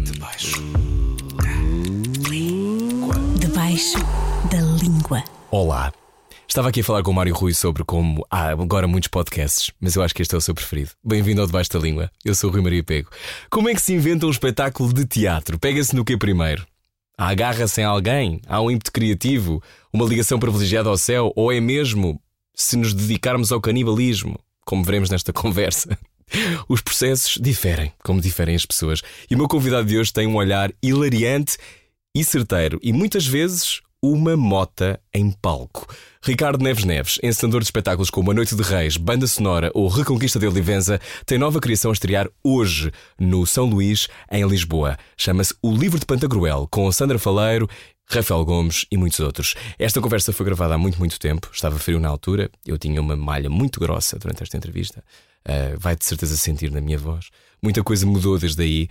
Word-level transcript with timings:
debaixo. 0.00 0.60
Debaixo 3.38 3.98
da 4.50 4.60
língua. 4.82 5.22
Olá. 5.52 5.92
Estava 6.48 6.68
aqui 6.68 6.80
a 6.80 6.84
falar 6.84 7.02
com 7.04 7.12
o 7.12 7.14
Mário 7.14 7.32
Rui 7.32 7.54
sobre 7.54 7.84
como 7.84 8.26
há 8.28 8.48
agora 8.48 8.88
muitos 8.88 9.06
podcasts, 9.08 9.70
mas 9.80 9.94
eu 9.94 10.02
acho 10.02 10.12
que 10.12 10.22
este 10.22 10.34
é 10.34 10.38
o 10.38 10.40
seu 10.40 10.52
preferido. 10.52 10.90
Bem-vindo 11.02 11.40
ao 11.40 11.46
Debaixo 11.46 11.70
da 11.70 11.78
Língua. 11.78 12.10
Eu 12.24 12.34
sou 12.34 12.50
o 12.50 12.52
Rui 12.52 12.60
Maria 12.60 12.82
Pego. 12.82 13.08
Como 13.48 13.68
é 13.68 13.74
que 13.74 13.80
se 13.80 13.94
inventa 13.94 14.26
um 14.26 14.30
espetáculo 14.30 14.92
de 14.92 15.04
teatro? 15.04 15.58
Pega-se 15.60 15.94
no 15.94 16.04
que 16.04 16.16
primeiro? 16.16 16.66
Há 17.16 17.28
agarra-se 17.28 17.80
em 17.80 17.84
alguém? 17.84 18.40
Há 18.48 18.60
um 18.60 18.70
ímpeto 18.70 18.90
criativo? 18.90 19.62
Uma 19.92 20.06
ligação 20.06 20.40
privilegiada 20.40 20.88
ao 20.88 20.98
céu? 20.98 21.32
Ou 21.36 21.52
é 21.52 21.60
mesmo 21.60 22.20
se 22.52 22.76
nos 22.76 22.92
dedicarmos 22.92 23.52
ao 23.52 23.60
canibalismo? 23.60 24.40
Como 24.64 24.82
veremos 24.82 25.08
nesta 25.08 25.32
conversa. 25.32 25.96
Os 26.68 26.80
processos 26.80 27.38
diferem, 27.40 27.92
como 28.02 28.20
diferem 28.20 28.54
as 28.54 28.66
pessoas. 28.66 29.02
E 29.30 29.34
o 29.34 29.38
meu 29.38 29.48
convidado 29.48 29.86
de 29.86 29.98
hoje 29.98 30.12
tem 30.12 30.26
um 30.26 30.36
olhar 30.36 30.72
hilariante 30.82 31.56
e 32.14 32.24
certeiro, 32.24 32.78
e 32.82 32.92
muitas 32.92 33.26
vezes 33.26 33.80
uma 34.02 34.36
mota 34.36 35.00
em 35.14 35.30
palco. 35.30 35.86
Ricardo 36.24 36.62
Neves 36.62 36.84
Neves, 36.84 37.18
encenador 37.22 37.60
de 37.60 37.66
espetáculos 37.66 38.10
como 38.10 38.30
A 38.30 38.34
Noite 38.34 38.56
de 38.56 38.62
Reis, 38.62 38.96
Banda 38.96 39.26
Sonora 39.26 39.70
ou 39.74 39.88
Reconquista 39.88 40.38
de 40.38 40.46
Olivenza, 40.46 41.00
tem 41.24 41.38
nova 41.38 41.60
criação 41.60 41.90
a 41.90 41.94
estrear 41.94 42.28
hoje 42.42 42.90
no 43.18 43.46
São 43.46 43.64
Luís, 43.64 44.08
em 44.30 44.46
Lisboa. 44.46 44.98
Chama-se 45.16 45.54
O 45.62 45.72
Livro 45.72 46.00
de 46.00 46.06
Pantagruel, 46.06 46.66
com 46.70 46.90
Sandra 46.90 47.18
Faleiro, 47.18 47.68
Rafael 48.08 48.44
Gomes 48.44 48.84
e 48.90 48.96
muitos 48.96 49.20
outros. 49.20 49.54
Esta 49.78 50.00
conversa 50.00 50.32
foi 50.32 50.44
gravada 50.46 50.74
há 50.74 50.78
muito, 50.78 50.98
muito 50.98 51.18
tempo. 51.18 51.48
Estava 51.52 51.78
frio 51.78 52.00
na 52.00 52.08
altura. 52.08 52.50
Eu 52.66 52.76
tinha 52.76 53.00
uma 53.00 53.16
malha 53.16 53.48
muito 53.48 53.80
grossa 53.80 54.18
durante 54.18 54.42
esta 54.42 54.56
entrevista. 54.56 55.02
Uh, 55.48 55.78
vai 55.78 55.96
de 55.96 56.04
certeza 56.04 56.36
sentir 56.36 56.70
na 56.70 56.80
minha 56.80 56.98
voz. 56.98 57.30
Muita 57.62 57.82
coisa 57.82 58.06
mudou 58.06 58.38
desde 58.38 58.62
aí. 58.62 58.88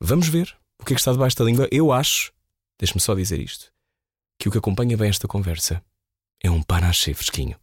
Vamos 0.00 0.28
ver 0.28 0.56
o 0.78 0.84
que 0.84 0.92
é 0.92 0.94
que 0.94 1.00
está 1.00 1.12
debaixo 1.12 1.36
da 1.36 1.44
língua. 1.44 1.68
Eu 1.70 1.92
acho, 1.92 2.32
deixe-me 2.78 3.00
só 3.00 3.14
dizer 3.14 3.40
isto, 3.40 3.72
que 4.38 4.48
o 4.48 4.52
que 4.52 4.58
acompanha 4.58 4.96
bem 4.96 5.08
esta 5.08 5.26
conversa 5.26 5.82
é 6.42 6.50
um 6.50 6.62
panache 6.62 7.14
fresquinho. 7.14 7.56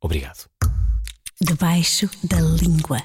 Obrigado. 0.00 0.48
Debaixo 1.40 2.08
da 2.24 2.40
língua. 2.40 3.02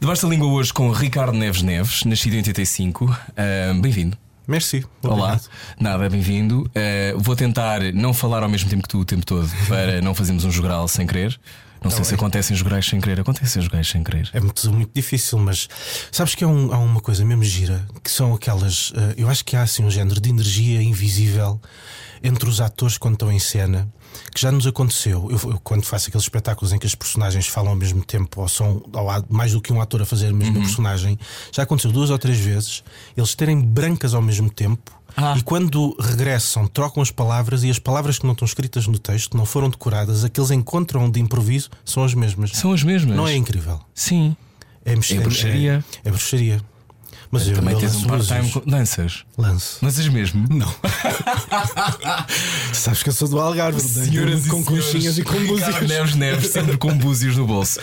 Debaixo 0.00 0.22
da 0.22 0.28
língua 0.28 0.48
hoje 0.48 0.72
com 0.72 0.90
Ricardo 0.90 1.36
Neves 1.36 1.62
Neves, 1.62 2.04
nascido 2.04 2.34
em 2.34 2.38
85. 2.38 3.04
Uh, 3.04 3.80
Bem-vindo. 3.80 4.16
Merci. 4.46 4.82
Olá, 5.02 5.38
nada, 5.78 6.08
bem-vindo. 6.08 6.62
Uh, 6.62 7.18
vou 7.18 7.36
tentar 7.36 7.82
não 7.92 8.14
falar 8.14 8.42
ao 8.42 8.48
mesmo 8.48 8.70
tempo 8.70 8.84
que 8.84 8.88
tu 8.88 9.00
o 9.00 9.04
tempo 9.04 9.26
todo 9.26 9.46
para 9.68 10.00
não 10.00 10.14
fazermos 10.14 10.42
um 10.42 10.50
jogral 10.50 10.88
sem 10.88 11.06
querer. 11.06 11.38
Não 11.82 11.90
sei 11.90 12.00
bem. 12.00 12.08
se 12.08 12.14
acontecem 12.14 12.56
jograis 12.56 12.86
sem 12.86 13.00
querer. 13.00 13.20
Acontecem 13.20 13.62
jograis 13.62 13.88
sem 13.88 14.02
querer. 14.02 14.30
É 14.32 14.40
muito, 14.40 14.70
muito 14.72 14.90
difícil, 14.94 15.38
mas 15.38 15.68
sabes 16.10 16.34
que 16.34 16.44
há, 16.44 16.48
um, 16.48 16.72
há 16.72 16.78
uma 16.78 17.00
coisa 17.00 17.24
mesmo 17.24 17.44
gira 17.44 17.86
que 18.02 18.10
são 18.10 18.34
aquelas. 18.34 18.90
Uh, 18.90 19.14
eu 19.16 19.28
acho 19.28 19.44
que 19.44 19.56
há 19.56 19.62
assim 19.62 19.84
um 19.84 19.90
género 19.90 20.20
de 20.20 20.28
energia 20.28 20.82
invisível 20.82 21.60
entre 22.22 22.48
os 22.48 22.60
atores 22.60 22.98
quando 22.98 23.14
estão 23.14 23.30
em 23.30 23.38
cena 23.38 23.88
que 24.34 24.40
já 24.40 24.50
nos 24.50 24.66
aconteceu. 24.66 25.28
Eu, 25.30 25.50
eu, 25.50 25.60
quando 25.60 25.84
faço 25.84 26.08
aqueles 26.08 26.24
espetáculos 26.24 26.72
em 26.72 26.78
que 26.78 26.86
as 26.86 26.94
personagens 26.94 27.46
falam 27.46 27.70
ao 27.70 27.76
mesmo 27.76 28.04
tempo, 28.04 28.40
ou 28.40 28.48
são 28.48 28.82
ou 28.92 29.10
há 29.10 29.22
mais 29.28 29.52
do 29.52 29.60
que 29.60 29.72
um 29.72 29.80
ator 29.80 30.02
a 30.02 30.06
fazer 30.06 30.28
a 30.28 30.32
mesma 30.32 30.56
uhum. 30.56 30.62
personagem, 30.62 31.18
já 31.52 31.62
aconteceu 31.62 31.92
duas 31.92 32.10
ou 32.10 32.18
três 32.18 32.38
vezes 32.38 32.82
eles 33.16 33.34
terem 33.34 33.60
brancas 33.60 34.14
ao 34.14 34.22
mesmo 34.22 34.50
tempo. 34.50 34.97
Ah. 35.20 35.34
E 35.36 35.42
quando 35.42 35.96
regressam, 35.98 36.68
trocam 36.68 37.02
as 37.02 37.10
palavras 37.10 37.64
e 37.64 37.70
as 37.70 37.78
palavras 37.80 38.20
que 38.20 38.24
não 38.24 38.34
estão 38.34 38.46
escritas 38.46 38.86
no 38.86 39.00
texto, 39.00 39.36
não 39.36 39.44
foram 39.44 39.68
decoradas, 39.68 40.22
aqueles 40.22 40.52
encontram 40.52 41.10
de 41.10 41.18
improviso 41.18 41.70
são 41.84 42.04
as 42.04 42.14
mesmas. 42.14 42.52
São 42.52 42.72
as 42.72 42.84
mesmas. 42.84 43.16
Não 43.16 43.26
é 43.26 43.34
incrível? 43.34 43.80
Sim. 43.92 44.36
É, 44.84 44.92
é 44.92 45.20
bruxaria. 45.20 45.84
É, 46.04 46.08
é 46.08 46.10
bruxaria. 46.12 46.60
Mas 47.30 47.46
eu 47.46 47.54
também 47.54 47.76
tens 47.76 47.94
um 47.96 48.04
part-time 48.04 48.50
com... 48.50 48.62
Lanças? 48.66 49.24
Lanço. 49.36 49.84
Lanças 49.84 50.08
mesmo? 50.08 50.46
Não. 50.48 50.74
Sabes 52.72 53.02
que 53.02 53.10
eu 53.10 53.12
sou 53.12 53.28
do 53.28 53.38
Algarve, 53.38 53.80
senhoras 53.80 54.46
com 54.46 54.64
conchinhas 54.64 55.18
e 55.18 55.22
com 55.22 55.34
búzios. 55.46 55.80
Neves 55.88 56.14
Neves, 56.14 56.46
sempre 56.52 56.78
com 56.78 56.96
búzios 56.96 57.36
no 57.36 57.46
bolso. 57.46 57.80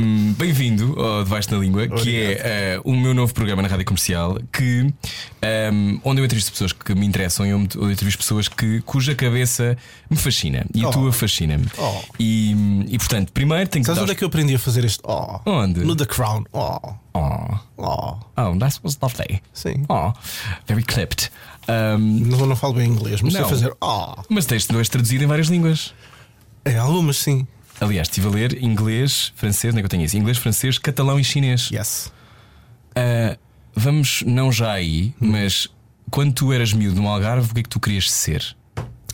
Um, 0.00 0.34
Bem-vindo 0.34 1.00
ao 1.00 1.24
Debaixo 1.24 1.50
da 1.50 1.56
Língua, 1.56 1.84
Obrigado. 1.84 2.04
que 2.04 2.16
é 2.38 2.78
uh, 2.78 2.90
o 2.90 2.94
meu 2.94 3.14
novo 3.14 3.32
programa 3.32 3.62
na 3.62 3.68
rádio 3.68 3.86
comercial, 3.86 4.38
que 4.52 4.92
um, 5.72 6.00
onde 6.04 6.20
eu 6.20 6.24
entrevisto 6.24 6.52
pessoas 6.52 6.72
que 6.72 6.94
me 6.94 7.06
interessam 7.06 7.46
e 7.46 7.54
onde 7.54 7.76
eu 7.78 7.90
entrevisto 7.90 8.18
pessoas 8.18 8.48
que, 8.48 8.82
cuja 8.82 9.14
cabeça 9.14 9.78
me 10.10 10.16
fascina 10.16 10.66
e 10.74 10.84
oh. 10.84 10.88
a 10.88 10.92
tua 10.92 11.12
fascina-me. 11.12 11.66
Oh. 11.78 12.02
E, 12.18 12.84
e 12.88 12.98
portanto, 12.98 13.32
primeiro 13.32 13.68
tenho 13.68 13.82
que. 13.82 13.86
Sabes 13.86 14.02
onde 14.02 14.12
é 14.12 14.14
que 14.14 14.24
eu 14.24 14.28
aprendi 14.28 14.54
a 14.54 14.58
fazer 14.58 14.84
este? 14.84 15.00
Oh. 15.04 15.40
Onde? 15.46 15.80
No 15.80 15.96
The 15.96 16.06
Crown. 16.06 16.44
Oh. 16.52 16.94
Oh. 17.14 17.58
Oh. 17.76 18.16
Oh, 18.36 18.54
that 18.74 18.84
was 18.84 18.98
lovely. 19.00 19.42
Sim. 19.52 19.84
Oh. 19.88 20.12
Very 20.66 20.82
clipped. 20.82 21.30
Um, 21.68 21.98
não, 21.98 22.46
não 22.46 22.56
falo 22.56 22.74
bem 22.74 22.90
inglês, 22.90 23.22
mas 23.22 23.34
não. 23.34 23.40
sei 23.40 23.50
fazer. 23.50 23.76
Oh. 23.80 24.14
Mas 24.28 24.46
tens 24.46 24.66
de 24.66 24.90
traduzido 24.90 25.24
em 25.24 25.26
várias 25.26 25.48
línguas. 25.48 25.94
É, 26.64 26.76
algumas 26.78 27.18
sim. 27.18 27.46
Aliás, 27.80 28.08
estive 28.08 28.28
a 28.28 28.30
ler 28.30 28.62
inglês, 28.62 29.32
francês, 29.36 29.74
não 29.74 29.78
é 29.78 29.82
que 29.82 29.86
eu 29.86 29.90
tenho 29.90 30.04
isso? 30.04 30.16
Inglês, 30.16 30.38
francês, 30.38 30.78
catalão 30.78 31.18
e 31.18 31.24
chinês. 31.24 31.70
Yes. 31.70 32.12
Uh, 32.90 33.36
vamos 33.74 34.22
não 34.26 34.52
já 34.52 34.72
aí, 34.72 35.14
hum. 35.20 35.32
mas 35.32 35.68
quando 36.10 36.32
tu 36.32 36.52
eras 36.52 36.72
miúdo 36.72 37.00
no 37.00 37.08
Algarve, 37.08 37.50
o 37.50 37.54
que 37.54 37.60
é 37.60 37.62
que 37.64 37.68
tu 37.68 37.80
querias 37.80 38.10
ser? 38.10 38.56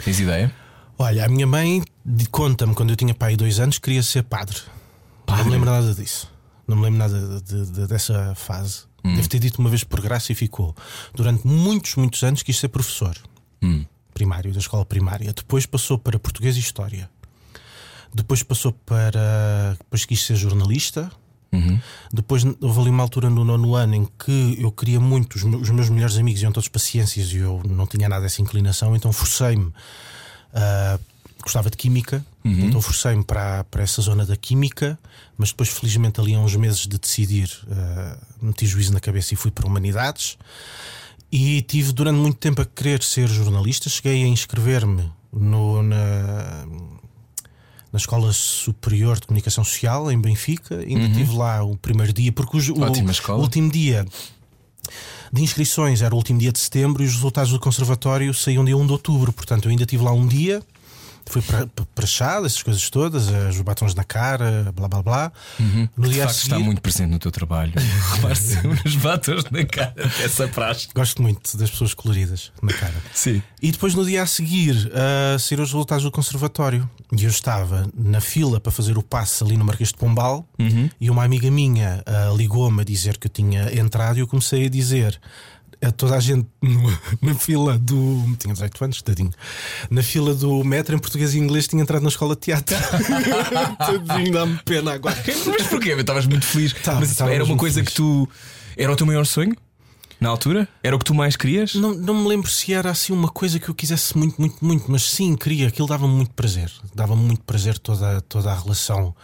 Tens 0.04 0.20
ideia? 0.20 0.52
Olha, 0.98 1.24
a 1.24 1.28
minha 1.28 1.46
mãe 1.46 1.82
conta-me 2.30 2.74
quando 2.74 2.90
eu 2.90 2.96
tinha 2.96 3.14
pai 3.14 3.36
dois 3.36 3.58
anos 3.58 3.78
queria 3.78 4.02
ser 4.02 4.22
padre. 4.22 4.58
padre. 5.24 5.42
Não 5.42 5.44
me 5.46 5.52
lembro 5.52 5.70
nada 5.70 5.94
disso. 5.94 6.30
Não 6.68 6.76
me 6.76 6.82
lembro 6.82 6.98
nada 6.98 7.40
de, 7.40 7.66
de, 7.66 7.86
dessa 7.86 8.34
fase. 8.34 8.82
Hum. 9.04 9.14
Deve 9.16 9.28
ter 9.28 9.38
dito 9.38 9.58
uma 9.58 9.70
vez 9.70 9.84
por 9.84 10.00
graça 10.00 10.32
e 10.32 10.34
ficou. 10.34 10.74
Durante 11.14 11.46
muitos, 11.46 11.94
muitos 11.96 12.22
anos 12.22 12.42
quis 12.42 12.58
ser 12.58 12.68
professor 12.68 13.16
hum. 13.62 13.84
primário, 14.12 14.52
da 14.52 14.58
escola 14.58 14.84
primária. 14.84 15.32
Depois 15.32 15.66
passou 15.66 15.98
para 15.98 16.18
português 16.18 16.56
e 16.56 16.60
história. 16.60 17.08
Depois 18.12 18.42
passou 18.42 18.72
para. 18.72 19.76
Depois 19.78 20.04
quis 20.04 20.24
ser 20.24 20.36
jornalista. 20.36 21.10
Uhum. 21.52 21.80
Depois 22.12 22.44
houve 22.44 22.80
ali 22.80 22.90
uma 22.90 23.02
altura 23.02 23.28
no 23.28 23.44
nono 23.44 23.74
ano 23.74 23.94
em 23.96 24.04
que 24.04 24.56
eu 24.60 24.70
queria 24.70 25.00
muito, 25.00 25.34
os 25.34 25.42
meus, 25.42 25.62
os 25.62 25.70
meus 25.70 25.88
melhores 25.88 26.16
amigos 26.16 26.40
iam 26.42 26.52
todos 26.52 26.68
para 26.68 26.80
ciências 26.80 27.32
e 27.32 27.38
eu 27.38 27.60
não 27.68 27.88
tinha 27.88 28.08
nada 28.08 28.22
dessa 28.22 28.40
inclinação, 28.40 28.94
então 28.94 29.12
forcei-me. 29.12 29.64
Uh, 29.64 31.00
gostava 31.42 31.70
de 31.70 31.76
química, 31.76 32.24
uhum. 32.44 32.66
então 32.66 32.80
forcei-me 32.80 33.24
para, 33.24 33.64
para 33.64 33.82
essa 33.82 34.02
zona 34.02 34.24
da 34.24 34.36
química, 34.36 34.98
mas 35.36 35.50
depois, 35.50 35.68
felizmente, 35.68 36.20
ali 36.20 36.34
há 36.34 36.38
uns 36.38 36.54
meses 36.56 36.86
de 36.86 36.98
decidir, 36.98 37.50
uh, 37.66 38.44
meti 38.46 38.66
juízo 38.66 38.92
na 38.92 39.00
cabeça 39.00 39.34
e 39.34 39.36
fui 39.36 39.50
para 39.50 39.66
humanidades. 39.66 40.36
E 41.32 41.62
tive 41.62 41.92
durante 41.92 42.16
muito 42.16 42.38
tempo 42.38 42.60
a 42.60 42.64
querer 42.64 43.02
ser 43.02 43.28
jornalista. 43.28 43.88
Cheguei 43.88 44.24
a 44.24 44.26
inscrever-me 44.26 45.10
na, 45.32 46.66
na 47.92 47.96
Escola 47.96 48.32
Superior 48.32 49.20
de 49.20 49.28
Comunicação 49.28 49.62
Social, 49.62 50.10
em 50.10 50.20
Benfica. 50.20 50.78
Ainda 50.78 51.04
uhum. 51.04 51.12
tive 51.12 51.36
lá 51.36 51.62
o 51.62 51.76
primeiro 51.76 52.12
dia, 52.12 52.32
porque 52.32 52.56
o, 52.56 52.60
o, 52.60 53.32
o 53.32 53.40
último 53.40 53.70
dia 53.70 54.04
de 55.32 55.42
inscrições 55.42 56.02
era 56.02 56.12
o 56.12 56.18
último 56.18 56.38
dia 56.38 56.50
de 56.50 56.58
setembro 56.58 57.02
e 57.02 57.06
os 57.06 57.14
resultados 57.14 57.52
do 57.52 57.60
conservatório 57.60 58.34
saíam 58.34 58.64
dia 58.64 58.76
1 58.76 58.86
de 58.86 58.92
outubro. 58.92 59.32
Portanto, 59.32 59.66
eu 59.66 59.70
ainda 59.70 59.86
tive 59.86 60.02
lá 60.02 60.12
um 60.12 60.26
dia 60.26 60.62
fui 61.26 61.42
para, 61.42 61.66
para 61.66 62.06
chá, 62.06 62.36
essas 62.38 62.62
coisas 62.62 62.88
todas, 62.90 63.28
os 63.28 63.60
batons 63.60 63.94
na 63.94 64.04
cara, 64.04 64.72
blá 64.74 64.88
blá 64.88 65.02
blá. 65.02 65.32
Uhum. 65.58 65.88
No 65.96 66.08
dia 66.08 66.22
de 66.22 66.28
facto 66.28 66.34
seguir... 66.34 66.52
está 66.54 66.58
muito 66.58 66.80
presente 66.80 67.10
no 67.10 67.18
teu 67.18 67.30
trabalho. 67.30 67.72
os 68.84 68.96
batons 68.96 69.44
na 69.50 69.64
cara, 69.64 69.94
essa 70.22 70.48
praxe. 70.48 70.88
Gosto 70.94 71.22
muito 71.22 71.56
das 71.56 71.70
pessoas 71.70 71.94
coloridas 71.94 72.52
na 72.62 72.72
cara. 72.72 72.94
Sim. 73.14 73.42
E 73.62 73.70
depois 73.70 73.94
no 73.94 74.04
dia 74.04 74.22
a 74.22 74.26
seguir 74.26 74.74
uh, 74.74 75.38
saíram 75.38 75.64
os 75.64 75.70
resultados 75.70 76.04
do 76.04 76.10
conservatório. 76.10 76.88
E 77.16 77.24
eu 77.24 77.30
estava 77.30 77.88
na 77.94 78.20
fila 78.20 78.60
para 78.60 78.70
fazer 78.70 78.96
o 78.96 79.02
passe 79.02 79.42
ali 79.42 79.56
no 79.56 79.64
Marquês 79.64 79.88
de 79.88 79.96
Pombal 79.96 80.48
uhum. 80.58 80.88
e 81.00 81.10
uma 81.10 81.24
amiga 81.24 81.50
minha 81.50 82.04
uh, 82.06 82.36
ligou-me 82.36 82.82
a 82.82 82.84
dizer 82.84 83.18
que 83.18 83.26
eu 83.26 83.30
tinha 83.30 83.74
entrado 83.78 84.18
e 84.18 84.20
eu 84.20 84.28
comecei 84.28 84.66
a 84.66 84.68
dizer 84.68 85.20
a 85.82 85.90
toda 85.90 86.16
a 86.16 86.20
gente 86.20 86.46
no, 86.62 86.98
na 87.22 87.34
fila 87.34 87.78
do. 87.78 88.36
Tinha 88.38 88.52
18 88.52 88.84
anos, 88.84 89.02
tadinho. 89.02 89.30
Na 89.90 90.02
fila 90.02 90.34
do 90.34 90.62
metro 90.64 90.94
em 90.94 90.98
português 90.98 91.34
e 91.34 91.38
inglês 91.38 91.66
tinha 91.66 91.82
entrado 91.82 92.02
na 92.02 92.08
escola 92.08 92.34
de 92.34 92.40
teatro. 92.42 92.76
tadinho, 93.78 94.32
dá-me 94.32 94.58
pena 94.64 94.92
agora. 94.92 95.16
Mas 95.46 95.66
porquê? 95.66 95.90
Estavas 95.90 96.26
muito 96.26 96.46
feliz. 96.46 96.72
Tava, 96.72 97.00
Mas 97.00 97.18
era 97.20 97.44
uma 97.44 97.56
coisa 97.56 97.76
feliz. 97.76 97.90
que 97.90 97.96
tu. 97.96 98.28
Era 98.76 98.92
o 98.92 98.96
teu 98.96 99.06
maior 99.06 99.24
sonho? 99.26 99.54
Na 100.20 100.28
altura? 100.28 100.68
Era 100.82 100.94
o 100.94 100.98
que 100.98 101.04
tu 101.06 101.14
mais 101.14 101.34
querias? 101.34 101.74
Não, 101.74 101.94
não 101.94 102.14
me 102.14 102.28
lembro 102.28 102.50
se 102.50 102.74
era 102.74 102.90
assim 102.90 103.10
uma 103.10 103.28
coisa 103.28 103.58
que 103.58 103.70
eu 103.70 103.74
quisesse 103.74 104.16
muito, 104.18 104.38
muito, 104.38 104.62
muito, 104.62 104.90
mas 104.90 105.02
sim, 105.02 105.34
queria. 105.34 105.68
Aquilo 105.68 105.88
dava-me 105.88 106.12
muito 106.12 106.32
prazer. 106.34 106.70
Dava-me 106.94 107.22
muito 107.22 107.42
prazer 107.42 107.78
toda, 107.78 108.20
toda 108.22 108.52
a 108.52 108.54
relação 108.54 109.14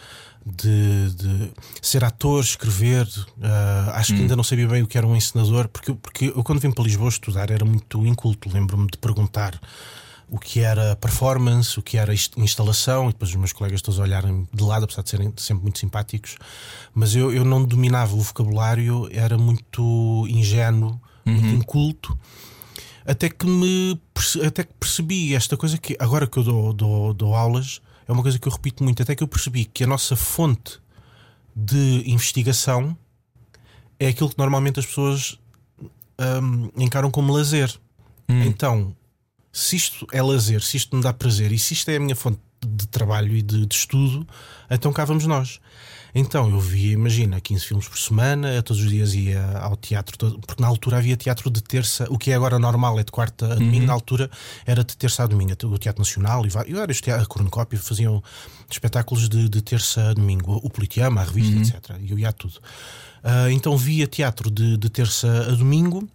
de, 0.46 1.10
de, 1.10 1.52
ser 1.82 2.04
ator, 2.04 2.42
escrever. 2.42 3.06
Uh, 3.36 3.90
acho 3.94 4.12
hum. 4.12 4.16
que 4.16 4.22
ainda 4.22 4.36
não 4.36 4.44
sabia 4.44 4.68
bem 4.68 4.82
o 4.82 4.86
que 4.86 4.96
era 4.96 5.06
um 5.06 5.16
encenador, 5.16 5.68
porque, 5.68 5.92
porque 5.94 6.26
eu, 6.26 6.44
quando 6.44 6.60
vim 6.60 6.70
para 6.70 6.84
Lisboa 6.84 7.08
estudar, 7.08 7.50
era 7.50 7.64
muito 7.64 8.06
inculto. 8.06 8.48
Lembro-me 8.48 8.86
de 8.86 8.96
perguntar 8.98 9.60
o 10.28 10.38
que 10.38 10.60
era 10.60 10.96
performance, 10.96 11.78
o 11.78 11.82
que 11.82 11.96
era 11.96 12.12
instalação, 12.36 13.08
e 13.08 13.12
depois 13.12 13.30
os 13.30 13.36
meus 13.36 13.52
colegas 13.52 13.82
todos 13.82 13.98
olharem 13.98 14.46
de 14.52 14.62
lado, 14.62 14.84
apesar 14.84 15.02
de 15.02 15.10
serem 15.10 15.32
sempre 15.36 15.62
muito 15.64 15.78
simpáticos, 15.78 16.36
mas 16.92 17.14
eu, 17.14 17.32
eu 17.32 17.44
não 17.44 17.62
dominava 17.62 18.14
o 18.14 18.20
vocabulário, 18.20 19.08
era 19.12 19.38
muito 19.38 20.26
ingênuo, 20.28 21.00
uhum. 21.24 21.32
muito 21.32 21.54
inculto. 21.62 22.18
Até 23.04 23.28
que 23.28 23.46
me 23.46 24.00
até 24.44 24.64
que 24.64 24.74
percebi 24.80 25.32
esta 25.32 25.56
coisa 25.56 25.78
que 25.78 25.96
agora 26.00 26.26
que 26.26 26.36
eu 26.38 26.42
dou, 26.42 26.72
dou, 26.72 27.14
dou 27.14 27.34
aulas, 27.36 27.80
é 28.08 28.12
uma 28.12 28.22
coisa 28.22 28.38
que 28.38 28.46
eu 28.46 28.52
repito 28.52 28.84
muito, 28.84 29.02
até 29.02 29.14
que 29.14 29.22
eu 29.22 29.28
percebi 29.28 29.64
que 29.64 29.84
a 29.84 29.86
nossa 29.86 30.14
fonte 30.14 30.78
de 31.54 32.02
investigação 32.06 32.96
é 33.98 34.08
aquilo 34.08 34.28
que 34.28 34.38
normalmente 34.38 34.78
as 34.78 34.86
pessoas 34.86 35.38
um, 36.42 36.70
encaram 36.76 37.10
como 37.10 37.32
lazer. 37.32 37.74
Hum. 38.28 38.42
Então, 38.42 38.96
se 39.52 39.76
isto 39.76 40.06
é 40.12 40.22
lazer, 40.22 40.62
se 40.62 40.76
isto 40.76 40.94
me 40.96 41.02
dá 41.02 41.12
prazer 41.12 41.50
e 41.52 41.58
se 41.58 41.74
isto 41.74 41.88
é 41.90 41.96
a 41.96 42.00
minha 42.00 42.14
fonte 42.14 42.40
de 42.66 42.86
trabalho 42.88 43.34
e 43.34 43.42
de, 43.42 43.66
de 43.66 43.74
estudo, 43.74 44.26
então 44.70 44.92
cá 44.92 45.04
vamos 45.04 45.26
nós. 45.26 45.60
Então 46.18 46.48
eu 46.48 46.58
via, 46.58 46.94
imagina, 46.94 47.38
15 47.38 47.66
filmes 47.66 47.86
por 47.86 47.98
semana, 47.98 48.62
todos 48.62 48.82
os 48.82 48.88
dias 48.88 49.12
ia 49.12 49.58
ao 49.58 49.76
teatro, 49.76 50.16
porque 50.40 50.62
na 50.62 50.66
altura 50.66 50.96
havia 50.96 51.14
teatro 51.14 51.50
de 51.50 51.62
terça, 51.62 52.06
o 52.08 52.16
que 52.16 52.30
é 52.30 52.34
agora 52.34 52.58
normal, 52.58 52.98
é 52.98 53.04
de 53.04 53.12
quarta 53.12 53.52
a 53.52 53.54
domingo, 53.54 53.80
uhum. 53.80 53.86
na 53.86 53.92
altura 53.92 54.30
era 54.64 54.82
de 54.82 54.96
terça 54.96 55.24
a 55.24 55.26
domingo, 55.26 55.52
o 55.66 55.76
Teatro 55.76 56.00
Nacional 56.00 56.46
e 56.46 56.48
vários 56.48 57.02
teatros, 57.02 57.26
a 57.26 57.28
Cornucópia 57.28 57.78
faziam 57.78 58.24
espetáculos 58.70 59.28
de, 59.28 59.46
de, 59.46 59.60
terça 59.60 60.08
a 60.08 60.14
domingo, 60.14 60.58
o 60.64 60.70
Politeama, 60.70 61.20
a 61.20 61.24
revista, 61.24 61.54
uhum. 61.54 61.60
etc. 61.60 61.96
E 62.00 62.10
eu 62.10 62.18
ia 62.18 62.30
a 62.30 62.32
tudo. 62.32 62.56
Uh, 63.22 63.50
então 63.50 63.76
via 63.76 64.06
teatro 64.06 64.50
de, 64.50 64.78
de 64.78 64.88
terça 64.88 65.28
a 65.28 65.54
domingo. 65.54 66.08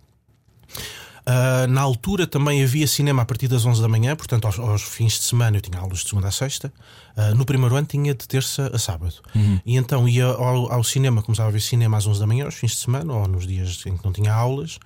Uh, 1.21 1.67
na 1.67 1.81
altura 1.81 2.25
também 2.25 2.63
havia 2.63 2.87
cinema 2.87 3.21
a 3.21 3.25
partir 3.25 3.47
das 3.47 3.63
11 3.63 3.81
da 3.81 3.87
manhã, 3.87 4.15
portanto, 4.15 4.45
aos, 4.45 4.57
aos 4.57 4.81
fins 4.81 5.13
de 5.13 5.23
semana 5.23 5.57
eu 5.57 5.61
tinha 5.61 5.79
aulas 5.79 5.99
de 5.99 6.09
segunda 6.09 6.27
a 6.27 6.31
sexta. 6.31 6.73
Uh, 7.15 7.35
no 7.35 7.45
primeiro 7.45 7.75
ano 7.75 7.85
tinha 7.85 8.13
de 8.13 8.27
terça 8.27 8.71
a 8.73 8.79
sábado. 8.79 9.15
Uhum. 9.35 9.59
E 9.65 9.77
então 9.77 10.07
ia 10.07 10.25
ao, 10.25 10.71
ao, 10.71 10.83
cinema, 10.83 11.21
começava 11.21 11.49
a 11.49 11.51
ver 11.51 11.61
cinema 11.61 11.97
às 11.97 12.07
11 12.07 12.19
da 12.19 12.25
manhã, 12.27 12.45
aos 12.45 12.55
fins 12.55 12.71
de 12.71 12.77
semana, 12.77 13.13
ou 13.13 13.27
nos 13.27 13.45
dias 13.45 13.83
em 13.85 13.95
que 13.95 14.03
não 14.03 14.11
tinha 14.11 14.33
aulas. 14.33 14.79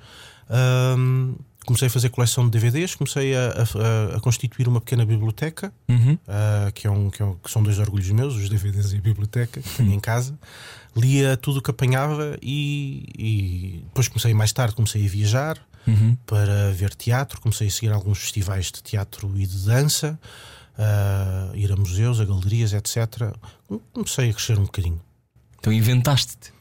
Uh, 0.50 1.38
comecei 1.66 1.88
a 1.88 1.92
fazer 1.92 2.10
coleção 2.10 2.44
de 2.44 2.52
DVDs, 2.52 2.96
comecei 2.96 3.34
a, 3.36 3.54
a, 4.12 4.18
a 4.18 4.20
constituir 4.20 4.68
uma 4.68 4.80
pequena 4.80 5.06
biblioteca, 5.06 5.74
uhum. 5.90 6.16
que, 6.76 6.86
é 6.86 6.92
um, 6.92 7.10
que, 7.10 7.24
é 7.24 7.26
um, 7.26 7.34
que, 7.36 7.50
são 7.50 7.64
dois 7.64 7.80
orgulhos 7.80 8.08
meus, 8.12 8.36
os 8.36 8.48
DVDs 8.50 8.92
e 8.92 8.98
a 8.98 9.02
biblioteca, 9.02 9.60
que 9.60 9.70
tenho 9.70 9.92
em 9.92 10.00
casa. 10.00 10.38
Lia 10.96 11.36
tudo 11.36 11.58
o 11.58 11.62
que 11.64 11.72
apanhava 11.72 12.38
e, 12.40 13.08
e 13.18 13.84
depois 13.86 14.08
comecei 14.08 14.32
mais 14.36 14.54
tarde, 14.54 14.76
comecei 14.76 15.04
a 15.04 15.10
viajar 15.10 15.60
uhum. 15.88 16.18
para 16.26 16.72
ver 16.72 16.94
teatro. 16.96 17.40
Comecei 17.42 17.68
a 17.68 17.72
seguir 17.72 17.92
alguns 17.92 18.20
festivais 18.20 18.66
de 18.66 18.82
teatro 18.82 19.32
e 19.36 19.46
de 19.46 19.66
dança, 19.66 20.20
uh, 20.78 21.56
ir 21.56 21.72
a 21.72 21.76
museus, 21.76 22.20
a 22.20 22.26
galerias, 22.26 22.74
etc. 22.74 23.34
Comecei 23.94 24.30
a 24.30 24.34
crescer 24.34 24.60
um 24.60 24.64
bocadinho. 24.64 25.02
Então 25.60 25.72
inventaste-te. 25.72 26.54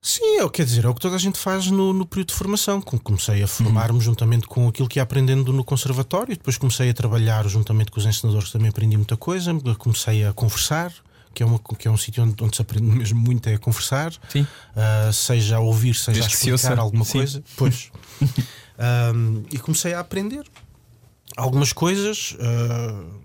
Sim, 0.00 0.40
é, 0.40 0.48
quer 0.50 0.66
dizer, 0.66 0.84
é 0.84 0.88
o 0.88 0.94
que 0.94 1.00
toda 1.00 1.16
a 1.16 1.18
gente 1.18 1.38
faz 1.38 1.68
no, 1.68 1.94
no 1.94 2.04
período 2.04 2.28
de 2.28 2.34
formação. 2.34 2.78
Comecei 2.82 3.42
a 3.42 3.46
formar-me 3.46 3.94
uhum. 3.94 4.00
juntamente 4.02 4.46
com 4.46 4.68
aquilo 4.68 4.86
que 4.86 4.98
ia 4.98 5.02
aprendendo 5.02 5.50
no 5.50 5.64
conservatório, 5.64 6.36
depois 6.36 6.58
comecei 6.58 6.90
a 6.90 6.94
trabalhar 6.94 7.48
juntamente 7.48 7.90
com 7.90 7.98
os 7.98 8.04
ensinadores, 8.04 8.50
também 8.50 8.68
aprendi 8.68 8.98
muita 8.98 9.16
coisa, 9.16 9.50
comecei 9.78 10.26
a 10.26 10.32
conversar 10.34 10.92
que 11.34 11.42
é, 11.42 11.46
uma, 11.46 11.58
que 11.58 11.88
é 11.88 11.90
um 11.90 11.96
sítio 11.96 12.22
onde, 12.22 12.42
onde, 12.42 12.56
se 12.56 12.62
aprende 12.62 12.86
mesmo 12.96 13.20
muito 13.20 13.48
é 13.48 13.54
a 13.54 13.58
conversar, 13.58 14.12
uh, 14.12 15.12
seja 15.12 15.56
a 15.56 15.60
ouvir, 15.60 15.94
seja 15.94 16.20
Desde 16.20 16.50
a 16.50 16.54
explicar 16.54 16.78
alguma 16.78 17.04
Sim. 17.04 17.18
coisa. 17.18 17.44
Pois. 17.56 17.90
um, 19.14 19.42
e 19.50 19.58
comecei 19.58 19.92
a 19.92 20.00
aprender 20.00 20.44
algumas 21.36 21.72
coisas. 21.72 22.36
Uh, 22.38 23.24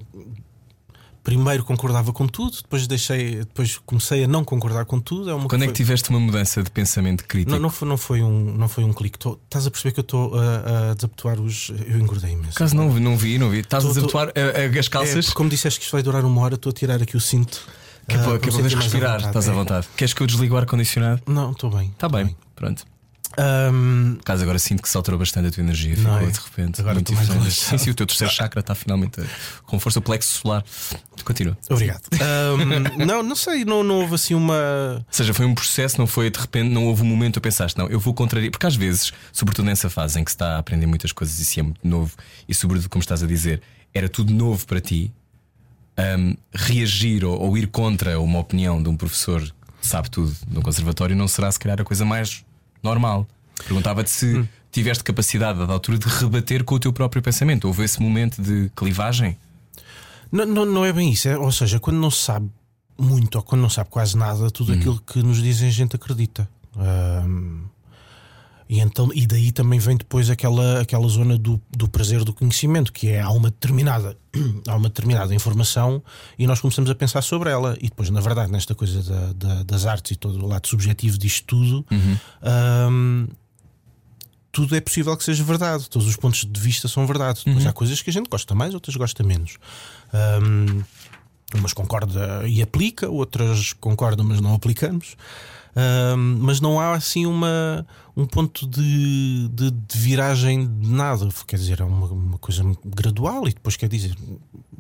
primeiro 1.24 1.64
concordava 1.64 2.12
com 2.12 2.28
tudo, 2.28 2.58
depois 2.58 2.88
deixei, 2.88 3.38
depois 3.38 3.78
comecei 3.86 4.24
a 4.24 4.28
não 4.28 4.44
concordar 4.44 4.86
com 4.86 5.00
tudo. 5.00 5.30
É 5.30 5.34
uma 5.34 5.48
Quando 5.48 5.64
é 5.64 5.68
que 5.68 5.74
tiveste 5.74 6.10
uma 6.10 6.20
mudança 6.20 6.64
de 6.64 6.72
pensamento 6.72 7.24
crítico? 7.26 7.52
Não, 7.52 7.60
não, 7.60 7.70
foi, 7.70 7.88
não 7.88 7.98
foi 7.98 8.24
um, 8.24 8.58
não 8.58 8.68
foi 8.68 8.84
um 8.84 8.92
clique. 8.92 9.20
Tô, 9.20 9.38
estás 9.44 9.68
a 9.68 9.72
perceber 9.72 9.94
que 9.94 10.00
eu 10.00 10.02
estou 10.02 10.34
a, 10.36 10.90
a 10.90 10.94
desabotoar 10.96 11.40
os. 11.40 11.72
Eu 11.86 12.00
engordei 12.00 12.32
imenso. 12.32 12.58
Caso 12.58 12.76
não, 12.76 12.92
não 13.00 13.16
vi, 13.16 13.38
não 13.38 13.50
vi. 13.50 13.60
Estás 13.60 13.86
a 13.86 13.90
desabotoar 13.90 14.34
as 14.80 14.88
calças? 14.88 15.30
É, 15.30 15.32
como 15.34 15.50
disseste 15.50 15.80
que 15.80 15.86
isto 15.86 15.92
vai 15.92 16.02
durar 16.02 16.26
uma 16.26 16.42
hora, 16.42 16.56
estou 16.56 16.72
a 16.72 16.74
tirar 16.74 17.02
aqui 17.02 17.16
o 17.16 17.22
cinto. 17.22 17.68
Que 18.10 18.16
é 18.16 18.20
para, 18.20 18.34
uh, 18.34 18.40
que 18.40 18.50
é 18.50 18.52
para 18.52 18.64
respirar, 18.64 19.20
estás 19.22 19.48
à 19.48 19.54
vontade. 19.54 19.88
Queres 19.96 20.14
que 20.14 20.22
eu 20.22 20.28
desligue 20.28 20.54
o 20.54 20.58
ar-condicionado? 20.58 21.22
Não, 21.28 21.52
estou 21.52 21.70
bem. 21.70 21.90
Está 21.90 22.10
bem. 22.10 22.26
bem. 22.26 22.38
pronto. 22.56 22.86
Um... 23.38 24.18
Caso 24.26 24.42
agora 24.42 24.58
sinto 24.58 24.82
que 24.82 24.90
saturou 24.90 25.20
bastante 25.20 25.48
a 25.48 25.52
tua 25.52 25.62
energia, 25.62 25.96
ficou 25.96 26.18
é? 26.18 26.26
de 26.26 26.40
repente. 26.40 26.82
Agora 26.82 26.96
muito 26.96 27.14
diferente. 27.14 27.52
Sim, 27.52 27.78
sim, 27.78 27.90
o 27.92 27.94
teu 27.94 28.06
terceiro 28.06 28.34
chakra 28.34 28.60
está 28.60 28.74
finalmente 28.74 29.22
com 29.66 29.80
força 29.80 30.00
o 30.00 30.02
plexo 30.02 30.40
solar. 30.40 30.64
Continua. 31.24 31.58
Obrigado. 31.70 32.02
Um, 32.14 33.06
não, 33.06 33.22
não 33.22 33.36
sei, 33.36 33.64
não, 33.64 33.84
não 33.84 34.02
houve 34.02 34.16
assim 34.16 34.34
uma. 34.34 34.56
Ou 34.98 35.06
seja, 35.12 35.34
foi 35.34 35.46
um 35.46 35.54
processo, 35.54 36.00
não 36.00 36.08
foi 36.08 36.30
de 36.32 36.40
repente, 36.40 36.70
não 36.70 36.88
houve 36.88 37.04
um 37.04 37.06
momento 37.06 37.36
que 37.36 37.42
pensaste, 37.42 37.78
não, 37.78 37.88
eu 37.88 38.00
vou 38.00 38.14
contrariar. 38.14 38.52
Porque 38.52 38.66
às 38.66 38.76
vezes, 38.76 39.14
sobretudo 39.32 39.66
nessa 39.66 39.90
fase 39.90 40.20
em 40.20 40.24
que 40.24 40.32
se 40.32 40.36
está 40.36 40.56
a 40.56 40.58
aprender 40.58 40.88
muitas 40.88 41.12
coisas 41.12 41.40
e 41.40 41.46
se 41.46 41.60
é 41.60 41.64
muito 41.64 41.88
novo, 41.88 42.14
e 42.48 42.54
sobretudo, 42.54 42.90
como 42.90 43.02
estás 43.02 43.22
a 43.22 43.28
dizer, 43.28 43.62
era 43.94 44.10
tudo 44.10 44.34
novo 44.34 44.66
para 44.66 44.82
ti, 44.82 45.14
um, 46.00 46.36
reagir 46.54 47.26
ou, 47.26 47.40
ou, 47.40 47.58
ir 47.58 47.68
contra 47.68 48.20
uma 48.20 48.40
opinião 48.40 48.82
de 48.82 48.90
um 48.90 48.96
professor 48.96 49.42
que 49.42 49.88
sabe 49.88 50.10
tudo 50.10 50.34
no 50.48 50.62
conservatório 50.62 51.16
não 51.16 51.28
será 51.28 51.52
se 51.52 51.60
calhar 51.60 51.80
a 51.80 51.84
coisa 51.84 52.06
mais 52.06 52.44
normal. 52.82 53.28
Perguntava-te 53.66 54.10
se 54.10 54.38
hum. 54.38 54.48
tiveste 54.72 55.04
capacidade 55.04 55.66
da 55.66 55.74
altura 55.74 55.98
de 55.98 56.08
rebater 56.08 56.64
com 56.64 56.76
o 56.76 56.80
teu 56.80 56.94
próprio 56.94 57.22
pensamento. 57.22 57.66
Houve 57.66 57.84
esse 57.84 58.02
momento 58.02 58.42
de 58.42 58.72
clivagem? 58.76 59.38
Não, 60.32 60.46
não, 60.46 60.66
não 60.66 60.86
é 60.86 60.94
bem 60.94 61.12
isso. 61.12 61.28
É, 61.28 61.38
ou 61.38 61.52
seja, 61.52 61.80
quando 61.80 61.98
não 61.98 62.12
se 62.12 62.24
sabe 62.24 62.50
muito 62.98 63.36
ou 63.36 63.44
quando 63.44 63.62
não 63.62 63.70
sabe 63.70 63.90
quase 63.90 64.18
nada, 64.18 64.50
tudo 64.52 64.72
hum. 64.72 64.76
aquilo 64.76 65.02
que 65.02 65.22
nos 65.24 65.42
dizem 65.42 65.70
a 65.70 65.72
gente 65.72 65.96
acredita. 65.96 66.48
Um, 66.76 67.64
e, 68.70 68.80
então, 68.80 69.10
e 69.16 69.26
daí 69.26 69.52
também 69.52 69.80
vem 69.80 69.98
depois 69.98 70.30
aquela, 70.30 70.82
aquela 70.82 71.08
zona 71.08 71.40
do, 71.40 71.60
do 71.76 71.90
prazer 71.90 72.24
do 72.24 72.32
conhecimento, 72.32 72.94
que 72.94 73.10
é 73.10 73.20
há 73.20 73.32
uma 73.32 73.50
determinada 73.50 74.16
há 74.70 74.76
uma 74.76 74.90
determinada 74.90 75.34
informação 75.34 76.04
e 76.38 76.46
nós 76.46 76.62
começamos 76.62 76.88
a 76.92 76.94
pensar 76.94 77.24
sobre 77.24 77.50
ela. 77.50 77.76
E 77.82 77.90
depois, 77.90 78.12
na 78.12 78.22
verdade, 78.22 78.52
nesta 78.52 78.76
coisa 78.76 79.02
da, 79.02 79.34
da, 79.34 79.64
das 79.64 79.88
artes 79.88 80.12
e 80.12 80.16
todo 80.16 80.46
o 80.46 80.48
lado 80.48 80.68
subjetivo 80.68 81.18
disto 81.18 81.46
tudo, 81.48 81.86
uhum. 81.90 82.18
um, 82.92 83.28
tudo 84.52 84.76
é 84.76 84.82
possível 84.82 85.18
que 85.18 85.24
seja 85.24 85.44
verdade. 85.44 85.90
Todos 85.90 86.08
os 86.08 86.16
pontos 86.16 86.46
de 86.46 86.60
vista 86.60 86.88
são 86.88 87.08
verdade. 87.08 87.42
Depois 87.44 87.64
uhum. 87.64 87.72
há 87.72 87.74
coisas 87.74 88.00
que 88.04 88.12
a 88.12 88.14
gente 88.14 88.30
gosta 88.30 88.54
mais, 88.54 88.76
outras 88.76 88.96
gosta 88.96 89.24
menos. 89.24 89.58
Um, 90.44 90.84
umas 91.56 91.74
concorda 91.74 92.48
e 92.48 92.62
aplica, 92.62 93.10
outras 93.10 93.74
concordam, 93.74 94.24
mas 94.24 94.40
não 94.40 94.54
aplicamos 94.54 95.16
mas 96.18 96.60
não 96.60 96.80
há 96.80 96.94
assim 96.94 97.26
uma, 97.26 97.86
um 98.20 98.26
ponto 98.26 98.68
de, 98.68 99.48
de, 99.50 99.72
de, 99.72 99.98
viragem 99.98 100.68
de 100.68 100.90
nada. 100.90 101.28
Quer 101.48 101.56
dizer, 101.56 101.80
é 101.80 101.84
uma, 101.84 102.08
uma, 102.08 102.38
coisa 102.38 102.64
gradual 102.86 103.48
e 103.48 103.54
depois 103.54 103.78
quer 103.78 103.88
dizer, 103.88 104.16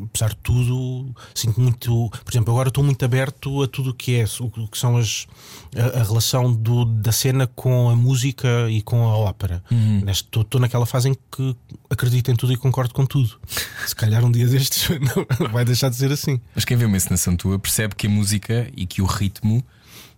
apesar 0.03 0.29
de 0.29 0.38
tudo, 0.38 1.15
sinto 1.34 1.60
muito. 1.60 2.10
Por 2.10 2.31
exemplo, 2.31 2.53
agora 2.53 2.69
estou 2.69 2.84
muito 2.84 3.03
aberto 3.03 3.63
a 3.63 3.67
tudo 3.67 3.91
o 3.91 3.93
que 3.93 4.17
é, 4.17 4.25
o 4.39 4.67
que 4.67 4.77
são 4.77 4.98
as, 4.98 5.27
a, 5.75 6.00
a 6.00 6.03
relação 6.03 6.53
do, 6.53 6.86
da 6.86 7.12
cena 7.12 7.48
com 7.48 7.89
a 7.89 7.96
música 7.96 8.69
e 8.69 8.81
com 8.81 9.08
a 9.08 9.17
ópera. 9.17 9.63
Uhum. 9.72 10.03
Estou, 10.10 10.41
estou 10.43 10.60
naquela 10.60 10.86
fase 10.86 11.10
em 11.10 11.13
que 11.13 11.55
acredito 11.89 12.29
em 12.31 12.36
tudo 12.36 12.53
e 12.53 12.58
concordo 12.58 12.93
com 12.93 13.05
tudo. 13.05 13.39
Se 13.88 13.96
calhar 13.96 14.24
um 14.25 14.31
dia 14.31 14.48
destes 14.48 14.89
não, 15.39 15.50
vai 15.50 15.63
deixar 15.63 15.89
de 15.89 15.96
ser 15.96 16.12
assim. 16.12 16.41
Mas 16.53 16.65
quem 16.65 16.75
vê 16.75 16.86
uma 16.86 16.98
encenação 16.98 17.36
tua 17.36 17.58
percebe 17.58 17.96
que 17.96 18.08
a 18.08 18.10
música 18.10 18.69
e 18.75 18.86
que 18.86 19.01
o 19.01 19.05
ritmo 19.05 19.63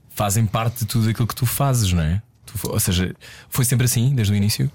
fazem 0.09 0.45
parte 0.45 0.79
de 0.79 0.85
tudo 0.85 1.09
aquilo 1.09 1.27
que 1.27 1.35
tu 1.35 1.45
fazes, 1.45 1.91
não 1.93 2.01
é? 2.01 2.21
Ou 2.63 2.79
seja, 2.79 3.15
foi 3.49 3.65
sempre 3.65 3.85
assim 3.85 4.13
desde 4.13 4.33
o 4.33 4.35
início? 4.35 4.71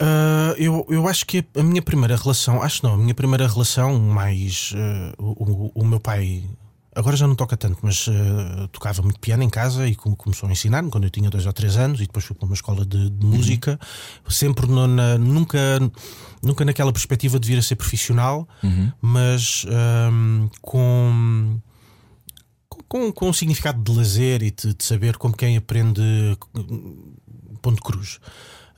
Uh, 0.00 0.54
eu, 0.56 0.86
eu 0.88 1.08
acho 1.08 1.26
que 1.26 1.44
a 1.56 1.62
minha 1.62 1.82
primeira 1.82 2.16
relação, 2.16 2.62
acho 2.62 2.84
não, 2.84 2.94
a 2.94 2.96
minha 2.96 3.14
primeira 3.14 3.46
relação 3.48 3.98
mais. 3.98 4.72
Uh, 4.72 5.22
o, 5.22 5.72
o, 5.74 5.84
meu 5.84 5.98
pai, 5.98 6.44
agora 6.94 7.16
já 7.16 7.26
não 7.26 7.34
toca 7.34 7.56
tanto, 7.56 7.78
mas 7.82 8.06
uh, 8.06 8.68
tocava 8.70 9.02
muito 9.02 9.18
piano 9.18 9.42
em 9.42 9.50
casa 9.50 9.88
e 9.88 9.96
começou 9.96 10.48
a 10.48 10.52
ensinar-me 10.52 10.90
quando 10.90 11.04
eu 11.04 11.10
tinha 11.10 11.28
dois 11.28 11.46
ou 11.46 11.52
três 11.52 11.76
anos 11.76 12.00
e 12.00 12.06
depois 12.06 12.24
fui 12.24 12.36
para 12.36 12.46
uma 12.46 12.54
escola 12.54 12.84
de, 12.84 13.10
de 13.10 13.26
música, 13.26 13.78
uhum. 14.24 14.30
sempre 14.30 14.66
no, 14.66 14.86
na, 14.86 15.18
nunca, 15.18 15.58
nunca 16.42 16.64
naquela 16.64 16.92
perspectiva 16.92 17.38
de 17.40 17.48
vir 17.48 17.58
a 17.58 17.62
ser 17.62 17.74
profissional, 17.74 18.48
uhum. 18.62 18.92
mas 19.00 19.66
com 20.62 21.60
com, 22.88 23.12
com 23.12 23.28
um 23.28 23.32
significado 23.32 23.82
de 23.82 23.96
lazer 23.96 24.42
e 24.42 24.50
de, 24.50 24.74
de 24.74 24.84
saber 24.84 25.16
como 25.16 25.36
quem 25.36 25.56
aprende 25.56 26.02
ponto 27.60 27.82
cruz. 27.82 28.18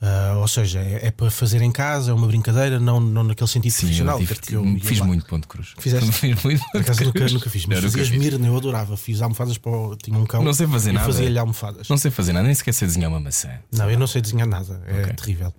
Uh, 0.01 0.39
ou 0.39 0.47
seja, 0.47 0.79
é, 0.79 1.07
é, 1.07 1.11
para 1.11 1.29
fazer 1.29 1.61
em 1.61 1.71
casa, 1.71 2.09
é 2.09 2.13
uma 2.13 2.25
brincadeira, 2.25 2.79
não, 2.79 2.99
não 2.99 3.23
naquele 3.23 3.47
sentido 3.47 3.71
Sim, 3.71 3.81
profissional. 3.81 4.19
Eu, 4.49 4.65
eu 4.65 4.79
fiz 4.79 4.97
lá. 4.97 5.05
muito 5.05 5.23
ponto 5.27 5.47
cruz. 5.47 5.75
Fizeste? 5.77 6.09
fiz 6.11 6.43
muito 6.43 6.63
Por 6.71 6.81
acaso 6.81 7.03
nunca, 7.03 7.27
nunca 7.27 7.49
fiz, 7.51 7.67
mas 7.67 7.79
fazias 7.81 8.09
Mirna, 8.09 8.47
eu 8.47 8.57
adorava. 8.57 8.97
Fiz 8.97 9.21
almofadas 9.21 9.59
para 9.59 9.71
o, 9.71 9.95
tinha 9.95 10.17
um 10.17 10.25
cão. 10.25 10.43
Não 10.43 10.55
sei 10.55 10.65
fazer 10.65 10.91
nada. 10.91 11.05
Fazia-lhe 11.05 11.37
almofadas. 11.37 11.87
Não 11.87 11.97
sei 11.97 12.09
fazer 12.09 12.33
nada, 12.33 12.47
nem 12.47 12.55
sequer 12.55 12.73
sei 12.73 12.87
desenhar 12.87 13.11
uma 13.11 13.19
maçã. 13.19 13.51
Não, 13.71 13.91
eu 13.91 13.99
não 13.99 14.07
sei 14.07 14.23
desenhar 14.23 14.47
nada, 14.47 14.81
é 14.87 15.01
okay. 15.01 15.13
terrível. 15.13 15.53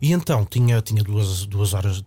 E 0.00 0.12
então 0.12 0.44
tinha, 0.44 0.80
tinha 0.80 1.02
duas, 1.02 1.46
duas, 1.46 1.74
horas, 1.74 2.02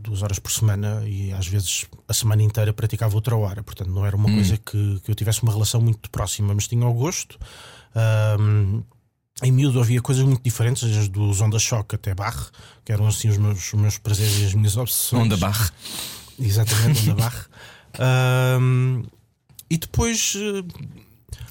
duas 0.00 0.22
horas 0.22 0.38
por 0.38 0.50
semana 0.50 1.02
e 1.06 1.32
às 1.32 1.46
vezes 1.46 1.86
a 2.08 2.14
semana 2.14 2.42
inteira 2.42 2.72
praticava 2.72 3.14
outra 3.14 3.36
hora. 3.36 3.62
Portanto, 3.62 3.90
não 3.90 4.04
era 4.04 4.16
uma 4.16 4.28
hum. 4.28 4.34
coisa 4.34 4.56
que, 4.56 5.00
que 5.00 5.10
eu 5.10 5.14
tivesse 5.14 5.42
uma 5.42 5.52
relação 5.52 5.80
muito 5.80 6.10
próxima, 6.10 6.54
mas 6.54 6.68
tinha 6.68 6.86
o 6.86 6.92
gosto. 6.92 7.38
Um, 8.38 8.82
em 9.42 9.50
miúdo 9.50 9.80
havia 9.80 10.00
coisas 10.00 10.24
muito 10.24 10.42
diferentes, 10.42 10.82
desde 10.82 11.08
dos 11.08 11.40
Onda 11.40 11.58
Choque 11.58 11.96
até 11.96 12.14
Barre, 12.14 12.46
que 12.84 12.92
eram 12.92 13.06
assim 13.06 13.28
os 13.28 13.38
meus, 13.38 13.72
os 13.72 13.80
meus 13.80 13.98
prazeres 13.98 14.38
e 14.40 14.44
as 14.46 14.54
minhas 14.54 14.76
obsessões. 14.76 15.24
Onda 15.24 15.36
Barre. 15.36 15.70
Exatamente, 16.38 17.10
Onda 17.10 17.22
Barre. 17.22 18.60
um, 18.60 19.02
e 19.68 19.78
depois 19.78 20.34
eh, 20.36 21.01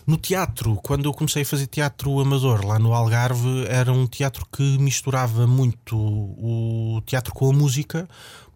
no 0.06 0.18
teatro, 0.18 0.80
quando 0.84 1.06
eu 1.06 1.14
comecei 1.14 1.44
a 1.44 1.46
fazer 1.46 1.68
teatro 1.68 2.20
amador 2.20 2.66
lá 2.66 2.80
no 2.80 2.94
Algarve, 2.94 3.66
era 3.68 3.92
um 3.92 4.08
teatro 4.08 4.46
que 4.52 4.78
misturava 4.78 5.46
muito 5.46 5.96
o 5.98 7.02
teatro 7.06 7.34
com 7.34 7.50
a 7.50 7.54
música, 7.54 8.08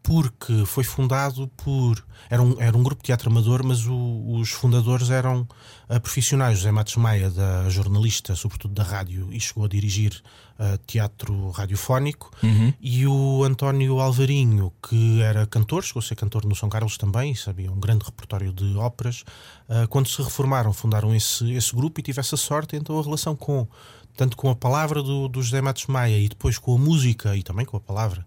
porque 0.06 0.66
foi 0.68 0.84
fundado 0.84 1.48
por. 1.58 2.06
Era 2.30 2.40
um, 2.42 2.62
era 2.62 2.78
um 2.78 2.84
grupo 2.84 3.02
de 3.02 3.08
teatro 3.08 3.30
amador, 3.30 3.64
mas 3.64 3.88
o, 3.88 4.38
os 4.40 4.52
fundadores 4.52 5.10
eram 5.10 5.48
uh, 5.90 6.00
profissionais. 6.00 6.60
José 6.60 6.72
Matos 6.72 6.96
Maia, 6.96 7.32
da 7.32 7.68
jornalista, 7.70 8.36
sobretudo 8.36 8.76
da 8.76 8.84
rádio, 8.84 9.34
e 9.34 9.40
chegou 9.40 9.66
a 9.66 9.68
dirigir 9.68 10.22
uh, 10.60 10.78
teatro 10.86 11.50
radiofónico, 11.50 12.30
uhum. 12.44 12.72
e 12.80 13.08
o 13.08 13.44
António 13.44 14.00
Alvarinho, 14.00 14.72
que 14.88 15.22
era 15.24 15.48
cantor, 15.48 15.84
chegou 15.84 16.02
a 16.02 16.04
ser 16.04 16.16
cantor 16.16 16.46
no 16.46 16.56
São 16.56 16.70
Carlos 16.70 16.98
também, 16.98 17.32
e 17.32 17.36
sabia 17.36 17.72
um 17.72 17.80
grande 17.80 18.06
repertório 18.06 18.54
de 18.54 18.76
óperas. 18.78 19.24
Uh, 19.68 19.88
quando 19.90 20.08
se 20.08 20.22
reformaram, 20.22 20.72
fundaram 20.72 21.16
esse, 21.16 21.52
esse 21.52 21.76
grupo 21.76 22.00
e 22.00 22.04
tivesse 22.04 22.36
a 22.36 22.38
sorte, 22.38 22.76
então 22.76 23.00
a 23.00 23.02
relação 23.04 23.36
com. 23.36 23.68
Tanto 24.18 24.38
com 24.38 24.50
a 24.50 24.56
palavra 24.56 25.04
do, 25.04 25.28
do 25.28 25.44
José 25.44 25.60
Matos 25.60 25.88
Maia 25.88 26.18
e 26.18 26.30
depois 26.30 26.58
com 26.58 26.74
a 26.74 26.78
música 26.78 27.36
e 27.36 27.44
também 27.44 27.66
com 27.66 27.76
a 27.76 27.82
palavra 27.82 28.26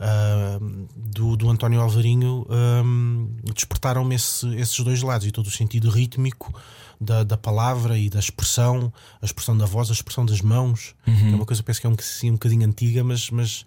uh, 0.00 0.88
do, 0.96 1.36
do 1.36 1.50
António 1.50 1.80
Alvarinho 1.80 2.46
um, 2.48 3.30
despertaram-me 3.54 4.14
esse, 4.14 4.46
esses 4.56 4.78
dois 4.80 5.02
lados 5.02 5.26
e 5.26 5.30
todo 5.30 5.46
o 5.46 5.50
sentido 5.50 5.90
rítmico 5.90 6.52
da, 7.00 7.24
da 7.24 7.36
palavra 7.36 7.96
e 7.98 8.08
da 8.08 8.18
expressão, 8.18 8.92
a 9.20 9.24
expressão 9.24 9.56
da 9.56 9.66
voz, 9.66 9.90
a 9.90 9.92
expressão 9.92 10.24
das 10.26 10.40
mãos. 10.40 10.94
Uhum. 11.06 11.32
É 11.32 11.34
uma 11.34 11.46
coisa 11.46 11.62
que 11.62 11.66
penso 11.66 11.80
que 11.80 11.86
é 11.86 11.90
um, 11.90 11.96
assim, 11.98 12.30
um 12.30 12.34
bocadinho 12.34 12.66
antiga, 12.66 13.04
mas, 13.04 13.30
mas 13.30 13.64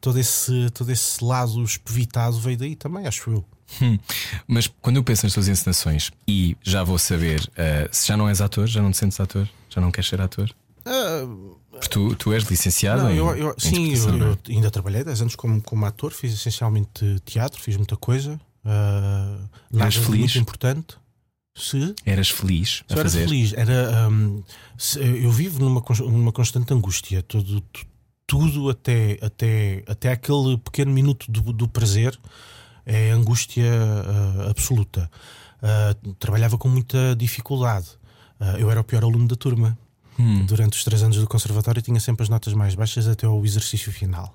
todo, 0.00 0.18
esse, 0.18 0.70
todo 0.70 0.90
esse 0.90 1.24
lado 1.24 1.62
espevitado 1.62 2.38
veio 2.38 2.58
daí 2.58 2.76
também, 2.76 3.06
acho 3.06 3.30
eu. 3.30 3.44
Hum. 3.80 3.98
Mas 4.46 4.66
quando 4.82 4.96
eu 4.96 5.04
penso 5.04 5.24
nas 5.24 5.32
tuas 5.32 5.48
encenações 5.48 6.12
e 6.28 6.56
já 6.62 6.84
vou 6.84 6.98
saber 6.98 7.40
uh, 7.40 7.88
se 7.90 8.08
já 8.08 8.16
não 8.16 8.28
és 8.28 8.40
ator, 8.40 8.66
já 8.66 8.82
não 8.82 8.90
te 8.90 8.98
sentes 8.98 9.18
ator, 9.18 9.48
já 9.70 9.80
não 9.80 9.90
queres 9.90 10.08
ser 10.08 10.20
ator? 10.20 10.50
Uh, 10.86 11.53
Tu, 11.90 12.14
tu 12.16 12.32
és 12.32 12.44
licenciado 12.44 13.02
não, 13.02 13.10
em, 13.10 13.16
eu, 13.16 13.36
eu, 13.36 13.54
Sim, 13.58 13.94
eu, 13.94 14.18
eu, 14.18 14.38
ainda 14.48 14.70
trabalhei 14.70 15.04
10 15.04 15.22
anos 15.22 15.36
como, 15.36 15.60
como 15.62 15.84
ator, 15.86 16.12
fiz 16.12 16.32
essencialmente 16.32 17.20
teatro, 17.24 17.60
fiz 17.60 17.76
muita 17.76 17.96
coisa. 17.96 18.40
Uh, 18.64 19.78
Eras 19.78 19.96
feliz? 19.96 20.20
Muito 20.20 20.38
importante. 20.38 20.96
Se, 21.56 21.94
Eras 22.04 22.30
feliz 22.30 22.82
a 22.88 22.96
fazer? 22.96 23.18
Era 23.18 23.28
feliz. 23.28 23.52
Era, 23.52 24.08
um, 24.08 24.42
se, 24.76 24.98
eu 24.98 25.30
vivo 25.30 25.60
numa, 25.60 25.82
numa 26.00 26.32
constante 26.32 26.72
angústia. 26.74 27.22
Todo, 27.22 27.62
tudo 28.26 28.70
até, 28.70 29.18
até, 29.22 29.84
até 29.86 30.12
aquele 30.12 30.58
pequeno 30.58 30.92
minuto 30.92 31.30
do, 31.30 31.52
do 31.52 31.68
prazer 31.68 32.18
é 32.84 33.10
angústia 33.10 33.64
uh, 33.64 34.50
absoluta. 34.50 35.10
Uh, 35.62 36.14
trabalhava 36.14 36.58
com 36.58 36.68
muita 36.68 37.14
dificuldade. 37.16 37.88
Uh, 38.40 38.58
eu 38.58 38.70
era 38.70 38.80
o 38.80 38.84
pior 38.84 39.04
aluno 39.04 39.28
da 39.28 39.36
turma. 39.36 39.78
Hum. 40.18 40.44
Durante 40.46 40.76
os 40.76 40.84
três 40.84 41.02
anos 41.02 41.16
do 41.16 41.26
conservatório 41.26 41.82
tinha 41.82 41.98
sempre 42.00 42.22
as 42.22 42.28
notas 42.28 42.52
mais 42.54 42.74
baixas 42.74 43.08
até 43.08 43.26
ao 43.26 43.44
exercício 43.44 43.92
final. 43.92 44.34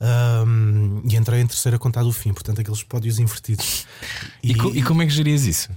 Um, 0.00 1.02
e 1.04 1.16
entrei 1.16 1.40
em 1.40 1.46
terceira 1.46 1.78
contada 1.78 2.06
do 2.06 2.12
fim, 2.12 2.32
portanto, 2.32 2.60
aqueles 2.60 2.82
pódios 2.82 3.18
invertidos. 3.18 3.86
E, 4.42 4.52
e, 4.52 4.78
e 4.78 4.82
como 4.82 5.02
é 5.02 5.06
que 5.06 5.12
gerias 5.12 5.44
isso? 5.44 5.68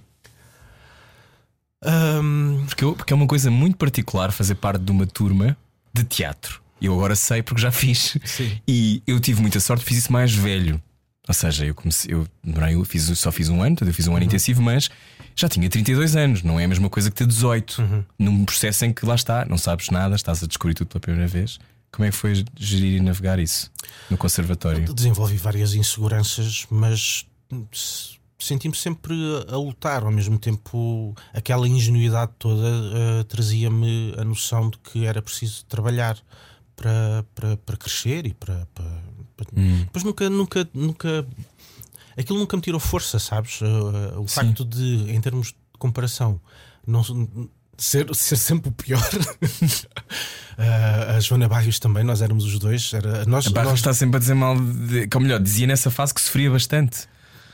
Um... 1.84 2.64
Porque, 2.68 2.84
eu, 2.84 2.94
porque 2.94 3.12
é 3.12 3.16
uma 3.16 3.26
coisa 3.26 3.50
muito 3.50 3.76
particular 3.76 4.32
fazer 4.32 4.56
parte 4.56 4.84
de 4.84 4.92
uma 4.92 5.08
turma 5.08 5.58
de 5.92 6.04
teatro. 6.04 6.62
Eu 6.80 6.94
agora 6.94 7.16
sei 7.16 7.42
porque 7.42 7.62
já 7.62 7.72
fiz. 7.72 8.18
Sim. 8.24 8.60
E 8.68 9.02
eu 9.06 9.20
tive 9.20 9.42
muita 9.42 9.60
sorte, 9.60 9.84
fiz 9.84 9.98
isso 9.98 10.12
mais 10.12 10.34
velho. 10.34 10.82
Ou 11.28 11.34
seja, 11.34 11.66
eu 11.66 11.76
comecei, 11.76 12.14
eu, 12.14 12.28
eu 12.72 12.86
fiz, 12.86 13.04
só 13.18 13.32
fiz 13.32 13.48
um 13.48 13.62
ano, 13.62 13.78
eu 13.82 13.94
fiz 13.94 14.08
um 14.08 14.12
ano 14.12 14.20
uhum. 14.20 14.26
intensivo, 14.26 14.62
mas 14.62 14.90
já 15.36 15.48
tinha 15.48 15.70
32 15.70 16.16
anos, 16.16 16.44
não 16.44 16.60
é 16.60 16.66
a 16.66 16.68
mesma 16.68 16.90
coisa 16.90 17.10
que 17.10 17.16
ter 17.16 17.28
18. 17.28 17.82
Uhum. 17.82 18.04
Num 18.18 18.46
processo 18.46 18.86
em 18.86 18.94
que 18.94 19.06
lá 19.06 19.16
está, 19.16 19.46
não 19.46 19.58
sabes 19.58 19.90
nada, 19.90 20.16
estás 20.16 20.44
a 20.44 20.48
descobrir 20.48 20.74
tudo 20.74 20.88
pela 20.88 21.00
primeira 21.00 21.28
vez. 21.28 21.60
Como 21.92 22.06
é 22.06 22.10
que 22.10 22.16
foi 22.16 22.44
gerir 22.58 22.98
e 22.98 23.00
navegar 23.02 23.38
isso 23.38 23.72
no 24.10 24.18
conservatório? 24.18 24.86
Eu 24.86 24.94
desenvolvi 24.94 25.38
várias 25.38 25.74
inseguranças, 25.74 26.66
mas 26.70 27.28
senti-me 28.40 28.76
sempre 28.76 29.14
a 29.48 29.58
lutar. 29.58 30.04
Ao 30.04 30.12
mesmo 30.12 30.40
tempo, 30.40 31.14
aquela 31.34 31.68
ingenuidade 31.68 32.32
toda 32.40 32.68
uh, 32.68 33.24
trazia-me 33.26 34.16
a 34.18 34.24
noção 34.24 34.70
de 34.70 34.78
que 34.80 35.06
era 35.06 35.22
preciso 35.22 35.66
trabalhar 35.66 36.18
para, 36.76 37.26
para, 37.36 37.58
para 37.58 37.78
crescer 37.78 38.26
e 38.26 38.34
para. 38.34 38.66
para, 38.74 38.86
para... 38.86 39.01
Hum. 39.56 39.80
Depois 39.80 40.04
nunca, 40.04 40.30
nunca, 40.30 40.70
nunca 40.74 41.28
aquilo 42.18 42.40
nunca 42.40 42.56
me 42.56 42.62
tirou 42.62 42.80
força, 42.80 43.20
sabes? 43.20 43.62
Uh, 43.62 44.22
o 44.22 44.28
Sim. 44.28 44.36
facto 44.36 44.66
de, 44.66 45.12
em 45.12 45.20
termos 45.22 45.48
de 45.48 45.56
comparação, 45.78 46.40
não 46.86 47.04
ser, 47.78 48.14
ser 48.16 48.38
sempre 48.38 48.70
o 48.70 48.72
pior. 48.72 49.02
uh, 49.02 49.18
a 51.18 51.20
Joana 51.20 51.48
Barrios 51.48 51.80
também, 51.80 52.04
nós 52.04 52.22
éramos 52.22 52.46
os 52.46 52.60
dois. 52.60 52.94
Era, 52.94 53.26
nós, 53.26 53.48
a 53.48 53.50
Barrios 53.50 53.72
nós... 53.72 53.80
está 53.80 53.94
sempre 53.94 54.18
a 54.18 54.20
dizer 54.20 54.36
mal, 54.36 54.56
de, 54.56 55.10
ou 55.14 55.22
melhor, 55.22 55.40
dizia 55.40 55.68
nessa 55.68 55.90
fase 55.90 56.14
que 56.14 56.22
sofria 56.22 56.50
bastante. 56.52 57.10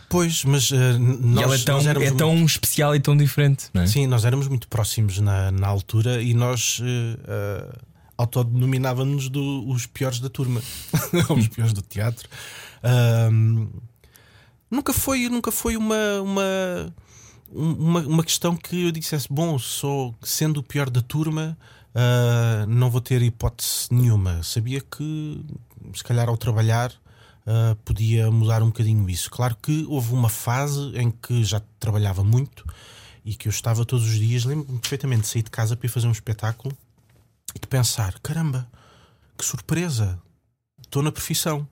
Pois, 0.10 0.46
mas 0.46 0.72
uh, 0.72 0.76
nós, 0.98 1.42
e 1.42 1.44
ela 1.44 1.56
é 1.56 1.60
tão, 1.60 2.04
é 2.04 2.12
tão 2.12 2.46
especial 2.46 2.96
e 2.96 3.00
tão 3.00 3.16
diferente. 3.16 3.70
É? 3.74 3.86
Sim, 3.86 4.08
nós 4.08 4.24
éramos 4.24 4.48
muito 4.48 4.68
próximos 4.68 5.20
na, 5.20 5.52
na 5.52 5.68
altura 5.68 6.22
e 6.22 6.34
nós 6.34 6.80
uh, 6.80 7.80
autodenominávamos 8.18 9.30
os 9.34 9.86
piores 9.86 10.20
da 10.20 10.30
turma, 10.30 10.62
os 11.30 11.48
piores 11.48 11.74
do 11.74 11.82
teatro. 11.82 12.28
Uh, 12.84 13.70
nunca 14.72 14.92
foi, 14.92 15.30
nunca 15.30 15.52
foi 15.52 15.78
uma, 15.78 16.22
uma, 16.22 16.96
uma, 17.52 18.00
uma 18.02 18.24
questão 18.24 18.56
que 18.56 18.86
eu 18.86 18.92
dissesse: 18.92 19.28
bom, 19.30 19.60
sou 19.60 20.16
sendo 20.22 20.60
o 20.60 20.64
pior 20.64 20.90
da 20.90 21.02
turma, 21.02 21.58
uh, 21.94 22.68
não 22.68 22.90
vou 22.90 23.02
ter 23.02 23.22
hipótese 23.22 23.88
nenhuma. 23.92 24.42
Sabia 24.42 24.82
que, 24.82 25.46
se 25.94 26.04
calhar, 26.04 26.28
ao 26.28 26.38
trabalhar. 26.38 26.92
Uh, 27.50 27.78
podia 27.86 28.30
mudar 28.30 28.62
um 28.62 28.66
bocadinho 28.66 29.10
isso. 29.10 29.32
Claro 29.32 29.56
que 29.62 29.86
houve 29.88 30.14
uma 30.14 30.28
fase 30.28 30.92
em 30.98 31.10
que 31.10 31.46
já 31.46 31.62
trabalhava 31.80 32.22
muito 32.22 32.66
e 33.24 33.34
que 33.34 33.48
eu 33.48 33.50
estava 33.50 33.86
todos 33.86 34.06
os 34.06 34.16
dias, 34.16 34.44
lembro-me 34.44 34.78
perfeitamente 34.80 35.22
de 35.22 35.28
sair 35.28 35.44
de 35.44 35.50
casa 35.50 35.74
para 35.74 35.86
ir 35.86 35.90
fazer 35.90 36.08
um 36.08 36.12
espetáculo 36.12 36.78
e 37.56 37.60
de 37.60 37.68
pensar: 37.68 38.20
caramba, 38.20 38.68
que 39.38 39.46
surpresa, 39.46 40.20
estou 40.82 41.02
na 41.02 41.12
profissão. 41.12 41.68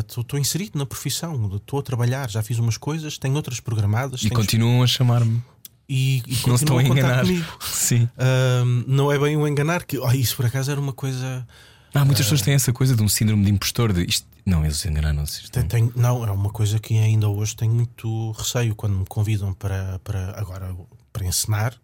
Estou 0.00 0.24
uh, 0.32 0.40
inserido 0.40 0.78
na 0.78 0.86
profissão, 0.86 1.54
estou 1.56 1.78
a 1.78 1.82
trabalhar, 1.82 2.30
já 2.30 2.42
fiz 2.42 2.58
umas 2.58 2.78
coisas, 2.78 3.18
tenho 3.18 3.34
outras 3.34 3.60
programadas. 3.60 4.22
E 4.22 4.30
continuam 4.30 4.82
a 4.82 4.86
chamar-me. 4.86 5.42
E, 5.88 6.22
e 6.26 6.46
não 6.46 6.54
estou 6.54 6.78
a 6.78 6.82
enganar. 6.82 7.24
Comigo. 7.24 7.46
Sim. 7.60 8.04
Uh, 8.04 8.84
não 8.86 9.10
é 9.10 9.18
bem 9.18 9.36
o 9.36 9.46
enganar, 9.46 9.84
que 9.84 9.98
oh, 9.98 10.10
isso 10.12 10.36
por 10.36 10.46
acaso 10.46 10.70
era 10.70 10.80
uma 10.80 10.92
coisa. 10.92 11.46
Ah, 11.94 12.04
muitas 12.04 12.20
uh, 12.20 12.24
pessoas 12.24 12.42
têm 12.42 12.54
essa 12.54 12.72
coisa 12.72 12.94
de 12.94 13.02
um 13.02 13.08
síndrome 13.08 13.44
de 13.44 13.50
impostor. 13.50 13.92
De 13.92 14.04
isto... 14.04 14.26
Não, 14.44 14.64
eles 14.64 14.84
enganaram-se. 14.84 15.50
Tem, 15.50 15.92
não, 15.94 16.26
é 16.26 16.30
uma 16.30 16.50
coisa 16.50 16.78
que 16.78 16.98
ainda 16.98 17.28
hoje 17.28 17.54
tenho 17.54 17.72
muito 17.72 18.32
receio 18.32 18.74
quando 18.74 18.98
me 18.98 19.06
convidam 19.06 19.52
para, 19.52 19.98
para 20.00 20.38
agora 20.38 20.74
para 21.12 21.26
encenar. 21.26 21.74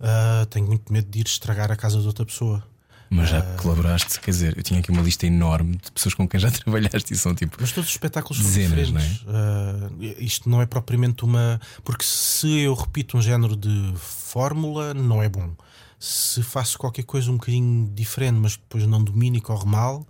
Uh, 0.00 0.46
tenho 0.46 0.66
muito 0.66 0.92
medo 0.92 1.08
de 1.08 1.20
ir 1.20 1.26
estragar 1.26 1.70
a 1.70 1.76
casa 1.76 2.00
de 2.00 2.06
outra 2.06 2.24
pessoa. 2.24 2.62
Mas 3.10 3.28
já 3.28 3.40
uh... 3.40 3.56
colaboraste, 3.56 4.18
quer 4.20 4.30
dizer, 4.30 4.56
eu 4.56 4.62
tinha 4.62 4.80
aqui 4.80 4.90
uma 4.90 5.02
lista 5.02 5.26
enorme 5.26 5.76
de 5.76 5.92
pessoas 5.92 6.14
com 6.14 6.26
quem 6.26 6.40
já 6.40 6.50
trabalhaste 6.52 7.12
e 7.12 7.16
são 7.16 7.34
tipo. 7.34 7.56
Mas 7.60 7.72
todos 7.72 7.88
os 7.88 7.94
espetáculos 7.94 8.38
dezenas, 8.42 8.88
são 8.88 8.96
diferentes. 8.96 9.24
Não 9.24 9.34
é? 9.34 10.12
Uh, 10.12 10.14
isto 10.18 10.48
não 10.48 10.60
é 10.60 10.66
propriamente 10.66 11.24
uma. 11.24 11.60
Porque 11.84 12.04
se 12.04 12.60
eu 12.60 12.74
repito 12.74 13.16
um 13.16 13.22
género 13.22 13.56
de 13.56 13.94
fórmula, 13.96 14.92
não 14.94 15.22
é 15.22 15.28
bom. 15.28 15.54
Se 15.98 16.42
faço 16.42 16.76
qualquer 16.76 17.04
coisa 17.04 17.30
um 17.30 17.36
bocadinho 17.36 17.88
diferente, 17.94 18.34
mas 18.34 18.56
depois 18.56 18.86
não 18.86 19.02
domino 19.02 19.36
e 19.36 19.40
corre 19.40 19.64
mal. 19.64 20.06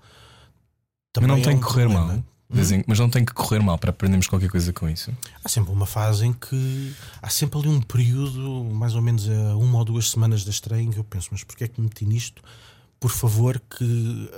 Também 1.12 1.30
mas 1.30 1.38
não 1.38 1.42
é 1.42 1.46
tem 1.46 1.56
um 1.56 1.60
que 1.60 1.66
correr 1.66 1.84
problema. 1.84 2.06
mal. 2.14 2.24
Hum? 2.50 2.82
Mas 2.86 2.98
não 2.98 3.08
tem 3.08 3.24
que 3.24 3.32
correr 3.32 3.60
mal 3.60 3.78
para 3.78 3.90
aprendermos 3.90 4.26
qualquer 4.28 4.50
coisa 4.50 4.72
com 4.72 4.88
isso. 4.88 5.10
Há 5.42 5.48
sempre 5.48 5.72
uma 5.72 5.86
fase 5.86 6.26
em 6.26 6.32
que 6.32 6.92
há 7.20 7.28
sempre 7.28 7.58
ali 7.58 7.68
um 7.68 7.80
período, 7.80 8.64
mais 8.72 8.94
ou 8.94 9.02
menos 9.02 9.28
a 9.28 9.56
uma 9.56 9.78
ou 9.78 9.84
duas 9.84 10.10
semanas 10.10 10.44
da 10.44 10.50
estreia, 10.50 10.82
em 10.82 10.90
que 10.90 10.98
eu 10.98 11.04
penso, 11.04 11.28
mas 11.32 11.42
porquê 11.42 11.64
é 11.64 11.68
que 11.68 11.80
me 11.80 11.86
meti 11.86 12.04
nisto? 12.04 12.42
por 13.04 13.10
favor, 13.10 13.60
que 13.76 14.30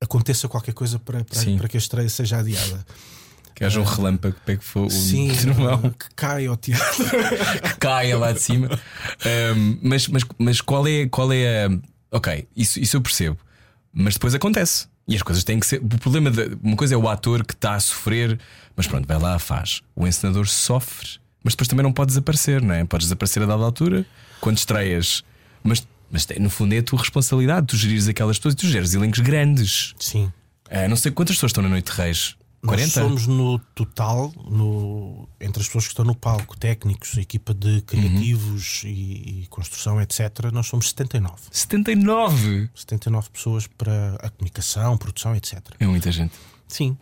aconteça 0.00 0.46
qualquer 0.46 0.72
coisa 0.72 0.96
para, 0.96 1.24
para, 1.24 1.56
para 1.58 1.68
que 1.68 1.76
a 1.76 1.78
estreia 1.78 2.08
seja 2.08 2.36
adiada. 2.38 2.86
Que 3.52 3.64
haja 3.64 3.80
um 3.80 3.82
ah, 3.82 3.92
relâmpago 3.92 4.36
que 4.36 4.40
pegue 4.42 4.62
fogo. 4.62 4.90
Sim, 4.90 5.28
que 5.98 6.14
caia 6.14 6.48
ao 6.48 6.56
teatro. 6.56 7.04
que 7.68 7.76
caia 7.80 8.16
lá 8.16 8.30
de 8.30 8.40
cima. 8.40 8.68
Um, 9.56 9.78
mas, 9.82 10.06
mas, 10.06 10.22
mas 10.38 10.60
qual 10.60 10.86
é, 10.86 11.08
qual 11.08 11.32
é 11.32 11.64
a. 11.64 11.70
Ok, 12.12 12.46
isso, 12.54 12.78
isso 12.78 12.96
eu 12.96 13.00
percebo. 13.00 13.36
Mas 13.92 14.14
depois 14.14 14.36
acontece. 14.36 14.86
E 15.08 15.14
as 15.14 15.22
coisas 15.22 15.44
têm 15.44 15.60
que 15.60 15.66
ser. 15.66 15.80
O 15.80 15.98
problema 15.98 16.30
de 16.30 16.58
uma 16.62 16.76
coisa 16.76 16.94
é 16.94 16.96
o 16.96 17.08
ator 17.08 17.44
que 17.44 17.54
está 17.54 17.74
a 17.74 17.80
sofrer, 17.80 18.38
mas 18.74 18.86
pronto, 18.86 19.06
vai 19.06 19.18
lá, 19.18 19.38
faz. 19.38 19.82
O 19.94 20.06
encenador 20.06 20.48
sofre, 20.48 21.18
mas 21.44 21.54
depois 21.54 21.68
também 21.68 21.84
não 21.84 21.92
pode 21.92 22.08
desaparecer, 22.08 22.60
não 22.60 22.74
é? 22.74 22.84
Podes 22.84 23.06
desaparecer 23.06 23.42
a 23.42 23.46
dada 23.46 23.62
altura 23.62 24.04
quando 24.40 24.58
estreias. 24.58 25.22
Mas, 25.62 25.86
mas 26.10 26.26
no 26.40 26.50
fundo 26.50 26.74
é 26.74 26.78
a 26.78 26.82
tua 26.82 26.98
responsabilidade, 26.98 27.66
tu 27.68 27.76
gerires 27.76 28.08
aquelas 28.08 28.38
pessoas 28.38 28.54
e 28.54 28.56
tu 28.56 28.66
geres 28.66 28.94
elencos 28.94 29.20
grandes. 29.20 29.94
Sim. 29.98 30.32
É, 30.68 30.88
não 30.88 30.96
sei 30.96 31.12
quantas 31.12 31.36
pessoas 31.36 31.50
estão 31.50 31.62
na 31.62 31.68
Noite 31.68 31.92
de 31.92 31.96
Reis. 31.96 32.36
40? 32.66 33.00
Nós 33.00 33.08
somos 33.08 33.26
no 33.26 33.58
total, 33.74 34.32
no, 34.50 35.28
entre 35.40 35.60
as 35.60 35.66
pessoas 35.66 35.84
que 35.84 35.90
estão 35.90 36.04
no 36.04 36.14
palco, 36.14 36.56
técnicos, 36.56 37.16
equipa 37.16 37.54
de 37.54 37.80
criativos 37.82 38.82
Uhum. 38.82 38.90
e, 38.90 39.42
e 39.42 39.46
construção, 39.48 40.00
etc., 40.00 40.50
nós 40.52 40.66
somos 40.66 40.90
79. 40.90 41.34
79! 41.50 42.70
79 42.74 43.30
pessoas 43.30 43.66
para 43.66 44.16
a 44.20 44.30
comunicação, 44.30 44.96
produção, 44.98 45.34
etc. 45.36 45.60
É 45.78 45.86
muita 45.86 46.10
gente. 46.12 46.34
Sim. 46.68 46.96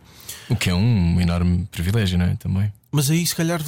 O 0.49 0.55
que 0.55 0.69
é 0.69 0.75
um 0.75 1.19
enorme 1.19 1.65
privilégio, 1.71 2.17
não 2.17 2.25
é? 2.25 2.35
Também. 2.35 2.71
Mas 2.91 3.09
aí, 3.09 3.25
se 3.25 3.35
calhar, 3.35 3.59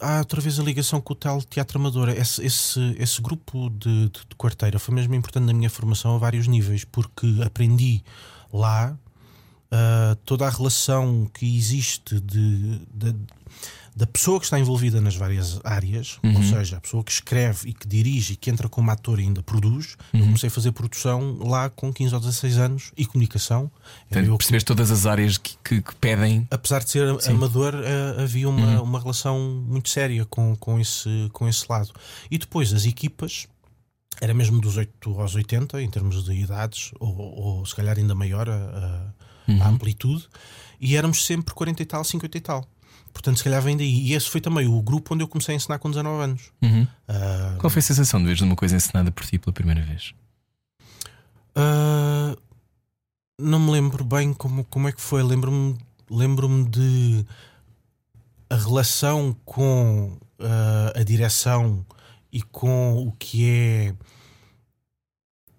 há 0.00 0.18
outra 0.18 0.40
vez 0.40 0.58
a 0.58 0.62
ligação 0.62 1.00
com 1.00 1.12
o 1.12 1.16
tal 1.16 1.40
Teatro 1.42 1.78
Amador. 1.78 2.08
Esse, 2.10 2.44
esse, 2.44 2.80
esse 2.98 3.22
grupo 3.22 3.70
de, 3.70 4.08
de, 4.08 4.20
de 4.28 4.36
quarteira 4.36 4.78
foi 4.78 4.94
mesmo 4.94 5.14
importante 5.14 5.44
na 5.46 5.52
minha 5.54 5.70
formação 5.70 6.14
a 6.16 6.18
vários 6.18 6.46
níveis, 6.46 6.84
porque 6.84 7.26
aprendi 7.44 8.02
lá 8.52 8.96
uh, 9.74 10.16
toda 10.24 10.46
a 10.46 10.50
relação 10.50 11.28
que 11.34 11.56
existe 11.56 12.20
de, 12.20 12.78
de, 12.94 13.14
da 13.96 14.06
pessoa 14.06 14.40
que 14.40 14.46
está 14.46 14.58
envolvida 14.58 15.00
nas 15.00 15.14
várias 15.14 15.60
áreas, 15.62 16.18
Uhum. 16.24 16.36
ou 16.36 16.42
seja, 16.42 16.76
a 16.78 16.80
pessoa 16.80 17.04
que 17.04 17.12
escreve 17.12 17.68
e 17.68 17.72
que 17.72 17.86
dirige 17.86 18.32
e 18.32 18.36
que 18.36 18.50
entra 18.50 18.68
como 18.68 18.90
ator 18.90 19.20
e 19.20 19.22
ainda 19.22 19.42
produz. 19.42 19.96
Uhum. 20.12 20.20
Eu 20.20 20.26
comecei 20.26 20.48
a 20.48 20.50
fazer 20.50 20.72
produção 20.72 21.38
lá 21.40 21.70
com 21.70 21.92
15 21.92 22.12
ou 22.14 22.20
16 22.20 22.58
anos 22.58 22.92
e 22.96 23.06
comunicação. 23.06 23.70
Portanto, 24.08 24.26
eu 24.28 24.36
percebes 24.36 24.64
todas 24.64 24.90
as 24.90 25.06
áreas 25.06 25.38
que, 25.38 25.56
que- 25.62 25.80
que 25.82 25.94
pedem. 25.96 26.46
apesar 26.50 26.82
de 26.82 26.90
ser 26.90 27.06
amador, 27.28 27.72
eh, 27.74 28.22
havia 28.22 28.48
uma, 28.48 28.82
uma 28.82 28.98
relação 29.00 29.38
muito 29.68 29.88
séria 29.88 30.24
com, 30.24 30.56
com, 30.56 30.80
esse, 30.80 31.28
com 31.32 31.48
esse 31.48 31.64
lado. 31.68 31.90
E 32.30 32.36
depois 32.38 32.72
as 32.72 32.84
equipas, 32.86 33.46
era 34.20 34.34
mesmo 34.34 34.60
dos 34.60 34.76
8 34.76 35.20
aos 35.20 35.34
80, 35.36 35.80
em 35.82 35.88
termos 35.90 36.24
de 36.24 36.32
idades, 36.32 36.90
ou, 36.98 37.16
ou 37.16 37.66
se 37.66 37.74
calhar 37.76 37.96
ainda 37.96 38.14
maior 38.14 38.48
a, 38.48 39.14
a- 39.48 39.64
a 39.64 39.68
amplitude, 39.68 40.26
e 40.80 40.96
éramos 40.96 41.24
sempre 41.24 41.54
40 41.54 41.82
e 41.82 41.86
tal, 41.86 42.04
50 42.04 42.36
e 42.36 42.40
tal. 42.40 42.66
Portanto, 43.12 43.36
se 43.38 43.44
calhar 43.44 43.62
vem 43.62 43.76
daí. 43.76 44.08
E 44.08 44.12
esse 44.14 44.28
foi 44.28 44.40
também 44.40 44.66
o 44.66 44.82
grupo 44.82 45.14
onde 45.14 45.22
eu 45.22 45.28
comecei 45.28 45.54
a 45.54 45.56
ensinar 45.56 45.78
com 45.78 45.88
19 45.88 46.22
anos. 46.24 46.50
Ah, 47.08 47.54
Qual 47.60 47.70
foi 47.70 47.78
a 47.78 47.82
sensação 47.82 48.18
de 48.20 48.26
veres 48.26 48.40
uma 48.40 48.56
coisa 48.56 48.74
encenada 48.74 49.12
por 49.12 49.24
ti 49.24 49.38
pela 49.38 49.52
primeira 49.52 49.82
vez? 49.82 50.12
Ah, 51.54 52.36
não 53.38 53.58
me 53.60 53.70
lembro 53.70 54.04
bem 54.04 54.32
como, 54.32 54.64
como 54.64 54.88
é 54.88 54.92
que 54.92 55.00
foi. 55.00 55.22
Lembro-me 55.22 55.76
lembro 56.10 56.48
de 56.68 57.24
a 58.50 58.56
relação 58.56 59.34
com 59.44 60.18
ah, 60.40 60.92
a 60.96 61.02
direção 61.04 61.84
e 62.32 62.42
com 62.42 63.06
o 63.06 63.12
que 63.12 63.48
é. 63.48 63.94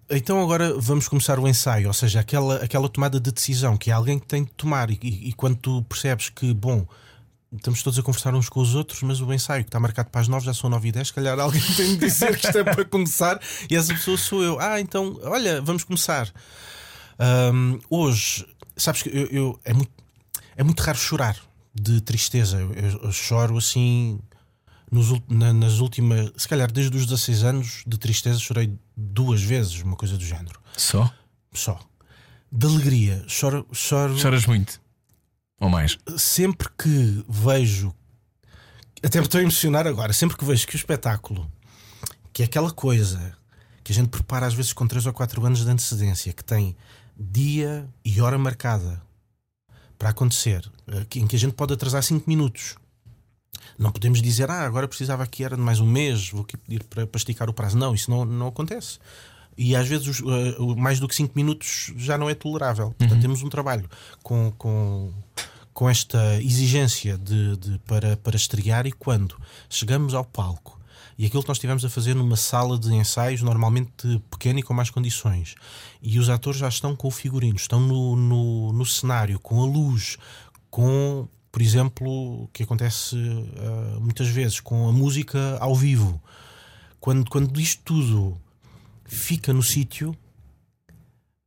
Então 0.08 0.40
agora 0.40 0.72
vamos 0.78 1.08
começar 1.08 1.38
o 1.38 1.48
ensaio, 1.48 1.88
ou 1.88 1.92
seja, 1.92 2.20
aquela, 2.20 2.56
aquela 2.56 2.88
tomada 2.88 3.18
de 3.18 3.32
decisão 3.32 3.76
que 3.76 3.90
é 3.90 3.92
alguém 3.94 4.18
que 4.20 4.26
tem 4.26 4.44
de 4.44 4.50
tomar, 4.52 4.88
e, 4.90 4.98
e- 5.02 5.32
quando 5.32 5.56
tu 5.56 5.82
percebes 5.88 6.28
que, 6.28 6.54
bom, 6.54 6.86
estamos 7.52 7.82
todos 7.82 7.98
a 7.98 8.02
conversar 8.02 8.32
uns 8.34 8.48
com 8.48 8.60
os 8.60 8.76
outros, 8.76 9.02
mas 9.02 9.20
o 9.20 9.32
ensaio 9.32 9.64
que 9.64 9.68
está 9.68 9.80
marcado 9.80 10.08
para 10.10 10.20
as 10.20 10.28
9 10.28 10.46
já 10.46 10.54
são 10.54 10.70
9 10.70 10.88
e 10.88 10.92
10, 10.92 11.08
se 11.08 11.12
calhar 11.14 11.36
alguém 11.40 11.60
tem 11.76 11.88
de 11.96 11.96
dizer 12.06 12.38
que 12.38 12.46
isto 12.46 12.56
é 12.58 12.62
para 12.62 12.84
começar 12.84 13.40
e 13.68 13.74
essa 13.74 13.92
pessoa 13.94 14.16
sou 14.16 14.42
eu. 14.44 14.60
Ah, 14.60 14.80
então, 14.80 15.18
olha, 15.24 15.60
vamos 15.60 15.82
começar. 15.82 16.32
Ahm, 17.18 17.78
hoje, 17.90 18.46
sabes 18.76 19.02
que 19.02 19.08
eu, 19.08 19.26
eu- 19.26 19.60
é, 19.64 19.72
muito, 19.72 19.90
é 20.56 20.62
muito 20.62 20.80
raro 20.84 20.98
chorar 20.98 21.36
de 21.74 22.00
tristeza. 22.00 22.58
Eu, 22.58 22.72
eu- 22.74 23.00
eu 23.04 23.12
choro 23.12 23.58
assim 23.58 24.20
nos 24.96 25.20
na- 25.28 25.52
nas 25.52 25.78
últimas, 25.78 26.30
se 26.36 26.48
calhar 26.48 26.70
desde 26.72 26.96
os 26.96 27.04
16 27.06 27.44
anos 27.44 27.82
de 27.86 27.98
tristeza, 27.98 28.38
chorei 28.38 28.72
duas 28.96 29.42
vezes, 29.42 29.82
uma 29.82 29.96
coisa 29.96 30.16
do 30.16 30.24
género. 30.24 30.58
Só? 30.76 31.12
Só. 31.52 31.78
De 32.50 32.66
alegria, 32.66 33.24
choro, 33.28 33.66
choro 33.72 34.16
Choras 34.18 34.46
muito? 34.46 34.80
Ou 35.60 35.68
mais? 35.68 35.98
sempre 36.16 36.68
que 36.78 37.24
vejo, 37.28 37.94
até 39.02 39.18
me 39.18 39.24
estou 39.26 39.38
a 39.38 39.42
emocionar 39.42 39.86
agora, 39.86 40.12
sempre 40.12 40.36
que 40.36 40.44
vejo 40.44 40.66
que 40.66 40.74
o 40.74 40.78
espetáculo, 40.78 41.50
que 42.32 42.42
é 42.42 42.44
aquela 42.46 42.70
coisa 42.70 43.36
que 43.82 43.92
a 43.92 43.94
gente 43.94 44.08
prepara 44.08 44.46
às 44.46 44.54
vezes 44.54 44.72
com 44.72 44.86
3 44.86 45.06
ou 45.06 45.12
4 45.12 45.44
anos 45.46 45.64
de 45.64 45.70
antecedência, 45.70 46.32
que 46.32 46.44
tem 46.44 46.76
dia 47.18 47.88
e 48.04 48.20
hora 48.20 48.36
marcada 48.38 49.02
para 49.98 50.10
acontecer, 50.10 50.70
eh, 50.88 51.06
em 51.16 51.26
que 51.26 51.36
a 51.36 51.38
gente 51.38 51.54
pode 51.54 51.72
atrasar 51.72 52.02
5 52.02 52.28
minutos. 52.28 52.74
Não 53.78 53.90
podemos 53.90 54.20
dizer, 54.22 54.50
ah, 54.50 54.64
agora 54.66 54.86
precisava 54.88 55.22
aqui 55.22 55.44
era 55.44 55.56
de 55.56 55.62
mais 55.62 55.80
um 55.80 55.86
mês, 55.86 56.30
vou 56.30 56.42
aqui 56.42 56.56
pedir 56.56 56.82
para, 56.84 57.06
para 57.06 57.18
esticar 57.18 57.48
o 57.48 57.52
prazo. 57.52 57.76
Não, 57.76 57.94
isso 57.94 58.10
não, 58.10 58.24
não 58.24 58.48
acontece. 58.48 58.98
E 59.58 59.74
às 59.74 59.88
vezes 59.88 60.06
os, 60.06 60.20
o- 60.20 60.76
mais 60.76 61.00
do 61.00 61.08
que 61.08 61.14
5 61.14 61.32
minutos 61.34 61.92
já 61.96 62.18
não 62.18 62.28
é 62.28 62.34
tolerável. 62.34 62.94
Portanto, 62.98 63.20
temos 63.22 63.42
um 63.42 63.48
trabalho 63.48 63.88
com, 64.22 64.52
com, 64.58 65.10
com 65.72 65.88
esta 65.88 66.40
exigência 66.42 67.16
de, 67.16 67.56
de- 67.56 67.78
para, 67.80 68.16
para 68.18 68.36
estrear 68.36 68.86
e 68.86 68.92
quando 68.92 69.36
chegamos 69.70 70.12
ao 70.14 70.24
palco 70.24 70.76
e 71.18 71.24
aquilo 71.24 71.42
que 71.42 71.48
nós 71.48 71.56
estivemos 71.56 71.82
a 71.82 71.88
fazer 71.88 72.12
numa 72.14 72.36
sala 72.36 72.78
de 72.78 72.92
ensaios 72.94 73.40
normalmente 73.40 74.20
pequena 74.30 74.60
e 74.60 74.62
com 74.62 74.74
mais 74.74 74.90
condições 74.90 75.54
e 76.02 76.18
os 76.18 76.28
atores 76.28 76.60
já 76.60 76.68
estão 76.68 76.94
com 76.94 77.08
o 77.08 77.10
figurino, 77.10 77.56
estão 77.56 77.80
no, 77.80 78.14
no, 78.14 78.72
no 78.74 78.84
cenário, 78.84 79.38
com 79.40 79.62
a 79.62 79.66
luz, 79.66 80.18
com, 80.70 81.26
por 81.56 81.62
exemplo, 81.62 82.42
o 82.42 82.50
que 82.52 82.64
acontece 82.64 83.16
ah, 83.56 83.98
muitas 83.98 84.28
vezes, 84.28 84.60
com 84.60 84.90
a 84.90 84.92
música 84.92 85.56
ao 85.58 85.74
vivo. 85.74 86.20
Quando, 87.00 87.30
quando 87.30 87.58
isto 87.58 87.80
tudo 87.82 88.38
fica 89.06 89.54
no 89.54 89.62
sítio, 89.62 90.14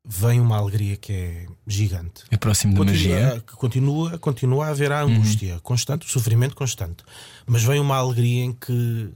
vem 0.04 0.42
uma 0.42 0.58
alegria 0.58 0.98
que 0.98 1.14
é 1.14 1.46
gigante. 1.68 2.24
É 2.32 2.38
próximo 2.38 2.74
da 2.74 2.86
magia? 2.86 3.40
Continua, 3.42 4.10
continua, 4.10 4.18
continua 4.18 4.66
a 4.66 4.70
haver 4.70 4.92
a 4.92 5.04
angústia 5.04 5.60
constante, 5.60 6.08
o 6.08 6.10
sofrimento 6.10 6.56
constante. 6.56 7.04
Mas 7.46 7.62
vem 7.62 7.80
uma 7.80 7.98
alegria 7.98 8.46
em 8.46 8.52
que 8.52 9.12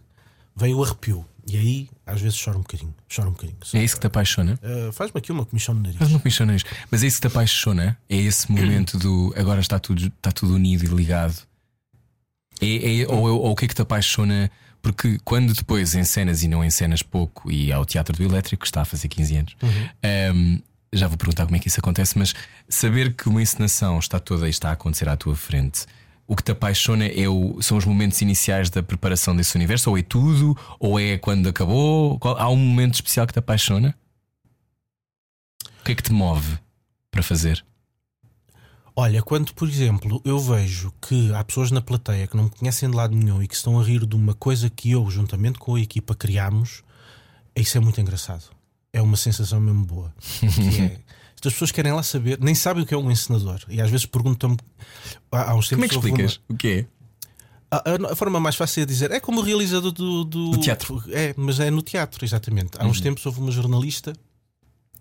vem 0.56 0.75
o 0.75 0.84
arrepio. 0.84 1.25
E 1.45 1.58
aí, 1.58 1.89
às 2.06 2.21
vezes, 2.21 2.38
choro 2.38 2.60
um 2.60 2.62
bocadinho. 2.62 2.93
Choro 3.10 3.29
um 3.29 3.32
bocadinho. 3.34 3.58
É 3.73 3.84
isso 3.84 3.95
que 3.95 4.01
te 4.01 4.08
apaixona? 4.08 4.60
Uh, 4.63 4.91
Faz-me 4.93 5.17
aqui 5.17 5.32
uma 5.32 5.45
comissão 5.45 5.75
de 5.75 5.82
nariz. 5.82 5.97
Mas 5.99 6.10
não 6.12 6.19
comichona 6.19 6.56
isto. 6.56 6.69
Mas 6.89 7.03
é 7.03 7.08
isso 7.08 7.17
que 7.17 7.27
te 7.27 7.32
apaixona? 7.32 7.97
É 8.10 8.15
esse 8.15 8.49
momento 8.51 8.97
do 8.97 9.34
agora 9.38 9.60
está 9.60 9.77
tudo, 9.77 10.08
está 10.08 10.32
tudo 10.32 10.56
unido 10.56 10.86
e 10.86 10.88
ligado? 10.88 11.36
É, 12.62 13.01
é- 13.01 13.08
ou, 13.08 13.23
ou 13.41 13.51
o 13.51 13.56
que 13.56 13.65
é 13.65 13.67
que 13.67 13.75
te 13.75 13.82
apaixona? 13.82 14.49
Porque 14.82 15.17
quando 15.23 15.53
depois 15.53 15.95
encenas 15.95 16.43
e 16.43 16.47
não 16.47 16.63
encenas 16.63 17.01
pouco, 17.01 17.49
e 17.51 17.71
ao 17.71 17.86
Teatro 17.86 18.15
do 18.17 18.23
Elétrico, 18.23 18.62
que 18.62 18.67
está 18.67 18.82
a 18.82 18.86
fazer 18.86 19.08
15 19.08 19.36
anos, 19.38 19.56
hum, 20.36 20.60
já 20.91 21.08
vou 21.08 21.17
perguntar 21.17 21.45
como 21.45 21.56
é 21.56 21.60
que 21.60 21.67
isso 21.69 21.79
acontece, 21.79 22.17
mas 22.17 22.34
saber 22.67 23.13
que 23.13 23.29
uma 23.29 23.41
encenação 23.41 23.97
está 23.97 24.19
toda 24.19 24.45
e 24.45 24.49
está 24.49 24.69
a 24.69 24.73
acontecer 24.73 25.08
à 25.08 25.15
tua 25.15 25.36
frente, 25.38 25.86
o 26.27 26.36
que 26.36 26.43
te 26.43 26.51
apaixona 26.51 27.05
é 27.05 27.27
o- 27.27 27.62
são 27.62 27.77
os 27.77 27.86
momentos 27.86 28.21
iniciais 28.21 28.69
da 28.69 28.81
preparação 28.81 29.36
desse 29.36 29.55
universo? 29.55 29.89
Ou 29.89 29.97
é 29.97 30.01
tudo? 30.01 30.57
Ou 30.79 30.99
é 30.99 31.17
quando 31.17 31.47
acabou? 31.49 32.17
Qual- 32.19 32.38
há 32.39 32.49
um 32.49 32.55
momento 32.57 32.95
especial 32.95 33.27
que 33.27 33.33
te 33.33 33.39
apaixona? 33.39 33.95
O 35.81 35.83
que 35.83 35.91
é 35.91 35.95
que 35.95 36.03
te 36.03 36.13
move 36.13 36.57
para 37.12 37.21
fazer? 37.21 37.63
Olha, 38.95 39.23
quando, 39.23 39.53
por 39.53 39.67
exemplo, 39.67 40.21
eu 40.23 40.39
vejo 40.39 40.93
que 41.01 41.33
há 41.33 41.43
pessoas 41.43 41.71
na 41.71 41.81
plateia 41.81 42.27
que 42.27 42.38
não 42.38 42.43
me 42.45 42.49
conhecem 42.51 42.89
de 42.89 42.95
lado 42.95 43.15
nenhum 43.15 43.41
e 43.41 43.47
que 43.47 43.55
estão 43.55 43.79
a 43.79 43.83
rir 43.83 44.05
de 44.05 44.15
uma 44.15 44.36
coisa 44.36 44.69
que 44.69 44.91
eu, 44.91 45.09
juntamente 45.09 45.57
com 45.57 45.75
a 45.75 45.79
equipa, 45.81 46.13
criámos, 46.13 46.83
isso 47.55 47.75
é 47.75 47.81
muito 47.81 47.99
engraçado. 47.99 48.43
É 48.93 49.01
uma 49.01 49.17
sensação 49.17 49.59
mesmo 49.59 49.83
boa. 49.83 50.13
Que 50.39 50.81
é, 50.81 50.99
estas 51.43 51.53
pessoas 51.53 51.71
querem 51.71 51.91
lá 51.91 52.01
saber, 52.01 52.39
nem 52.41 52.56
sabem 52.56 52.84
o 52.84 52.86
que 52.86 52.93
é 52.93 52.97
um 52.97 53.12
encenador. 53.12 53.60
E 53.67 53.82
às 53.82 53.89
vezes 53.89 54.06
perguntam-me. 54.06 54.58
Há, 55.32 55.53
uns 55.56 55.67
Como 55.67 55.84
é 55.84 55.88
tempos 55.88 55.89
que 55.89 55.95
houve 55.95 56.10
uma- 56.12 56.21
explicas? 56.25 56.41
O 56.49 56.56
que 56.56 56.67
é? 56.67 56.86
A, 57.69 57.77
a- 58.10 58.12
a 58.13 58.15
forma 58.15 58.39
mais 58.39 58.56
fácil 58.56 58.84
é 58.84 58.86
dizer 58.86 59.12
é 59.12 59.19
como 59.19 59.41
o 59.41 59.43
realizador 59.43 59.91
do, 59.91 60.23
do, 60.23 60.51
Do 60.51 60.60
teatro. 60.60 60.93
Uhum. 60.95 61.01
É, 61.12 61.34
mas 61.36 61.60
é 61.60 61.69
no 61.69 61.82
teatro, 61.82 62.23
exatamente. 62.23 62.71
Há 62.79 62.86
uns 62.86 63.01
tempos 63.01 63.25
houve 63.25 63.41
uma 63.41 63.51
jornalista 63.51 64.13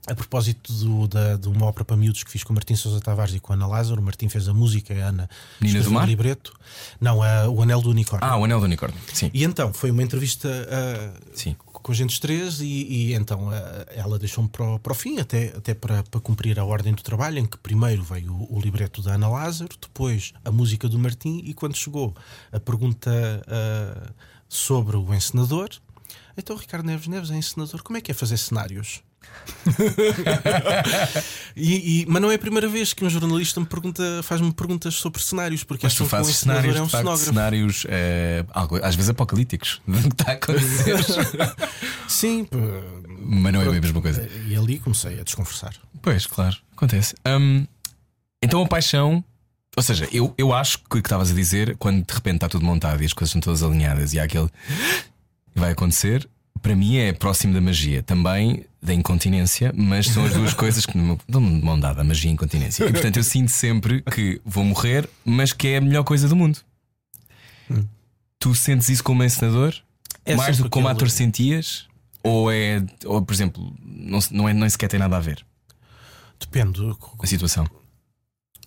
a 0.09 0.15
propósito 0.17 0.73
do- 0.73 1.07
da, 1.07 1.37
de 1.37 1.47
uma 1.49 1.67
ópera 1.67 1.85
para 1.85 1.97
miúdos 1.97 2.25
que 2.25 2.31
fiz 2.31 2.43
com 2.43 2.53
o 2.53 2.57
Martim 2.57 2.75
Sousa 2.75 3.01
Tavares 3.01 3.35
e 3.37 3.41
com 3.41 3.53
a 3.53 3.57
Ana 3.57 3.69
Lázaro. 3.69 4.01
O 4.01 4.05
Martim 4.05 4.29
fez 4.29 4.49
a 4.49 4.55
música, 4.55 4.93
a 4.95 5.09
Ana 5.09 5.31
escreveu 5.61 5.85
do 5.85 5.91
Mar? 5.93 6.05
o 6.05 6.07
libreto. 6.09 6.53
Não, 7.01 7.23
a- 7.23 7.49
o 7.49 7.63
Anel 7.63 7.81
do 7.81 7.91
Unicórnio. 7.91 8.29
Ah, 8.29 8.37
o 8.37 8.45
Anel 8.45 8.59
do 8.59 8.65
Unicórnio. 8.65 8.99
Sim. 9.13 9.31
E 9.33 9.45
então 9.45 9.73
foi 9.73 9.91
uma 9.93 10.03
entrevista 10.03 10.49
ah, 10.69 11.21
Sim. 11.35 11.55
Com 11.83 11.93
a 11.93 11.95
gente 11.95 12.11
os 12.11 12.19
três 12.19 12.61
e, 12.61 12.65
e 12.67 13.15
então 13.15 13.51
ah, 13.51 13.87
ela 13.91 14.19
deixou-me 14.19 14.49
para, 14.49 14.65
o- 14.75 14.79
para 14.79 14.93
o 14.93 14.95
fim, 14.95 15.19
até, 15.19 15.49
até 15.57 15.75
para, 15.75 16.03
para 16.05 16.21
cumprir 16.21 16.59
a 16.59 16.65
ordem 16.65 16.95
do 16.95 17.03
trabalho, 17.03 17.39
em 17.39 17.47
que 17.47 17.59
primeiro 17.59 18.03
veio 18.03 18.33
o, 18.33 18.57
o 18.57 18.61
libreto 18.61 19.03
da 19.03 19.15
Ana 19.15 19.29
Lázaro, 19.29 19.77
depois 19.81 20.33
a 20.45 20.51
música 20.51 20.89
do 20.89 20.99
Martim, 20.99 21.43
e 21.45 21.53
quando 21.55 21.77
chegou 21.77 22.15
a 22.53 22.61
pergunta 22.61 23.11
ah, 23.47 24.13
sobre 24.49 24.97
o 24.97 25.13
encenador, 25.15 25.69
Então, 26.37 26.57
Ricardo 26.57 26.87
Neves 26.87 27.09
Neves 27.09 27.31
é 27.31 27.37
encenador, 27.37 27.83
como 27.83 27.97
é 27.99 28.01
que 28.01 28.11
é 28.11 28.15
fazer 28.15 28.37
cenários? 28.39 29.03
e, 31.57 32.03
e- 32.03 32.07
mas 32.09 32.23
não 32.23 32.31
é 32.31 32.35
a 32.35 32.39
primeira 32.39 32.69
vez 32.69 32.93
que 32.93 33.05
um 33.05 33.11
jornalista 33.11 33.61
me 33.61 33.67
pergunta, 33.67 34.03
faz-me 34.23 34.53
perguntas 34.53 34.95
sobre 34.95 35.23
cenários, 35.23 35.65
porque 35.65 35.87
Mas 35.87 35.95
tu 35.95 35.99
que 36.07 36.15
um 36.17 36.25
cenários, 36.25 36.77
é 36.77 36.83
um 36.83 36.89
facto, 36.89 37.17
cenários 37.17 37.87
algo- 38.53 38.77
às 38.83 38.95
vezes 38.95 39.11
apocalípticos. 39.11 39.81
do 39.87 40.01
que 40.01 40.09
está 40.09 40.33
a 40.33 40.35
acontecer. 40.35 40.97
Sim, 42.09 42.47
Mas 43.21 43.53
não 43.53 43.63
é 43.63 43.69
a 43.69 43.73
mesma 43.81 44.01
coisa. 44.03 44.29
e 44.47 44.55
ali 44.57 44.79
comecei 44.79 45.21
a 45.21 45.23
desconversar. 45.23 45.75
Pois, 46.01 46.27
claro, 46.27 46.57
acontece. 46.77 47.15
Hum, 47.27 47.67
então 48.43 48.63
a 48.63 48.67
paixão. 48.69 49.25
Ou 49.75 49.83
seja, 49.83 50.07
eu, 50.13 50.35
eu 50.37 50.53
acho 50.53 50.79
que 50.81 50.85
o 50.85 50.89
que 50.91 50.99
estavas 50.99 51.31
a 51.31 51.35
dizer, 51.35 51.77
quando 51.79 52.05
de 52.07 52.13
repente 52.13 52.35
está 52.35 52.49
tudo 52.49 52.63
montado 52.65 53.03
e 53.03 53.07
as 53.07 53.15
coisas 53.15 53.31
estão 53.31 53.41
todas 53.41 53.63
alinhadas 53.63 54.13
e 54.13 54.21
há 54.21 54.25
aquele. 54.25 54.51
vai 55.55 55.71
acontecer, 55.73 56.29
para 56.63 56.75
mim 56.77 56.97
é 56.97 57.13
próximo 57.13 57.53
da 57.53 57.61
magia. 57.61 58.03
Também 58.03 58.65
da 58.81 58.95
incontinência, 58.95 59.73
mas 59.77 60.07
são 60.07 60.25
as 60.25 60.33
duas 60.33 60.55
coisas 60.55 60.87
que 60.87 60.97
me 60.97 61.19
dão 61.29 61.43
de 61.43 61.65
mão 61.65 61.79
dada, 61.79 62.01
a 62.01 62.05
magia 62.05 62.29
e 62.29 62.31
a 62.31 62.35
incontinência. 62.35 62.85
E 62.85 62.91
portanto 62.93 63.17
eu 63.19 63.25
sinto 63.25 63.51
sempre 63.51 64.03
que 64.03 64.41
vou 64.45 64.65
morrer, 64.65 65.09
mas 65.25 65.53
que 65.53 65.69
é 65.69 65.77
a 65.77 65.81
melhor 65.81 66.03
coisa 66.05 66.29
do 66.29 66.35
mundo. 66.37 66.59
Tu 68.39 68.55
sentes 68.55 68.89
isso 68.89 69.05
como 69.05 69.23
encenador? 69.23 69.75
É 70.25 70.35
Mais 70.35 70.57
do 70.59 70.65
que 70.65 70.71
como 70.71 70.89
ator 70.89 71.09
sentias? 71.11 71.87
Ou 72.25 72.51
é, 72.51 72.85
ou 73.05 73.23
por 73.23 73.33
exemplo, 73.33 73.75
não, 73.85 74.19
não, 74.31 74.49
é, 74.49 74.53
nem 74.55 74.69
sequer 74.69 74.89
tem 74.89 74.99
nada 75.01 75.17
a 75.17 75.21
ver 75.21 75.45
Depende. 76.39 76.81
a 77.21 77.27
situação? 77.27 77.67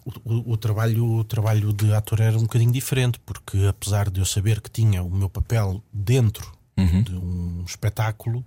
O, 0.05 0.11
o- 0.33 0.51
o 0.53 0.57
trabalho, 0.57 1.05
o 1.05 1.23
trabalho 1.23 1.71
de 1.73 1.93
ator 1.93 2.19
era 2.21 2.37
um 2.37 2.41
bocadinho 2.43 2.71
diferente, 2.71 3.19
porque 3.25 3.57
apesar 3.67 4.09
de 4.09 4.19
eu 4.19 4.25
saber 4.25 4.59
que 4.61 4.69
tinha 4.69 5.01
o 5.03 5.09
meu 5.09 5.29
papel 5.29 5.81
dentro 5.91 6.51
Uhum. 6.77 7.03
de 7.03 7.15
um 7.15 7.63
espetáculo, 7.65 8.45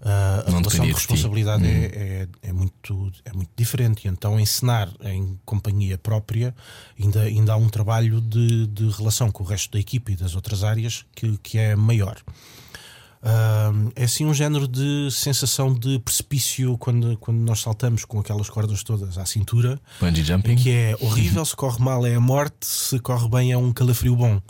ah, 0.00 0.44
a 0.46 0.50
relação 0.50 0.86
de 0.86 0.92
responsabilidade 0.92 1.66
é, 1.66 2.28
é, 2.42 2.48
é 2.48 2.52
muito, 2.52 3.12
é 3.24 3.32
muito 3.32 3.50
diferente. 3.56 4.06
E 4.06 4.08
então, 4.08 4.38
ensinar 4.38 4.90
em 5.02 5.38
companhia 5.44 5.98
própria 5.98 6.54
ainda, 6.98 7.22
ainda 7.22 7.52
há 7.52 7.56
um 7.56 7.68
trabalho 7.68 8.20
de, 8.20 8.66
de 8.68 8.88
relação 8.90 9.30
com 9.30 9.42
o 9.42 9.46
resto 9.46 9.72
da 9.72 9.78
equipe 9.78 10.12
e 10.12 10.16
das 10.16 10.34
outras 10.34 10.62
áreas 10.62 11.04
que, 11.14 11.36
que 11.38 11.58
é 11.58 11.74
maior. 11.74 12.16
Ah, 13.22 13.72
é 13.96 14.04
assim 14.04 14.24
um 14.26 14.32
género 14.32 14.68
de 14.68 15.08
sensação 15.10 15.74
de 15.74 15.98
precipício 15.98 16.78
quando, 16.78 17.16
quando 17.18 17.38
nós 17.38 17.60
saltamos 17.60 18.04
com 18.04 18.20
aquelas 18.20 18.48
cordas 18.48 18.82
todas 18.82 19.18
à 19.18 19.26
cintura 19.26 19.80
Bungee 20.00 20.22
jumping? 20.22 20.56
que 20.56 20.70
é 20.70 20.96
horrível, 21.00 21.44
se 21.44 21.56
corre 21.56 21.82
mal 21.82 22.06
é 22.06 22.14
a 22.14 22.20
morte, 22.20 22.66
se 22.66 22.98
corre 23.00 23.28
bem 23.28 23.52
é 23.52 23.58
um 23.58 23.72
calafrio 23.72 24.14
bom. 24.14 24.40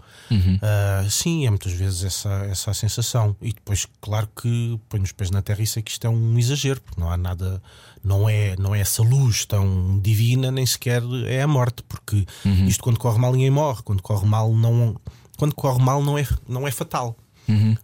Ah, 0.63 1.07
sim, 1.09 1.47
é 1.47 1.51
muitas 1.51 1.73
vezes 1.73 2.05
essa, 2.05 2.29
essa 2.51 2.71
a 2.71 2.75
sensação. 2.75 3.35
E 3.41 3.53
depois, 3.53 3.87
claro 4.01 4.29
que 4.41 4.79
ponho 4.89 5.03
os 5.03 5.13
pés 5.13 5.31
na 5.31 5.41
terra 5.41 5.63
e 5.63 5.67
sei 5.67 5.83
que 5.83 5.91
isto 5.91 6.07
é 6.07 6.11
um 6.11 6.39
exagero, 6.39 6.81
porque 6.83 7.01
não 7.01 7.11
há 7.11 7.17
nada, 7.17 7.63
não 8.05 8.29
é, 8.29 8.55
não 8.59 8.75
é 8.75 8.81
essa 8.81 9.03
luz 9.03 9.47
tão 9.47 9.99
divina, 10.01 10.51
nem 10.51 10.67
sequer 10.67 11.03
é 11.27 11.43
a 11.43 11.49
morte, 11.49 11.83
porque 11.89 12.27
isto 12.67 12.83
quando 12.83 12.99
corre 12.99 13.19
mal 13.19 13.33
ninguém 13.33 13.51
morre, 13.51 13.83
quando 13.83 14.03
corre 14.03 14.27
mal 14.27 14.53
não, 14.53 14.97
quando 15.39 15.55
corre 15.55 15.83
mal 15.83 16.03
não 16.03 16.19
é, 16.19 16.27
não 16.47 16.69
é 16.69 16.71
fatal. 16.71 17.17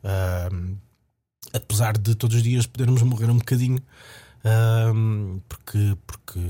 Ah, 0.02 0.48
apesar 1.52 1.96
de 1.98 2.14
todos 2.14 2.36
os 2.36 2.42
dias 2.42 2.66
podermos 2.66 3.02
morrer 3.02 3.30
um 3.30 3.38
bocadinho, 3.38 3.78
ahm, 4.44 5.38
porque, 5.48 5.96
porque 6.06 6.40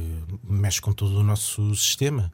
mexe 0.42 0.80
com 0.80 0.92
todo 0.92 1.18
o 1.18 1.22
nosso 1.22 1.74
sistema. 1.76 2.32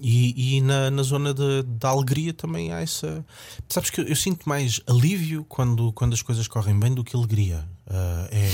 E 0.00 0.56
e 0.56 0.60
na, 0.60 0.90
na 0.90 1.02
zona 1.02 1.32
da- 1.32 1.62
da 1.66 1.88
alegria 1.88 2.34
também 2.34 2.72
há 2.72 2.80
essa. 2.80 3.24
Sabes 3.68 3.90
que 3.90 4.00
eu, 4.00 4.04
eu 4.06 4.16
sinto 4.16 4.48
mais 4.48 4.80
alívio 4.86 5.44
quando, 5.44 5.92
quando 5.92 6.12
as 6.14 6.20
coisas 6.22 6.46
correm 6.48 6.78
bem 6.78 6.92
do 6.94 7.02
que 7.04 7.16
alegria. 7.16 7.64
Ah, 7.86 8.28
é. 8.30 8.50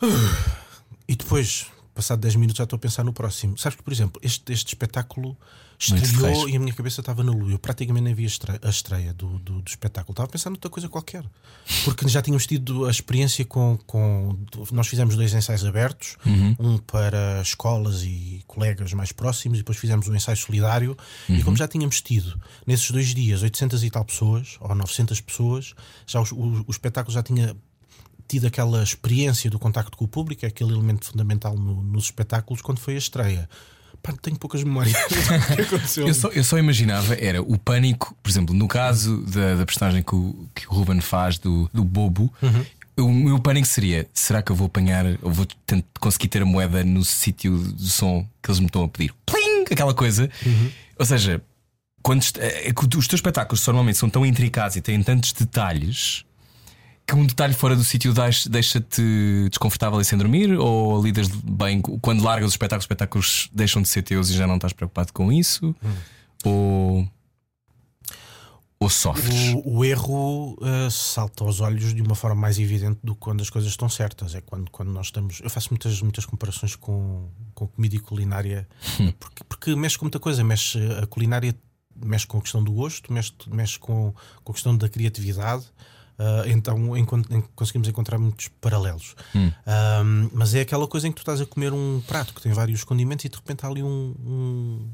E 1.08 1.16
depois, 1.16 1.66
passado 1.92 2.20
10 2.20 2.36
minutos, 2.36 2.58
já 2.58 2.62
estou 2.64 2.76
a 2.76 2.80
pensar 2.80 3.02
no 3.02 3.12
próximo. 3.12 3.58
Sabes 3.58 3.76
que, 3.76 3.82
por 3.82 3.92
exemplo, 3.92 4.20
este, 4.24 4.52
este 4.52 4.68
espetáculo 4.68 5.32
de 5.32 5.36
estreou 6.04 6.48
e 6.48 6.56
a 6.56 6.60
minha 6.60 6.72
cabeça 6.74 7.00
estava 7.00 7.24
na 7.24 7.32
lua. 7.32 7.50
Eu 7.52 7.58
praticamente 7.58 8.04
nem 8.04 8.14
vi 8.14 8.24
a 8.24 8.26
estre- 8.26 8.58
a 8.62 8.68
estreia 8.68 9.14
do, 9.14 9.38
do, 9.38 9.62
do 9.62 9.68
espetáculo. 9.68 10.12
Estava 10.12 10.28
a 10.28 10.30
pensar 10.30 10.50
noutra 10.50 10.70
coisa 10.70 10.88
qualquer. 10.88 11.24
Porque 11.84 12.06
já 12.08 12.20
tínhamos 12.20 12.46
tido 12.46 12.84
a 12.86 12.90
experiência 12.90 13.44
com. 13.44 13.78
com 13.86 14.36
nós 14.72 14.86
fizemos 14.88 15.16
dois 15.16 15.32
ensaios 15.32 15.64
abertos, 15.64 16.16
um 16.58 16.76
para 16.78 17.40
escolas 17.42 18.02
e 18.02 18.42
colegas 18.46 18.92
mais 18.92 19.10
próximos, 19.12 19.58
e 19.58 19.60
depois 19.62 19.78
fizemos 19.78 20.06
um 20.08 20.14
ensaio 20.14 20.36
solidário. 20.36 20.96
E 21.28 21.42
como 21.42 21.56
já 21.56 21.66
tínhamos 21.66 22.00
tido 22.02 22.38
nesses 22.66 22.90
dois 22.90 23.14
dias 23.14 23.42
800 23.42 23.82
e 23.82 23.90
tal 23.90 24.04
pessoas, 24.04 24.56
ou 24.60 24.74
900 24.74 25.20
pessoas, 25.20 25.74
já 26.06 26.20
os- 26.20 26.32
o, 26.32 26.64
o 26.66 26.70
espetáculo 26.70 27.14
já 27.14 27.22
tinha 27.22 27.56
tido 28.28 28.46
aquela 28.46 28.82
experiência 28.82 29.50
do 29.50 29.58
contacto 29.58 29.96
com 29.96 30.04
o 30.04 30.08
público, 30.08 30.44
é 30.44 30.48
aquele 30.48 30.72
elemento 30.72 31.06
fundamental 31.06 31.56
no- 31.56 31.82
nos 31.82 32.04
espetáculos, 32.04 32.60
quando 32.62 32.78
foi 32.78 32.94
a 32.94 32.98
estreia. 32.98 33.48
Pá, 34.02 34.14
tenho 34.20 34.38
poucas 34.38 34.64
memórias 34.64 34.94
do 35.08 35.56
que 35.56 35.62
aconteceu. 35.62 36.06
Eu 36.08 36.14
só, 36.14 36.28
eu 36.28 36.44
só 36.44 36.58
imaginava, 36.58 37.14
era 37.14 37.42
o 37.42 37.58
pânico, 37.58 38.14
por 38.22 38.30
exemplo, 38.30 38.54
no 38.54 38.66
caso 38.66 39.18
da, 39.22 39.56
da 39.56 39.66
personagem 39.66 40.02
que 40.02 40.14
o, 40.14 40.48
que 40.54 40.66
o 40.68 40.72
Ruben 40.72 41.00
faz 41.00 41.38
do, 41.38 41.68
do 41.72 41.84
bobo, 41.84 42.32
o 42.98 43.10
meu 43.10 43.38
pânico 43.38 43.66
seria: 43.66 44.06
será 44.12 44.42
que 44.42 44.52
eu 44.52 44.56
vou 44.56 44.66
apanhar, 44.66 45.04
ou 45.22 45.30
vou 45.30 45.46
conseguir 45.98 46.28
ter 46.28 46.42
a 46.42 46.46
moeda 46.46 46.84
no 46.84 47.04
sítio 47.04 47.56
do 47.58 47.88
som 47.88 48.26
que 48.42 48.50
eles 48.50 48.60
me 48.60 48.66
estão 48.66 48.84
a 48.84 48.88
pedir? 48.88 49.12
Plim! 49.26 49.64
Aquela 49.70 49.94
coisa. 49.94 50.30
Ou 50.98 51.06
seja, 51.06 51.42
quando 52.02 52.22
é 52.38 52.72
que 52.72 52.84
os 52.84 53.06
teus 53.06 53.18
espetáculos 53.18 53.66
normalmente 53.66 53.98
são 53.98 54.10
tão 54.10 54.24
intricados 54.24 54.76
e 54.76 54.80
têm 54.80 55.02
tantos 55.02 55.32
detalhes 55.32 56.24
que 57.10 57.16
um 57.16 57.26
detalhe 57.26 57.54
fora 57.54 57.74
do 57.76 57.84
sítio 57.84 58.12
deixa- 58.14 58.48
deixa-te 58.48 59.48
desconfortável 59.48 60.00
e 60.00 60.04
sem 60.04 60.16
dormir? 60.18 60.52
Ou 60.58 61.02
lidas 61.02 61.28
bem 61.28 61.80
quando 61.80 62.22
largas 62.22 62.48
os 62.48 62.54
espetáculos, 62.54 62.82
os 62.82 62.84
espetáculos 62.84 63.50
deixam 63.52 63.82
de 63.82 63.88
ser 63.88 64.02
teus 64.02 64.30
e 64.30 64.34
já 64.34 64.46
não 64.46 64.54
estás 64.56 64.72
preocupado 64.72 65.12
com 65.12 65.32
isso? 65.32 65.74
Ou. 66.44 67.06
Ou 68.82 68.88
sofres? 68.88 69.52
O, 69.64 69.78
o 69.80 69.84
erro 69.84 70.54
uh, 70.54 70.90
salta 70.90 71.44
aos 71.44 71.60
olhos 71.60 71.92
de 71.94 72.00
uma 72.00 72.14
forma 72.14 72.40
mais 72.40 72.58
evidente 72.58 72.98
do 73.04 73.14
que 73.14 73.20
quando 73.20 73.42
as 73.42 73.50
coisas 73.50 73.70
estão 73.70 73.90
certas. 73.90 74.34
É 74.34 74.40
quando, 74.40 74.70
quando 74.70 74.90
nós 74.90 75.08
estamos. 75.08 75.40
Eu 75.42 75.50
faço 75.50 75.68
muitas, 75.70 76.00
muitas 76.00 76.24
comparações 76.24 76.76
com, 76.76 77.28
com 77.54 77.66
comida 77.66 77.96
e 77.96 77.98
culinária, 77.98 78.66
porque, 79.18 79.44
porque 79.44 79.76
mexe 79.76 79.98
com 79.98 80.06
muita 80.06 80.18
coisa. 80.18 80.42
Mexe 80.42 80.78
a 81.02 81.06
culinária, 81.06 81.54
mexe 81.94 82.26
com 82.26 82.38
a 82.38 82.40
questão 82.40 82.64
do 82.64 82.72
gosto, 82.72 83.12
mexe, 83.12 83.32
mexe 83.48 83.78
com, 83.78 84.14
com 84.42 84.52
a 84.52 84.54
questão 84.54 84.74
da 84.74 84.88
criatividade. 84.88 85.64
Uh, 86.20 86.46
então 86.48 86.94
encont- 86.98 87.30
en- 87.32 87.42
conseguimos 87.56 87.88
encontrar 87.88 88.18
muitos 88.18 88.48
paralelos. 88.60 89.14
Um, 89.34 90.28
mas 90.34 90.54
é 90.54 90.60
aquela 90.60 90.86
coisa 90.86 91.08
em 91.08 91.10
que 91.10 91.16
tu 91.16 91.20
estás 91.22 91.40
a 91.40 91.46
comer 91.46 91.72
um 91.72 92.02
prato 92.06 92.34
que 92.34 92.42
tem 92.42 92.52
vários 92.52 92.84
condimentos 92.84 93.24
e 93.24 93.28
de 93.30 93.36
repente 93.36 93.64
há 93.64 93.68
ali 93.70 93.82
um- 93.82 94.14
um, 94.22 94.88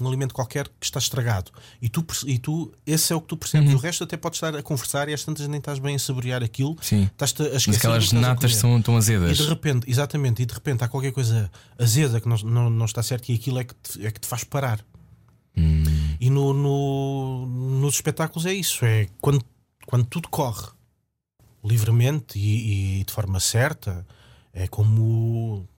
um 0.00 0.06
alimento 0.06 0.32
qualquer 0.32 0.68
que 0.68 0.86
está 0.86 1.00
estragado. 1.00 1.50
E 1.80 1.88
tu, 1.88 2.06
e 2.26 2.38
tu 2.38 2.72
esse 2.86 3.12
é 3.12 3.16
o 3.16 3.20
que 3.20 3.26
tu 3.26 3.36
percebes. 3.36 3.74
O 3.74 3.76
resto 3.76 4.04
até 4.04 4.16
podes 4.16 4.36
estar 4.36 4.54
a 4.54 4.62
conversar 4.62 5.08
e 5.08 5.14
às 5.14 5.24
tantas 5.24 5.48
nem 5.48 5.58
estás 5.58 5.80
bem 5.80 5.96
a 5.96 5.98
saborear 5.98 6.44
aquilo. 6.44 6.76
Sim. 6.80 7.04
Estás-te 7.12 7.42
a 7.42 7.46
esquecer 7.46 7.68
Mas 7.70 7.76
aquelas 7.78 8.04
estás 8.04 8.22
natas 8.22 8.54
são 8.56 8.80
tão 8.80 8.94
E 8.94 8.98
azedas. 8.98 9.36
de 9.38 9.48
repente, 9.48 9.90
exatamente, 9.90 10.42
e 10.42 10.46
de 10.46 10.54
repente 10.54 10.84
há 10.84 10.88
qualquer 10.88 11.10
coisa 11.10 11.50
azeda 11.76 12.20
que 12.20 12.28
não, 12.28 12.36
não, 12.38 12.70
não 12.70 12.84
está 12.86 13.02
certo 13.02 13.30
e 13.30 13.34
aquilo 13.34 13.58
é 13.58 13.64
que 13.64 13.74
te, 13.74 14.06
é 14.06 14.10
que 14.12 14.20
te 14.20 14.28
faz 14.28 14.44
parar. 14.44 14.78
E 16.20 16.30
no, 16.30 16.52
no- 16.54 17.46
nos 17.80 17.94
espetáculos 17.96 18.46
é 18.46 18.54
isso: 18.54 18.84
é 18.84 19.08
quando, 19.20 19.44
quando 19.92 20.06
tudo 20.06 20.26
corre 20.30 20.68
livremente 21.62 22.38
e, 22.38 23.00
e 23.00 23.04
de 23.04 23.12
forma 23.12 23.38
certa, 23.38 24.06
é 24.50 24.66
como 24.66 25.68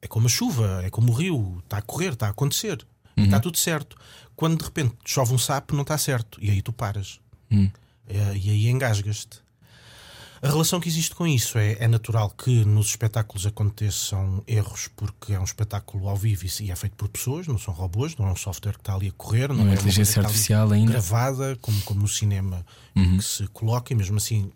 é, 0.00 0.08
como 0.08 0.26
a 0.26 0.30
chuva, 0.30 0.80
é 0.82 0.88
como 0.88 1.12
o 1.12 1.14
rio, 1.14 1.60
está 1.62 1.76
a 1.76 1.82
correr, 1.82 2.14
está 2.14 2.28
a 2.28 2.30
acontecer, 2.30 2.78
e 3.14 3.24
está 3.24 3.38
tudo 3.40 3.58
certo. 3.58 3.94
Quando 4.34 4.56
de 4.56 4.64
repente 4.64 4.94
chove 5.04 5.34
um 5.34 5.38
sapo, 5.38 5.74
não 5.74 5.82
está 5.82 5.98
certo, 5.98 6.42
e 6.42 6.50
aí 6.50 6.62
tu 6.62 6.72
paras, 6.72 7.20
É, 8.06 8.36
e 8.38 8.48
aí 8.48 8.68
engasgas-te. 8.68 9.43
A 10.44 10.48
relação 10.48 10.78
que 10.78 10.88
existe 10.88 11.14
com 11.14 11.26
isso 11.26 11.56
é, 11.56 11.72
é 11.80 11.88
natural 11.88 12.28
que 12.28 12.66
nos 12.66 12.88
espetáculos 12.88 13.46
aconteçam 13.46 14.44
erros, 14.46 14.90
porque 14.94 15.32
é 15.32 15.40
um 15.40 15.44
espetáculo 15.44 16.06
ao 16.06 16.16
vivo 16.16 16.44
e 16.60 16.70
é 16.70 16.76
feito 16.76 16.94
por 16.96 17.08
pessoas, 17.08 17.46
não 17.46 17.56
são 17.58 17.72
robôs, 17.72 18.14
não 18.18 18.28
é 18.28 18.32
um 18.32 18.36
software 18.36 18.74
que 18.74 18.80
está 18.80 18.94
ali 18.94 19.08
a 19.08 19.12
correr, 19.12 19.48
não, 19.48 19.56
Não 19.56 19.62
é 19.62 19.66
é 19.68 19.70
uma 19.70 19.74
inteligência 19.76 20.20
artificial 20.20 20.70
ainda. 20.70 20.92
gravada, 20.92 21.56
como, 21.62 21.80
como 21.82 22.02
no 22.02 22.08
cinema, 22.08 22.64
que 22.92 23.22
se 23.22 23.46
coloca, 23.48 23.94
e 23.94 23.96
mesmo 23.96 24.18
assim, 24.18 24.52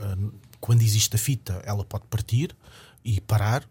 ah, 0.00 0.16
quando 0.58 0.80
existe 0.80 1.14
a 1.14 1.18
fita, 1.18 1.60
ela 1.66 1.84
pode 1.84 2.04
partir 2.08 2.56
e 3.04 3.20
parar. 3.20 3.62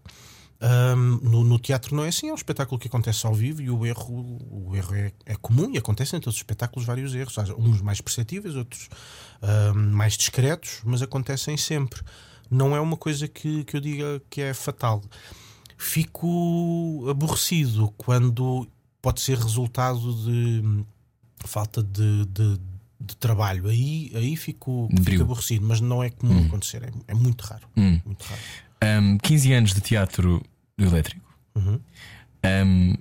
Ahm, 0.66 1.20
no, 1.22 1.44
no 1.44 1.60
teatro 1.60 1.94
não 1.94 2.06
é 2.06 2.08
assim, 2.08 2.30
é 2.30 2.32
um 2.32 2.36
espetáculo 2.36 2.80
que 2.80 2.88
acontece 2.88 3.28
ao 3.28 3.34
vivo 3.34 3.62
e 3.62 3.70
o 3.70 3.86
erro, 3.86 4.38
o 4.50 4.74
erro 4.74 4.96
é, 4.96 5.12
é 5.26 5.36
comum 5.36 5.70
e 5.74 5.78
acontece 5.78 6.16
em 6.16 6.22
todos 6.22 6.36
os 6.36 6.40
espetáculos 6.40 6.86
vários 6.88 7.14
erros, 7.14 7.38
Há 7.38 7.44
uns 7.58 7.82
mais 7.82 8.00
perceptíveis, 8.00 8.56
outros 8.56 8.88
ahm, 9.42 9.92
mais 9.92 10.14
discretos, 10.18 10.80
mas 10.86 11.02
acontecem 11.02 11.58
sempre. 11.58 12.02
Não 12.50 12.74
é 12.76 12.80
uma 12.80 12.96
coisa 12.96 13.28
que, 13.28 13.66
que 13.66 13.76
eu 13.76 13.82
diga 13.82 14.22
que 14.30 14.40
é 14.42 14.54
fatal. 14.54 15.02
Fico 15.78 17.06
aborrecido 17.10 17.94
quando 17.98 18.68
pode 19.02 19.20
ser 19.22 19.38
resultado 19.38 20.00
de 20.24 20.86
falta 21.46 21.84
de, 21.84 22.26
de- 22.28 22.60
de 23.02 23.16
trabalho. 23.18 23.68
Aí, 23.68 24.10
aí 24.16 24.36
fico, 24.38 24.88
fico 25.04 25.24
aborrecido, 25.24 25.66
mas 25.68 25.82
não 25.82 26.02
é 26.02 26.10
comum 26.10 26.46
acontecer, 26.46 26.84
é, 26.84 26.92
é 27.10 27.14
muito 27.14 27.42
raro. 27.42 27.68
Hum. 27.76 28.00
Muito 28.06 28.24
raro. 28.24 28.42
Um, 29.04 29.18
15 29.18 29.54
anos 29.54 29.74
de 29.74 29.82
teatro 29.82 30.42
do 30.78 30.86
elétrico. 30.86 31.34
Uhum. 31.56 31.80
Um, 32.46 32.94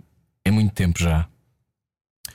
é 0.45 0.51
muito 0.51 0.73
tempo 0.75 0.99
já. 0.99 1.29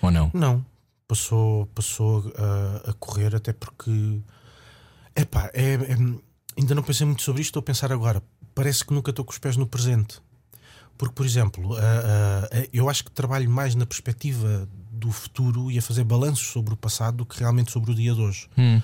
Ou 0.01 0.11
não? 0.11 0.29
Não, 0.33 0.65
passou, 1.07 1.65
passou 1.67 2.31
a, 2.37 2.89
a 2.89 2.93
correr, 2.93 3.35
até 3.35 3.53
porque. 3.53 4.21
Epá, 5.15 5.49
é, 5.53 5.73
é, 5.73 5.97
ainda 6.57 6.75
não 6.75 6.83
pensei 6.83 7.05
muito 7.05 7.23
sobre 7.23 7.41
isto, 7.41 7.49
estou 7.49 7.59
a 7.61 7.63
pensar 7.63 7.91
agora. 7.91 8.21
Parece 8.53 8.85
que 8.85 8.93
nunca 8.93 9.09
estou 9.11 9.25
com 9.25 9.31
os 9.31 9.37
pés 9.39 9.57
no 9.57 9.65
presente. 9.67 10.19
Porque, 10.97 11.13
por 11.13 11.25
exemplo, 11.25 11.75
a- 11.75 11.79
a- 11.79 12.45
a- 12.59 12.67
eu 12.73 12.89
acho 12.89 13.03
que 13.03 13.11
trabalho 13.11 13.49
mais 13.49 13.75
na 13.75 13.85
perspectiva 13.85 14.67
do 14.91 15.11
futuro 15.11 15.71
e 15.71 15.77
a 15.77 15.81
fazer 15.81 16.03
balanços 16.03 16.47
sobre 16.47 16.73
o 16.73 16.77
passado 16.77 17.17
do 17.17 17.25
que 17.25 17.39
realmente 17.39 17.71
sobre 17.71 17.91
o 17.91 17.95
dia 17.95 18.13
de 18.15 18.21
hoje. 18.21 18.47
Hum. 18.57 18.81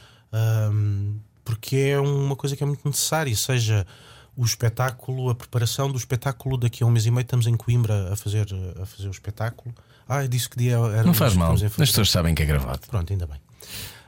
Um, 0.72 1.20
porque 1.44 1.76
é 1.76 2.00
uma 2.00 2.36
coisa 2.36 2.56
que 2.56 2.64
é 2.64 2.66
muito 2.68 2.88
necessária, 2.88 3.36
seja 3.36 3.86
o 4.36 4.44
espetáculo, 4.44 5.30
a 5.30 5.36
preparação 5.36 5.92
do 5.92 5.98
espetáculo. 5.98 6.58
Daqui 6.58 6.84
a 6.84 6.88
um 6.88 6.92
mês 6.92 7.06
e 7.06 7.12
meio 7.12 7.22
estamos 7.22 7.48
em 7.48 7.56
Coimbra 7.56 8.14
a 8.14 8.16
fazer, 8.16 8.48
a 8.82 8.86
fazer 8.86 9.08
o 9.08 9.12
espetáculo. 9.12 9.74
Ah, 10.08 10.26
disse 10.26 10.50
que 10.50 10.58
dia 10.58 10.78
era. 10.78 11.04
Não 11.04 11.14
faz 11.14 11.36
mal. 11.36 11.54
As 11.54 11.62
pessoas 11.76 12.12
sabem 12.12 12.36
que 12.36 12.44
é 12.44 12.46
gravado. 12.46 12.82
Pronto, 12.88 13.12
ainda 13.12 13.26
bem. 13.26 13.40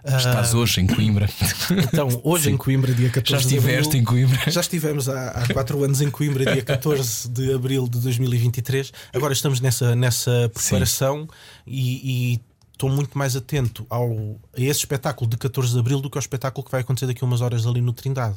Estás 0.06 0.54
hoje 0.54 0.82
em 0.82 0.88
Coimbra. 0.88 1.28
Então, 1.72 2.22
hoje 2.24 2.52
em 2.52 2.58
Coimbra, 2.58 2.94
dia 2.94 3.10
14 3.10 3.32
Já 3.32 3.38
de 3.38 3.56
estiveste 3.56 3.88
abril, 3.88 4.02
em 4.02 4.04
Coimbra. 4.04 4.52
Já 4.52 4.62
estivemos 4.62 5.10
há, 5.10 5.30
há 5.30 5.54
quatro 5.54 5.84
anos 5.84 6.00
em 6.00 6.12
Coimbra, 6.12 6.54
dia 6.54 6.62
14 6.64 7.28
de 7.30 7.54
abril 7.54 7.88
de 7.88 8.00
2023. 8.00 8.92
Agora 9.14 9.34
estamos 9.34 9.60
nessa, 9.60 9.96
nessa 9.96 10.52
preparação 10.54 11.28
e. 11.66 12.34
e 12.34 12.56
Estou 12.76 12.90
muito 12.90 13.18
mais 13.18 13.38
atento 13.38 13.88
ao, 13.90 14.12
a 14.54 14.60
esse 14.60 14.80
espetáculo 14.80 15.30
de 15.30 15.38
14 15.38 15.72
de 15.72 15.80
Abril 15.80 16.02
do 16.02 16.10
que 16.10 16.18
ao 16.18 16.20
espetáculo 16.20 16.66
que 16.66 16.70
vai 16.70 16.82
acontecer 16.82 17.08
daqui 17.08 17.24
a 17.24 17.26
umas 17.26 17.40
horas 17.40 17.66
ali 17.66 17.80
no 17.80 17.94
Trindade. 17.94 18.36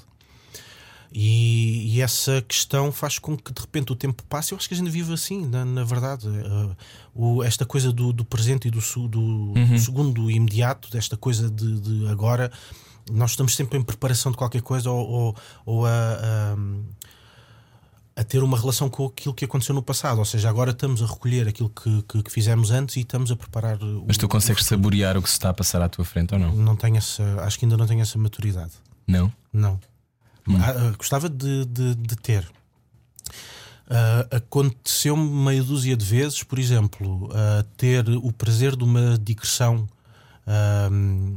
E, 1.12 1.94
e 1.96 2.00
essa 2.02 2.42
questão 2.42 2.92
faz 2.92 3.18
com 3.18 3.36
que 3.36 3.52
de 3.52 3.60
repente 3.60 3.92
o 3.92 3.96
tempo 3.96 4.22
passe. 4.28 4.52
Eu 4.52 4.58
acho 4.58 4.68
que 4.68 4.74
a 4.74 4.76
gente 4.76 4.90
vive 4.90 5.12
assim, 5.12 5.46
na, 5.46 5.64
na 5.64 5.82
verdade. 5.84 6.28
Uh, 6.28 6.76
o- 7.14 7.42
esta 7.42 7.64
coisa 7.64 7.90
do, 7.92 8.12
do 8.12 8.24
presente 8.24 8.68
e 8.68 8.70
do, 8.70 8.80
do- 9.08 9.54
do 9.54 9.78
segundo 9.78 10.30
imediato, 10.30 10.90
desta 10.90 11.16
coisa 11.16 11.48
de, 11.50 11.80
de 11.80 12.06
agora, 12.08 12.52
nós 13.10 13.30
estamos 13.30 13.56
sempre 13.56 13.78
em 13.78 13.82
preparação 13.82 14.30
de 14.30 14.36
qualquer 14.38 14.60
coisa 14.60 14.90
ou, 14.90 15.08
ou, 15.08 15.36
ou 15.64 15.86
a, 15.86 15.90
a- 15.90 16.56
a 18.20 18.24
ter 18.24 18.42
uma 18.42 18.58
relação 18.58 18.90
com 18.90 19.06
aquilo 19.06 19.32
que 19.32 19.44
aconteceu 19.44 19.74
no 19.74 19.82
passado. 19.82 20.18
Ou 20.18 20.24
seja, 20.24 20.48
agora 20.50 20.72
estamos 20.72 21.00
a 21.02 21.06
recolher 21.06 21.46
aquilo 21.48 21.70
que, 21.70 22.02
que- 22.02 22.22
que 22.24 22.30
fizemos 22.30 22.70
antes 22.70 22.96
e 22.96 23.00
estamos 23.00 23.30
a 23.30 23.36
preparar. 23.36 23.82
o- 23.82 24.04
Mas 24.06 24.16
tu 24.18 24.28
consegues 24.28 24.64
saborear 24.66 25.16
o 25.16 25.22
que 25.22 25.28
se 25.28 25.36
está 25.36 25.50
a 25.50 25.54
passar 25.54 25.80
à 25.80 25.88
tua 25.88 26.04
frente 26.04 26.34
ou 26.34 26.40
não? 26.40 26.54
Não 26.54 26.76
tenho 26.76 26.96
essa, 26.96 27.22
acho 27.42 27.58
que 27.58 27.64
ainda 27.64 27.76
não 27.76 27.86
tenho 27.86 28.00
essa 28.02 28.18
maturidade. 28.18 28.72
Não? 29.06 29.32
Não. 29.52 29.80
Ah, 30.56 30.94
gostava 30.96 31.28
de, 31.28 31.64
de- 31.66 31.94
de 31.94 32.16
ter. 32.16 32.48
Ah, 33.88 34.26
Aconteceu-me 34.36 35.28
meia 35.44 35.62
dúzia 35.62 35.96
de 35.96 36.04
vezes, 36.04 36.42
por 36.42 36.58
exemplo, 36.58 37.30
ah, 37.32 37.64
ter 37.76 38.08
o 38.08 38.32
prazer 38.32 38.76
de 38.76 38.84
uma 38.84 39.18
digressão. 39.18 39.88
ahm, 40.46 41.36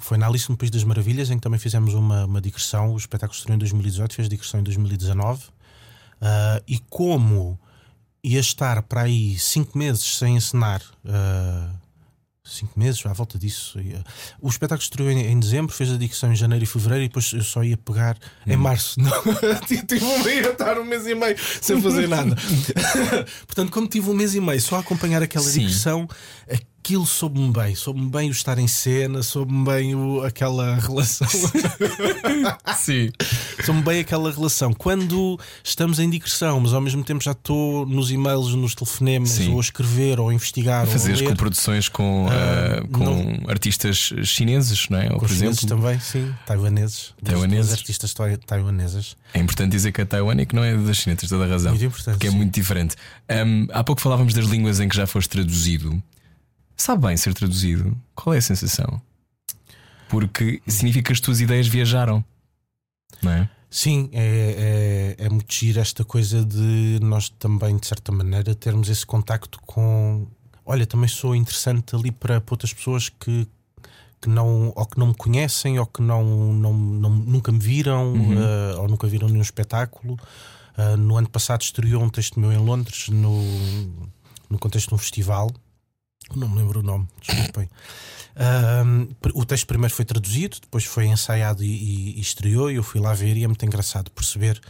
foi 0.00 0.18
na 0.18 0.26
Alice 0.26 0.50
no 0.50 0.56
País 0.56 0.70
das 0.70 0.84
Maravilhas, 0.84 1.30
em 1.30 1.36
que 1.36 1.40
também 1.42 1.58
fizemos 1.58 1.94
uma, 1.94 2.26
uma 2.26 2.40
digressão. 2.40 2.92
O 2.92 2.96
espetáculo 2.98 3.36
estreou 3.36 3.54
em 3.56 3.58
2018, 3.58 4.14
fez 4.14 4.28
digressão 4.28 4.60
em 4.60 4.62
2019. 4.62 5.44
Ah, 6.20 6.60
e 6.68 6.78
como 6.90 7.58
ia 8.22 8.40
estar 8.40 8.82
para 8.82 9.02
aí 9.02 9.38
cinco 9.38 9.78
meses 9.78 10.16
sem 10.18 10.36
encenar. 10.36 10.82
Cinco 12.46 12.78
meses, 12.78 13.04
à 13.04 13.12
volta 13.12 13.38
disso. 13.38 13.78
E, 13.80 13.94
ah, 13.94 14.04
O 14.40 14.48
espetáculo 14.48 14.82
estreou 14.82 15.10
em, 15.10 15.26
em 15.26 15.38
dezembro, 15.38 15.74
fez 15.74 15.92
a 15.92 15.96
dicção 15.96 16.32
em 16.32 16.36
janeiro 16.36 16.64
e 16.64 16.66
fevereiro 16.66 17.04
e 17.04 17.08
depois 17.08 17.32
eu 17.32 17.42
só 17.42 17.62
ia 17.64 17.76
pegar 17.76 18.16
em 18.46 18.56
março. 18.56 18.98
Não, 19.00 19.10
tive 19.86 20.04
um 20.04 20.22
mês 20.22 20.46
estar 20.46 20.78
um 20.78 20.84
mês 20.84 21.06
e 21.06 21.14
meio 21.14 21.36
sem 21.60 21.80
fazer 21.80 22.08
nada. 22.08 22.36
Portanto, 23.46 23.70
como 23.70 23.86
tive 23.86 24.08
um 24.10 24.14
mês 24.14 24.34
e 24.34 24.40
meio 24.40 24.60
só 24.60 24.76
a 24.76 24.80
acompanhar 24.80 25.22
aquela 25.22 25.44
Sim. 25.44 25.66
dicção, 25.66 26.08
aquilo 26.86 27.04
soube-me 27.04 27.50
bem. 27.52 27.74
Soube-me 27.74 28.08
bem 28.08 28.28
o 28.28 28.32
estar 28.32 28.58
em 28.58 28.68
cena, 28.68 29.20
soube-me 29.20 29.64
bem 29.64 29.94
o, 29.96 30.22
aquela 30.22 30.76
relação. 30.78 31.26
Sim. 32.76 33.10
soube-me 33.64 33.84
bem 33.84 34.00
aquela 34.00 34.30
relação. 34.30 34.72
Quando 34.72 35.38
estamos 35.64 35.98
em 35.98 36.08
digressão, 36.08 36.60
mas 36.60 36.72
ao 36.72 36.80
mesmo 36.80 37.02
tempo 37.02 37.22
já 37.24 37.32
estou 37.32 37.84
nos 37.86 38.12
e-mails, 38.12 38.54
nos 38.54 38.74
telefonemas, 38.76 39.30
Sim. 39.30 39.50
ou 39.52 39.58
a 39.58 39.60
escrever, 39.60 40.20
ou 40.20 40.28
a 40.28 40.34
investigar, 40.34 40.86
a 40.86 41.28
coproduções 41.28 41.88
com, 41.88 42.28
Ah, 42.30 42.80
ah, 42.84 42.88
com 42.88 43.50
artistas 43.50 44.12
chineses, 44.22 44.88
não 44.88 44.98
é? 44.98 45.06
Ou, 45.06 45.14
Com 45.14 45.26
por 45.26 45.30
exemplo, 45.30 45.66
também, 45.66 45.98
sim, 45.98 46.32
taiwaneses. 46.46 47.14
Taiwaneses. 47.24 47.72
artistas 47.72 48.14
tai- 48.14 48.36
taiwanesas. 48.36 49.16
é 49.34 49.40
importante 49.40 49.72
dizer 49.72 49.90
que 49.90 50.02
a 50.02 50.06
Taiwan 50.06 50.36
é 50.38 50.44
que 50.46 50.54
não 50.54 50.62
é 50.62 50.76
da 50.76 50.94
China, 50.94 51.16
tens 51.16 51.28
toda 51.28 51.44
a 51.44 51.48
razão. 51.48 51.72
Muito 51.72 51.84
importante, 51.84 52.14
Porque 52.14 52.28
é 52.28 52.30
sim. 52.30 52.36
muito 52.36 52.54
diferente. 52.54 52.94
Ahm, 53.28 53.66
há 53.72 53.82
pouco 53.82 54.00
falávamos 54.00 54.32
das 54.34 54.44
línguas 54.46 54.78
em 54.78 54.88
que 54.88 54.96
já 54.96 55.06
foste 55.06 55.28
traduzido. 55.30 56.00
Sabe 56.76 57.06
bem 57.06 57.16
ser 57.16 57.32
traduzido? 57.34 57.96
Qual 58.14 58.34
é 58.34 58.38
a 58.38 58.42
sensação? 58.42 59.00
Porque 60.08 60.62
significa 60.68 61.06
que 61.06 61.12
as 61.12 61.20
tuas 61.20 61.40
ideias 61.40 61.66
viajaram, 61.66 62.24
não 63.22 63.32
é? 63.32 63.50
Sim, 63.68 64.08
é, 64.12 65.16
é, 65.18 65.24
é 65.26 65.28
muito 65.28 65.52
giro 65.52 65.80
esta 65.80 66.04
coisa 66.04 66.44
de 66.44 66.98
nós 67.02 67.28
também, 67.28 67.76
de 67.76 67.86
certa 67.86 68.12
maneira, 68.12 68.54
termos 68.54 68.88
esse 68.88 69.04
contacto 69.04 69.60
com. 69.66 70.26
Olha, 70.64 70.86
também 70.86 71.08
sou 71.08 71.34
interessante 71.34 71.94
ali 71.94 72.10
para, 72.12 72.40
para 72.40 72.52
outras 72.54 72.72
pessoas 72.72 73.08
que, 73.08 73.46
que 74.20 74.28
não, 74.28 74.72
ou 74.74 74.86
que 74.86 74.98
não 74.98 75.08
me 75.08 75.14
conhecem, 75.14 75.78
ou 75.78 75.86
que 75.86 76.00
não, 76.00 76.52
não, 76.54 76.72
não- 76.72 77.10
nunca 77.10 77.50
me 77.52 77.58
viram, 77.58 78.14
eh, 78.38 78.76
ou 78.76 78.88
nunca 78.88 79.06
viram 79.08 79.28
nenhum 79.28 79.42
espetáculo. 79.42 80.16
Eh, 80.76 80.96
no 80.96 81.16
ano 81.16 81.28
passado 81.28 81.62
estreou 81.62 82.02
um 82.02 82.08
texto 82.08 82.38
meu 82.38 82.52
em 82.52 82.58
Londres, 82.58 83.08
no, 83.08 83.42
no 84.48 84.58
contexto 84.58 84.88
de 84.90 84.94
um 84.94 84.98
festival. 84.98 85.50
Não 86.34 86.48
me 86.48 86.56
lembro 86.56 86.80
o 86.80 86.82
nome, 86.82 87.06
desculpem. 87.24 87.68
Ahm, 88.34 89.08
o 89.34 89.44
texto 89.44 89.66
primeiro 89.66 89.94
foi 89.94 90.04
traduzido, 90.04 90.58
depois 90.60 90.84
foi 90.84 91.06
ensaiado 91.06 91.62
e, 91.62 91.68
e, 91.68 92.18
e 92.18 92.20
estreou. 92.20 92.70
E 92.70 92.74
eu 92.74 92.82
fui 92.82 93.00
lá 93.00 93.14
ver 93.14 93.36
e 93.36 93.44
é 93.44 93.46
muito 93.46 93.64
engraçado 93.64 94.10
perceber 94.10 94.60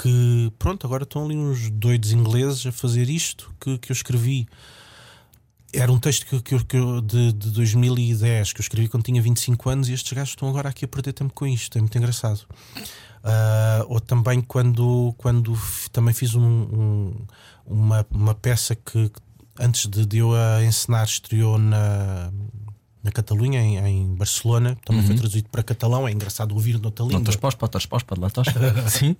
que, 0.00 0.52
pronto, 0.58 0.86
agora 0.86 1.02
estão 1.02 1.24
ali 1.24 1.36
uns 1.36 1.68
doidos 1.70 2.12
ingleses 2.12 2.64
a 2.66 2.72
fazer 2.72 3.10
isto 3.10 3.52
que, 3.60 3.78
que 3.78 3.90
eu 3.92 3.94
escrevi. 3.94 4.46
Era 5.74 5.90
um 5.90 5.98
texto 5.98 6.26
que, 6.26 6.40
que, 6.40 6.64
que 6.64 6.76
eu- 6.76 7.00
de, 7.00 7.32
de 7.32 7.50
2010 7.50 8.52
que 8.52 8.60
eu 8.60 8.62
escrevi 8.62 8.88
quando 8.88 9.04
tinha 9.04 9.20
25 9.20 9.70
anos 9.70 9.88
e 9.88 9.92
estes 9.94 10.12
gajos 10.12 10.30
estão 10.30 10.48
agora 10.48 10.68
aqui 10.68 10.84
a 10.84 10.88
perder 10.88 11.12
tempo 11.14 11.32
com 11.34 11.46
isto. 11.46 11.76
É 11.76 11.80
muito 11.80 11.96
engraçado. 11.98 12.40
Ah, 13.24 13.84
ou 13.88 14.00
também 14.00 14.40
quando, 14.40 15.14
quando 15.18 15.58
também 15.92 16.12
fiz 16.14 16.34
um- 16.34 16.42
um- 16.42 17.26
uma, 17.66 18.06
uma 18.10 18.34
peça 18.34 18.74
que 18.74 19.08
que 19.08 19.20
antes 19.58 19.86
de, 19.86 20.06
de 20.06 20.18
eu 20.18 20.34
a 20.34 20.64
encenar 20.64 21.04
estreou 21.04 21.58
na, 21.58 22.32
na 23.02 23.10
Catalunha, 23.10 23.60
em, 23.60 23.78
em 23.78 24.14
Barcelona, 24.14 24.76
também 24.84 25.02
foi 25.04 25.16
traduzido 25.16 25.48
para 25.50 25.62
catalão. 25.62 26.06
É 26.06 26.12
engraçado 26.12 26.52
ouvir 26.52 26.78
noutra 26.78 27.04
língua. 27.04 27.20
Estás 27.20 27.36
pós, 27.36 27.54
estás 27.54 27.86
pós, 27.86 28.02
lá 28.18 28.28
estás. 28.28 28.48
Sim. 28.92 29.16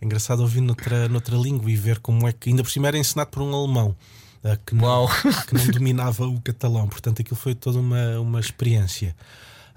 É 0.00 0.04
engraçado 0.04 0.40
ouvir 0.40 0.60
noutra, 0.60 1.08
noutra 1.08 1.36
língua 1.36 1.70
e 1.70 1.76
ver 1.76 2.00
como 2.00 2.26
é 2.26 2.32
que, 2.32 2.50
ainda 2.50 2.62
por 2.62 2.70
cima, 2.70 2.88
era 2.88 2.98
ensinado 2.98 3.30
por 3.30 3.42
um 3.42 3.54
alemão 3.54 3.96
ah, 4.42 4.56
que, 4.56 4.74
não, 4.74 5.08
que 5.46 5.54
não 5.54 5.66
dominava 5.66 6.26
o 6.26 6.40
catalão. 6.40 6.88
Portanto, 6.88 7.22
aquilo 7.22 7.36
foi 7.36 7.54
toda 7.54 7.78
uma, 7.78 8.18
uma 8.18 8.40
experiência. 8.40 9.14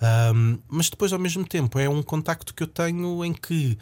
Ahm, 0.01 0.57
mas 0.67 0.89
depois, 0.89 1.13
ao 1.13 1.19
mesmo 1.19 1.45
tempo, 1.45 1.77
é 1.79 1.87
um 1.87 2.01
contacto 2.01 2.53
que 2.53 2.63
eu 2.63 2.67
tenho 2.67 3.23
em 3.23 3.33
que 3.33 3.77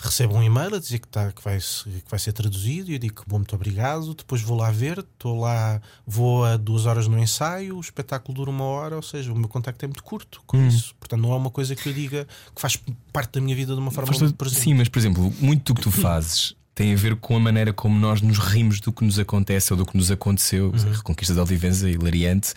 recebo 0.00 0.34
um 0.34 0.42
e-mail 0.42 0.74
a 0.74 0.78
dizer 0.78 0.98
que, 0.98 1.08
tá, 1.08 1.30
que, 1.30 1.42
vai, 1.42 1.58
que 1.58 2.10
vai 2.10 2.18
ser 2.18 2.32
traduzido 2.32 2.90
e 2.90 2.94
eu 2.94 2.98
digo 2.98 3.22
bom, 3.26 3.36
muito 3.36 3.54
obrigado. 3.54 4.14
Depois 4.14 4.40
vou 4.40 4.56
lá 4.56 4.70
ver, 4.70 4.98
estou 4.98 5.38
lá, 5.38 5.80
vou 6.06 6.44
a 6.44 6.56
duas 6.56 6.86
horas 6.86 7.06
no 7.06 7.18
ensaio, 7.18 7.76
o 7.76 7.80
espetáculo 7.80 8.34
dura 8.34 8.50
uma 8.50 8.64
hora, 8.64 8.96
ou 8.96 9.02
seja, 9.02 9.32
o 9.32 9.36
meu 9.36 9.48
contacto 9.48 9.84
é 9.84 9.88
muito 9.88 10.02
curto 10.02 10.42
com 10.46 10.56
isso. 10.66 10.94
Portanto, 10.98 11.20
não 11.20 11.32
é 11.32 11.36
uma 11.36 11.50
coisa 11.50 11.76
que 11.76 11.88
eu 11.88 11.92
diga 11.92 12.26
que 12.54 12.60
faz 12.60 12.78
parte 13.12 13.32
da 13.32 13.40
minha 13.40 13.54
vida 13.54 13.74
de 13.74 13.80
uma 13.80 13.90
forma 13.90 14.08
Faz 14.08 14.20
muito 14.20 14.36
presente. 14.36 14.62
Sim, 14.62 14.74
mas 14.74 14.88
por 14.88 14.98
exemplo, 14.98 15.32
muito 15.38 15.72
do 15.72 15.74
que 15.74 15.82
tu 15.82 15.90
fazes 15.92 16.54
tem 16.74 16.94
a 16.94 16.96
ver 16.96 17.16
com 17.16 17.36
a 17.36 17.40
maneira 17.40 17.74
como 17.74 17.98
nós 17.98 18.22
nos 18.22 18.38
rimos 18.38 18.80
do 18.80 18.90
que 18.90 19.04
nos 19.04 19.18
acontece 19.18 19.70
ou 19.70 19.76
do 19.76 19.84
que 19.84 19.96
nos 19.96 20.10
aconteceu. 20.10 20.66
Uhum. 20.66 20.92
Reconquista 20.92 21.34
de 21.34 21.40
Olivenza, 21.40 21.90
hilariante. 21.90 22.54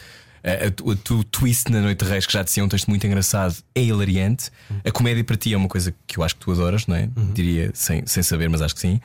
Tu- 0.76 0.92
a 0.92 0.96
tu 0.98 1.24
twist 1.24 1.72
na 1.72 1.80
Noite 1.80 2.04
de 2.04 2.10
Reis, 2.12 2.26
que 2.26 2.34
já 2.34 2.44
dizia 2.44 2.64
um 2.64 2.68
texto 2.68 2.88
muito 2.90 3.06
engraçado, 3.08 3.56
é 3.74 3.82
hilariante. 3.82 4.50
Uhum. 4.70 4.80
A 4.86 4.92
comédia 4.92 5.24
para 5.24 5.38
ti 5.38 5.54
é 5.54 5.58
uma 5.58 5.70
coisa 5.70 5.94
que 6.06 6.18
eu 6.20 6.24
acho 6.24 6.36
que 6.36 6.42
tu 6.42 6.52
adoras, 6.52 6.86
não 6.86 6.96
é? 6.96 7.10
Diria 7.34 7.72
sem, 7.74 8.06
sem 8.06 8.22
saber, 8.22 8.50
mas 8.50 8.62
acho 8.62 8.76
que 8.76 8.82
sim. 8.82 9.00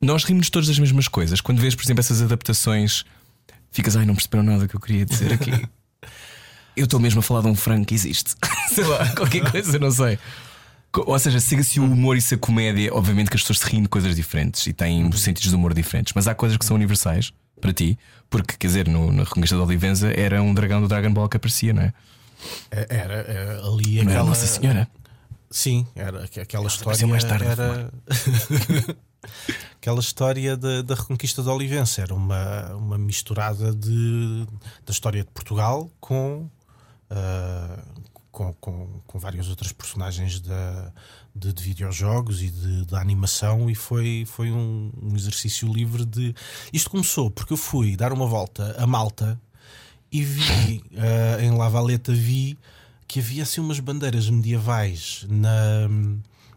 Nós 0.00 0.24
rimos 0.24 0.48
todas 0.48 0.68
das 0.68 0.78
mesmas 0.78 1.08
coisas. 1.08 1.40
Quando 1.40 1.60
vês, 1.60 1.74
por 1.74 1.82
exemplo, 1.84 2.00
essas 2.00 2.22
adaptações, 2.22 3.04
ficas, 3.72 3.96
ai, 3.96 4.04
não 4.06 4.14
perceberam 4.14 4.44
nada 4.44 4.68
que 4.68 4.74
eu 4.76 4.80
queria 4.80 5.04
dizer 5.04 5.32
aqui. 5.32 5.50
Eu 6.76 6.84
estou 6.84 7.00
mesmo 7.00 7.18
a 7.18 7.22
falar 7.22 7.42
de 7.42 7.48
um 7.48 7.54
frango 7.54 7.84
que 7.84 7.94
existe. 7.94 8.34
sei 8.72 8.84
lá, 8.84 9.04
qualquer 9.14 9.50
coisa, 9.50 9.78
não 9.78 9.90
sei. 9.90 10.18
Ou 10.96 11.18
seja, 11.18 11.38
se 11.40 11.62
se 11.62 11.78
o 11.80 11.84
humor 11.84 12.16
e 12.16 12.22
se 12.22 12.34
a 12.36 12.38
comédia, 12.38 12.94
obviamente 12.94 13.28
que 13.28 13.36
as 13.36 13.42
pessoas 13.42 13.58
se 13.58 13.66
riem 13.66 13.82
de 13.82 13.88
coisas 13.88 14.14
diferentes 14.16 14.66
e 14.66 14.72
têm 14.72 15.10
sentidos 15.12 15.50
de 15.50 15.54
humor 15.56 15.74
diferentes, 15.74 16.12
mas 16.14 16.26
há 16.26 16.34
coisas 16.34 16.56
que 16.56 16.64
são 16.64 16.76
universais 16.76 17.32
para 17.60 17.72
ti, 17.72 17.98
porque 18.28 18.56
quer 18.56 18.66
dizer, 18.66 18.88
no, 18.88 19.12
na 19.12 19.22
Reconquista 19.24 19.54
de 19.56 19.62
Olivenza 19.62 20.10
era 20.12 20.42
um 20.42 20.52
dragão 20.54 20.80
do 20.80 20.88
Dragon 20.88 21.12
Ball 21.12 21.28
que 21.28 21.36
aparecia, 21.36 21.72
não 21.72 21.82
é? 21.82 21.92
É, 22.70 22.86
Era, 22.96 23.14
era 23.14 23.66
ali 23.66 23.96
Não 23.96 24.00
era 24.02 24.10
aquela. 24.12 24.24
Nossa 24.24 24.46
Senhora. 24.46 24.88
Sim, 25.50 25.86
era 25.96 26.24
aqu- 26.24 26.40
aquela 26.40 26.66
história. 26.66 26.82
apareceu 26.82 27.08
mais 27.08 27.24
tarde, 27.24 27.44
era 27.44 27.90
aquela 29.76 30.00
história 30.00 30.56
da, 30.56 30.82
da 30.82 30.94
Reconquista 30.94 31.42
de 31.42 31.48
Olivença. 31.48 32.00
Era 32.02 32.14
uma, 32.14 32.74
uma 32.74 32.98
misturada 32.98 33.74
de, 33.74 34.46
da 34.86 34.92
história 34.92 35.22
de 35.24 35.30
Portugal 35.30 35.90
com, 36.00 36.48
ah, 37.10 37.78
com, 38.30 38.52
com, 38.54 39.00
com 39.06 39.18
várias 39.18 39.48
outras 39.48 39.72
personagens 39.72 40.40
da, 40.40 40.92
de, 41.34 41.52
de 41.52 41.62
videojogos 41.62 42.42
e 42.42 42.50
de, 42.50 42.86
de 42.86 42.94
animação. 42.96 43.68
E 43.70 43.74
foi, 43.74 44.24
foi 44.26 44.50
um, 44.50 44.90
um 45.02 45.14
exercício 45.14 45.72
livre 45.72 46.04
de. 46.04 46.34
Isto 46.72 46.90
começou 46.90 47.30
porque 47.30 47.52
eu 47.52 47.56
fui 47.56 47.96
dar 47.96 48.12
uma 48.12 48.26
volta 48.26 48.74
a 48.78 48.86
Malta 48.86 49.40
e 50.12 50.22
vi 50.22 50.82
ah, 50.96 51.40
em 51.42 51.50
Lavaleta 51.50 52.12
vi 52.12 52.58
que 53.06 53.18
havia 53.18 53.42
assim 53.42 53.60
umas 53.60 53.80
bandeiras 53.80 54.30
medievais 54.30 55.26
na, 55.28 55.88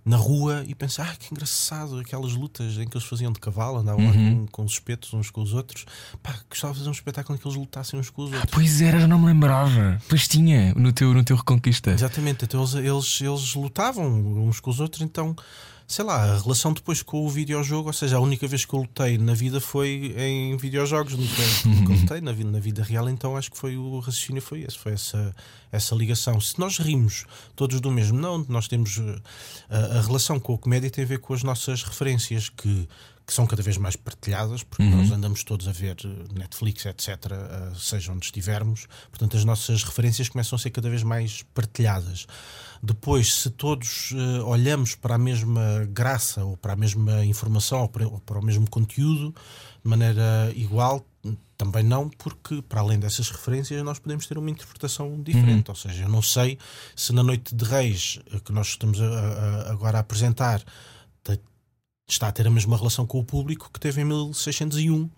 na 0.06 0.18
rua 0.18 0.64
e 0.68 0.76
pensei, 0.76 1.04
ah, 1.04 1.16
que 1.18 1.34
engraçado, 1.34 2.00
aquelas 2.00 2.34
lutas 2.34 2.78
em 2.78 2.88
que 2.88 2.98
eles 2.98 3.08
faziam 3.08 3.32
de 3.32 3.40
cavalo, 3.40 3.78
andavam 3.78 4.06
lá 4.06 4.12
com, 4.12 4.48
com 4.48 4.66
os 4.66 4.74
espetos 4.74 5.14
uns 5.14 5.30
com 5.30 5.42
os 5.42 5.54
outros. 5.54 5.86
Pá, 6.22 6.36
gostava 6.50 6.74
de 6.74 6.80
fazer 6.80 6.90
um 6.90 6.94
espetáculo 6.94 7.38
em 7.38 7.42
que 7.42 7.48
eles 7.48 7.58
lutassem 7.58 8.00
uns 8.00 8.10
com 8.10 8.24
os 8.24 8.32
outros. 8.32 8.52
Pois 8.52 8.82
era, 8.82 9.00
já 9.00 9.08
não 9.08 9.20
me 9.20 9.28
lembrava. 9.28 10.02
Pois 10.10 10.28
tinha, 10.28 10.74
no 10.76 10.92
teu, 10.92 11.14
no 11.14 11.24
teu 11.24 11.38
Reconquista. 11.38 11.92
Exatamente, 11.92 12.46
então 12.46 12.62
eles, 12.62 12.74
eles, 12.76 13.22
eles 13.22 13.56
lutavam 13.56 14.06
uns 14.48 14.60
com 14.60 14.70
os 14.70 14.80
outros, 14.80 15.02
então 15.02 15.36
sei 15.88 16.06
lá, 16.06 16.24
a 16.24 16.40
relação 16.40 16.74
depois 16.74 17.02
com 17.02 17.26
o 17.26 17.30
videojogo, 17.30 17.90
ou 17.90 17.94
seja, 17.94 18.18
a 18.18 18.20
única 18.20 18.48
vez 18.48 18.66
que 18.66 18.74
eu 18.74 18.80
lutei 18.80 19.18
na 19.18 19.34
vida 19.34 19.60
foi 19.60 20.14
em 20.18 20.56
videojogos, 20.58 21.14
nunca, 21.66 21.94
lutei 21.94 22.22
na 22.22 22.32
vida, 22.32 22.50
na 22.50 22.60
vida 22.60 22.84
real, 22.84 23.10
então 23.10 23.38
acho 23.38 23.52
que 23.52 23.58
foi 23.58 23.78
o 23.78 24.00
raciocínio 24.00 24.42
foi 24.42 24.62
esse, 24.62 24.78
foi 24.78 24.94
essa, 24.94 25.36
essa 25.72 25.96
ligação. 25.96 26.40
Se 26.40 26.60
nós 26.60 26.78
rimos 26.78 27.26
todos 27.56 27.80
do 27.80 27.92
mesmo, 27.92 28.20
não, 28.20 28.46
nós 28.50 28.68
temos 28.68 28.98
uh, 28.98 29.22
a, 29.70 30.00
a 30.00 30.02
relação 30.02 30.40
com 30.40 30.56
a 30.56 30.58
comédia 30.58 30.90
tem 30.90 31.04
a 31.04 31.08
ver 31.08 31.20
com 31.20 31.34
as 31.34 31.44
nossas 31.44 31.84
referências 31.84 32.50
que 32.50 32.88
que 33.26 33.34
são 33.34 33.48
cada 33.48 33.62
vez 33.64 33.78
mais 33.78 33.96
partilhadas, 33.96 34.64
porque 34.64 34.84
nós 34.84 35.10
andamos 35.12 35.44
todos 35.44 35.68
a 35.68 35.72
ver 35.72 35.96
uh, 36.04 36.34
Netflix, 36.38 36.86
etc., 36.86 37.08
uh, 37.72 37.76
seja 37.80 38.12
onde 38.12 38.26
estivermos, 38.26 38.86
portanto, 39.10 39.38
as 39.38 39.46
nossas 39.46 39.84
referências 39.84 40.28
começam 40.30 40.56
a 40.58 40.60
ser 40.60 40.72
cada 40.72 40.90
vez 40.90 41.04
mais 41.04 41.44
partilhadas. 41.54 42.28
Depois, 42.82 43.34
se 43.36 43.50
todos 43.50 44.12
uh, 44.12 44.46
olhamos 44.46 44.94
para 44.96 45.16
a 45.16 45.18
mesma 45.18 45.86
graça, 45.90 46.44
ou 46.44 46.58
para 46.58 46.74
a 46.74 46.76
mesma 46.76 47.24
informação, 47.26 47.82
ou 47.82 47.88
para, 47.88 48.06
ou 48.08 48.20
para 48.20 48.40
o 48.40 48.44
mesmo 48.44 48.70
conteúdo, 48.70 49.34
de 49.84 49.90
maneira 49.90 50.52
igual, 50.56 51.06
também 51.58 51.84
não, 51.84 52.10
porque 52.10 52.62
para 52.64 52.82
além 52.82 53.00
dessas 53.00 53.30
referências 53.30 53.82
nós 53.84 54.00
podemos 54.00 54.28
ter 54.28 54.38
uma 54.38 54.50
interpretação 54.50 55.22
diferente. 55.22 55.70
Ou 55.70 55.76
seja, 55.76 56.04
eu 56.04 56.10
não 56.10 56.22
sei 56.22 56.58
se 56.94 57.14
na 57.14 57.24
Noite 57.24 57.56
de 57.56 57.64
Reis, 57.64 58.20
que 58.44 58.52
nós 58.52 58.68
estamos 58.68 59.00
a- 59.00 59.06
a- 59.06 59.72
agora 59.72 59.98
a 60.00 60.02
apresentar, 60.02 60.62
está 62.08 62.28
a 62.28 62.32
ter 62.32 62.48
a 62.48 62.52
mesma 62.52 62.78
relação 62.78 63.06
com 63.06 63.20
o 63.20 63.24
público 63.24 63.70
que 63.72 63.80
teve 63.80 64.02
em 64.02 64.06
1601, 64.06 65.10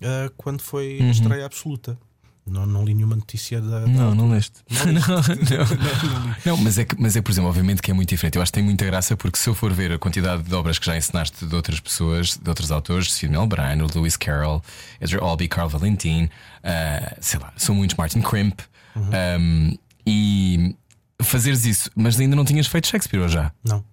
eh, 0.00 0.30
quando 0.36 0.60
foi 0.60 1.00
a 1.00 1.10
estreia 1.10 1.46
absoluta. 1.46 1.98
Não, 2.44 2.66
não 2.66 2.84
li 2.84 2.92
nenhuma 2.92 3.14
notícia 3.14 3.60
da. 3.60 3.80
da 3.80 3.86
Não, 3.86 4.14
não 4.16 4.30
leste. 4.30 4.62
Não 4.84 4.92
Não, 4.92 4.92
não. 4.92 6.36
Não, 6.44 6.56
mas 6.56 6.76
é, 6.76 6.84
que, 6.84 7.00
mas 7.00 7.14
é, 7.14 7.22
por 7.22 7.30
exemplo, 7.30 7.48
obviamente 7.48 7.80
que 7.80 7.90
é 7.90 7.94
muito 7.94 8.08
diferente. 8.08 8.34
Eu 8.34 8.42
acho 8.42 8.50
que 8.50 8.58
tem 8.58 8.64
muita 8.64 8.84
graça 8.84 9.16
porque 9.16 9.38
se 9.38 9.48
eu 9.48 9.54
for 9.54 9.72
ver 9.72 9.92
a 9.92 9.98
quantidade 9.98 10.42
de 10.42 10.52
obras 10.52 10.76
que 10.76 10.84
já 10.84 10.96
ensinaste 10.96 11.46
de 11.46 11.54
outras 11.54 11.78
pessoas, 11.78 12.36
de 12.36 12.48
outros 12.48 12.72
autores, 12.72 13.12
Sidney 13.12 13.38
o 13.38 13.48
Lewis 13.94 14.16
Carroll, 14.16 14.60
Edgar 15.00 15.22
Albee, 15.22 15.46
Carl 15.46 15.68
Valentin, 15.68 16.28
ah, 16.64 17.16
sei 17.20 17.38
lá, 17.38 17.52
são 17.56 17.76
muitos, 17.76 17.96
Martin 17.96 18.20
Crimp, 18.20 18.58
um, 18.96 19.78
e 20.04 20.74
fazeres 21.22 21.64
isso, 21.64 21.90
mas 21.94 22.18
ainda 22.18 22.34
não 22.34 22.44
tinhas 22.44 22.66
feito 22.66 22.88
Shakespeare 22.88 23.20
ou 23.22 23.28
já? 23.28 23.52
Não. 23.64 23.84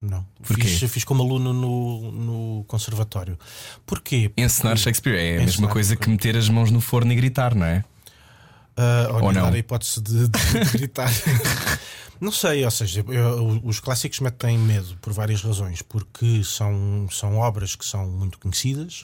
Não. 0.00 0.24
Porquê? 0.46 0.62
Fiz, 0.68 0.90
fiz 0.92 1.04
como 1.04 1.22
aluno 1.22 1.52
no, 1.52 2.12
no 2.12 2.64
conservatório. 2.68 3.36
Porquê? 3.84 4.30
Ensinar 4.36 4.76
Shakespeare 4.78 5.16
é 5.18 5.36
a 5.38 5.44
mesma 5.44 5.66
coisa 5.68 5.96
que 5.96 6.08
meter 6.08 6.36
as 6.36 6.48
mãos 6.48 6.70
no 6.70 6.80
forno 6.80 7.12
e 7.12 7.16
gritar, 7.16 7.54
não 7.54 7.66
é? 7.66 7.84
Ah, 8.76 9.08
Ou 9.14 9.24
ou 9.24 9.32
não? 9.32 9.46
a 9.48 9.58
hipótese 9.58 10.00
de, 10.00 10.28
de- 10.28 10.64
de 10.64 10.70
gritar. 10.78 11.10
não 12.20 12.30
sei, 12.30 12.64
ou 12.64 12.70
seja, 12.70 13.04
eu- 13.08 13.60
os 13.64 13.80
clássicos 13.80 14.20
metem 14.20 14.56
medo 14.56 14.96
por 15.00 15.12
várias 15.12 15.42
razões. 15.42 15.82
Porque 15.82 16.42
são, 16.44 17.08
são 17.10 17.36
obras 17.38 17.74
que 17.74 17.84
são 17.84 18.06
muito 18.08 18.38
conhecidas, 18.38 19.02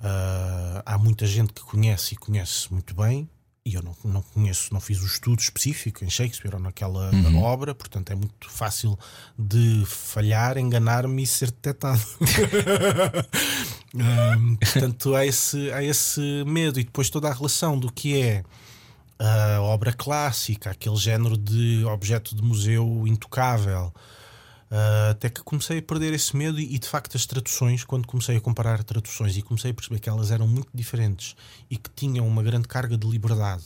Ah, 0.00 0.82
há 0.84 0.98
muita 0.98 1.24
gente 1.24 1.52
que 1.52 1.62
conhece 1.62 2.14
e 2.14 2.16
conhece 2.16 2.70
muito 2.72 2.94
bem. 2.94 3.28
E 3.66 3.74
eu 3.74 3.82
não, 3.82 3.96
não 4.04 4.22
conheço, 4.22 4.72
não 4.72 4.80
fiz 4.80 5.02
o 5.02 5.06
estudo 5.06 5.40
específico 5.40 6.04
em 6.04 6.08
Shakespeare 6.08 6.54
ou 6.54 6.60
naquela 6.60 7.10
obra, 7.42 7.74
portanto 7.74 8.12
é 8.12 8.14
muito 8.14 8.48
fácil 8.48 8.96
de 9.36 9.82
falhar, 9.84 10.56
enganar-me 10.56 11.24
e 11.24 11.26
ser 11.26 11.50
detectado. 11.50 12.00
Ahm, 13.92 14.54
portanto, 14.54 15.16
há 15.16 15.26
esse, 15.26 15.72
há 15.72 15.82
esse 15.82 16.20
medo 16.46 16.78
e 16.78 16.84
depois 16.84 17.10
toda 17.10 17.28
a 17.28 17.34
relação 17.34 17.76
do 17.76 17.90
que 17.90 18.22
é 18.22 18.44
a 19.18 19.60
obra 19.60 19.92
clássica, 19.92 20.70
aquele 20.70 20.96
género 20.96 21.36
de 21.36 21.84
objeto 21.86 22.36
de 22.36 22.42
museu 22.42 23.02
intocável. 23.04 23.92
Ah, 24.70 25.10
até 25.10 25.30
que 25.30 25.42
comecei 25.42 25.78
a 25.78 25.82
perder 25.82 26.12
esse 26.12 26.36
medo 26.36 26.58
e, 26.58 26.74
e, 26.74 26.78
de 26.78 26.88
facto 26.88 27.16
as 27.16 27.24
traduções, 27.24 27.84
quando 27.84 28.06
comecei 28.06 28.36
a 28.36 28.40
comparar 28.40 28.82
traduções 28.82 29.36
e 29.36 29.42
comecei 29.42 29.70
a 29.70 29.74
perceber 29.74 30.00
que 30.00 30.08
elas 30.08 30.30
eram 30.30 30.46
muito 30.46 30.68
diferentes 30.74 31.36
e 31.70 31.76
que 31.76 31.90
tinham 31.94 32.26
uma 32.26 32.42
grande 32.42 32.66
carga 32.66 32.96
de 32.96 33.06
liberdade. 33.06 33.64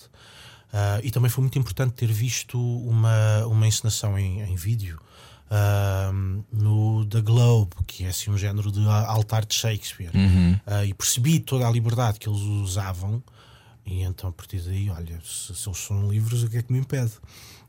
Ah, 0.73 1.01
e 1.03 1.11
também 1.11 1.31
foi 1.31 1.43
muito 1.43 1.59
importante 1.59 1.95
ter 1.95 2.13
visto 2.13 2.59
uma, 2.59 3.47
uma 3.47 3.67
encenação 3.67 4.19
em, 4.19 4.43
em 4.43 4.55
vídeo 4.55 5.01
ah, 5.51 6.13
no 6.53 7.05
The 7.07 7.23
Globe, 7.23 7.75
que 7.87 8.05
é 8.05 8.09
assim 8.09 8.31
um 8.31 8.39
género 8.39 8.71
de 8.71 8.87
altar 8.87 9.45
de 9.45 9.55
Shakespeare, 9.55 10.11
Ah, 10.67 10.85
e 10.85 10.95
percebi 10.95 11.41
toda 11.41 11.67
a 11.67 11.71
liberdade 11.71 12.19
que 12.19 12.29
eles 12.29 12.41
usavam. 12.41 13.23
E 13.87 14.03
então, 14.03 14.29
a 14.31 14.33
partir 14.33 14.61
daí, 14.61 14.91
olha, 14.91 15.19
se, 15.25 15.55
se 15.55 15.69
eles 15.69 15.79
são 15.79 16.09
livres, 16.09 16.43
o 16.43 16.49
que 16.49 16.59
é 16.59 16.63
que 16.63 16.73
me 16.73 16.79
impede? 16.79 17.13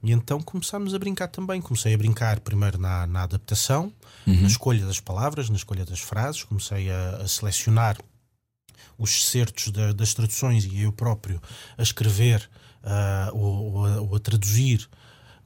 E 0.04 0.12
então 0.12 0.42
começámos 0.42 0.94
a 0.94 1.00
brincar 1.00 1.28
também. 1.28 1.62
Comecei 1.62 1.94
a 1.94 1.98
brincar 1.98 2.40
primeiro 2.40 2.78
na, 2.80 3.06
na 3.08 3.24
adaptação, 3.24 3.94
na 4.42 4.48
escolha 4.48 4.86
das 4.86 5.00
palavras, 5.00 5.50
na 5.50 5.56
escolha 5.56 5.86
das 5.86 6.00
frases. 6.00 6.44
Comecei 6.44 6.90
a, 6.90 7.18
a 7.18 7.28
selecionar 7.28 7.98
os 8.98 9.28
certos 9.30 9.70
da- 9.72 9.94
das 9.94 10.14
traduções 10.14 10.66
e 10.66 10.82
eu 10.82 10.92
próprio 10.92 11.42
a 11.78 11.82
escrever 11.84 12.50
ah, 12.84 13.30
ou, 13.34 13.74
ou 13.74 13.86
a, 13.86 14.02
ou 14.02 14.16
a 14.16 14.20
traduzir. 14.20 14.88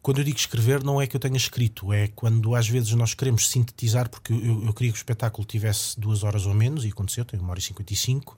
Quando 0.05 0.19
eu 0.19 0.23
digo 0.23 0.37
escrever, 0.37 0.83
não 0.83 1.01
é 1.01 1.07
que 1.07 1.15
eu 1.15 1.19
tenha 1.19 1.35
escrito, 1.35 1.91
é 1.91 2.07
quando 2.09 2.53
às 2.53 2.69
vezes 2.69 2.91
nós 2.91 3.15
queremos 3.15 3.49
sintetizar, 3.49 4.07
porque 4.07 4.31
eu, 4.31 4.63
eu, 4.63 4.71
queria 4.71 4.91
que 4.91 4.97
o 4.99 5.01
espetáculo 5.01 5.43
tivesse 5.47 5.99
duas 5.99 6.23
horas 6.23 6.45
ou 6.45 6.53
menos, 6.53 6.85
e 6.85 6.89
aconteceu, 6.89 7.25
tem 7.25 7.39
uma 7.39 7.49
hora 7.49 7.57
e 7.57 7.63
cinquenta 7.63 7.91
e 7.91 7.95
cinco, 7.95 8.37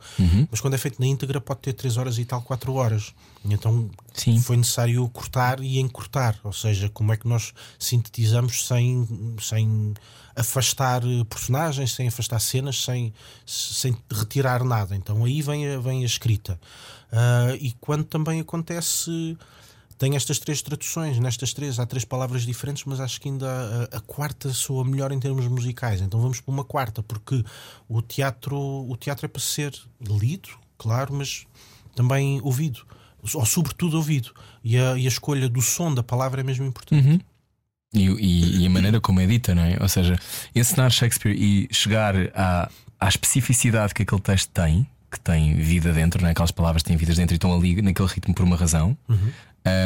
mas 0.50 0.62
quando 0.62 0.76
é 0.76 0.78
feito 0.78 0.98
na 0.98 1.06
íntegra 1.06 1.42
pode 1.42 1.60
ter 1.60 1.74
três 1.74 1.98
horas 1.98 2.18
e 2.20 2.24
tal, 2.24 2.42
quatro 2.42 2.74
horas. 2.76 3.14
Então 3.44 3.90
Sim. 4.14 4.40
foi 4.40 4.56
necessário 4.56 5.06
cortar 5.10 5.60
e 5.60 5.78
encurtar, 5.78 6.40
ou 6.42 6.54
seja, 6.54 6.88
como 6.88 7.12
é 7.12 7.18
que 7.18 7.28
nós 7.28 7.54
sintetizamos 7.78 8.66
sem, 8.66 9.36
sem 9.42 9.94
afastar 10.38 11.04
eh, 11.04 11.26
personagens, 11.26 11.92
sem 11.92 12.08
afastar 12.08 12.40
cenas, 12.40 12.82
sem, 12.82 13.14
sem 13.46 13.94
retirar 14.10 14.64
nada. 14.64 14.96
Então 14.96 15.26
aí 15.26 15.42
vem 15.42 15.68
a, 15.68 15.80
vem 15.80 16.04
a 16.04 16.06
escrita. 16.06 16.58
Ah, 17.12 17.58
e 17.60 17.74
quando 17.82 18.06
também 18.06 18.40
acontece. 18.40 19.38
Tem 19.98 20.16
estas 20.16 20.38
três 20.38 20.62
traduções, 20.62 21.18
nestas 21.20 21.54
três 21.54 21.80
há 21.80 21.86
três 21.86 22.06
palavras 22.06 22.44
diferentes, 22.44 22.84
mas 22.86 23.00
acho 23.00 23.20
que 23.20 23.30
ainda 23.30 23.90
a, 23.92 23.98
a 23.98 24.00
quarta 24.02 24.54
soa 24.54 24.86
melhor 24.86 25.12
em 25.12 25.20
termos 25.20 25.48
musicais. 25.48 26.02
Então 26.02 26.22
vamos 26.22 26.40
para 26.40 26.54
uma 26.54 26.64
quarta, 26.64 27.02
porque 27.02 27.44
o 27.90 28.02
teatro, 28.02 28.56
o 28.58 28.96
teatro 28.96 29.26
é 29.26 29.30
para 29.30 29.42
ser 29.42 29.74
lido, 30.02 30.50
claro, 30.78 31.14
mas 31.16 31.46
também 31.96 32.40
ouvido, 32.44 32.82
ou 33.34 33.46
sobretudo 33.46 33.98
ouvido. 33.98 34.30
E 34.64 34.78
a, 34.78 34.96
e 34.98 35.06
a 35.06 35.08
escolha 35.08 35.50
do 35.50 35.62
som 35.64 35.92
da 35.94 36.04
palavra 36.04 36.42
é 36.42 36.44
mesmo 36.44 36.66
importante. 36.66 37.08
E, 37.94 38.06
e- 38.06 38.58
e 38.64 38.68
a 38.68 38.70
maneira 38.70 39.02
como 39.02 39.20
é 39.20 39.26
dita, 39.26 39.56
não 39.56 39.64
é? 39.64 39.78
Ou 39.82 39.88
seja, 39.90 40.20
ensinar 40.54 40.92
Shakespeare 40.92 41.36
e 41.36 41.68
chegar 41.72 42.14
à, 42.36 42.70
à 43.00 43.08
especificidade 43.08 43.94
que 43.96 44.04
aquele 44.04 44.22
texto 44.22 44.52
tem, 44.52 44.86
que 45.10 45.20
tem 45.20 45.56
vida 45.56 45.92
dentro, 45.94 46.22
não 46.22 46.28
é? 46.28 46.32
aquelas 46.34 46.52
palavras 46.52 46.84
têm 46.84 46.98
vidas 46.98 47.16
dentro 47.16 47.34
e 47.34 47.38
estão 47.38 47.52
ali 47.56 47.82
naquele 47.82 48.10
ritmo 48.10 48.34
por 48.36 48.44
uma 48.44 48.58
razão, 48.58 48.96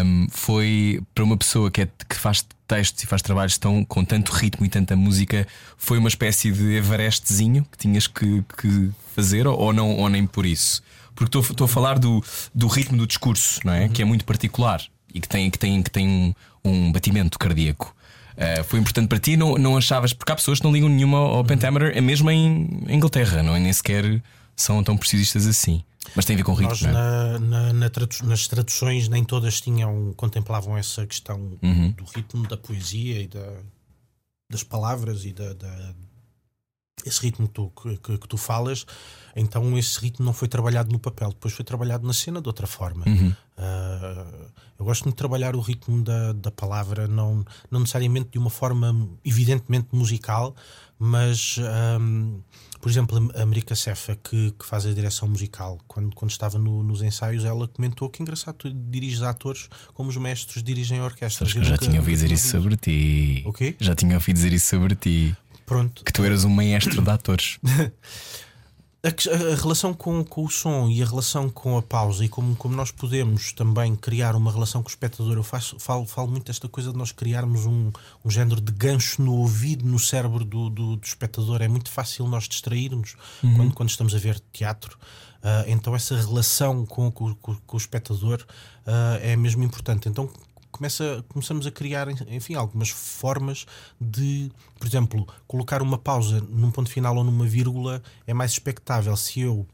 um, 0.05 0.27
foi 0.29 1.01
para 1.13 1.23
uma 1.23 1.37
pessoa 1.37 1.69
que, 1.71 1.81
é- 1.81 1.89
que 2.09 2.15
faz 2.15 2.45
textos 2.67 3.03
e 3.03 3.07
faz 3.07 3.21
trabalhos 3.21 3.57
tão, 3.57 3.83
com 3.83 4.03
tanto 4.05 4.31
ritmo 4.31 4.65
e 4.65 4.69
tanta 4.69 4.95
música, 4.95 5.45
foi 5.77 5.97
uma 5.97 6.07
espécie 6.09 6.51
de 6.51 6.73
Everestzinho 6.75 7.65
que 7.71 7.77
tinhas 7.77 8.07
que, 8.07 8.43
que 8.57 8.89
fazer, 9.15 9.45
ou, 9.47 9.73
não, 9.73 9.97
ou 9.97 10.09
nem 10.09 10.25
por 10.25 10.45
isso. 10.45 10.81
Porque 11.15 11.37
estou- 11.37 11.65
a 11.65 11.67
falar 11.67 11.99
do, 11.99 12.23
do 12.55 12.67
ritmo 12.67 12.97
do 12.97 13.05
discurso, 13.05 13.59
não 13.65 13.73
é? 13.73 13.89
Que 13.89 14.01
é 14.01 14.05
muito 14.05 14.23
particular 14.25 14.81
e 15.13 15.19
que 15.19 15.27
tem, 15.27 15.49
que 15.49 15.59
tem, 15.59 15.83
que 15.83 15.91
tem 15.91 16.07
um, 16.07 16.33
um 16.63 16.91
batimento 16.91 17.37
cardíaco. 17.37 17.93
Uh, 18.37 18.63
foi 18.63 18.79
importante 18.79 19.07
para 19.09 19.19
ti? 19.19 19.35
Não, 19.35 19.55
não 19.55 19.75
achavas? 19.77 20.13
Porque 20.13 20.31
há 20.31 20.35
pessoas 20.35 20.59
que 20.59 20.63
não 20.65 20.71
ligam 20.71 20.87
nenhuma 20.89 21.17
ao 21.17 21.43
pentameter, 21.43 21.95
é 21.95 22.01
mesmo 22.01 22.31
em 22.31 22.67
Inglaterra, 22.87 23.43
não 23.43 23.55
é? 23.55 23.59
Nem 23.59 23.73
sequer 23.73 24.21
são 24.61 24.83
tão 24.83 24.95
precisistas 24.97 25.45
assim. 25.47 25.83
Mas 26.15 26.25
tem 26.25 26.33
a 26.33 26.37
ver 26.37 26.43
com 26.43 26.53
ritmo. 26.53 26.69
Nós, 26.69 26.83
é? 26.83 26.91
na- 26.91 27.39
na- 27.39 27.73
na 27.73 27.89
tradu- 27.89 28.25
nas 28.25 28.47
traduções, 28.47 29.07
nem 29.07 29.23
todas 29.23 29.61
tinham, 29.61 30.13
contemplavam 30.17 30.77
essa 30.77 31.05
questão 31.05 31.57
Uhum. 31.61 31.91
do 31.91 32.03
ritmo 32.05 32.47
da 32.47 32.57
poesia 32.57 33.21
e 33.21 33.27
da- 33.27 33.61
das 34.49 34.63
palavras 34.63 35.23
e 35.25 35.31
da, 35.31 35.53
da- 35.53 35.93
esse 37.05 37.21
ritmo 37.21 37.47
que 37.47 37.53
tu, 37.53 37.71
que, 37.81 38.17
que- 38.17 38.27
tu 38.27 38.37
falas. 38.37 38.85
Então, 39.35 39.77
esse 39.77 39.99
ritmo 39.99 40.25
não 40.25 40.33
foi 40.33 40.47
trabalhado 40.47 40.91
no 40.91 40.99
papel, 40.99 41.29
depois 41.29 41.53
foi 41.53 41.63
trabalhado 41.63 42.05
na 42.05 42.13
cena 42.13 42.41
de 42.41 42.47
outra 42.47 42.67
forma. 42.67 43.05
Uhum. 43.07 43.33
Ah, 43.57 44.25
eu 44.77 44.85
gosto 44.85 45.03
muito 45.03 45.15
de 45.15 45.17
trabalhar 45.19 45.55
o 45.55 45.61
ritmo 45.61 46.03
da, 46.03 46.33
da 46.33 46.51
palavra, 46.51 47.07
não, 47.07 47.45
não 47.69 47.79
necessariamente 47.79 48.29
de 48.31 48.37
uma 48.37 48.49
forma 48.49 49.09
evidentemente 49.23 49.87
musical, 49.93 50.53
mas, 50.99 51.55
ahm, 51.59 52.39
por 52.81 52.89
exemplo, 52.91 53.31
a 53.35 53.41
América 53.41 53.73
Cefa, 53.75 54.15
que, 54.21 54.51
que 54.51 54.65
faz 54.65 54.85
a 54.85 54.93
direção 54.93 55.27
musical, 55.29 55.79
quando, 55.87 56.13
quando 56.13 56.29
estava 56.31 56.59
no- 56.59 56.83
nos 56.83 57.01
ensaios, 57.01 57.45
ela 57.45 57.67
comentou 57.67 58.09
que 58.09 58.21
engraçado, 58.21 58.55
tu 58.55 58.69
diriges 58.73 59.21
atores 59.21 59.69
como 59.93 60.09
os 60.09 60.17
mestres 60.17 60.61
dirigem 60.61 60.99
a 60.99 61.05
orquestra. 61.05 61.45
Sabes 61.47 61.53
que 61.53 61.59
eu 61.59 61.63
já 61.63 61.77
tinha 61.77 61.99
ouvido 61.99 62.15
dizer 62.15 62.31
isso 62.31 62.49
sobre 62.49 62.75
ti. 62.75 63.43
O 63.45 63.53
quê? 63.53 63.75
Já 63.79 63.95
tinha 63.95 64.15
ouvido 64.15 64.35
dizer 64.35 64.51
isso 64.53 64.67
sobre 64.69 64.93
ti. 64.95 65.35
Pronto. 65.65 66.03
Que 66.03 66.11
tu 66.13 66.23
eras 66.23 66.43
um 66.43 66.49
maestro 66.49 67.01
de 67.01 67.09
atores. 67.09 67.57
A, 69.03 69.07
a- 69.07 69.55
relação 69.55 69.95
com, 69.95 70.23
com 70.23 70.45
o 70.45 70.49
som 70.49 70.87
e 70.87 71.01
a 71.01 71.05
relação 71.07 71.49
com 71.49 71.75
a 71.75 71.81
pausa 71.81 72.23
e 72.23 72.29
como, 72.29 72.55
como 72.55 72.75
nós 72.75 72.91
podemos 72.91 73.51
também 73.51 73.95
criar 73.95 74.35
uma 74.35 74.51
relação 74.51 74.83
com 74.83 74.89
o 74.89 74.91
espectador, 74.91 75.35
eu 75.37 75.43
faço, 75.43 75.79
falo, 75.79 76.05
falo 76.05 76.27
muito 76.27 76.45
desta 76.45 76.69
coisa 76.69 76.91
de 76.91 76.97
nós 76.99 77.11
criarmos 77.11 77.65
um, 77.65 77.91
um 78.23 78.29
género 78.29 78.61
de 78.61 78.71
gancho 78.71 79.19
no 79.23 79.33
ouvido, 79.37 79.83
no 79.87 79.97
cérebro 79.97 80.45
do, 80.45 80.69
do, 80.69 80.95
do 80.97 81.03
espectador. 81.03 81.63
É 81.63 81.67
muito 81.67 81.89
fácil 81.89 82.27
nós 82.27 82.47
distrairmos 82.47 83.15
quando, 83.41 83.73
quando 83.73 83.89
estamos 83.89 84.13
a 84.13 84.19
ver 84.19 84.39
teatro. 84.53 84.95
Ah, 85.41 85.63
então, 85.65 85.95
essa 85.95 86.15
relação 86.15 86.85
com, 86.85 87.09
com, 87.11 87.33
com- 87.33 87.57
o 87.71 87.77
espectador 87.77 88.45
ah, 88.85 89.17
é 89.19 89.35
mesmo 89.35 89.63
importante. 89.63 90.07
Então, 90.07 90.29
começa, 90.81 91.23
começamos 91.29 91.67
a 91.67 91.71
criar, 91.71 92.07
enfim, 92.27 92.55
algumas 92.55 92.89
formas 92.89 93.67
de, 93.99 94.51
por 94.79 94.87
exemplo, 94.87 95.27
colocar 95.47 95.79
uma 95.79 95.97
pausa 95.97 96.41
num 96.49 96.71
ponto 96.71 96.89
final 96.89 97.15
ou 97.15 97.23
numa 97.23 97.45
vírgula 97.45 98.01
é 98.25 98.33
mais 98.33 98.51
expectável 98.51 99.15
se 99.15 99.41
eu 99.41 99.67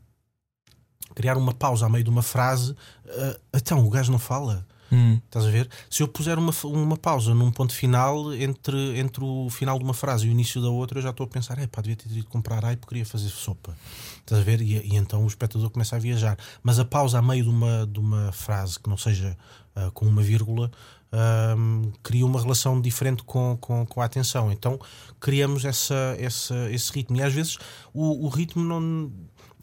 criar 1.16 1.38
uma 1.38 1.54
pausa 1.54 1.86
a 1.86 1.90
meio 1.90 2.04
de 2.04 2.10
uma 2.10 2.22
frase, 2.22 2.76
ah, 3.08 3.40
então 3.54 3.86
o 3.86 3.90
gajo 3.90 4.12
não 4.12 4.20
fala. 4.20 4.68
Hum. 4.92 5.20
Estás 5.26 5.46
a 5.46 5.50
ver? 5.50 5.70
Se 5.90 6.02
eu 6.02 6.08
puser 6.08 6.38
uma, 6.38 6.54
uma 6.64 6.98
pausa 6.98 7.34
num 7.34 7.52
ponto 7.52 7.74
final 7.74 8.34
entre, 8.34 8.98
entre 8.98 9.24
o 9.24 9.50
final 9.50 9.78
de 9.78 9.84
uma 9.84 9.94
frase 9.94 10.26
e 10.26 10.30
o 10.30 10.32
início 10.32 10.62
da 10.62 10.70
outra, 10.70 11.00
eu 11.00 11.04
já 11.04 11.10
estou 11.10 11.26
a 11.26 11.28
pensar, 11.28 11.58
é 11.60 11.68
pá, 11.68 11.82
devia 11.82 11.96
ter 11.96 12.10
ido 12.12 12.26
comprar 12.28 12.64
aipo, 12.64 12.88
queria 12.88 13.06
fazer 13.06 13.30
sopa. 13.30 13.76
Estás 14.20 14.42
a 14.42 14.44
ver? 14.44 14.62
E, 14.62 14.78
e 14.78 14.96
então 14.96 15.24
o 15.24 15.28
espectador 15.28 15.70
começa 15.70 15.96
a 15.96 16.00
viajar. 16.00 16.38
Mas 16.64 16.80
a 16.80 16.86
pausa 16.86 17.20
a 17.20 17.22
meio 17.22 17.44
de 17.44 17.50
uma, 17.50 17.86
de 17.86 18.00
uma 18.00 18.32
frase 18.32 18.80
que 18.80 18.90
não 18.90 18.98
seja 18.98 19.38
ah, 19.78 19.92
com 19.94 20.08
uma 20.08 20.24
vírgula 20.24 20.72
ahm, 21.12 21.92
cria 22.02 22.26
uma 22.26 22.42
relação 22.42 22.82
diferente 22.82 23.22
com, 23.24 23.56
com, 23.62 23.86
com 23.86 24.02
a 24.02 24.06
atenção. 24.06 24.52
Então 24.52 24.80
criamos 25.20 25.66
essa, 25.66 26.16
essa, 26.18 26.56
esse 26.72 26.92
ritmo. 26.92 27.16
E 27.18 27.22
às 27.22 27.32
vezes 27.32 27.58
o, 27.94 28.26
o 28.26 28.30
ritmo 28.30 28.64
não. 28.64 29.12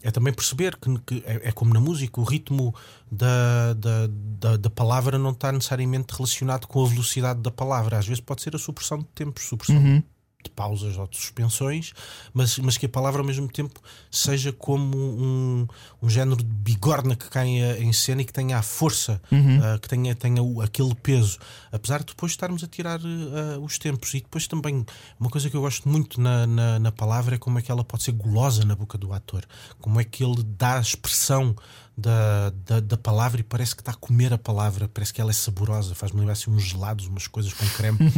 É 0.01 0.11
também 0.11 0.31
perceber 0.31 0.77
que, 0.77 0.99
que 0.99 1.23
é, 1.25 1.49
é 1.49 1.51
como 1.51 1.73
na 1.73 1.79
música, 1.79 2.21
o 2.21 2.23
ritmo 2.23 2.75
da, 3.11 3.73
da, 3.73 4.07
da, 4.07 4.57
da 4.57 4.69
palavra 4.69 5.17
não 5.17 5.31
está 5.31 5.51
necessariamente 5.51 6.13
relacionado 6.15 6.67
com 6.67 6.85
a 6.85 6.87
velocidade 6.87 7.41
da 7.41 7.49
palavra. 7.49 7.97
Às 7.97 8.07
vezes 8.07 8.21
pode 8.21 8.43
ser 8.43 8.55
a 8.55 8.59
supressão 8.59 8.99
de 8.99 9.05
tempos, 9.15 9.43
supressão 9.47 10.03
de 10.45 10.49
pausas 10.51 10.97
ou 10.97 11.07
de 11.07 11.17
suspensões, 11.17 11.91
mas, 12.33 12.57
mas 12.59 12.77
que 12.77 12.85
a 12.85 12.89
palavra 12.89 13.21
ao 13.21 13.25
mesmo 13.27 13.47
tempo 13.47 13.79
seja 14.09 14.51
como 14.53 14.95
um, 14.97 15.67
um 16.01 16.09
género 16.09 16.37
de 16.37 16.43
bigorna 16.45 17.15
que 17.15 17.29
caia 17.29 17.77
em 17.81 17.91
cena 17.91 18.21
e 18.21 18.25
que 18.25 18.31
tenha 18.33 18.57
a 18.57 18.61
força, 18.61 19.21
ah, 19.31 19.77
que 19.79 19.87
tenha, 19.87 20.15
tenha 20.15 20.41
o- 20.41 20.61
aquele 20.61 20.95
peso. 20.95 21.37
Apesar 21.71 21.99
de 21.99 22.05
depois 22.07 22.31
estarmos 22.31 22.63
a 22.63 22.67
tirar 22.67 22.99
ah, 23.01 23.59
os 23.59 23.77
tempos. 23.77 24.13
E 24.13 24.21
depois 24.21 24.47
também, 24.47 24.85
uma 25.19 25.29
coisa 25.29 25.49
que 25.49 25.55
eu 25.57 25.61
gosto 25.61 25.89
muito 25.89 26.21
na, 26.21 26.47
na, 26.47 26.79
na 26.79 26.91
palavra 26.91 27.35
é 27.35 27.37
como 27.37 27.59
é 27.59 27.61
que 27.61 27.71
ela 27.71 27.83
pode 27.83 28.03
ser 28.03 28.11
gulosa 28.13 28.63
na 28.65 28.75
boca 28.75 28.97
do 28.97 29.11
ator, 29.13 29.43
como 29.81 29.99
é 29.99 30.03
que 30.03 30.23
ele 30.23 30.43
dá 30.57 30.77
a 30.77 30.81
expressão 30.81 31.55
da, 31.97 32.51
da, 32.65 32.79
da 32.81 32.97
palavra 32.97 33.39
e 33.39 33.43
parece 33.43 33.75
que 33.75 33.81
está 33.81 33.91
a 33.91 33.95
comer 33.95 34.33
a 34.33 34.37
palavra, 34.37 34.87
parece 34.87 35.13
que 35.13 35.21
ela 35.21 35.31
é 35.31 35.33
saborosa, 35.33 35.95
faz-me 35.95 36.19
lembrar 36.19 36.33
assim 36.33 36.51
uns 36.51 36.63
gelados, 36.63 37.07
umas 37.07 37.27
coisas 37.27 37.53
com 37.53 37.65
creme. 37.69 37.97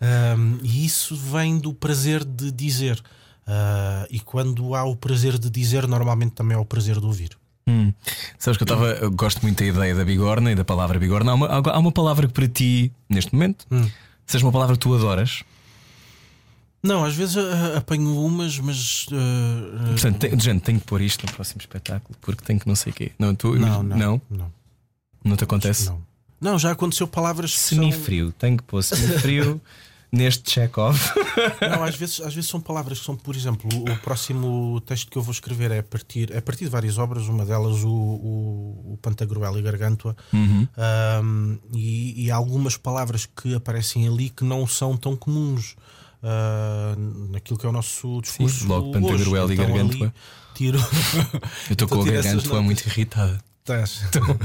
Um, 0.00 0.58
e 0.62 0.84
isso 0.84 1.16
vem 1.16 1.58
do 1.58 1.72
prazer 1.74 2.24
de 2.24 2.50
dizer. 2.52 3.02
Uh, 3.46 4.06
e 4.10 4.20
quando 4.20 4.74
há 4.74 4.84
o 4.84 4.94
prazer 4.94 5.38
de 5.38 5.50
dizer, 5.50 5.86
normalmente 5.88 6.32
também 6.32 6.56
há 6.56 6.60
o 6.60 6.64
prazer 6.64 7.00
de 7.00 7.06
ouvir. 7.06 7.30
Hum. 7.68 7.92
Sabes 8.38 8.56
que 8.56 8.62
eu 8.62 8.64
estava. 8.64 9.08
Gosto 9.10 9.42
muito 9.42 9.58
da 9.58 9.66
ideia 9.66 9.94
da 9.94 10.04
bigorna 10.04 10.52
e 10.52 10.54
da 10.54 10.64
palavra 10.64 10.98
bigorna. 10.98 11.32
Há 11.32 11.34
uma, 11.34 11.46
há 11.48 11.78
uma 11.78 11.92
palavra 11.92 12.26
que 12.26 12.32
para 12.32 12.48
ti, 12.48 12.92
neste 13.08 13.32
momento, 13.32 13.66
Hum. 13.70 13.88
seja 14.26 14.44
uma 14.44 14.52
palavra 14.52 14.74
que 14.76 14.80
tu 14.80 14.94
adoras. 14.94 15.42
Não, 16.82 17.04
às 17.04 17.14
vezes 17.14 17.34
uh, 17.36 17.76
apanho 17.76 18.16
umas, 18.24 18.58
mas. 18.60 19.06
uh, 19.08 19.88
Portanto, 19.90 20.18
tem, 20.18 20.38
gente, 20.40 20.62
tenho 20.62 20.78
que 20.80 20.86
pôr 20.86 21.00
isto 21.00 21.26
no 21.26 21.32
próximo 21.32 21.60
espetáculo 21.60 22.16
porque 22.20 22.44
tenho 22.44 22.60
que 22.60 22.68
não 22.68 22.76
sei 22.76 22.92
o 22.92 22.94
quê. 22.94 23.12
Não, 23.18 23.34
tu, 23.34 23.54
não, 23.56 23.82
não, 23.82 23.96
não, 23.96 24.22
não, 24.30 24.52
não 25.24 25.36
te 25.36 25.44
acontece? 25.44 25.86
não. 25.86 26.06
Não, 26.40 26.56
já 26.56 26.70
aconteceu 26.70 27.08
palavras 27.08 27.52
que 27.52 27.58
são- 27.58 27.78
Semifrio, 27.78 28.30
tenho 28.30 28.56
que 28.58 28.62
pôr 28.62 28.80
semifrio 28.84 29.60
neste 30.12 30.44
check-off. 30.44 31.10
Não, 31.60 31.82
às 31.82 31.96
vezes, 31.96 32.20
às 32.20 32.32
vezes 32.32 32.48
são 32.48 32.60
palavras 32.60 33.00
que 33.00 33.04
são, 33.04 33.16
por 33.16 33.34
exemplo, 33.34 33.68
o, 33.74 33.90
o 33.92 33.98
próximo 33.98 34.80
texto 34.86 35.10
que 35.10 35.18
eu 35.18 35.22
vou 35.22 35.32
escrever 35.32 35.72
é 35.72 35.80
a 35.80 35.82
partir, 35.82 36.30
é 36.32 36.38
a 36.38 36.42
partir 36.42 36.66
de 36.66 36.70
várias 36.70 36.96
obras, 36.96 37.24
uma 37.26 37.44
delas 37.44 37.82
o, 37.82 37.88
o, 37.90 38.92
o 38.92 38.98
Pantagruel 39.02 39.58
e 39.58 39.62
Gargantua, 39.62 40.16
Uhum. 40.32 40.68
Um, 41.24 41.58
e, 41.74 42.26
e 42.26 42.30
há 42.30 42.36
algumas 42.36 42.76
palavras 42.76 43.26
que 43.26 43.52
aparecem 43.56 44.06
ali 44.06 44.30
que 44.30 44.44
não 44.44 44.64
são 44.64 44.96
tão 44.96 45.16
comuns 45.16 45.74
uh, 46.22 47.30
naquilo 47.30 47.58
que 47.58 47.66
é 47.66 47.68
o 47.68 47.72
nosso 47.72 48.20
discurso. 48.20 48.66
logo 48.66 48.88
hoje. 48.90 49.00
Pantagruel 49.00 49.50
e 49.50 49.54
Então, 49.54 49.66
Gargantua. 49.66 50.06
ali 50.06 50.14
Tiro. 50.54 50.78
Eu 51.68 51.72
estou 51.72 51.88
com 51.88 51.94
a 51.96 51.98
notas. 52.54 52.64
muito 52.64 52.86
irritada. 52.86 53.40
Estás. 53.60 54.00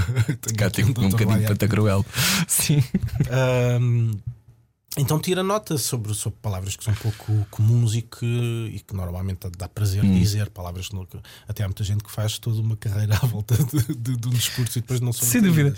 Cá 0.57 0.69
tenho 0.69 0.89
um 0.89 0.93
bocadinho 1.09 1.39
de 1.39 1.47
pantagruel. 1.47 2.05
Sim. 2.47 2.83
Um, 3.81 4.11
então 4.95 5.17
tira 5.19 5.41
nota 5.41 5.75
sobre, 5.77 6.13
sobre 6.13 6.37
palavras 6.39 6.75
que 6.75 6.83
são 6.83 6.93
pouco 6.93 7.47
comuns 7.49 7.95
e 7.95 8.01
que, 8.03 8.69
e 8.71 8.79
que 8.85 8.93
normalmente 8.95 9.49
dá 9.57 9.67
prazer 9.67 10.03
Hum. 10.03 10.19
dizer. 10.19 10.49
Palavras 10.51 10.89
que 10.89 10.93
até 11.47 11.63
há 11.63 11.67
muita 11.67 11.83
gente 11.83 12.03
que 12.03 12.11
faz 12.11 12.37
toda 12.37 12.61
uma 12.61 12.75
carreira 12.75 13.15
à 13.15 13.25
volta 13.25 13.55
de, 13.57 13.95
de- 13.95 14.17
de 14.17 14.27
um 14.27 14.31
discurso 14.31 14.77
e 14.77 14.81
depois 14.81 14.99
não 14.99 15.11
são 15.13 15.27
Sem 15.27 15.41
dúvida. 15.41 15.73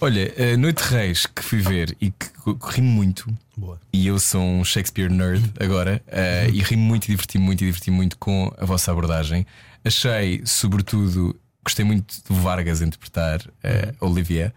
Olha, 0.00 0.32
a 0.52 0.56
Noite 0.56 0.82
de 0.82 0.90
Reis 0.90 1.26
que 1.26 1.42
fui 1.42 1.60
ver 1.60 1.96
e 2.00 2.10
que 2.10 2.26
rimo 2.62 2.88
muito. 2.88 3.32
Boa. 3.56 3.80
E 3.92 4.06
eu 4.06 4.18
sou 4.18 4.42
um 4.42 4.62
Shakespeare 4.62 5.10
nerd 5.10 5.52
agora 5.58 6.02
uh, 6.06 6.50
e 6.52 6.60
ri 6.60 6.76
muito 6.76 7.04
e 7.04 7.08
diverti 7.08 7.38
muito 7.38 7.64
e 7.64 7.66
diverti 7.66 7.90
muito 7.90 8.18
com 8.18 8.52
a 8.58 8.64
vossa 8.66 8.92
abordagem. 8.92 9.46
Achei, 9.82 10.42
sobretudo, 10.44 11.34
gostei 11.64 11.84
muito 11.84 12.14
de 12.28 12.40
Vargas 12.40 12.82
interpretar 12.82 13.40
uh, 13.40 14.06
Olivier 14.06 14.52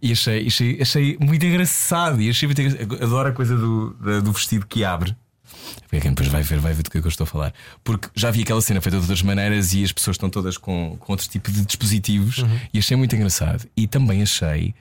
e 0.00 0.12
achei, 0.12 0.46
achei, 0.46 0.82
achei 0.82 1.16
muito 1.18 1.44
engraçado. 1.46 2.20
E 2.20 2.28
achei 2.28 2.46
muito 2.46 2.60
engraçado. 2.60 3.02
Adoro 3.02 3.28
a 3.30 3.32
coisa 3.32 3.56
do, 3.56 3.90
do 4.22 4.32
vestido 4.32 4.66
que 4.66 4.84
abre. 4.84 5.16
Porque 5.82 6.00
quem 6.00 6.10
depois 6.10 6.28
vai 6.28 6.42
ver, 6.42 6.58
vai 6.58 6.72
ver 6.72 6.82
do 6.82 6.90
que 6.90 6.98
é 6.98 7.00
que 7.00 7.06
eu 7.06 7.10
estou 7.10 7.24
a 7.24 7.26
falar. 7.26 7.54
Porque 7.84 8.08
já 8.14 8.30
vi 8.30 8.42
aquela 8.42 8.60
cena 8.60 8.80
feita 8.80 8.96
de 8.96 9.02
outras 9.02 9.22
maneiras 9.22 9.72
e 9.72 9.84
as 9.84 9.92
pessoas 9.92 10.14
estão 10.14 10.30
todas 10.30 10.56
com, 10.56 10.96
com 10.98 11.12
outro 11.12 11.28
tipo 11.28 11.50
de 11.50 11.64
dispositivos 11.64 12.38
e 12.72 12.78
achei 12.78 12.96
muito 12.96 13.14
engraçado. 13.14 13.68
E 13.76 13.86
também 13.86 14.22
achei 14.22 14.74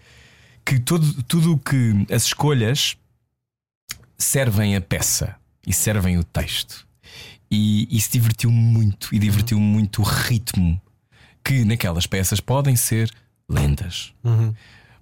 que 0.65 0.79
todo, 0.79 1.23
tudo 1.23 1.53
o 1.53 1.57
que 1.57 2.05
as 2.13 2.25
escolhas 2.25 2.95
servem 4.17 4.75
a 4.75 4.81
peça 4.81 5.35
e 5.65 5.73
servem 5.73 6.17
o 6.17 6.23
texto. 6.23 6.85
E 7.49 7.87
isso 7.95 8.09
divertiu 8.11 8.49
muito 8.49 9.13
e 9.13 9.19
divertiu 9.19 9.59
muito 9.59 10.01
o 10.01 10.05
ritmo 10.05 10.81
que 11.43 11.65
naquelas 11.65 12.05
peças 12.05 12.39
podem 12.39 12.75
ser 12.75 13.11
lendas. 13.49 14.13
Uhum. 14.23 14.53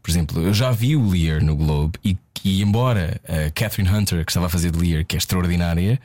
Por 0.01 0.09
exemplo, 0.09 0.41
eu 0.41 0.53
já 0.53 0.71
vi 0.71 0.95
o 0.95 1.09
Lear 1.09 1.43
no 1.43 1.55
Globe 1.55 1.97
e 2.03 2.17
que, 2.33 2.61
embora 2.61 3.19
a 3.27 3.51
Catherine 3.51 3.89
Hunter, 3.89 4.23
que 4.25 4.31
estava 4.31 4.45
a 4.45 4.49
fazer 4.49 4.71
de 4.71 4.79
Lear, 4.79 5.05
que 5.05 5.15
é 5.15 5.19
extraordinária, 5.19 5.99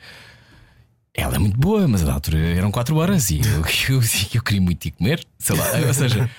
ela 1.13 1.35
é 1.35 1.39
muito 1.39 1.57
boa, 1.57 1.87
mas 1.87 2.01
na 2.01 2.11
altura 2.13 2.37
eram 2.37 2.69
4 2.71 2.93
horas 2.97 3.29
e 3.29 3.39
eu, 3.39 3.63
eu, 3.95 4.01
eu 4.33 4.41
queria 4.43 4.61
muito 4.61 4.85
ir 4.85 4.91
comer. 4.91 5.25
Sei 5.39 5.55
lá, 5.55 5.65
ou 5.87 5.93
seja, 5.93 6.29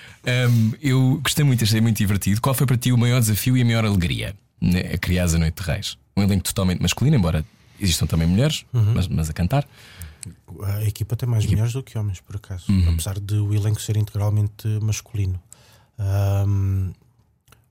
hum, 0.49 0.71
eu 0.81 1.19
gostei 1.23 1.43
muito, 1.43 1.63
achei 1.63 1.81
muito 1.81 1.97
divertido. 1.97 2.39
Qual 2.39 2.53
foi 2.53 2.67
para 2.67 2.77
ti 2.77 2.91
o 2.91 2.97
maior 2.97 3.19
desafio 3.19 3.57
e 3.57 3.61
a 3.61 3.65
maior 3.65 3.85
alegria 3.85 4.35
né, 4.61 4.81
a 4.93 4.97
criar 4.97 5.25
a 5.25 5.37
Noite 5.39 5.61
de 5.63 5.67
Reis? 5.67 5.97
Um 6.15 6.21
elenco 6.23 6.43
totalmente 6.43 6.79
masculino, 6.81 7.17
embora 7.17 7.43
existam 7.79 8.05
também 8.05 8.27
mulheres, 8.27 8.65
mas, 8.71 9.07
mas 9.07 9.29
a 9.29 9.33
cantar. 9.33 9.67
A 10.63 10.83
equipa 10.83 11.15
tem 11.15 11.27
mais 11.29 11.45
mulheres 11.45 11.73
do 11.73 11.81
que 11.81 11.97
homens, 11.97 12.19
por 12.19 12.35
acaso, 12.35 12.65
Uhum. 12.71 12.89
apesar 12.93 13.19
de 13.19 13.35
o 13.35 13.53
elenco 13.53 13.81
ser 13.81 13.97
integralmente 13.97 14.67
masculino. 14.81 15.39
Ahm, 15.97 16.91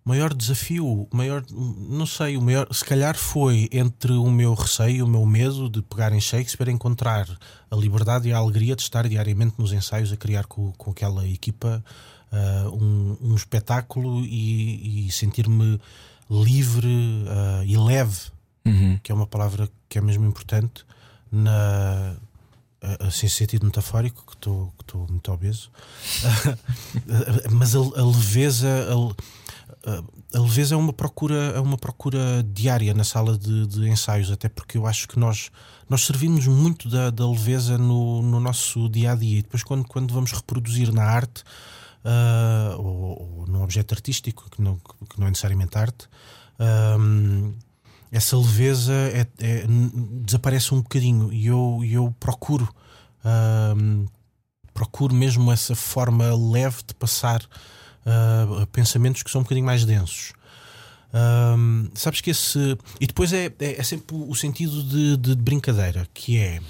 maior 0.06 0.32
desafio, 0.32 0.86
o 0.86 1.08
maior, 1.10 1.42
não 1.50 2.06
sei, 2.06 2.36
o 2.36 2.40
maior, 2.40 2.72
se 2.72 2.84
calhar 2.84 3.16
foi 3.16 3.68
entre 3.72 4.12
o 4.12 4.30
meu 4.30 4.54
receio, 4.54 5.04
o 5.04 5.08
meu 5.08 5.26
medo 5.26 5.68
de 5.68 5.82
pegar 5.82 6.12
em 6.12 6.20
Shakespeare, 6.20 6.70
encontrar 6.70 7.28
a 7.68 7.74
liberdade 7.74 8.28
e 8.28 8.32
a 8.32 8.36
alegria 8.36 8.76
de 8.76 8.82
estar 8.82 9.08
diariamente 9.08 9.56
nos 9.58 9.72
ensaios 9.72 10.12
a 10.12 10.16
criar 10.16 10.44
com, 10.46 10.70
com 10.72 10.92
aquela 10.92 11.26
equipa 11.26 11.84
uh, 12.32 12.68
um, 12.72 13.16
um, 13.20 13.34
espetáculo 13.34 14.24
e, 14.24 15.08
e 15.08 15.10
sentir-me 15.10 15.80
livre 16.30 16.86
uh, 16.86 17.64
e 17.64 17.76
leve, 17.76 18.30
uhum. 18.64 19.00
que 19.02 19.10
é 19.10 19.14
uma 19.14 19.26
palavra 19.26 19.68
que 19.88 19.98
é 19.98 20.00
mesmo 20.00 20.24
importante 20.24 20.86
na 21.32 22.14
sem 23.10 23.28
sentido 23.28 23.66
metafórico, 23.66 24.24
que 24.24 24.34
estou 24.34 24.72
muito 25.08 25.32
obeso, 25.32 25.72
mas 27.50 27.74
a, 27.74 27.78
a 27.80 28.06
leveza. 28.06 28.68
A, 28.68 29.45
a 30.34 30.40
leveza 30.40 30.74
é 30.74 30.78
uma 30.78 30.92
procura 30.92 31.52
é 31.54 31.60
uma 31.60 31.78
procura 31.78 32.42
diária 32.52 32.92
na 32.92 33.04
sala 33.04 33.38
de, 33.38 33.66
de, 33.68 33.88
ensaios 33.88 34.32
até 34.32 34.48
porque 34.48 34.76
eu 34.76 34.86
acho 34.86 35.06
que 35.06 35.18
nós 35.18 35.50
nós 35.88 36.04
servimos 36.04 36.46
muito 36.48 36.88
da, 36.88 37.10
da 37.10 37.28
leveza 37.28 37.78
no, 37.78 38.20
no, 38.20 38.40
nosso 38.40 38.88
dia 38.88 39.12
a 39.12 39.14
dia. 39.14 39.38
E 39.38 39.42
depois 39.42 39.62
quando 39.62 39.86
quando 39.86 40.12
vamos 40.12 40.32
reproduzir 40.32 40.92
na 40.92 41.04
arte 41.04 41.44
uh, 42.04 42.80
ou, 42.80 43.38
ou 43.38 43.46
num 43.46 43.62
objeto 43.62 43.94
artístico 43.94 44.50
que 44.50 44.60
não 44.60 44.76
que 44.76 45.20
não 45.20 45.28
é 45.28 45.30
necessariamente 45.30 45.78
arte 45.78 46.08
uh, 46.58 47.54
essa 48.10 48.36
leveza 48.36 48.92
é, 48.92 49.26
é, 49.38 49.66
desaparece 50.22 50.74
um 50.74 50.80
bocadinho. 50.80 51.32
E 51.32 51.46
eu 51.46 51.80
eu 51.84 52.14
procuro 52.18 52.68
uh, 53.24 54.10
procuro 54.74 55.14
mesmo 55.14 55.52
essa 55.52 55.76
forma 55.76 56.34
leve 56.34 56.82
de 56.86 56.94
passar 56.94 57.40
uh, 58.06 58.66
pensamentos 58.68 59.22
que 59.22 59.30
são 59.30 59.40
um 59.40 59.44
bocadinho 59.44 59.66
mais 59.66 59.84
densos. 59.84 60.32
Um, 61.12 61.88
sabes 61.94 62.20
que 62.20 62.30
esse. 62.30 62.78
E 63.00 63.06
depois 63.06 63.32
é, 63.32 63.46
é, 63.58 63.80
é 63.80 63.82
sempre 63.82 64.16
o 64.16 64.34
sentido 64.34 64.82
de, 64.82 65.16
de, 65.16 65.34
brincadeira, 65.34 66.06
que 66.12 66.38
é 66.38 66.60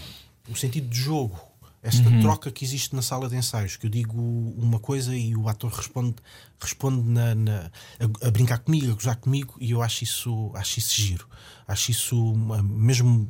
o 0.48 0.56
sentido 0.56 0.88
de 0.88 0.98
jogo. 0.98 1.40
Esta 1.82 2.08
uhum. 2.08 2.20
troca 2.20 2.50
que 2.50 2.64
existe 2.64 2.96
na 2.96 3.02
sala 3.02 3.28
de 3.28 3.36
ensaios, 3.36 3.76
que 3.76 3.86
eu 3.86 3.90
digo 3.90 4.20
uma 4.58 4.80
coisa 4.80 5.14
e 5.14 5.36
o 5.36 5.48
ator 5.48 5.70
responde, 5.70 6.16
responde 6.60 7.08
na, 7.08 7.32
na 7.32 7.70
a, 8.00 8.26
a, 8.26 8.30
brincar 8.32 8.58
comigo, 8.58 8.90
a 8.90 8.94
gozar 8.94 9.16
comigo, 9.16 9.54
e 9.60 9.70
eu 9.70 9.80
acho 9.80 10.02
isso, 10.02 10.50
acho 10.56 10.80
isso 10.80 11.00
giro. 11.00 11.28
Acho 11.68 11.92
isso 11.92 12.34
mesmo 12.64 13.28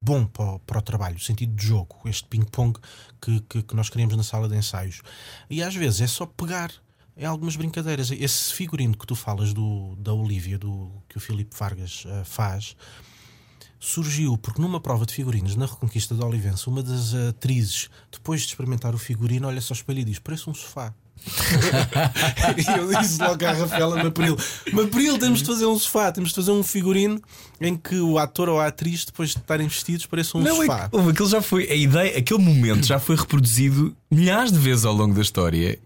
bom 0.00 0.24
para, 0.24 0.60
para 0.60 0.78
o 0.78 0.82
trabalho, 0.82 1.16
o 1.16 1.20
sentido 1.20 1.52
de 1.52 1.66
jogo, 1.66 1.96
este 2.04 2.28
ping-pong 2.28 2.78
que, 3.20 3.40
que, 3.40 3.62
que, 3.62 3.74
nós 3.74 3.88
queremos 3.90 4.16
na 4.16 4.22
sala 4.22 4.48
de 4.48 4.56
ensaios. 4.56 5.02
E 5.48 5.60
às 5.60 5.74
vezes 5.74 6.00
é 6.00 6.06
só 6.06 6.26
pegar 6.26 6.72
é 7.20 7.26
algumas 7.26 7.54
brincadeiras. 7.54 8.10
Esse 8.10 8.54
figurino 8.54 8.96
que 8.96 9.06
tu 9.06 9.14
falas 9.14 9.52
do, 9.52 9.94
da 9.96 10.12
Olivia, 10.12 10.58
do, 10.58 10.90
que 11.06 11.18
o 11.18 11.20
Filipe 11.20 11.54
Vargas 11.54 12.04
uh, 12.06 12.24
faz, 12.24 12.74
surgiu 13.78 14.38
porque 14.38 14.60
numa 14.60 14.80
prova 14.80 15.04
de 15.04 15.12
figurinos 15.12 15.54
na 15.54 15.66
Reconquista 15.66 16.14
de 16.14 16.24
Olivença, 16.24 16.70
uma 16.70 16.82
das 16.82 17.14
atrizes, 17.14 17.90
depois 18.10 18.40
de 18.40 18.48
experimentar 18.48 18.94
o 18.94 18.98
figurino, 18.98 19.46
olha 19.46 19.60
só 19.60 19.74
espelho 19.74 20.00
e 20.00 20.04
diz: 20.04 20.18
Parece 20.18 20.48
um 20.48 20.54
sofá. 20.54 20.94
e 22.56 22.78
eu 22.78 22.98
disse 22.98 23.20
logo 23.20 23.44
à 23.44 23.52
Rafaela 23.52 24.02
Mapril: 24.02 24.38
Mapril, 24.72 25.18
temos 25.18 25.40
de 25.40 25.44
fazer 25.44 25.66
um 25.66 25.78
sofá, 25.78 26.10
temos 26.10 26.30
de 26.30 26.36
fazer 26.36 26.52
um 26.52 26.62
figurino 26.62 27.20
em 27.60 27.76
que 27.76 27.96
o 28.00 28.18
ator 28.18 28.48
ou 28.48 28.58
a 28.58 28.68
atriz, 28.68 29.04
depois 29.04 29.30
de 29.30 29.38
estarem 29.38 29.68
vestidos, 29.68 30.06
pareça 30.06 30.38
um 30.38 30.40
Não, 30.40 30.56
sofá. 30.56 30.88
É, 30.90 31.10
aquele 31.10 31.28
já 31.28 31.42
foi, 31.42 31.70
a 31.70 31.74
ideia, 31.74 32.16
aquele 32.16 32.42
momento 32.42 32.86
já 32.86 32.98
foi 32.98 33.16
reproduzido 33.16 33.94
milhares 34.10 34.50
de 34.50 34.58
vezes 34.58 34.86
ao 34.86 34.94
longo 34.94 35.14
da 35.14 35.20
história 35.20 35.78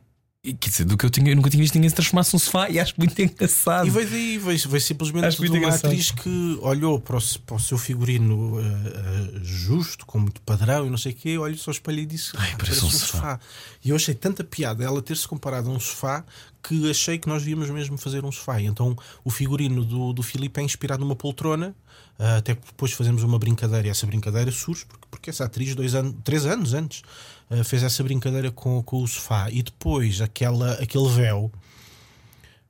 Quer 0.61 0.69
dizer, 0.69 0.85
do 0.85 0.95
que 0.95 1.07
eu, 1.07 1.11
tinha, 1.11 1.31
eu 1.31 1.37
nunca 1.37 1.49
tinha 1.49 1.63
visto 1.63 1.75
ninguém 1.75 1.89
se 1.89 1.95
transformasse 1.95 2.35
num 2.35 2.39
sofá 2.39 2.69
e 2.69 2.79
acho 2.79 2.93
muito 2.99 3.17
engraçado. 3.23 3.87
E 3.87 3.91
veio 3.91 4.11
daí, 4.11 4.37
veio, 4.37 4.69
veio 4.69 4.81
simplesmente 4.81 5.25
acho 5.25 5.41
de 5.41 5.49
uma 5.49 5.57
engraçado. 5.57 5.87
atriz 5.87 6.11
que 6.11 6.59
olhou 6.61 7.01
para 7.01 7.17
o, 7.17 7.39
para 7.47 7.57
o 7.57 7.59
seu 7.59 7.79
figurino 7.79 8.57
uh, 8.57 8.61
uh, 8.61 9.41
justo, 9.43 10.05
com 10.05 10.19
muito 10.19 10.43
padrão 10.43 10.87
e 10.87 10.91
não 10.91 10.99
sei 10.99 11.13
o 11.13 11.15
quê, 11.15 11.39
olhou 11.39 11.57
só 11.57 11.71
o 11.71 11.73
espelho 11.73 12.01
e 12.01 12.05
disse: 12.05 12.33
Ai, 12.37 12.55
parece 12.59 12.85
um, 12.85 12.89
um 12.89 12.91
sofá. 12.91 13.07
sofá. 13.07 13.41
E 13.83 13.89
eu 13.89 13.97
achei 13.97 14.15
tanta 14.15 14.45
piada 14.45 14.85
ela 14.85 15.01
ter-se 15.01 15.27
comparado 15.27 15.71
a 15.71 15.73
um 15.73 15.81
sofá 15.81 16.23
que 16.63 16.91
achei 16.91 17.19
que 17.19 17.27
nós 17.27 17.43
devíamos 17.43 17.71
mesmo 17.71 17.97
fazer 17.97 18.23
um 18.23 18.31
sofá. 18.31 18.61
E 18.61 18.67
então 18.67 18.95
o 19.25 19.31
figurino 19.31 19.83
do, 19.83 20.13
do 20.13 20.23
Filipe 20.23 20.61
é 20.61 20.63
inspirado 20.63 21.01
numa 21.01 21.17
poltrona. 21.17 21.75
Uh, 22.19 22.37
até 22.39 22.55
depois 22.55 22.93
fazemos 22.93 23.23
uma 23.23 23.39
brincadeira 23.39 23.89
e 23.89 23.91
essa 23.91 24.07
brincadeira 24.07 24.53
surge 24.53 24.85
porque, 24.85 25.07
porque 25.11 25.31
essa 25.31 25.45
atriz, 25.45 25.75
dois 25.75 25.95
anos, 25.95 26.15
três 26.23 26.45
anos 26.45 26.75
antes, 26.75 27.03
eh, 27.51 27.65
fez 27.65 27.83
essa 27.83 28.03
brincadeira 28.03 28.51
com, 28.51 28.83
com 28.83 29.03
o 29.03 29.09
sofá 29.09 29.51
e 29.51 29.63
depois 29.63 30.21
aquela, 30.21 30.73
aquele 30.75 31.09
véu. 31.09 31.53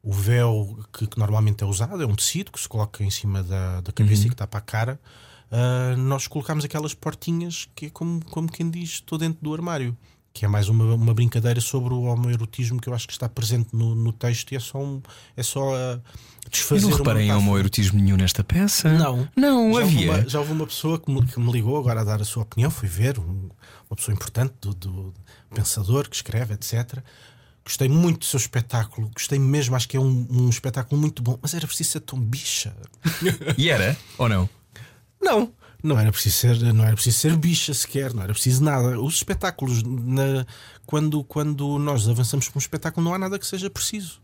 O 0.03 0.13
véu 0.13 0.79
que, 0.93 1.07
que, 1.07 1.19
normalmente 1.19 1.65
é 1.65 1.67
usado 1.67 2.03
é 2.03 2.07
um 2.07 2.15
tecido 2.15 2.53
que 2.53 2.61
se 2.61 2.69
coloca 2.69 3.03
em 3.03 3.11
cima 3.11 3.43
da, 3.43 3.81
da 3.81 3.93
cabeça 3.93 4.23
uhum. 4.23 4.27
e 4.27 4.29
que 4.31 4.35
está 4.35 4.47
para 4.47 4.59
a 4.59 4.63
cara. 4.63 5.01
Uh, 5.51 5.97
nós 5.97 6.27
colocamos 6.27 6.65
aquelas 6.65 6.95
portinhas 6.95 7.69
que 7.75 7.87
é 7.87 7.91
como, 7.91 8.23
como 8.27 8.51
quem 8.51 8.69
diz, 8.69 8.91
estou 8.91 9.17
dentro 9.17 9.43
do 9.43 9.55
armário 9.55 9.97
que 10.35 10.45
é 10.45 10.49
mais 10.49 10.69
uma, 10.69 10.97
uma 10.97 11.15
brincadeira 11.15 11.61
sobre 11.61 11.95
o 11.95 12.03
homoerotismo 12.03 12.81
que 12.81 12.89
eu 12.89 12.95
acho 12.95 13.07
que 13.07 13.13
está 13.13 13.29
presente 13.29 13.69
no, 13.73 13.95
no 13.95 14.13
texto 14.13 14.51
e 14.51 14.57
é 14.57 14.61
só, 14.61 14.79
um, 14.79 15.01
é 15.37 15.45
só 15.45 15.73
uh, 15.73 16.03
desfazer. 16.51 16.87
Eu 16.87 16.91
não 16.91 16.99
reparei 16.99 17.29
em 17.29 17.33
homoerotismo 17.33 18.01
nenhum 18.01 18.17
nesta 18.17 18.43
peça. 18.43 18.93
Não, 18.93 19.29
não 19.37 19.73
já 19.75 19.83
havia. 19.83 20.11
Houve 20.11 20.21
uma, 20.21 20.29
já 20.29 20.39
houve 20.41 20.53
uma 20.53 20.67
pessoa 20.67 20.99
que 20.99 21.09
me, 21.09 21.25
que 21.25 21.39
me, 21.39 21.53
ligou 21.53 21.79
agora 21.79 22.01
a 22.01 22.05
dar 22.05 22.21
a 22.21 22.25
sua 22.25 22.43
opinião, 22.43 22.69
foi 22.69 22.89
ver 22.89 23.17
um, 23.17 23.49
uma 23.89 23.97
pessoa 23.97 24.13
importante 24.13 24.55
do, 24.61 24.75
do, 24.75 25.15
pensador 25.55 26.09
que 26.09 26.17
escreve, 26.17 26.53
etc. 26.55 26.99
Gostei 27.65 27.89
muito 27.89 28.19
do 28.19 28.25
seu 28.25 28.39
espetáculo, 28.39 29.09
gostei 29.15 29.39
mesmo, 29.39 29.77
acho 29.77 29.89
que 29.89 29.97
é 29.97 30.01
um, 30.01 30.27
um 30.29 30.49
espetáculo 30.51 31.01
muito 31.01 31.23
bom, 31.23 31.39
mas 31.41 31.55
era 31.55 31.65
preciso 31.65 31.93
ser 31.93 32.01
tão 32.01 32.19
bicha. 32.19 32.75
e 33.57 33.71
era? 33.71 33.97
Ou 34.19 34.29
não? 34.29 34.51
Não. 35.23 35.53
Não 35.85 35.99
era 35.99 36.11
preciso 36.11 36.37
ser, 36.39 36.73
não 36.73 36.83
era 36.83 36.95
preciso 36.95 37.19
ser 37.19 37.37
bicha 37.37 37.75
sequer, 37.75 38.15
não 38.15 38.23
era 38.23 38.33
preciso 38.33 38.65
nada. 38.65 38.99
Os 38.99 39.17
espetáculos, 39.17 39.83
na, 39.83 40.47
quando, 40.87 41.23
quando 41.23 41.79
nós 41.79 42.09
avançamos 42.09 42.49
para 42.49 42.57
um 42.57 42.59
espetáculo, 42.59 43.05
não 43.05 43.13
há 43.13 43.19
nada 43.19 43.39
que 43.39 43.47
seja 43.47 43.69
preciso. 43.69 44.19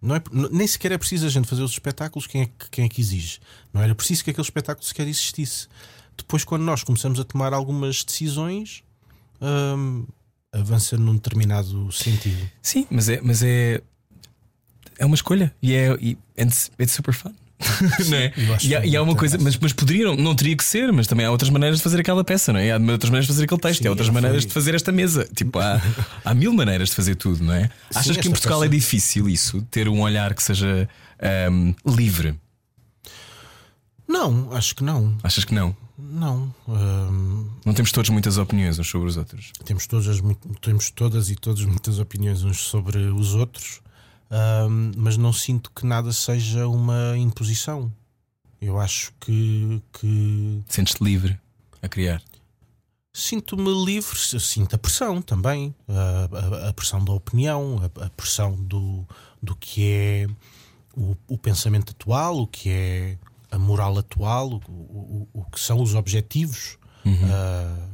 Não 0.00 0.16
é, 0.16 0.22
nem 0.50 0.66
sequer 0.66 0.92
é 0.92 0.98
preciso 0.98 1.26
a 1.26 1.28
gente 1.28 1.46
fazer 1.46 1.62
os 1.62 1.72
espetáculos, 1.72 2.26
quem 2.26 2.44
é, 2.44 2.48
quem 2.70 2.86
é 2.86 2.88
que 2.88 3.02
exige? 3.02 3.38
Não 3.70 3.82
era 3.82 3.94
preciso 3.94 4.24
que 4.24 4.30
aquele 4.30 4.46
espetáculo 4.46 4.86
sequer 4.86 5.06
existisse. 5.06 5.68
Depois, 6.16 6.42
quando 6.42 6.62
nós 6.62 6.82
começamos 6.82 7.20
a 7.20 7.24
tomar 7.24 7.52
algumas 7.52 8.02
decisões, 8.02 8.82
hum, 9.42 10.06
avança 10.52 10.96
num 10.96 11.16
determinado 11.16 11.92
sentido. 11.92 12.50
Sim, 12.62 12.86
mas 12.90 13.10
é, 13.10 13.20
mas 13.20 13.42
é, 13.42 13.82
é 14.98 15.04
uma 15.04 15.16
escolha 15.16 15.54
e 15.60 15.74
é 15.74 15.94
e 16.00 16.16
it's, 16.38 16.70
it's 16.80 16.92
super 16.94 17.12
fun. 17.12 17.34
não 18.08 18.16
é? 18.16 18.32
E, 18.62 18.74
há, 18.74 18.86
e 18.86 18.96
há 18.96 19.02
uma 19.02 19.14
coisa, 19.14 19.38
mas, 19.38 19.56
mas 19.56 19.72
poderiam, 19.72 20.16
não 20.16 20.34
teria 20.34 20.56
que 20.56 20.64
ser, 20.64 20.92
mas 20.92 21.06
também 21.06 21.26
há 21.26 21.30
outras 21.30 21.50
maneiras 21.50 21.78
de 21.78 21.82
fazer 21.82 22.00
aquela 22.00 22.24
peça, 22.24 22.52
não 22.52 22.60
é? 22.60 22.72
Há 22.72 22.78
outras 22.78 23.10
maneiras 23.10 23.26
de 23.26 23.32
fazer 23.32 23.44
aquele 23.44 23.60
texto, 23.60 23.82
Sim, 23.82 23.88
há 23.88 23.90
outras 23.90 24.08
maneiras 24.08 24.42
foi. 24.42 24.48
de 24.48 24.54
fazer 24.54 24.74
esta 24.74 24.92
mesa. 24.92 25.28
Tipo, 25.34 25.58
há, 25.58 25.80
há 26.24 26.34
mil 26.34 26.52
maneiras 26.52 26.90
de 26.90 26.94
fazer 26.94 27.14
tudo, 27.14 27.44
não 27.44 27.54
é? 27.54 27.64
Sim, 27.64 27.98
Achas 27.98 28.16
que 28.16 28.28
em 28.28 28.30
Portugal 28.30 28.60
peça... 28.60 28.72
é 28.72 28.76
difícil 28.76 29.28
isso? 29.28 29.62
Ter 29.70 29.88
um 29.88 30.00
olhar 30.00 30.34
que 30.34 30.42
seja 30.42 30.88
um, 31.50 31.74
livre? 31.86 32.34
Não, 34.06 34.52
acho 34.52 34.74
que 34.74 34.84
não. 34.84 35.16
Achas 35.22 35.44
que 35.44 35.54
não? 35.54 35.74
Não. 35.96 36.54
Um... 36.68 37.48
Não 37.64 37.72
temos 37.72 37.92
todos 37.92 38.10
muitas 38.10 38.36
opiniões 38.36 38.78
uns 38.78 38.88
sobre 38.88 39.08
os 39.08 39.16
outros. 39.16 39.52
Temos 39.64 39.86
todas, 39.86 40.20
temos 40.60 40.90
todas 40.90 41.30
e 41.30 41.36
todos 41.36 41.64
muitas 41.64 41.98
opiniões 41.98 42.42
uns 42.42 42.58
sobre 42.58 42.98
os 42.98 43.34
outros 43.34 43.80
um, 44.34 44.92
mas 44.96 45.16
não 45.16 45.32
sinto 45.32 45.70
que 45.70 45.86
nada 45.86 46.12
seja 46.12 46.66
uma 46.66 47.16
imposição. 47.16 47.92
Eu 48.60 48.80
acho 48.80 49.12
que. 49.20 49.80
que... 49.92 50.62
Sentes-te 50.68 51.04
livre 51.04 51.38
a 51.80 51.88
criar? 51.88 52.20
Sinto-me 53.12 53.70
livre, 53.84 54.18
sinto 54.18 54.74
a 54.74 54.78
pressão 54.78 55.22
também, 55.22 55.72
a, 55.86 56.64
a, 56.64 56.68
a 56.70 56.72
pressão 56.72 57.04
da 57.04 57.12
opinião, 57.12 57.80
a, 57.80 58.06
a, 58.06 58.10
pressão 58.10 58.56
do, 58.56 59.06
do 59.40 59.54
que 59.54 59.88
é 59.88 60.26
o, 60.96 61.16
o, 61.28 61.38
pensamento 61.38 61.90
atual, 61.90 62.38
o 62.38 62.46
que 62.48 62.70
é 62.70 63.18
a 63.52 63.58
moral 63.58 63.96
atual, 63.98 64.60
o, 64.68 64.72
o, 64.72 65.28
o 65.32 65.44
que 65.44 65.60
são 65.60 65.80
os 65.80 65.94
objetivos 65.94 66.76
uhum. 67.04 67.14
uh, 67.14 67.88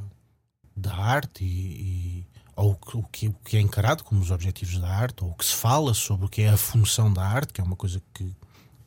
da 0.75 0.95
arte 0.97 1.45
e, 1.45 2.20
ou 2.61 2.79
o 2.95 3.03
que, 3.05 3.29
o 3.29 3.35
que 3.45 3.57
é 3.57 3.61
encarado 3.61 4.05
como 4.05 4.21
os 4.21 4.31
objetivos 4.31 4.79
da 4.79 4.89
arte, 4.89 5.25
ou 5.25 5.31
o 5.31 5.35
que 5.35 5.45
se 5.45 5.55
fala 5.55 5.95
sobre 5.95 6.27
o 6.27 6.29
que 6.29 6.43
é 6.43 6.51
a 6.51 6.57
função 6.57 7.13
da 7.13 7.23
arte, 7.23 7.53
que 7.53 7.61
é 7.61 7.65
uma 7.65 7.77
coisa 7.77 8.03
que, 8.13 8.37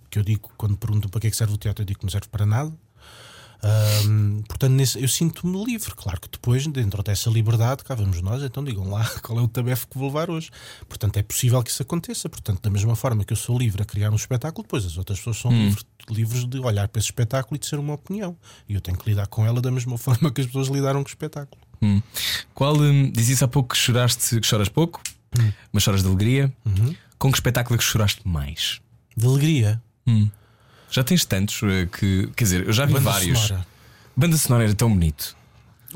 que 0.09 0.19
eu 0.19 0.23
digo 0.23 0.51
quando 0.55 0.77
perguntam 0.77 1.09
para 1.09 1.19
que 1.19 1.27
é 1.27 1.29
que 1.31 1.35
serve 1.35 1.53
o 1.53 1.57
teatro, 1.57 1.81
eu 1.81 1.85
digo 1.85 1.99
que 1.99 2.05
não 2.05 2.11
serve 2.11 2.27
para 2.27 2.45
nada. 2.45 2.71
Portanto, 4.47 4.73
nesse, 4.73 5.01
eu 5.01 5.07
sinto-me 5.07 5.63
livre. 5.63 5.93
Claro 5.95 6.19
que 6.19 6.27
depois, 6.29 6.67
dentro 6.67 7.01
dessa 7.01 7.29
liberdade, 7.29 7.83
cá 7.83 7.95
vamos 7.95 8.21
nós, 8.21 8.43
então 8.43 8.63
digam 8.63 8.89
lá 8.89 9.09
qual 9.23 9.39
é 9.39 9.41
o 9.41 9.47
tabefe 9.47 9.87
que 9.87 9.97
vou 9.97 10.07
levar 10.07 10.29
hoje. 10.29 10.51
Portanto, 10.87 11.17
é 11.17 11.23
possível 11.23 11.63
que 11.63 11.71
isso 11.71 11.81
aconteça. 11.81 12.27
Portanto, 12.27 12.61
da 12.61 12.69
mesma 12.69 12.95
forma 12.95 13.23
que 13.23 13.31
eu 13.31 13.37
sou 13.37 13.57
livre 13.57 13.81
a 13.81 13.85
criar 13.85 14.11
um 14.11 14.15
espetáculo, 14.15 14.63
depois 14.63 14.85
as 14.85 14.97
outras 14.97 15.17
pessoas 15.17 15.37
são 15.37 15.51
hum. 15.51 15.65
livres, 15.65 15.85
livres 16.09 16.45
de 16.45 16.59
olhar 16.59 16.87
para 16.89 16.99
esse 16.99 17.07
espetáculo 17.07 17.55
e 17.55 17.59
de 17.59 17.65
ser 17.65 17.79
uma 17.79 17.93
opinião. 17.93 18.37
E 18.67 18.75
eu 18.75 18.81
tenho 18.81 18.97
que 18.97 19.09
lidar 19.09 19.27
com 19.27 19.45
ela 19.45 19.61
da 19.61 19.71
mesma 19.71 19.97
forma 19.97 20.31
que 20.31 20.41
as 20.41 20.47
pessoas 20.47 20.67
lidaram 20.67 21.01
com 21.01 21.07
o 21.07 21.11
espetáculo. 21.11 21.62
Hum. 21.83 22.01
Qual 22.53 22.77
hum, 22.79 23.11
há 23.41 23.47
pouco 23.47 23.69
que 23.69 23.77
choraste, 23.77 24.39
que 24.39 24.47
choras 24.47 24.69
pouco, 24.69 25.01
hum. 25.37 25.51
mas 25.71 25.83
choras 25.83 26.01
de 26.01 26.07
alegria. 26.07 26.51
Uhum. 26.65 26.95
Com 27.19 27.31
que 27.31 27.37
espetáculo 27.37 27.75
é 27.75 27.77
que 27.77 27.83
choraste 27.83 28.21
mais? 28.25 28.81
De 29.15 29.25
alegria. 29.25 29.81
Já 30.93 31.03
tens 31.03 31.25
tantos 31.25 31.59
eh, 31.63 31.87
que. 31.87 32.27
Quer 32.35 32.43
dizer, 32.43 32.67
eu 32.67 32.73
já 32.73 32.85
vi 32.85 32.93
Banda 32.93 33.09
vários. 33.09 33.39
sonora. 33.39 33.65
Banda 34.15 34.37
sonora 34.37 34.63
era 34.65 34.75
tão 34.75 34.89
bonito. 34.89 35.35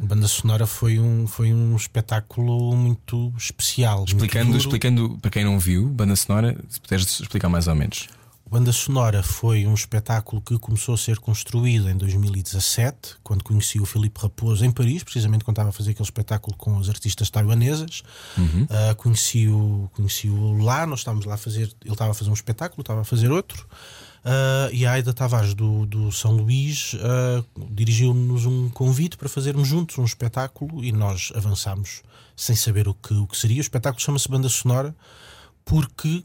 Banda 0.01 0.27
sonora 0.27 0.65
foi 0.65 0.97
um, 0.99 1.27
foi 1.27 1.53
um 1.53 1.75
espetáculo 1.75 2.75
muito 2.75 3.31
especial. 3.37 3.99
muito 3.99 4.15
Explicando, 4.15 4.45
duro. 4.47 4.57
explicando 4.57 5.17
para 5.21 5.29
quem 5.29 5.45
não 5.45 5.59
viu, 5.59 5.87
banda 5.87 6.15
sonora, 6.15 6.57
se 6.67 6.81
puderes 6.81 7.19
explicar 7.19 7.47
mais 7.47 7.67
ou 7.67 7.75
menos. 7.75 8.07
Banda 8.49 8.71
Sonora 8.71 9.21
foi 9.21 9.67
um 9.67 9.73
espetáculo 9.73 10.41
que 10.41 10.57
começou 10.57 10.95
a 10.95 10.97
ser 10.97 11.19
construído 11.19 11.89
em 11.89 11.97
2017, 11.97 13.17
quando 13.21 13.43
conheci 13.43 13.77
o 13.77 13.85
Filipe 13.85 14.21
Raposo 14.21 14.63
em 14.63 14.71
Paris, 14.71 15.03
precisamente 15.03 15.43
quando 15.43 15.55
estava 15.55 15.69
a 15.69 15.73
fazer 15.73 15.91
aquele 15.91 16.05
espetáculo 16.05 16.55
com 16.55 16.79
as 16.79 16.87
artistas 16.87 17.29
taiwanesas. 17.29 18.03
Ah, 18.69 18.95
Conheci-o 18.95 19.89
conheci 19.93 20.29
lá, 20.61 20.87
nós 20.87 20.99
estávamos 20.99 21.25
lá 21.25 21.33
a 21.33 21.37
fazer. 21.37 21.69
Ele 21.83 21.93
estava 21.93 22.11
a 22.11 22.13
fazer 22.13 22.29
um 22.29 22.33
espetáculo, 22.33 22.81
estava 22.81 23.01
a 23.01 23.03
fazer 23.03 23.31
outro. 23.31 23.67
Ah, 24.23 24.69
e 24.71 24.85
a 24.85 24.93
Aida 24.93 25.13
Tavares 25.13 25.53
do, 25.53 25.85
do 25.85 26.09
São 26.13 26.31
Luís 26.31 26.95
ah, 27.01 27.43
dirigiu-nos 27.71 28.45
um 28.45 28.69
convite 28.69 29.17
para 29.17 29.27
fazermos 29.27 29.67
juntos 29.67 29.97
um 29.97 30.05
espetáculo 30.05 30.81
e 30.85 30.93
nós 30.93 31.33
avançámos 31.35 32.01
sem 32.33 32.55
saber 32.55 32.87
o 32.87 32.93
que, 32.93 33.13
o 33.13 33.27
que 33.27 33.35
seria. 33.35 33.57
O 33.57 33.61
espetáculo 33.61 34.01
chama-se 34.01 34.29
Banda 34.29 34.47
Sonora 34.47 34.95
porque 35.65 36.23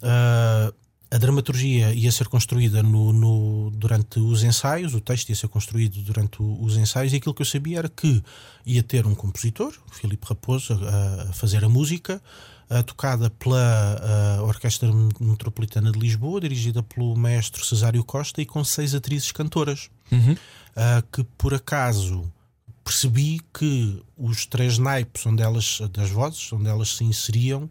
ah, 0.00 0.72
a 1.12 1.18
dramaturgia 1.18 1.92
ia 1.92 2.12
ser 2.12 2.28
construída 2.28 2.82
no, 2.82 3.12
no- 3.12 3.70
durante 3.72 4.20
os 4.20 4.42
ensaios, 4.44 4.94
o 4.94 5.00
texto 5.00 5.28
ia 5.30 5.34
ser 5.34 5.48
construído 5.48 6.00
durante 6.02 6.36
os 6.40 6.76
ensaios, 6.76 7.12
e 7.12 7.16
aquilo 7.16 7.34
que 7.34 7.42
eu 7.42 7.46
sabia 7.46 7.78
era 7.78 7.88
que 7.88 8.22
ia 8.64 8.82
ter 8.82 9.06
um 9.06 9.14
compositor, 9.14 9.72
Filipe 9.90 10.26
Raposo, 10.28 10.74
a, 10.74 11.22
a 11.30 11.32
fazer 11.32 11.64
a 11.64 11.68
música, 11.68 12.22
ah, 12.68 12.82
tocada 12.84 13.28
pela 13.28 13.58
ah, 14.38 14.42
Orquestra 14.44 14.88
Metropolitana 15.20 15.90
de 15.90 15.98
Lisboa, 15.98 16.40
dirigida 16.40 16.80
pelo 16.82 17.16
maestro 17.16 17.64
Cesário 17.64 18.04
Costa, 18.04 18.40
e 18.40 18.46
com 18.46 18.62
seis 18.62 18.94
atrizes 18.94 19.32
cantoras, 19.32 19.90
ah, 20.76 21.02
que 21.12 21.24
por 21.36 21.52
acaso 21.54 22.30
percebi 22.84 23.40
que 23.52 24.00
os 24.16 24.46
três 24.46 24.78
naipes 24.78 25.26
onde 25.26 25.42
elas, 25.42 25.80
das 25.92 26.10
vozes, 26.10 26.52
onde 26.52 26.68
elas 26.68 26.96
se 26.96 27.04
inseriam, 27.04 27.68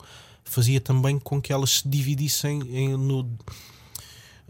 fazia 0.50 0.82
também 0.82 1.20
com 1.20 1.42
que 1.42 1.54
elas 1.54 1.80
se 1.80 1.88
dividissem 1.88 2.62
em, 2.70 2.98
no, 2.98 3.30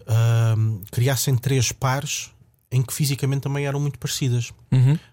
ahm, 0.08 0.82
criassem 0.92 1.36
três 1.36 1.72
pares 1.72 2.32
em 2.72 2.84
que 2.84 2.94
fisicamente 2.94 3.42
também 3.42 3.66
eram 3.66 3.80
muito 3.80 3.98
parecidas. 3.98 4.54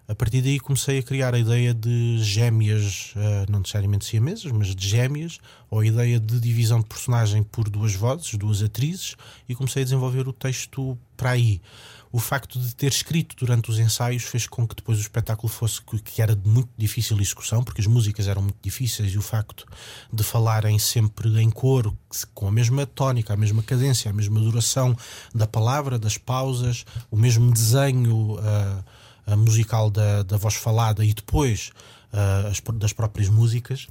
A 0.07 0.13
partir 0.13 0.41
daí 0.41 0.59
comecei 0.59 0.99
a 0.99 1.03
criar 1.03 1.33
a 1.33 1.39
ideia 1.39 1.73
de 1.73 2.19
gêmeas, 2.19 3.13
ah, 3.15 3.45
não 3.49 3.59
necessariamente 3.59 4.05
siamesas, 4.05 4.51
mas 4.51 4.75
de 4.75 4.87
gêmeas, 4.87 5.39
ou 5.69 5.79
a 5.79 5.85
ideia 5.85 6.19
de 6.19 6.39
divisão 6.39 6.79
de 6.79 6.85
personagem 6.85 7.41
por 7.41 7.67
duas 7.67 7.95
vozes, 7.95 8.35
duas 8.35 8.61
atrizes, 8.61 9.15
e 9.49 9.55
comecei 9.55 9.81
a 9.81 9.85
desenvolver 9.85 10.27
o 10.27 10.33
texto 10.33 10.97
para 11.15 11.31
aí. 11.31 11.59
O 12.11 12.19
facto 12.19 12.59
de 12.59 12.73
ter 12.75 12.91
escrito 12.91 13.35
durante 13.35 13.69
os 13.69 13.79
ensaios 13.79 14.23
fez 14.23 14.47
com 14.47 14.67
que 14.67 14.75
depois 14.75 14.97
o 14.97 15.01
espetáculo 15.01 15.47
fosse 15.51 15.81
que- 15.81 16.21
era 16.21 16.35
de 16.35 16.47
muito 16.47 16.69
difícil 16.77 17.19
execução, 17.19 17.63
porque 17.63 17.81
as 17.81 17.87
músicas 17.87 18.27
eram 18.27 18.41
muito 18.41 18.57
difíceis 18.61 19.11
e 19.13 19.17
o 19.17 19.21
facto 19.21 19.65
de 20.11 20.23
falarem 20.23 20.79
sempre 20.79 21.29
em 21.41 21.49
coro, 21.49 21.97
com 22.33 22.47
a 22.47 22.51
mesma 22.51 22.85
tónica, 22.85 23.33
a 23.33 23.37
mesma 23.37 23.61
cadência, 23.61 24.09
a 24.09 24.13
mesma 24.13 24.39
duração 24.39 24.95
da 25.35 25.45
palavra, 25.45 25.99
das 25.99 26.17
pausas, 26.17 26.85
o 27.11 27.17
mesmo 27.17 27.51
desenho 27.51 28.37
ah, 28.39 29.35
musical 29.35 29.89
da, 29.89 30.23
da 30.23 30.37
voz 30.37 30.55
falada 30.55 31.03
e 31.03 31.13
depois 31.13 31.71
ah, 32.13 32.47
as 32.49 32.61
das 32.77 32.93
próprias 32.93 33.27
músicas. 33.29 33.87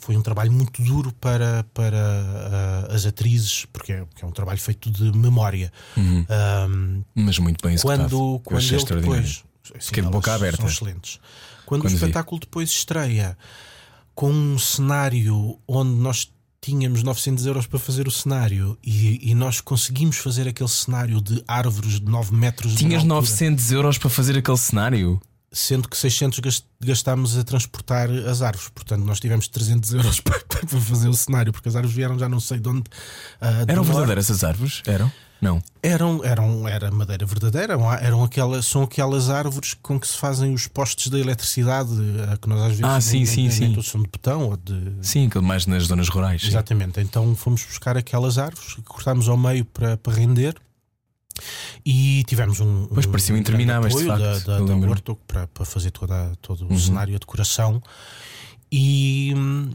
Foi 0.00 0.16
um 0.16 0.22
trabalho 0.22 0.50
muito 0.50 0.82
duro 0.82 1.12
para, 1.20 1.62
para 1.74 1.98
ah, 1.98 2.88
as 2.94 3.04
atrizes, 3.04 3.66
porque 3.66 3.92
é, 3.92 4.04
porque 4.04 4.24
é 4.24 4.26
um 4.26 4.32
trabalho 4.32 4.58
feito 4.58 4.90
de 4.90 5.16
memória. 5.16 5.70
Ahm, 5.96 7.02
Mas 7.14 7.38
muito 7.38 7.62
bem 7.62 7.74
executado. 7.74 8.08
quando, 8.08 8.40
quando 8.40 8.62
ele 8.62 8.84
depois. 8.84 9.44
Sim, 9.62 9.78
Fiquei 9.78 10.02
de 10.02 10.08
boca 10.08 10.34
aberta. 10.34 10.56
São 10.56 10.66
excelentes. 10.66 11.20
Quando, 11.66 11.82
Quando 11.82 11.92
o 11.92 11.96
vi. 11.96 12.02
espetáculo 12.02 12.40
depois 12.40 12.70
estreia 12.70 13.36
com 14.14 14.30
um 14.32 14.58
cenário 14.58 15.58
onde 15.68 15.90
nós 15.90 16.30
tínhamos 16.60 17.02
900 17.02 17.46
euros 17.46 17.66
para 17.66 17.78
fazer 17.78 18.06
o 18.06 18.10
cenário 18.10 18.76
e, 18.84 19.30
e 19.30 19.34
nós 19.34 19.60
conseguimos 19.60 20.16
fazer 20.16 20.46
aquele 20.46 20.68
cenário 20.68 21.20
de 21.20 21.42
árvores 21.48 22.00
de 22.00 22.04
9 22.04 22.34
metros 22.34 22.72
de 22.72 22.78
Tinhas 22.78 23.02
altura, 23.02 23.14
900 23.14 23.72
euros 23.72 23.98
para 23.98 24.10
fazer 24.10 24.36
aquele 24.36 24.58
cenário? 24.58 25.20
Sendo 25.52 25.88
que 25.88 25.96
600 25.96 26.38
gas- 26.38 26.64
gastámos 26.80 27.36
a 27.36 27.42
transportar 27.44 28.08
as 28.10 28.40
árvores. 28.42 28.68
Portanto, 28.68 29.04
nós 29.04 29.18
tivemos 29.20 29.48
300 29.48 29.92
euros 29.94 30.20
para, 30.22 30.38
para 30.40 30.66
fazer 30.80 31.08
o 31.08 31.14
cenário, 31.14 31.52
porque 31.52 31.68
as 31.68 31.76
árvores 31.76 31.94
vieram 31.94 32.18
já 32.18 32.28
não 32.28 32.40
sei 32.40 32.58
de 32.60 32.68
onde. 32.68 32.82
do 32.82 32.88
Eram 33.40 33.76
norte. 33.76 33.88
verdadeiras 33.88 34.24
essas 34.30 34.44
árvores? 34.44 34.82
Eram? 34.86 35.10
Não. 35.40 35.62
Eram, 35.82 36.22
eram, 36.22 36.68
era 36.68 36.90
madeira 36.90 37.24
verdadeira, 37.24 37.72
eram, 37.72 37.90
eram 37.94 38.22
aquelas, 38.22 38.66
são 38.66 38.82
aquelas 38.82 39.30
árvores 39.30 39.72
com 39.72 39.98
que 39.98 40.06
se 40.06 40.14
fazem 40.18 40.52
os 40.52 40.66
postes 40.66 41.08
da 41.08 41.18
eletricidade, 41.18 41.88
que 42.42 42.46
nós 42.46 42.60
às 42.60 42.68
vezes 42.78 42.84
Ah, 42.84 43.00
sim, 43.00 43.16
nem, 43.18 43.26
sim, 43.26 43.40
nem, 43.44 43.50
sim. 43.50 43.60
nem 43.64 43.72
todos 43.72 43.90
de 43.90 43.98
betão 44.02 44.50
ou 44.50 44.56
de. 44.58 44.92
Sim, 45.00 45.30
mais 45.42 45.64
nas 45.64 45.84
zonas 45.84 46.10
rurais. 46.10 46.42
sim. 46.42 46.48
Exatamente, 46.48 47.00
então 47.00 47.34
fomos 47.34 47.64
buscar 47.64 47.96
aquelas 47.96 48.36
árvores, 48.36 48.74
cortámos 48.84 49.30
ao 49.30 49.36
meio 49.38 49.64
para, 49.64 49.96
para 49.96 50.12
render 50.12 50.54
e 51.84 52.24
tivemos 52.26 52.60
um. 52.60 52.86
Pois, 52.86 53.06
um 53.06 53.10
pareciam 53.10 53.34
grande 53.36 53.50
intermináveis, 53.50 53.94
de 53.96 54.04
facto, 54.06 54.20
Da, 54.46 54.58
da, 54.58 54.64
da. 54.64 54.74
Horto 54.88 55.16
para, 55.26 55.46
para 55.48 55.64
fazer 55.64 55.90
toda, 55.90 56.32
todo 56.40 56.66
o 56.66 56.70
Uhum. 56.72 56.78
cenário, 56.78 57.14
a 57.14 57.18
decoração 57.18 57.82
e. 58.70 59.32
hum, 59.36 59.70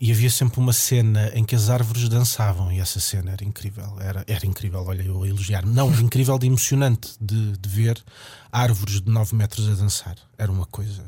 E 0.00 0.10
havia 0.10 0.30
sempre 0.30 0.58
uma 0.58 0.72
cena 0.72 1.30
em 1.32 1.44
que 1.44 1.54
as 1.54 1.70
árvores 1.70 2.08
dançavam, 2.08 2.72
e 2.72 2.80
essa 2.80 2.98
cena 2.98 3.30
era 3.30 3.44
incrível. 3.44 3.96
Era, 4.00 4.24
era 4.26 4.44
incrível, 4.44 4.84
olha, 4.84 5.00
eu 5.02 5.22
a 5.22 5.28
elogiar. 5.28 5.64
Não, 5.64 5.92
era 5.92 6.00
incrível 6.02 6.36
de 6.40 6.46
emocionante 6.48 7.10
de, 7.20 7.56
de 7.56 7.68
ver 7.68 8.02
árvores 8.50 9.00
de 9.00 9.08
9 9.08 9.36
metros 9.36 9.68
a 9.68 9.74
dançar. 9.74 10.16
Era 10.36 10.50
uma 10.50 10.66
coisa. 10.66 11.04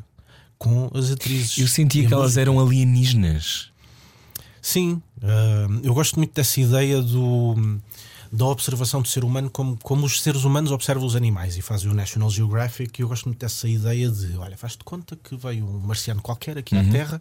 Com 0.56 0.88
as 0.94 1.10
atrizes. 1.10 1.58
Eu 1.58 1.66
sentia 1.66 2.06
que 2.06 2.14
elas 2.14 2.36
eram 2.36 2.60
alienígenas. 2.60 3.72
Sim, 4.62 5.02
ah, 5.22 5.66
eu 5.82 5.92
gosto 5.92 6.16
muito 6.16 6.32
dessa 6.32 6.60
ideia 6.60 7.02
do, 7.02 7.80
da 8.34 8.46
observação 8.46 9.00
do 9.00 9.06
ser 9.06 9.22
humano 9.22 9.48
como, 9.48 9.78
como 9.80 10.04
os 10.04 10.20
seres 10.20 10.42
humanos 10.42 10.72
observam 10.72 11.06
os 11.06 11.14
animais 11.14 11.56
e 11.56 11.62
fazem 11.62 11.88
o 11.88 11.94
National 11.94 12.28
Geographic. 12.28 13.00
E 13.00 13.02
eu 13.02 13.08
gosto 13.08 13.26
muito 13.26 13.38
dessa 13.38 13.68
ideia 13.68 14.10
de: 14.10 14.36
olha, 14.36 14.56
faz-te 14.56 14.82
conta 14.82 15.16
que 15.16 15.36
veio 15.36 15.64
um 15.64 15.78
marciano 15.78 16.20
qualquer 16.20 16.58
aqui 16.58 16.76
à 16.76 16.84
Terra 16.84 17.20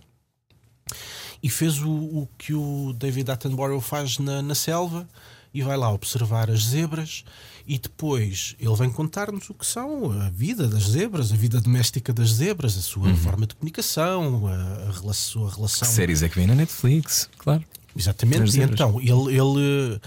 e 1.41 1.49
fez 1.49 1.79
o, 1.81 1.89
o 1.89 2.27
que 2.37 2.53
o 2.53 2.93
David 2.97 3.29
Attenborough 3.29 3.79
faz 3.79 4.17
na, 4.17 4.41
na 4.41 4.55
selva 4.55 5.07
e 5.53 5.61
vai 5.61 5.77
lá 5.77 5.91
observar 5.91 6.49
as 6.49 6.63
zebras 6.63 7.23
e 7.67 7.77
depois 7.77 8.55
ele 8.59 8.75
vem 8.75 8.89
contar-nos 8.89 9.49
o 9.51 9.53
que 9.53 9.67
são 9.67 10.11
a 10.19 10.29
vida 10.31 10.67
das 10.67 10.89
zebras, 10.89 11.31
a 11.31 11.35
vida 11.35 11.61
doméstica 11.61 12.11
das 12.11 12.33
zebras, 12.33 12.75
a 12.75 12.81
sua 12.81 13.13
forma 13.17 13.45
de 13.45 13.53
comunicação, 13.53 14.47
a, 14.47 14.89
a 14.89 14.91
relação, 14.91 15.45
a 15.45 15.49
Que 15.49 15.55
relação 15.57 15.87
séries 15.87 16.23
é 16.23 16.29
que 16.29 16.35
vem 16.35 16.47
na 16.47 16.55
Netflix? 16.55 17.29
Claro. 17.37 17.63
Exatamente. 17.95 18.57
E 18.57 18.63
então, 18.63 18.99
ele, 18.99 19.37
ele 19.37 20.01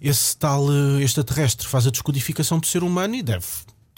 esse 0.00 0.36
tal 0.36 0.66
eh, 0.72 1.02
extraterrestre 1.02 1.66
faz 1.68 1.86
a 1.86 1.90
descodificação 1.90 2.58
do 2.58 2.66
ser 2.66 2.82
humano 2.82 3.14
e 3.14 3.22
deve, 3.22 3.46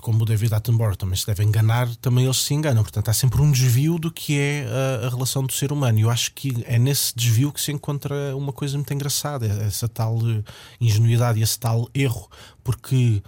como 0.02 0.22
o 0.22 0.26
David 0.26 0.52
Attenborough 0.52 0.96
também 0.96 1.16
se 1.16 1.24
deve 1.26 1.44
enganar, 1.44 1.88
também 1.96 2.24
eles 2.24 2.38
se 2.38 2.52
enganam. 2.52 2.82
Portanto, 2.82 3.08
há 3.08 3.12
sempre 3.12 3.40
um 3.40 3.52
desvio 3.52 3.98
do 3.98 4.10
que 4.10 4.38
é 4.38 4.66
a, 4.66 5.06
a 5.06 5.10
relação 5.10 5.44
do 5.44 5.52
ser 5.52 5.70
humano. 5.70 5.98
E 6.00 6.02
eu 6.02 6.10
acho 6.10 6.32
que 6.34 6.64
é 6.66 6.78
nesse 6.78 7.14
desvio 7.14 7.52
que 7.52 7.60
se 7.60 7.70
encontra 7.70 8.36
uma 8.36 8.52
coisa 8.52 8.76
muito 8.76 8.92
engraçada, 8.92 9.46
essa 9.46 9.88
tal 9.88 10.18
eh, 10.28 10.42
ingenuidade 10.80 11.38
e 11.38 11.42
esse 11.42 11.58
tal 11.58 11.88
erro, 11.94 12.28
porque 12.64 13.22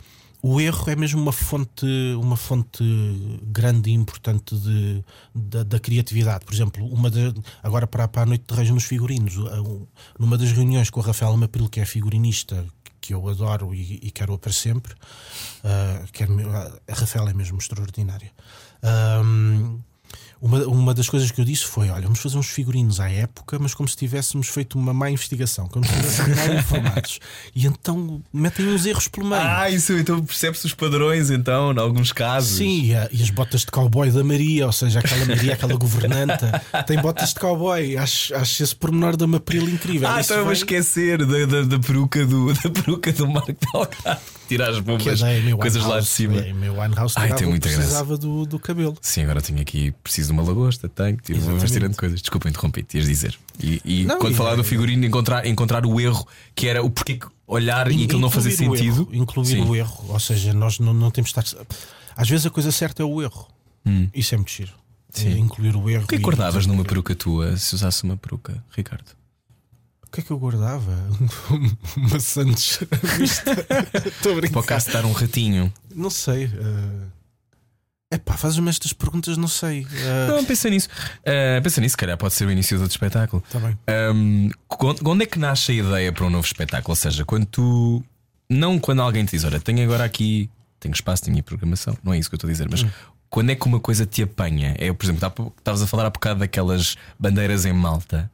o 0.46 0.60
erro 0.60 0.90
é 0.90 0.94
mesmo 0.96 1.22
uma 1.22 1.32
fonte, 1.32 1.86
uma 2.20 2.36
fonte 2.36 2.84
grande 3.44 3.88
e 3.90 3.94
importante 3.94 4.54
de, 4.54 5.02
da, 5.34 5.62
da 5.62 5.78
criatividade. 5.80 6.44
Por 6.44 6.52
exemplo, 6.52 6.86
uma 6.86 7.08
da- 7.10 7.32
agora 7.62 7.86
para, 7.86 8.06
para 8.08 8.22
a 8.22 8.26
Noite 8.26 8.44
de 8.46 8.54
Reis 8.54 8.68
nos 8.70 8.84
figurinos, 8.84 9.36
um- 9.38 9.86
numa 10.18 10.36
das 10.36 10.52
reuniões 10.52 10.90
com 10.90 11.00
a 11.00 11.04
Rafaela 11.04 11.36
Mapril, 11.36 11.68
que 11.70 11.80
é 11.80 11.86
figurinista, 11.86 12.62
que 13.00 13.14
eu 13.14 13.26
adoro 13.28 13.74
e, 13.74 13.98
e 14.02 14.10
quero-a 14.10 14.38
para 14.38 14.52
sempre, 14.52 14.94
ah, 15.64 16.04
quero 16.12 16.32
me- 16.32 16.44
a 16.44 16.70
Rafaela 16.92 17.30
é 17.30 17.34
mesmo 17.34 17.56
extraordinária. 17.58 18.30
Ahm, 18.82 19.78
uma, 20.40 20.58
uma 20.66 20.94
das 20.94 21.08
coisas 21.08 21.30
que 21.30 21.40
eu 21.40 21.44
disse 21.44 21.64
foi: 21.64 21.88
olha, 21.90 22.02
vamos 22.02 22.18
fazer 22.20 22.36
uns 22.36 22.48
figurinos 22.48 23.00
à 23.00 23.10
época, 23.10 23.58
mas 23.58 23.72
como 23.74 23.88
se 23.88 23.96
tivéssemos 23.96 24.48
feito 24.48 24.78
uma 24.78 24.92
má 24.92 25.10
investigação, 25.10 25.66
como 25.68 25.84
se 25.86 25.92
estivéssemos 25.92 26.36
mal 26.46 26.54
informados. 26.58 27.18
E 27.54 27.66
então 27.66 28.22
metem 28.32 28.66
uns 28.68 28.84
erros 28.86 29.08
pelo 29.08 29.26
meio. 29.28 29.40
Ah, 29.42 29.70
isso 29.70 29.92
então 29.94 30.22
percebe-se 30.24 30.66
os 30.66 30.74
padrões, 30.74 31.30
então, 31.30 31.72
em 31.72 31.78
alguns 31.78 32.12
casos. 32.12 32.56
Sim, 32.58 32.84
e, 32.86 32.94
a- 32.94 33.08
e 33.12 33.22
as 33.22 33.30
botas 33.30 33.60
de 33.62 33.66
cowboy 33.68 34.10
da 34.10 34.22
Maria, 34.24 34.66
ou 34.66 34.72
seja, 34.72 34.98
aquela 35.00 35.24
Maria, 35.24 35.54
aquela 35.54 35.74
governanta, 35.76 36.62
tem 36.86 36.98
botas 37.00 37.30
de 37.30 37.40
cowboy. 37.40 37.96
Acho, 37.96 38.34
acho 38.34 38.62
esse 38.62 38.74
pormenor 38.76 39.16
da 39.16 39.26
Mapril 39.26 39.68
incrível. 39.68 40.08
Ah, 40.08 40.20
Isso 40.20 40.32
então 40.32 40.44
vou 40.44 40.52
vem- 40.52 40.58
esquecer 40.58 41.24
da, 41.24 41.46
da, 41.46 41.62
da 41.62 41.78
peruca 41.78 42.24
do, 42.26 42.52
da 42.54 42.70
peruca 42.70 43.12
do 43.12 43.26
Marco 43.28 43.54
Delgado. 43.72 44.20
Tirar 44.48 44.70
as 44.70 44.76
é 44.76 44.80
bombas, 44.80 45.20
coisas 45.58 45.84
lá 45.84 46.00
de 46.00 46.06
cima. 46.06 46.34
Winehouse 46.42 47.14
Ai, 47.16 47.34
tem 47.34 47.48
muita 47.48 47.68
graça. 47.68 47.80
precisava 47.82 48.18
do, 48.18 48.44
do 48.44 48.58
cabelo. 48.58 48.96
Sim, 49.00 49.22
agora 49.22 49.40
tenho 49.40 49.60
aqui 49.60 49.92
preciso 50.02 50.28
de 50.28 50.32
uma 50.34 50.42
lagosta, 50.42 50.88
tenho, 50.88 51.16
tiro, 51.16 51.38
Exatamente. 51.38 51.72
tirando 51.72 51.96
coisas. 51.96 52.20
Desculpa, 52.20 52.48
interrompi, 52.48 52.86
ias 52.94 53.06
dizer. 53.06 53.38
E, 53.58 53.80
e 53.84 54.04
Não, 54.04 54.18
quando 54.18 54.34
e- 54.34 54.36
falar 54.36 54.56
do 54.56 54.62
figurino, 54.64 55.04
encontrar, 55.06 55.46
encontrar 55.46 55.86
o 55.86 56.00
erro 56.00 56.26
que 56.54 56.68
era 56.68 56.82
o 56.82 56.90
porquê 56.90 57.18
olhar 57.46 57.90
e 57.90 58.04
aquilo 58.04 58.20
não 58.20 58.30
fazer 58.30 58.50
sentido. 58.50 59.02
erro, 59.02 59.08
incluir 59.12 59.46
Sim. 59.46 59.60
o 59.64 59.74
erro, 59.74 60.04
ou 60.08 60.20
seja, 60.20 60.52
nós 60.52 60.78
não, 60.78 60.92
não 60.92 61.10
temos 61.10 61.32
de 61.32 61.38
estar. 61.40 61.66
Às 62.16 62.28
vezes 62.28 62.46
a 62.46 62.50
coisa 62.50 62.70
certa 62.70 63.02
é 63.02 63.06
o 63.06 63.22
erro. 63.22 63.48
Isso 64.14 64.34
é 64.34 64.38
muito 64.38 64.50
giro. 64.52 64.72
Sim. 65.10 65.32
É 65.34 65.38
incluir 65.38 65.76
o 65.76 65.88
erro. 65.88 66.04
O 66.04 66.06
que 66.08 66.16
é 66.16 66.18
guardavas 66.18 66.66
numa 66.66 66.84
peruca 66.84 67.14
tua 67.14 67.56
se 67.56 67.74
usasse 67.74 68.02
uma 68.02 68.16
peruca, 68.16 68.62
Ricardo? 68.76 69.04
O 70.14 70.16
que 70.16 70.20
é 70.20 70.24
que 70.26 70.30
eu 70.30 70.38
guardava? 70.38 70.96
Maçantes. 72.12 72.78
Estou 73.18 74.30
a 74.30 74.40
Para 74.40 74.48
brincar. 74.62 74.78
de 74.78 74.92
dar 74.92 75.04
um 75.04 75.10
ratinho. 75.10 75.72
Não 75.92 76.08
sei. 76.08 76.48
É 78.12 78.16
pá, 78.16 78.34
fazes-me 78.36 78.70
estas 78.70 78.92
perguntas, 78.92 79.36
não 79.36 79.48
sei. 79.48 79.84
Eh, 79.92 80.28
Não, 80.28 80.44
pensa 80.44 80.70
nisso. 80.70 80.88
Uh, 81.18 81.60
pensa 81.60 81.80
nisso, 81.80 81.94
se 81.94 81.96
calhar 81.96 82.16
pode 82.16 82.32
ser 82.32 82.46
o 82.46 82.50
início 82.52 82.76
de 82.76 82.82
outro 82.84 82.94
espetáculo. 82.94 83.42
Tá 83.50 83.58
bem. 83.58 83.76
Um, 84.14 84.50
quando, 84.68 85.04
onde 85.08 85.24
é 85.24 85.26
que 85.26 85.36
nasce 85.36 85.72
a 85.72 85.74
ideia 85.74 86.12
para 86.12 86.24
um 86.24 86.30
novo 86.30 86.46
espetáculo? 86.46 86.92
Ou 86.92 86.96
seja, 86.96 87.24
quando 87.24 87.46
tu. 87.46 88.00
Não 88.48 88.78
quando 88.78 89.02
alguém 89.02 89.24
te 89.24 89.32
diz, 89.32 89.42
olha, 89.42 89.58
tenho 89.58 89.82
agora 89.82 90.04
aqui. 90.04 90.48
Tenho 90.78 90.94
espaço, 90.94 91.24
tenho 91.24 91.42
programação. 91.42 91.98
Não 92.04 92.14
é 92.14 92.18
isso 92.20 92.30
que 92.30 92.34
eu 92.34 92.36
estou 92.36 92.48
a 92.48 92.52
dizer, 92.52 92.68
mas 92.70 92.86
quando 93.28 93.50
é 93.50 93.56
que 93.56 93.66
uma 93.66 93.80
coisa 93.80 94.06
te 94.06 94.22
apanha? 94.22 94.76
É, 94.78 94.92
por 94.92 95.04
exemplo, 95.04 95.52
estavas 95.58 95.82
a 95.82 95.88
falar 95.88 96.06
há 96.06 96.10
bocado 96.10 96.38
daquelas 96.38 96.94
bandeiras 97.18 97.64
em 97.66 97.72
malta, 97.72 98.30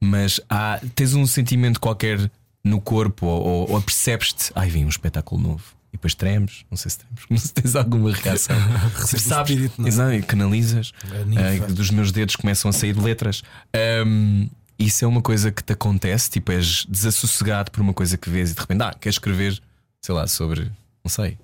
mas 0.00 0.40
há, 0.48 0.80
tens 0.94 1.14
um 1.14 1.26
sentimento 1.26 1.80
qualquer 1.80 2.30
no 2.62 2.80
corpo 2.80 3.26
ou, 3.26 3.70
ou, 3.70 3.82
percebes-te, 3.82 4.50
ai, 4.54 4.68
vem 4.68 4.84
um 4.84 4.88
espetáculo 4.88 5.40
novo. 5.40 5.64
E 5.92 5.96
depois 5.96 6.14
tremes, 6.14 6.64
não 6.70 6.76
sei 6.76 6.90
se 6.90 6.98
tremes, 6.98 7.24
não 7.30 7.38
se 7.38 7.52
tens 7.52 7.76
alguma 7.76 8.12
reação. 8.12 8.56
Recebo 8.94 9.16
o 9.16 9.28
Sabes, 9.28 9.50
espírito, 9.50 9.80
não 9.80 9.86
é? 9.86 9.88
exato, 9.88 10.26
canalizas, 10.26 10.92
ah, 11.04 11.72
dos 11.72 11.90
meus 11.90 12.12
dedos 12.12 12.36
começam 12.36 12.68
a 12.68 12.72
sair 12.72 12.98
letras. 12.98 13.42
Ahm, 13.72 14.48
isso 14.78 15.04
é 15.04 15.08
uma 15.08 15.22
coisa 15.22 15.50
que 15.50 15.62
te 15.62 15.72
acontece, 15.72 16.28
tipo, 16.28 16.52
és 16.52 16.84
desassossegado 16.86 17.70
por 17.70 17.80
uma 17.80 17.94
coisa 17.94 18.18
que 18.18 18.28
vês 18.28 18.50
e 18.50 18.54
de 18.54 18.60
repente, 18.60 18.82
ah, 18.82 18.94
queres 19.00 19.14
escrever, 19.14 19.60
sei 20.02 20.14
lá, 20.14 20.26
sobre, 20.26 20.70
não 21.02 21.08
sei, 21.10 21.38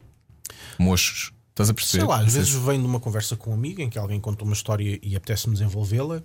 mochos. 0.78 1.32
Estás 1.50 1.68
a 1.68 1.74
perceber? 1.74 2.00
Sei 2.00 2.09
lá, 2.09 2.20
às 2.20 2.32
sei 2.32 2.40
vezes 2.40 2.55
vem 2.55 2.80
de 2.80 2.86
uma 2.86 2.98
conversa 2.98 3.36
com 3.36 3.50
um 3.50 3.55
amigo 3.55 3.82
em 3.82 3.90
que 3.90 3.98
alguém 3.98 4.18
conta 4.18 4.42
uma 4.42 4.55
história 4.55 4.98
e 5.03 5.14
apetece-me 5.14 5.53
desenvolvê-la. 5.53 6.22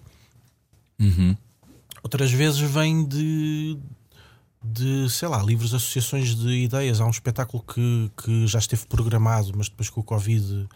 Uhum. 0.99 1.35
Outras 2.03 2.31
vezes 2.31 2.59
vem 2.59 3.05
de, 3.05 3.77
de, 4.63 5.09
sei 5.09 5.27
lá, 5.27 5.41
livros, 5.41 5.73
associações 5.73 6.35
de 6.35 6.49
ideias. 6.49 7.01
Há 7.01 7.05
um 7.05 7.11
espetáculo 7.11 7.63
que, 7.63 8.11
que 8.23 8.47
já 8.47 8.59
esteve 8.59 8.85
programado, 8.85 9.51
mas 9.55 9.69
depois 9.69 9.89
com 9.89 10.01
o 10.01 10.03
Covid 10.03 10.67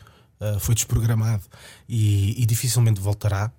ah, 0.41 0.57
foi 0.59 0.73
desprogramado 0.73 1.43
e, 1.87 2.41
e 2.41 2.45
dificilmente 2.45 2.99
voltará. 2.99 3.51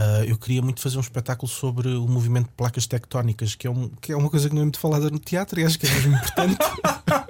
Ah, 0.00 0.24
eu 0.24 0.38
queria 0.38 0.62
muito 0.62 0.80
fazer 0.80 0.96
um 0.96 1.00
espetáculo 1.00 1.50
sobre 1.50 1.88
o 1.88 2.06
movimento 2.06 2.46
de 2.46 2.52
placas 2.56 2.86
tectónicas, 2.86 3.56
que 3.56 3.66
é, 3.66 3.70
um, 3.70 3.88
que 4.00 4.12
é 4.12 4.16
uma 4.16 4.30
coisa 4.30 4.48
que 4.48 4.54
não 4.54 4.62
é 4.62 4.64
muito 4.64 4.78
falada 4.78 5.10
no 5.10 5.18
teatro 5.18 5.58
e 5.58 5.64
acho 5.64 5.76
que 5.76 5.86
é 5.88 5.90
mesmo 5.90 6.14
importante. 6.14 6.56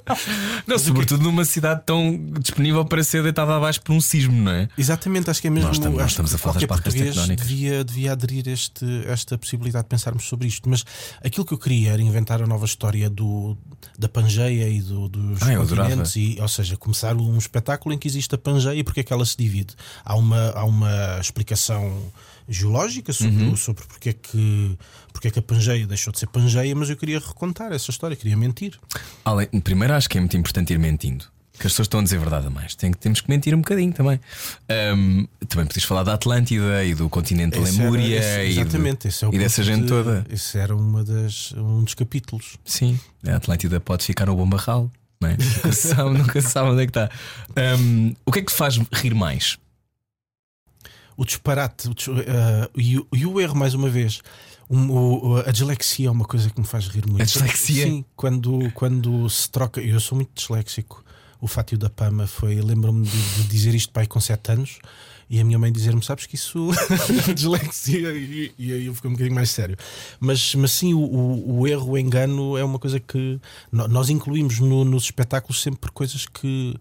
Não, 0.67 0.79
sobretudo 0.79 1.23
numa 1.23 1.45
cidade 1.45 1.83
tão 1.85 2.19
disponível 2.41 2.85
para 2.85 3.03
ser 3.05 3.23
deitada 3.23 3.55
abaixo 3.57 3.81
por 3.83 3.93
um 3.93 4.01
sismo, 4.01 4.33
não 4.43 4.53
é? 4.53 4.69
Exatamente, 4.77 5.29
acho 5.31 5.41
que 5.41 5.47
é 5.49 5.51
mesmo. 5.51 5.69
Nós 5.69 5.77
estamos- 5.77 5.99
nós 5.99 6.11
estamos 6.11 6.35
a 6.35 6.39
falar 6.39 6.55
das 6.55 6.65
placas 6.65 6.95
tectónicas. 6.95 7.47
devia, 7.47 7.85
devia 7.85 8.13
aderir 8.13 8.49
este, 8.49 8.85
esta 9.07 9.37
possibilidade 9.37 9.85
de 9.85 9.89
pensarmos 9.91 10.25
sobre 10.27 10.49
isto. 10.49 10.69
Mas 10.69 10.85
aquilo 11.23 11.45
que 11.45 11.53
eu 11.53 11.59
queria 11.59 11.93
era 11.93 12.01
inventar 12.03 12.43
a 12.43 12.47
nova 12.47 12.65
história 12.65 13.09
do, 13.11 13.57
da 13.99 14.09
Pangeia 14.09 14.69
e 14.69 14.81
do, 14.81 15.09
dos 15.09 15.43
Ah, 15.43 15.57
continentes, 15.57 16.17
e, 16.17 16.39
ou 16.41 16.49
seja, 16.49 16.77
começar 16.77 17.15
um 17.17 17.37
espetáculo 17.37 17.95
em 17.95 17.99
que 17.99 18.09
existe 18.09 18.35
a 18.35 18.39
Pangeia 18.39 18.75
e 18.79 18.83
porque 18.85 19.01
é 19.01 19.03
que 19.03 19.13
ela 19.13 19.25
se 19.27 19.37
divide. 19.37 19.75
Há 20.05 20.17
uma, 20.17 20.51
há 20.53 20.65
uma 20.65 21.19
explicação 21.21 22.03
geológica 22.49 23.13
sobre, 23.13 23.45
Uhum. 23.45 23.57
sobre 23.57 23.85
porque, 23.87 24.11
é 24.11 24.13
que, 24.13 24.79
porque 25.13 25.29
é 25.29 25.31
que 25.31 25.39
a 25.39 25.43
Pangeia 25.43 25.87
deixou 25.87 26.13
de 26.13 26.19
ser 26.19 26.27
Pangeia, 26.29 26.75
mas 26.75 26.89
eu 26.91 26.97
queria 26.97 27.19
recontar 27.19 27.73
essa 27.73 27.91
história, 27.91 28.17
queria 28.17 28.37
mentir. 28.37 28.79
Além, 29.25 29.47
primeiro, 29.63 29.95
acho 29.95 30.09
que 30.09 30.17
é 30.19 30.21
muito 30.21 30.37
importante 30.37 30.73
ir 30.73 30.79
mentindo. 30.79 31.27
Que 31.59 31.67
as 31.67 31.73
pessoas 31.73 31.87
estão 31.87 31.99
a 31.99 32.03
dizer 32.05 32.21
verdade 32.21 32.47
a 32.47 32.51
mais. 32.51 32.77
Tem, 32.77 32.93
temos 32.93 33.21
que 33.21 33.29
mentir 33.29 33.53
um 33.53 33.59
bocadinho 33.59 33.93
também. 33.93 34.21
Ahm, 34.69 35.25
também 35.49 35.67
podias 35.67 35.83
falar 35.85 36.05
da 36.05 36.15
Atlântida 36.15 36.85
e 36.85 36.95
do 36.95 37.09
continente 37.09 37.59
Esse 37.59 37.75
era- 37.81 37.91
Lemúria 37.91 38.17
esse- 38.17 38.29
e, 38.53 38.55
do- 38.55 38.61
exatamente, 38.61 39.09
esse 39.09 39.25
é 39.25 39.29
o 39.29 39.35
e 39.35 39.39
dessa 39.41 39.65
gente 39.65 39.83
de- 39.83 39.89
toda. 39.89 40.25
Esse 40.31 40.57
era 40.57 40.77
uma 40.77 41.03
das, 41.03 41.53
um 41.57 41.83
dos 41.83 41.95
capítulos. 41.95 42.57
Sim, 42.65 42.99
a 43.27 43.35
Atlântida 43.35 43.81
pode 43.81 44.05
ficar 44.05 44.27
no 44.27 44.37
bom 44.37 44.49
barral. 44.49 44.89
Não 45.21 45.31
é? 45.31 45.37
nunca, 45.67 45.73
sabe, 45.73 46.11
nunca 46.19 46.41
sabe 46.41 46.71
onde 46.71 46.83
é 46.83 46.87
que 46.87 46.91
está. 46.91 47.11
Ahm, 47.57 48.13
o 48.25 48.31
que 48.31 48.39
é 48.39 48.43
que 48.43 48.53
te 48.53 48.57
faz 48.57 48.79
rir 48.93 49.15
mais? 49.17 49.59
O 51.19 51.25
disparate 51.27 51.89
o 51.89 51.95
dis- 51.95 52.09
eh, 52.09 52.71
e, 52.77 52.97
o, 52.99 53.07
e 53.13 53.27
o 53.27 53.39
erro, 53.41 53.55
mais 53.57 53.75
uma 53.75 53.91
vez. 53.91 54.21
Um, 54.71 54.91
o- 54.91 55.37
a 55.45 55.51
dislexia 55.51 56.09
é 56.09 56.11
uma 56.11 56.25
coisa 56.25 56.49
que 56.49 56.61
me 56.61 56.67
faz 56.67 56.87
rir 56.89 57.05
muito. 57.07 57.21
A 57.23 57.25
dislexia? 57.27 57.85
Sim, 57.87 58.05
quando, 58.17 58.71
quando 58.73 59.29
se 59.29 59.51
troca. 59.51 59.81
Eu 59.81 59.99
sou 60.01 60.17
muito 60.17 60.31
disléxico. 60.35 61.05
O 61.41 61.47
Fátio 61.47 61.77
da 61.77 61.91
Pama 61.91 62.27
foi. 62.27 62.61
Lembro-me 62.61 63.05
de, 63.07 63.35
de 63.35 63.43
dizer 63.49 63.75
isto 63.75 63.93
pai 63.93 64.07
com 64.07 64.21
7 64.21 64.53
anos 64.53 64.79
e 65.31 65.41
a 65.41 65.45
minha 65.45 65.59
mãe 65.59 65.71
dizer-me: 65.73 66.03
Sabes 66.05 66.27
que 66.27 66.35
isso. 66.37 66.69
dislexia. 67.35 68.11
E, 68.13 68.53
e 68.59 68.73
aí 68.73 68.87
eu 68.87 68.95
fiquei 68.95 69.09
um 69.09 69.15
bocadinho 69.15 69.35
mais 69.35 69.51
sério. 69.51 69.77
Mas, 70.21 70.55
mas 70.55 70.71
sim, 70.73 70.95
o, 70.95 70.99
o, 71.01 71.61
o 71.61 71.67
erro, 71.67 71.93
o 71.93 71.99
engano 71.99 72.57
é 72.57 72.65
uma 72.65 72.79
coisa 72.79 73.01
que 73.01 73.41
nós 73.73 74.11
incluímos 74.11 74.59
no- 74.61 74.85
nos 74.85 75.05
espetáculos 75.05 75.63
sempre 75.63 75.91
coisas 75.93 76.27
que. 76.27 76.77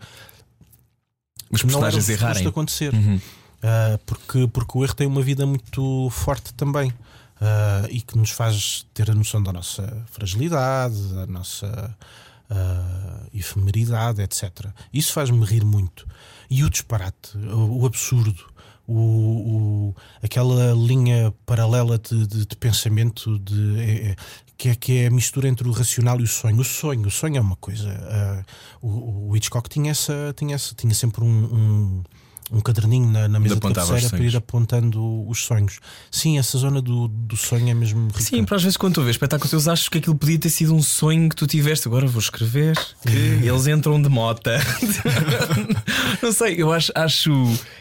Os 1.49 1.61
não 1.63 1.69
personagens 1.69 2.09
errarem. 2.09 2.47
acontecer. 2.47 2.93
Uhum. 2.93 3.19
Uh, 3.57 3.97
porque, 4.05 4.47
porque 4.47 4.77
o 4.77 4.83
erro 4.83 4.93
tem 4.93 5.07
uma 5.07 5.21
vida 5.21 5.45
muito 5.45 6.09
forte 6.11 6.53
também 6.53 6.89
uh, 6.91 7.87
e 7.89 8.01
que 8.01 8.15
nos 8.17 8.29
faz 8.29 8.85
ter 8.93 9.09
a 9.09 9.15
noção 9.15 9.41
da 9.41 9.51
nossa 9.51 10.05
fragilidade, 10.11 11.13
da 11.15 11.25
nossa 11.25 11.97
uh, 12.51 13.27
efemeridade, 13.33 14.21
etc. 14.21 14.67
Isso 14.93 15.11
faz-me 15.11 15.43
rir 15.45 15.65
muito. 15.65 16.07
E 16.49 16.63
o 16.63 16.69
disparate, 16.69 17.35
o, 17.37 17.81
o 17.81 17.85
absurdo, 17.85 18.45
o, 18.87 18.93
o- 19.89 19.95
aquela 20.23 20.73
linha 20.73 21.33
paralela 21.45 21.97
de, 21.97 22.25
de- 22.27 22.45
de 22.45 22.55
pensamento 22.55 23.37
de, 23.39 23.79
é- 23.79 24.11
é- 24.11 24.15
que, 24.57 24.69
é, 24.69 24.75
que 24.75 24.97
é 24.99 25.07
a 25.07 25.11
mistura 25.11 25.47
entre 25.47 25.67
o 25.67 25.71
racional 25.71 26.19
e 26.19 26.23
o 26.23 26.27
sonho. 26.27 26.59
O 26.59 26.63
sonho, 26.63 27.07
o 27.07 27.11
sonho 27.11 27.37
é 27.37 27.41
uma 27.41 27.55
coisa. 27.57 27.89
uh, 28.81 28.87
o, 28.87 29.29
o 29.29 29.37
Hitchcock 29.37 29.69
tinha, 29.69 29.91
essa, 29.91 30.33
tinha, 30.35 30.55
essa, 30.55 30.73
tinha 30.73 30.93
sempre 30.93 31.23
um- 31.23 31.27
um 31.55 32.03
um 32.51 32.61
caderninho 32.61 33.09
na, 33.09 33.27
na 33.27 33.39
mesa 33.39 33.55
de 33.55 33.61
cabeceira 33.61 34.09
para 34.09 34.23
ir 34.23 34.35
apontando 34.35 35.27
os 35.27 35.43
sonhos. 35.43 35.79
Sim, 36.09 36.37
essa 36.37 36.57
zona 36.57 36.81
do, 36.81 37.07
do 37.07 37.35
sonho 37.35 37.69
é 37.69 37.73
mesmo 37.73 38.07
rica. 38.07 38.21
Sim, 38.21 38.43
para 38.43 38.55
às 38.57 38.63
vezes 38.63 38.77
quando 38.77 38.95
tu 38.95 39.01
vês 39.01 39.15
espetáculos, 39.15 39.51
eu 39.51 39.71
acho 39.71 39.91
que 39.91 39.97
aquilo 39.97 40.15
podia 40.15 40.39
ter 40.39 40.49
sido 40.49 40.73
um 40.73 40.81
sonho 40.81 41.29
que 41.29 41.35
tu 41.35 41.45
tiveste. 41.45 41.87
Agora 41.87 42.07
vou 42.07 42.21
escrever 42.21 42.77
que 43.01 43.09
eles 43.45 43.67
entram 43.67 44.01
de 44.01 44.09
mota. 44.09 44.57
não 46.21 46.31
sei, 46.31 46.61
eu 46.61 46.71
acho, 46.71 46.91
acho. 46.95 47.31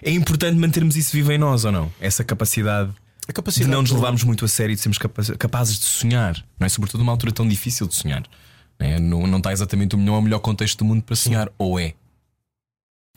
É 0.03 0.11
importante 0.11 0.59
mantermos 0.59 0.97
isso 0.97 1.13
vivo 1.13 1.33
em 1.33 1.39
nós 1.39 1.65
ou 1.65 1.73
não? 1.73 1.93
Essa 2.01 2.25
capacidade 2.25 2.93
a 3.29 3.33
capacidade 3.33 3.69
de 3.69 3.75
não 3.75 3.83
nos 3.83 3.91
levarmos 3.91 4.23
muito 4.23 4.45
a 4.45 4.49
sério 4.49 4.73
e 4.73 4.77
de 4.77 4.81
sermos 4.81 4.99
capa- 4.99 5.23
capazes 5.37 5.79
de 5.81 5.87
sonhar, 5.87 6.37
não 6.59 6.65
é? 6.65 6.69
Sobretudo 6.69 7.01
numa 7.01 7.13
altura 7.13 7.33
tão 7.33 7.47
difícil 7.47 7.89
de 7.89 7.95
sonhar. 7.95 8.23
Não, 8.79 8.87
é? 8.87 9.01
não, 9.01 9.27
não 9.27 9.39
está 9.39 9.53
exatamente 9.53 9.97
o 9.97 9.99
melhor, 9.99 10.19
o 10.19 10.23
melhor 10.23 10.39
contexto 10.39 10.79
do 10.79 10.85
mundo 10.85 11.03
para 11.03 11.17
sonhar, 11.17 11.51
ou 11.59 11.79
é? 11.79 11.95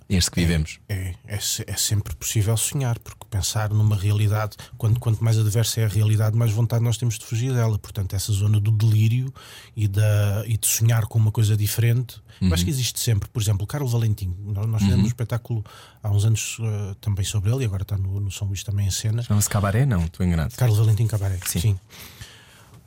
Este 0.10 0.32
que 0.32 0.40
vivemos. 0.42 0.80
É, 0.90 1.14
é, 1.28 1.40
se- 1.40 1.64
é 1.68 1.76
sempre 1.76 2.16
possível 2.16 2.58
sonhar, 2.58 2.98
porque 2.98 3.26
pensar 3.30 3.70
numa 3.70 3.96
realidade, 3.96 4.58
quando, 4.76 5.00
quanto 5.00 5.24
mais 5.24 5.38
adversa 5.38 5.82
é 5.82 5.86
a 5.86 5.88
realidade, 5.88 6.36
mais 6.36 6.52
vontade 6.52 6.84
nós 6.84 6.98
temos 6.98 7.20
de 7.20 7.26
fugir 7.26 7.54
dela. 7.54 7.78
Portanto, 7.78 8.16
essa 8.16 8.32
zona 8.34 8.60
do 8.60 8.72
delírio 8.72 9.32
e, 9.76 9.88
da, 9.88 10.44
e 10.48 10.58
de 10.58 10.66
sonhar 10.68 11.06
com 11.06 11.20
uma 11.20 11.32
coisa 11.32 11.56
diferente, 11.56 12.20
eu 12.42 12.52
acho 12.54 12.64
que 12.64 12.72
existe 12.72 13.00
sempre. 13.00 13.30
Por 13.30 13.40
exemplo, 13.42 13.64
o 13.66 13.68
Carlos 13.68 13.92
Valentim, 13.92 14.34
nós, 14.40 14.66
nós 14.66 14.82
fizemos 14.82 15.04
um 15.04 15.08
espetáculo 15.08 15.64
há 16.02 16.10
uns 16.10 16.26
anos 16.26 16.58
eh, 16.60 16.96
também 17.00 17.24
sobre 17.24 17.52
ele, 17.52 17.64
e 17.64 17.66
agora 17.66 17.84
está 17.84 17.96
no, 17.98 18.20
no 18.20 18.32
São 18.32 18.48
Luís 18.48 18.64
também 18.64 18.88
em 18.88 18.92
cena. 18.92 19.22
Chama-se 19.22 19.50
Cabaré? 19.50 19.86
Não, 19.86 20.06
estou 20.06 20.26
enganado. 20.26 20.56
Carlos 20.56 20.78
Valentim 20.80 21.06
Cabaré. 21.06 21.38
Sim. 21.46 21.78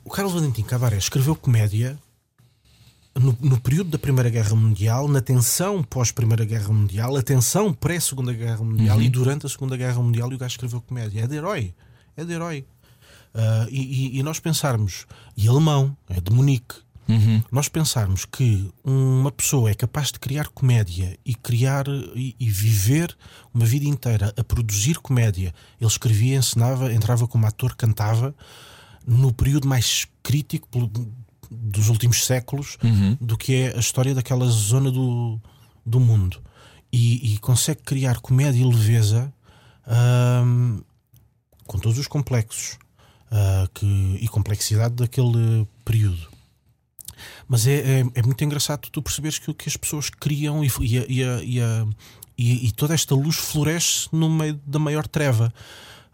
O 0.03 0.09
Carlos 0.09 0.33
Valentim 0.33 0.63
Cabaré 0.63 0.97
escreveu 0.97 1.35
comédia 1.35 1.97
no, 3.15 3.37
no 3.41 3.59
período 3.59 3.91
da 3.91 3.99
Primeira 3.99 4.29
Guerra 4.29 4.55
Mundial, 4.55 5.07
na 5.07 5.21
tensão 5.21 5.83
pós-Primeira 5.83 6.45
Guerra 6.45 6.73
Mundial, 6.73 7.15
a 7.15 7.21
tensão 7.21 7.73
pré-Segunda 7.73 8.33
Guerra 8.33 8.63
Mundial 8.63 9.01
e 9.01 9.09
durante 9.09 9.45
a 9.45 9.49
Segunda 9.49 9.77
Guerra 9.77 10.01
Mundial. 10.01 10.31
E 10.31 10.35
o 10.35 10.37
gajo 10.37 10.53
escreveu 10.53 10.81
comédia. 10.81 11.21
É 11.21 11.27
de 11.27 11.35
herói. 11.35 11.73
É 12.17 12.23
de 12.25 12.33
herói. 12.33 12.65
Ah, 13.33 13.67
e, 13.69 13.81
e- 14.15 14.19
e 14.19 14.23
nós 14.23 14.39
pensarmos, 14.39 15.05
e 15.35 15.47
alemão, 15.47 15.95
é 16.09 16.19
de 16.21 16.31
Munique. 16.31 16.75
Nós 17.51 17.67
pensarmos 17.67 18.23
que 18.25 18.71
uma 18.83 19.29
pessoa 19.31 19.69
é 19.69 19.73
capaz 19.73 20.11
de 20.11 20.19
criar 20.19 20.47
comédia 20.47 21.17
e 21.25 21.35
criar 21.35 21.85
e, 22.15 22.33
e 22.39 22.49
viver 22.49 23.15
uma 23.53 23.65
vida 23.65 23.85
inteira 23.85 24.33
a 24.37 24.43
produzir 24.43 24.99
comédia. 24.99 25.53
Ele 25.81 25.87
escrevia, 25.89 26.37
encenava, 26.37 26.93
entrava 26.93 27.27
como 27.27 27.45
ator, 27.45 27.75
cantava 27.75 28.33
no 29.05 29.33
período 29.33 29.67
mais 29.67 30.07
crítico 30.23 30.67
dos 31.53 31.89
últimos 31.89 32.25
séculos 32.25 32.77
do 33.19 33.37
que 33.37 33.55
é 33.55 33.75
a 33.75 33.79
história 33.79 34.13
daquela 34.13 34.47
zona 34.47 34.91
do, 34.91 35.39
do 35.85 35.99
mundo. 35.99 36.41
E, 36.91 37.33
e 37.33 37.37
consegue 37.39 37.81
criar 37.81 38.19
comédia 38.19 38.61
e 38.61 38.65
leveza 38.65 39.33
com 41.65 41.79
todos 41.79 41.97
os 41.97 42.07
complexos 42.07 42.77
uh, 43.31 43.69
que, 43.73 44.17
e 44.21 44.27
complexidade 44.27 44.95
daquele 44.95 45.67
período. 45.83 46.27
Mas 47.47 47.67
é, 47.67 47.99
é, 47.99 48.05
é, 48.15 48.21
muito 48.23 48.43
engraçado 48.43 48.89
tu 48.91 49.01
perceberes 49.01 49.39
que 49.39 49.49
o 49.49 49.53
que 49.53 49.69
as 49.69 49.77
pessoas 49.77 50.09
criam 50.09 50.63
e, 50.63 50.67
e, 50.81 50.97
e, 50.97 51.59
e, 52.37 52.67
e 52.67 52.71
toda 52.71 52.93
esta 52.93 53.15
luz 53.15 53.35
floresce 53.35 54.09
no 54.11 54.29
meio 54.29 54.59
da 54.65 54.79
maior 54.79 55.07
treva. 55.07 55.53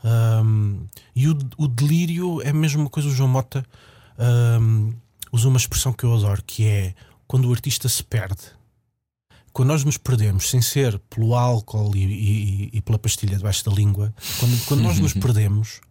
Um, 0.04 0.86
e 1.16 1.28
o, 1.28 1.38
o, 1.58 1.68
delírio 1.68 2.42
é 2.42 2.50
a 2.50 2.54
mesma 2.54 2.90
coisa. 2.90 3.10
O 3.10 3.12
João 3.12 3.30
Mota 3.30 3.66
um, 4.62 4.94
usa 5.32 5.48
uma 5.48 5.58
expressão 5.58 5.94
que 5.94 6.04
eu 6.04 6.14
adoro, 6.14 6.44
que 6.46 6.66
é 6.66 6.94
quando 7.28 7.48
o 7.48 7.54
artista 7.54 7.88
se 7.88 8.04
perde. 8.04 8.42
Quando 9.52 9.70
nós 9.70 9.84
nos 9.84 9.98
perdemos, 9.98 10.50
sem 10.50 10.62
ser 10.62 11.00
pelo 11.10 11.36
álcool 11.36 11.96
e, 11.96 12.04
e, 12.04 12.70
e 12.74 12.82
pela 12.82 13.00
pastilha 13.00 13.38
debaixo 13.38 13.66
da 13.66 13.72
língua, 13.72 14.14
quando, 14.40 14.66
quando 14.66 14.82
nós 14.82 15.00
nos 15.00 15.14
perdemos, 15.16 15.82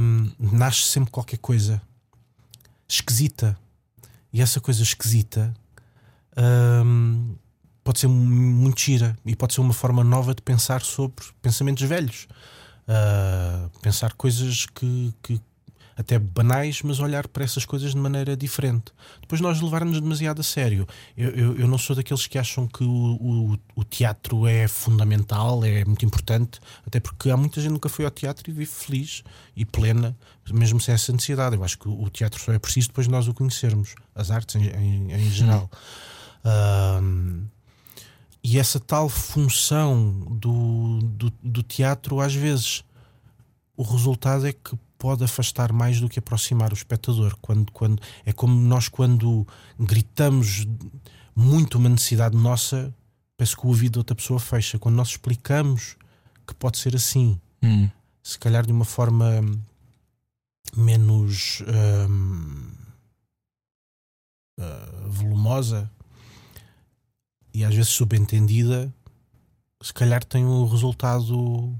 um, 0.00 0.30
nasce 0.38 0.82
sempre 0.82 1.10
qualquer 1.10 1.38
coisa 1.38 1.80
esquisita. 2.88 3.56
E 4.32 4.40
essa 4.40 4.60
coisa 4.60 4.82
esquisita 4.82 5.54
pode 7.84 8.00
ser 8.00 8.08
muito 8.08 8.80
gira 8.80 9.16
e 9.24 9.36
pode 9.36 9.54
ser 9.54 9.60
uma 9.60 9.74
forma 9.74 10.02
nova 10.02 10.34
de 10.34 10.42
pensar 10.42 10.82
sobre 10.82 11.24
pensamentos 11.40 11.86
velhos. 11.86 12.26
Uh, 12.88 13.70
pensar 13.80 14.12
coisas 14.14 14.66
que, 14.66 15.14
que, 15.22 15.40
até 15.96 16.18
banais, 16.18 16.82
mas 16.82 16.98
olhar 17.00 17.28
para 17.28 17.44
essas 17.44 17.64
coisas 17.64 17.92
de 17.92 17.96
maneira 17.96 18.36
diferente. 18.36 18.92
Depois 19.20 19.40
nós 19.40 19.60
levarmos 19.60 20.00
demasiado 20.00 20.40
a 20.40 20.42
sério. 20.42 20.86
Eu, 21.16 21.30
eu, 21.30 21.58
eu, 21.58 21.68
não 21.68 21.78
sou 21.78 21.94
daqueles 21.94 22.26
que 22.26 22.38
acham 22.38 22.66
que 22.66 22.82
o, 22.82 22.88
o, 22.88 23.58
o, 23.76 23.84
teatro 23.84 24.46
é 24.46 24.66
fundamental, 24.66 25.64
é 25.64 25.84
muito 25.84 26.04
importante, 26.04 26.60
até 26.86 27.00
porque 27.00 27.30
há 27.30 27.36
muita 27.36 27.60
gente 27.60 27.68
que 27.68 27.72
nunca 27.74 27.88
foi 27.88 28.04
ao 28.04 28.10
teatro 28.10 28.50
e 28.50 28.52
vive 28.52 28.66
feliz 28.66 29.22
e 29.56 29.64
plena, 29.64 30.16
mesmo 30.50 30.80
sem 30.80 30.94
essa 30.94 31.12
necessidade. 31.12 31.56
Eu 31.56 31.64
acho 31.64 31.78
que 31.78 31.88
o 31.88 32.08
teatro 32.10 32.40
só 32.40 32.52
é 32.52 32.58
preciso 32.58 32.88
depois 32.88 33.06
de 33.06 33.12
nós 33.12 33.28
o 33.28 33.34
conhecermos, 33.34 33.94
as 34.14 34.30
artes 34.30 34.56
em, 34.56 34.66
em, 34.66 35.12
em 35.12 35.30
geral. 35.30 35.70
E 38.46 38.58
essa 38.58 38.78
tal 38.78 39.08
função 39.08 40.12
do, 40.38 40.98
do, 40.98 41.32
do 41.42 41.62
teatro, 41.62 42.20
às 42.20 42.34
vezes, 42.34 42.84
o 43.74 43.82
resultado 43.82 44.46
é 44.46 44.52
que 44.52 44.76
pode 45.04 45.22
afastar 45.22 45.70
mais 45.70 46.00
do 46.00 46.08
que 46.08 46.18
aproximar 46.18 46.70
o 46.70 46.74
espectador. 46.74 47.36
Quando, 47.42 47.70
quando, 47.72 48.00
é 48.24 48.32
como 48.32 48.58
nós, 48.58 48.88
quando 48.88 49.46
gritamos 49.78 50.66
muito 51.36 51.76
uma 51.76 51.90
necessidade 51.90 52.34
nossa, 52.34 52.90
parece 53.36 53.54
que 53.54 53.66
o 53.66 53.68
ouvido 53.68 53.92
de 53.92 53.98
outra 53.98 54.16
pessoa 54.16 54.40
fecha. 54.40 54.78
Quando 54.78 54.94
nós 54.94 55.08
explicamos 55.08 55.98
que 56.46 56.54
pode 56.54 56.78
ser 56.78 56.96
assim, 56.96 57.38
hum. 57.62 57.90
se 58.22 58.38
calhar 58.38 58.64
de 58.64 58.72
uma 58.72 58.86
forma 58.86 59.42
menos 60.74 61.62
hum, 62.08 62.72
uh, 64.58 65.10
volumosa 65.10 65.90
e 67.52 67.62
às 67.62 67.74
vezes 67.74 67.90
subentendida, 67.90 68.90
se 69.82 69.92
calhar 69.92 70.24
tem 70.24 70.46
o 70.46 70.62
um 70.62 70.66
resultado 70.66 71.78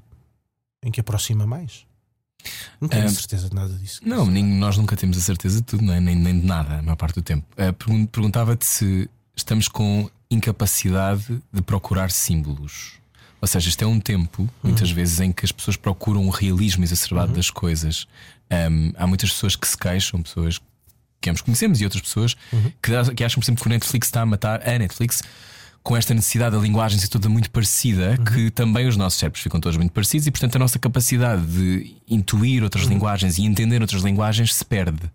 em 0.83 0.91
que 0.91 1.01
aproxima 1.01 1.47
mais. 1.47 1.87
Não 2.81 2.89
tenho 2.89 3.07
uh, 3.07 3.11
certeza 3.11 3.49
de 3.49 3.55
nada 3.55 3.73
disso. 3.75 4.01
Não, 4.05 4.27
nem, 4.27 4.45
nós 4.45 4.77
nunca 4.77 4.97
temos 4.97 5.17
a 5.17 5.21
certeza 5.21 5.57
de 5.57 5.63
tudo, 5.63 5.91
é? 5.93 6.01
nem, 6.01 6.15
nem 6.15 6.41
de 6.41 6.47
nada, 6.47 6.79
a 6.79 6.83
maior 6.83 6.97
parte 6.97 7.15
do 7.15 7.23
tempo. 7.23 7.47
Uh, 7.53 8.07
Perguntava-te 8.07 8.67
se 8.67 9.09
estamos 9.37 9.69
com 9.69 10.09
incapacidade 10.31 11.41
de 11.53 11.63
procurar 11.63 12.11
símbolos. 12.11 12.95
Ou 13.41 13.49
seja, 13.49 13.69
este 13.69 13.85
é 13.85 13.87
um 13.87 14.01
tempo, 14.01 14.49
muitas 14.63 14.89
uhum. 14.89 14.95
vezes, 14.95 15.21
em 15.21 15.33
que 15.33 15.45
as 15.45 15.53
pessoas 15.53 15.77
procuram 15.77 16.25
um 16.25 16.31
realismo 16.31 16.83
exacerbado 16.83 17.29
uhum. 17.29 17.37
das 17.37 17.51
coisas. 17.51 18.07
Um, 18.51 18.93
há 18.97 19.07
muitas 19.07 19.31
pessoas 19.31 19.55
que 19.55 19.69
se 19.69 19.77
queixam, 19.77 20.23
pessoas 20.23 20.61
que 21.21 21.31
ambos 21.31 21.43
conhecemos 21.43 21.81
e 21.81 21.85
outras 21.85 22.03
pessoas 22.03 22.37
uhum. 22.53 22.73
que, 22.83 23.15
que 23.15 23.25
acham, 23.25 23.41
por 23.41 23.45
exemplo, 23.45 23.63
que 23.63 23.69
o 23.69 23.71
Netflix 23.71 24.09
está 24.09 24.23
a 24.23 24.27
matar 24.27 24.67
a 24.67 24.79
Netflix 24.79 25.23
com 25.85 25.95
esta 25.95 26.15
necessidade 26.15 26.57
da 26.57 26.63
linguagem 26.63 26.99
ser 26.99 27.09
toda 27.09 27.29
muito 27.29 27.51
parecida, 27.51 28.17
uhum. 28.19 28.25
que 28.25 28.51
também 28.51 28.89
os 28.89 28.97
nossos 28.97 29.19
cérebros 29.19 29.43
ficam 29.43 29.61
todos 29.61 29.77
muito 29.77 29.93
parecidos 29.93 30.27
e, 30.27 30.31
portanto, 30.31 30.57
a 30.57 30.59
nossa 30.59 30.79
capacidade 30.79 31.45
de 31.45 31.95
intuir 32.09 32.65
outras 32.65 32.85
uhum. 32.85 32.93
linguagens 32.93 33.37
e 33.37 33.45
entender 33.45 33.83
outras 33.83 34.03
linguagens 34.03 34.55
se 34.55 34.65
perde. 34.65 35.11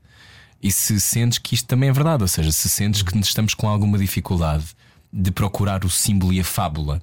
E 0.61 0.71
se 0.71 1.01
sentes 1.01 1.39
que 1.39 1.55
isto 1.55 1.65
também 1.65 1.89
é 1.89 1.91
verdade, 1.91 2.21
ou 2.21 2.27
seja, 2.27 2.51
se 2.51 2.69
sentes 2.69 3.01
que 3.01 3.17
estamos 3.17 3.55
com 3.55 3.67
alguma 3.67 3.97
dificuldade 3.97 4.65
de 5.11 5.31
procurar 5.31 5.83
o 5.83 5.89
símbolo 5.89 6.31
e 6.31 6.39
a 6.39 6.43
fábula, 6.43 7.01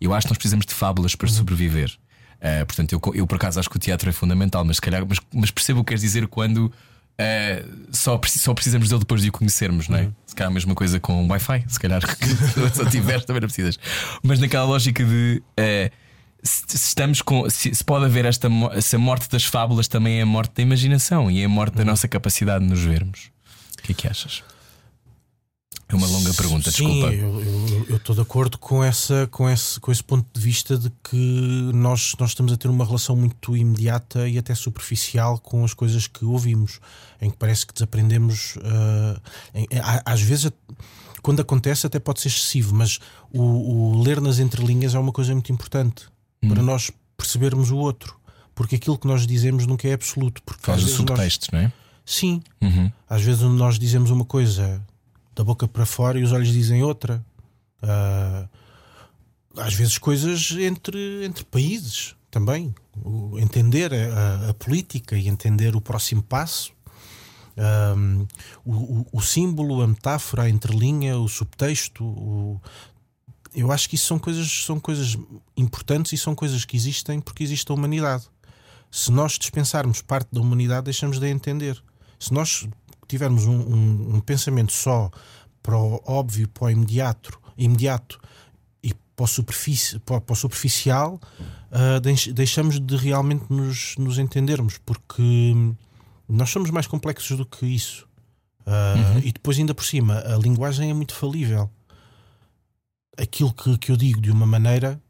eu 0.00 0.12
acho 0.12 0.26
que 0.26 0.32
nós 0.32 0.38
precisamos 0.38 0.66
de 0.66 0.74
fábulas 0.74 1.14
para 1.14 1.28
uhum. 1.28 1.34
sobreviver. 1.34 1.96
Uh, 2.36 2.66
portanto, 2.66 2.92
eu, 2.92 3.00
eu 3.14 3.26
por 3.26 3.36
acaso 3.36 3.60
acho 3.60 3.70
que 3.70 3.76
o 3.76 3.80
teatro 3.80 4.08
é 4.08 4.12
fundamental, 4.12 4.64
mas, 4.64 4.80
calhar, 4.80 5.06
mas, 5.08 5.20
mas 5.32 5.52
percebo 5.52 5.80
o 5.80 5.84
que 5.84 5.90
queres 5.90 6.02
dizer 6.02 6.26
quando 6.26 6.72
Uh, 7.18 7.86
só, 7.92 8.20
só 8.26 8.52
precisamos 8.52 8.90
dele 8.90 8.98
depois 9.00 9.22
de 9.22 9.28
o 9.28 9.32
conhecermos, 9.32 9.88
não 9.88 9.98
é? 9.98 10.02
Uhum. 10.02 10.12
Se 10.26 10.34
calhar 10.34 10.50
a 10.50 10.54
mesma 10.54 10.74
coisa 10.74 11.00
com 11.00 11.26
Wi-Fi, 11.26 11.64
se 11.66 11.80
calhar 11.80 12.02
se 12.74 12.86
tiveres 12.90 13.24
também 13.24 13.40
não 13.40 13.48
precisas. 13.48 13.78
Mas 14.22 14.38
naquela 14.38 14.64
lógica 14.64 15.02
de 15.02 15.42
uh, 15.58 15.90
se, 16.42 16.64
se, 16.68 16.76
estamos 16.76 17.22
com. 17.22 17.48
Se, 17.48 17.74
se, 17.74 17.84
pode 17.84 18.04
haver 18.04 18.26
esta 18.26 18.48
se 18.80 18.96
a 18.96 18.98
morte 18.98 19.30
das 19.30 19.44
fábulas 19.44 19.88
também 19.88 20.18
é 20.18 20.22
a 20.22 20.26
morte 20.26 20.52
da 20.54 20.62
imaginação 20.62 21.30
e 21.30 21.40
é 21.40 21.44
a 21.44 21.48
morte 21.48 21.74
da 21.74 21.82
uhum. 21.82 21.88
nossa 21.88 22.06
capacidade 22.06 22.64
de 22.64 22.70
nos 22.70 22.80
vermos. 22.80 23.30
O 23.78 23.82
que 23.82 23.92
é 23.92 23.94
que 23.94 24.08
achas? 24.08 24.42
É 25.88 25.94
uma 25.94 26.06
longa 26.06 26.34
pergunta, 26.34 26.70
Sim, 26.70 26.86
desculpa. 26.86 27.14
Eu 27.88 27.96
estou 27.96 28.14
de 28.14 28.20
acordo 28.20 28.58
com, 28.58 28.82
essa, 28.82 29.28
com, 29.30 29.48
esse, 29.48 29.78
com 29.78 29.92
esse 29.92 30.02
ponto 30.02 30.26
de 30.32 30.40
vista 30.40 30.76
de 30.76 30.90
que 31.04 31.70
nós, 31.72 32.14
nós 32.18 32.30
estamos 32.30 32.52
a 32.52 32.56
ter 32.56 32.68
uma 32.68 32.84
relação 32.84 33.14
muito 33.14 33.56
imediata 33.56 34.28
e 34.28 34.36
até 34.36 34.52
superficial 34.54 35.38
com 35.38 35.64
as 35.64 35.72
coisas 35.72 36.08
que 36.08 36.24
ouvimos, 36.24 36.80
em 37.20 37.30
que 37.30 37.36
parece 37.36 37.64
que 37.64 37.72
desaprendemos. 37.72 38.56
Uh, 38.56 39.20
em, 39.54 39.68
às 40.04 40.20
vezes, 40.20 40.50
quando 41.22 41.40
acontece, 41.40 41.86
até 41.86 42.00
pode 42.00 42.20
ser 42.20 42.28
excessivo, 42.28 42.74
mas 42.74 42.98
o, 43.32 43.42
o 43.42 44.02
ler 44.02 44.20
nas 44.20 44.40
entrelinhas 44.40 44.92
é 44.92 44.98
uma 44.98 45.12
coisa 45.12 45.32
muito 45.32 45.52
importante 45.52 46.06
hum. 46.42 46.48
para 46.48 46.62
nós 46.62 46.90
percebermos 47.16 47.70
o 47.70 47.76
outro, 47.76 48.18
porque 48.56 48.74
aquilo 48.74 48.98
que 48.98 49.06
nós 49.06 49.24
dizemos 49.24 49.66
nunca 49.66 49.86
é 49.86 49.92
absoluto. 49.92 50.42
Porque 50.42 50.66
Faz 50.66 50.82
o 50.82 50.88
subtexto, 50.88 51.46
nós... 51.52 51.62
não 51.62 51.68
é? 51.68 51.72
Sim. 52.04 52.40
Uhum. 52.60 52.90
Às 53.08 53.22
vezes 53.22 53.42
nós 53.42 53.78
dizemos 53.78 54.10
uma 54.10 54.24
coisa 54.24 54.80
da 55.36 55.44
boca 55.44 55.68
para 55.68 55.84
fora 55.84 56.18
e 56.18 56.22
os 56.22 56.32
olhos 56.32 56.48
dizem 56.48 56.82
outra. 56.82 57.24
Uh, 57.82 58.48
às 59.58 59.74
vezes 59.74 59.98
coisas 59.98 60.50
entre, 60.52 61.24
entre 61.24 61.44
países 61.44 62.16
também. 62.30 62.74
O, 63.04 63.38
entender 63.38 63.92
a, 63.92 64.50
a, 64.50 64.54
política 64.54 65.16
e 65.16 65.28
entender 65.28 65.76
o 65.76 65.80
próximo 65.80 66.22
passo. 66.22 66.72
Um, 67.96 68.26
o, 68.64 69.06
o, 69.12 69.20
símbolo, 69.20 69.82
a 69.82 69.86
metáfora, 69.86 70.42
a 70.42 70.50
entrelinha, 70.50 71.18
o 71.18 71.28
subtexto, 71.28 72.04
o, 72.04 72.60
eu 73.54 73.72
acho 73.72 73.88
que 73.88 73.94
isso 73.94 74.06
são 74.06 74.18
coisas, 74.18 74.64
são 74.64 74.78
coisas 74.78 75.16
importantes 75.56 76.12
e 76.12 76.18
são 76.18 76.34
coisas 76.34 76.66
que 76.66 76.76
existem 76.76 77.20
porque 77.20 77.42
existe 77.42 77.70
a 77.70 77.74
humanidade. 77.74 78.24
Se 78.90 79.10
nós 79.10 79.38
dispensarmos 79.38 80.02
parte 80.02 80.28
da 80.32 80.40
humanidade, 80.40 80.84
deixamos 80.84 81.18
de 81.18 81.26
a 81.26 81.30
entender. 81.30 81.82
Se 82.18 82.32
nós 82.32 82.68
tivermos 83.06 83.46
um, 83.46 83.56
um, 83.56 84.16
um 84.16 84.20
pensamento 84.20 84.72
só 84.72 85.10
para 85.62 85.76
o 85.76 86.00
óbvio, 86.06 86.48
para 86.48 86.66
o 86.66 86.70
imediato, 86.70 87.38
imediato 87.58 88.20
e 88.82 88.94
para 89.16 89.24
o, 89.24 90.00
para, 90.04 90.20
para 90.20 90.32
o 90.32 90.36
superficial, 90.36 91.20
uh, 91.72 92.32
deixamos 92.32 92.78
de 92.78 92.96
realmente 92.96 93.44
nos, 93.50 93.96
nos 93.96 94.18
entendermos, 94.18 94.78
porque 94.78 95.54
nós 96.28 96.50
somos 96.50 96.70
mais 96.70 96.86
complexos 96.86 97.36
do 97.36 97.44
que 97.44 97.66
isso. 97.66 98.06
Uh, 98.60 99.14
uhum. 99.14 99.18
E 99.18 99.32
depois, 99.32 99.58
ainda 99.58 99.74
por 99.74 99.84
cima, 99.84 100.18
a 100.26 100.36
linguagem 100.36 100.90
é 100.90 100.94
muito 100.94 101.14
falível. 101.14 101.70
Aquilo 103.16 103.52
que, 103.52 103.78
que 103.78 103.92
eu 103.92 103.96
digo 103.96 104.20
de 104.20 104.30
uma 104.30 104.46
maneira 104.46 105.00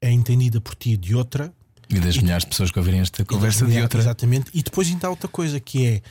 é 0.00 0.10
entendida 0.10 0.60
por 0.60 0.74
ti 0.74 0.96
de 0.96 1.14
outra. 1.14 1.52
E 1.88 1.98
das 1.98 2.16
e, 2.16 2.22
milhares 2.22 2.44
de 2.44 2.50
pessoas 2.50 2.70
que 2.70 2.78
ouvirem 2.78 3.00
esta 3.00 3.24
conversa 3.24 3.66
de 3.66 3.80
outra. 3.80 4.00
Exatamente. 4.00 4.50
E 4.54 4.62
depois 4.62 4.88
ainda 4.88 5.06
há 5.06 5.10
outra 5.10 5.28
coisa 5.28 5.60
que 5.60 5.86
é 5.86 6.02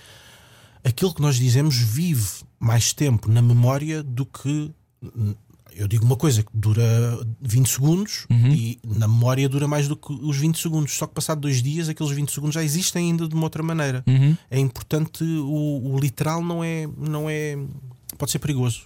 aquilo 0.85 1.13
que 1.13 1.21
nós 1.21 1.35
dizemos 1.35 1.75
vive 1.75 2.43
mais 2.59 2.93
tempo 2.93 3.29
na 3.29 3.41
memória 3.41 4.03
do 4.03 4.25
que. 4.25 4.71
Eu 5.75 5.89
digo 5.89 6.05
uma 6.05 6.15
coisa 6.15 6.41
que 6.41 6.49
dura 6.53 6.81
20 7.41 7.67
segundos 7.67 8.25
uhum. 8.29 8.53
e 8.53 8.79
na 8.85 9.09
memória 9.09 9.49
dura 9.49 9.67
mais 9.67 9.89
do 9.89 9.97
que 9.97 10.13
os 10.13 10.37
20 10.37 10.57
segundos. 10.57 10.93
Só 10.93 11.05
que 11.05 11.13
passado 11.13 11.41
dois 11.41 11.61
dias, 11.61 11.89
aqueles 11.89 12.13
20 12.13 12.31
segundos 12.31 12.55
já 12.55 12.63
existem 12.63 13.09
ainda 13.09 13.27
de 13.27 13.35
uma 13.35 13.43
outra 13.43 13.61
maneira. 13.61 14.01
Uhum. 14.07 14.37
É 14.49 14.57
importante, 14.57 15.21
o, 15.21 15.91
o, 15.93 15.99
literal 15.99 16.41
não 16.41 16.63
é, 16.63 16.87
não 16.97 17.29
é. 17.29 17.57
pode 18.17 18.31
ser 18.31 18.39
perigoso. 18.39 18.83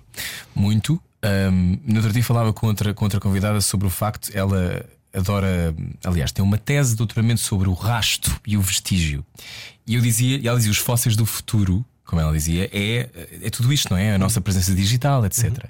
Muito. 0.56 1.00
Um, 1.24 1.78
no 1.86 1.98
outro 1.98 2.12
dia 2.12 2.24
falava 2.24 2.54
com 2.54 2.66
outra, 2.66 2.92
com 2.92 3.06
outra 3.06 3.20
convidada 3.20 3.62
sobre 3.62 3.86
o 3.86 3.90
facto, 3.90 4.32
ela 4.34 4.84
adora, 5.14 5.76
aliás, 6.04 6.32
tem 6.32 6.44
uma 6.44 6.58
tese 6.58 6.92
de 6.92 6.98
doutoramento 6.98 7.42
sobre 7.42 7.68
o 7.68 7.74
rasto 7.74 8.40
e 8.46 8.58
o 8.58 8.62
vestígio. 8.62 9.26
E 9.86 9.96
eu 9.96 10.02
dizia, 10.02 10.38
e 10.38 10.48
ela 10.48 10.58
dizia: 10.58 10.72
os 10.72 10.78
fósseis 10.78 11.16
do 11.16 11.26
futuro 11.26 11.86
como 12.10 12.20
ela 12.20 12.34
dizia, 12.34 12.68
é, 12.74 13.08
é 13.44 13.50
tudo 13.52 13.72
isto, 13.72 13.92
não 13.92 13.98
é? 13.98 14.16
A 14.16 14.18
nossa 14.18 14.42
presença 14.42 14.74
digital, 14.74 15.24
etc. 15.28 15.66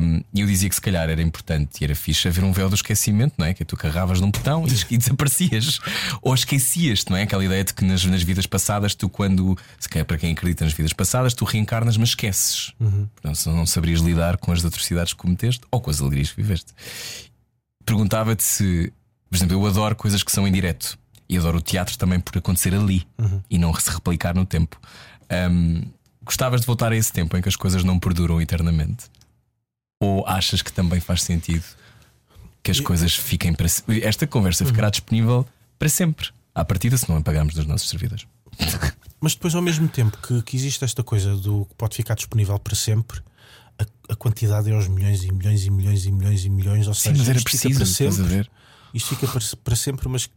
Um, 0.00 0.22
e 0.32 0.40
eu 0.40 0.46
dizia 0.46 0.68
que 0.68 0.74
se 0.76 0.80
calhar 0.80 1.10
era 1.10 1.20
importante 1.20 1.80
e 1.80 1.84
era 1.84 1.92
fixe 1.92 2.28
haver 2.28 2.44
um 2.44 2.52
véu 2.52 2.68
do 2.68 2.76
esquecimento, 2.76 3.34
não 3.36 3.44
é? 3.44 3.52
Que 3.52 3.64
tu 3.64 3.76
carravas 3.76 4.20
num 4.20 4.30
botão 4.30 4.64
e, 4.64 4.70
e 4.94 4.96
desaparecias. 4.96 5.80
Ou 6.22 6.32
esquecias-te, 6.32 7.10
não 7.10 7.16
é? 7.16 7.24
Aquela 7.24 7.44
ideia 7.44 7.64
de 7.64 7.74
que 7.74 7.84
nas, 7.84 8.04
nas 8.04 8.22
vidas 8.22 8.46
passadas, 8.46 8.94
tu, 8.94 9.08
quando, 9.08 9.58
se 9.76 9.88
calhar 9.88 10.06
para 10.06 10.16
quem 10.16 10.30
acredita 10.30 10.64
nas 10.64 10.72
vidas 10.72 10.92
passadas, 10.92 11.34
tu 11.34 11.44
reencarnas, 11.44 11.96
mas 11.96 12.10
esqueces. 12.10 12.72
Uhum. 12.78 13.08
Portanto, 13.20 13.50
não 13.50 13.66
saberias 13.66 13.98
lidar 13.98 14.36
com 14.36 14.52
as 14.52 14.64
atrocidades 14.64 15.14
que 15.14 15.18
cometeste 15.18 15.62
ou 15.68 15.80
com 15.80 15.90
as 15.90 16.00
alegrias 16.00 16.30
que 16.30 16.40
viveste. 16.40 16.72
Perguntava-te 17.86 18.42
se, 18.42 18.92
por 19.30 19.36
exemplo, 19.36 19.56
eu 19.56 19.66
adoro 19.66 19.96
coisas 19.96 20.22
que 20.22 20.30
são 20.30 20.46
em 20.46 20.52
direto. 20.52 20.98
E 21.28 21.38
adoro 21.38 21.58
o 21.58 21.60
teatro 21.60 21.96
também 21.98 22.20
por 22.20 22.36
acontecer 22.36 22.74
ali 22.74 23.06
uhum. 23.18 23.42
e 23.50 23.58
não 23.58 23.74
se 23.74 23.90
replicar 23.90 24.34
no 24.34 24.44
tempo. 24.46 24.78
Um, 25.50 25.82
gostavas 26.24 26.60
de 26.60 26.66
voltar 26.66 26.92
a 26.92 26.96
esse 26.96 27.12
tempo 27.12 27.36
em 27.36 27.42
que 27.42 27.48
as 27.48 27.56
coisas 27.56 27.82
não 27.82 27.98
perduram 27.98 28.40
eternamente? 28.40 29.06
Ou 30.00 30.26
achas 30.26 30.62
que 30.62 30.72
também 30.72 31.00
faz 31.00 31.22
sentido 31.22 31.64
que 32.62 32.70
as 32.70 32.80
coisas 32.80 33.14
fiquem 33.14 33.54
para 33.54 33.68
sempre? 33.68 34.04
Esta 34.04 34.26
conversa 34.26 34.62
uhum. 34.62 34.70
ficará 34.70 34.90
disponível 34.90 35.46
para 35.78 35.88
sempre, 35.88 36.28
à 36.54 36.64
partida, 36.64 36.96
se 36.96 37.08
não 37.08 37.16
apagarmos 37.16 37.54
dos 37.54 37.66
nossos 37.66 37.88
servidores. 37.88 38.26
Mas 39.20 39.34
depois, 39.34 39.54
ao 39.54 39.62
mesmo 39.62 39.88
tempo 39.88 40.16
que, 40.18 40.42
que 40.42 40.56
existe 40.56 40.84
esta 40.84 41.02
coisa 41.02 41.34
do 41.36 41.64
que 41.64 41.74
pode 41.74 41.96
ficar 41.96 42.14
disponível 42.14 42.58
para 42.58 42.74
sempre, 42.74 43.20
a, 43.78 44.12
a, 44.12 44.16
quantidade 44.16 44.70
é 44.70 44.74
aos 44.74 44.88
milhões 44.88 45.24
e 45.24 45.32
milhões 45.32 45.64
e 45.64 45.70
milhões 45.70 46.06
e 46.06 46.10
milhões 46.10 46.44
e 46.44 46.50
milhões. 46.50 46.86
Ou 46.86 46.94
Sim, 46.94 47.10
seja, 47.10 47.18
mas 47.18 47.28
era 47.28 47.40
preciso, 47.40 47.76
para 47.76 47.86
sempre 47.86 48.48
isto 48.96 49.10
fica 49.10 49.26
para, 49.26 49.40
para, 49.62 49.76
sempre, 49.76 50.08
mas 50.08 50.28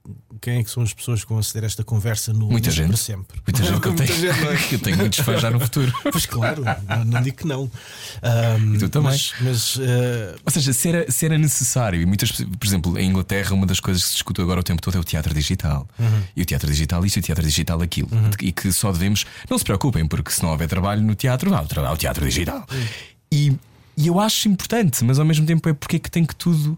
quem 0.41 0.59
é 0.59 0.63
que 0.63 0.69
são 0.69 0.83
as 0.83 0.93
pessoas 0.93 1.23
que 1.23 1.29
vão 1.29 1.39
aceder 1.39 1.63
a 1.63 1.67
esta 1.67 1.81
conversa 1.81 2.33
no 2.33 2.47
Muita 2.47 2.69
gente. 2.69 2.87
para 2.87 2.97
sempre? 2.97 3.41
Muita 3.47 3.63
gente 3.63 3.79
que 3.79 3.87
eu 3.87 3.95
tenho, 3.95 4.13
gente, 4.13 4.25
é? 4.25 4.67
eu 4.75 4.79
tenho 4.79 4.97
muitos 4.97 5.19
fãs 5.19 5.41
já 5.41 5.49
no 5.49 5.59
futuro. 5.61 5.93
Pois 6.11 6.25
claro, 6.25 6.63
não, 6.87 7.05
não 7.05 7.21
digo 7.21 7.37
que 7.37 7.47
não. 7.47 7.63
Um, 7.63 8.75
e 8.75 8.77
tu 8.77 8.89
também. 8.89 9.11
Mas, 9.11 9.33
mas 9.39 9.75
uh... 9.77 10.39
Ou 10.45 10.51
seja, 10.51 10.73
se 10.73 10.89
era, 10.89 11.09
se 11.09 11.25
era 11.25 11.37
necessário, 11.37 12.01
e 12.01 12.05
muitas, 12.05 12.31
por 12.31 12.65
exemplo, 12.65 12.99
em 12.99 13.09
Inglaterra, 13.09 13.53
uma 13.53 13.65
das 13.65 13.79
coisas 13.79 14.03
que 14.03 14.09
se 14.09 14.15
discute 14.15 14.41
agora 14.41 14.59
o 14.59 14.63
tempo 14.63 14.81
todo 14.81 14.97
é 14.97 14.99
o 14.99 15.05
teatro 15.05 15.33
digital. 15.33 15.87
Uhum. 15.97 16.23
E 16.35 16.41
o 16.41 16.45
teatro 16.45 16.69
digital 16.69 17.05
isto 17.05 17.15
e 17.15 17.19
o 17.19 17.23
teatro 17.23 17.45
digital 17.45 17.81
aquilo. 17.81 18.09
Uhum. 18.11 18.29
E 18.41 18.51
que 18.51 18.73
só 18.73 18.91
devemos. 18.91 19.25
Não 19.49 19.57
se 19.57 19.63
preocupem, 19.63 20.05
porque 20.05 20.31
se 20.31 20.43
não 20.43 20.49
houver 20.49 20.67
trabalho 20.67 21.01
no 21.01 21.15
teatro, 21.15 21.53
há 21.55 21.61
o, 21.91 21.97
teatro 21.97 22.25
digital. 22.25 22.65
Uhum. 22.69 22.87
E, 23.31 23.55
e 23.95 24.07
eu 24.07 24.19
acho 24.19 24.47
importante, 24.47 25.03
mas 25.03 25.19
ao 25.19 25.25
mesmo 25.25 25.45
tempo 25.45 25.67
é 25.69 25.73
porque 25.73 25.97
é 25.97 25.99
que 25.99 26.09
tem 26.09 26.25
que 26.25 26.35
tudo 26.35 26.77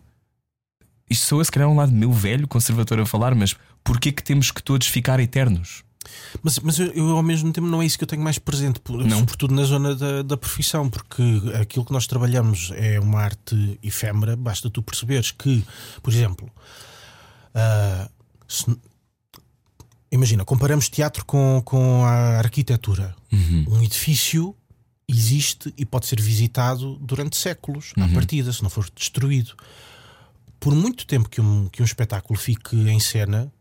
isto 1.12 1.26
soa 1.26 1.43
se 1.43 1.52
calhar 1.52 1.68
um 1.68 1.76
lado 1.76 1.91
meu 1.91 2.14
velho, 2.14 2.47
conservador 2.47 3.02
a 3.02 3.06
falar, 3.06 3.36
mas 3.36 3.54
porquê 3.84 4.14
que 4.14 4.24
temos 4.24 4.49
que 4.49 4.64
todos 4.64 4.88
ficar 4.88 5.20
eternos? 5.20 5.84
Mas, 6.41 6.58
mas 6.60 6.80
eu, 6.80 6.88
eu, 6.93 7.10
ao 7.18 7.22
mesmo 7.22 7.52
tempo 7.52 7.68
não 7.68 7.82
é 7.82 7.86
isso 7.86 7.97
que 7.97 8.06
eu 8.06 8.08
tenho 8.08 8.24
mais 8.24 8.39
presente, 8.39 8.80
não. 8.88 9.20
sobretudo 9.20 9.54
na 9.54 9.64
zona 9.64 9.93
da, 9.93 10.22
da 10.22 10.38
profissão, 10.38 10.89
porque 10.89 11.22
aquilo 11.62 11.84
que 11.84 11.91
nós 11.91 12.08
trabalhamos 12.08 12.72
é 12.76 12.97
uma 12.97 13.20
arte 13.20 13.78
efêmera, 13.84 14.38
basta 14.38 14.70
tu 14.70 14.82
perceberes 14.82 15.32
que, 15.32 15.64
por 16.02 16.14
exemplo, 16.14 16.49
uh, 17.56 18.10
se, 18.47 18.66
imagina, 20.10 20.45
comparamos 20.45 20.88
teatro 20.88 21.26
com, 21.26 21.62
com 21.66 22.06
a 22.06 22.38
arquitetura. 22.38 23.14
Uhum. 23.32 23.66
Um 23.68 23.84
edifício 23.84 24.56
existe 25.12 25.74
e 25.78 25.86
pode 25.86 26.07
ser 26.07 26.20
visitado 26.22 26.97
durante 27.01 27.38
séculos, 27.38 27.93
uhum. 27.97 28.05
à 28.05 28.09
partida, 28.09 28.51
se 28.51 28.64
não 28.64 28.70
for 28.70 28.89
destruído 28.95 29.55
por 30.62 30.76
muito 30.76 31.05
tempo 31.07 31.28
que 31.28 31.41
um, 31.41 31.68
que 31.68 31.82
um 31.82 31.86
espetáculo 31.86 32.39
fique 32.39 32.76
em 32.76 32.99
cena, 32.99 33.51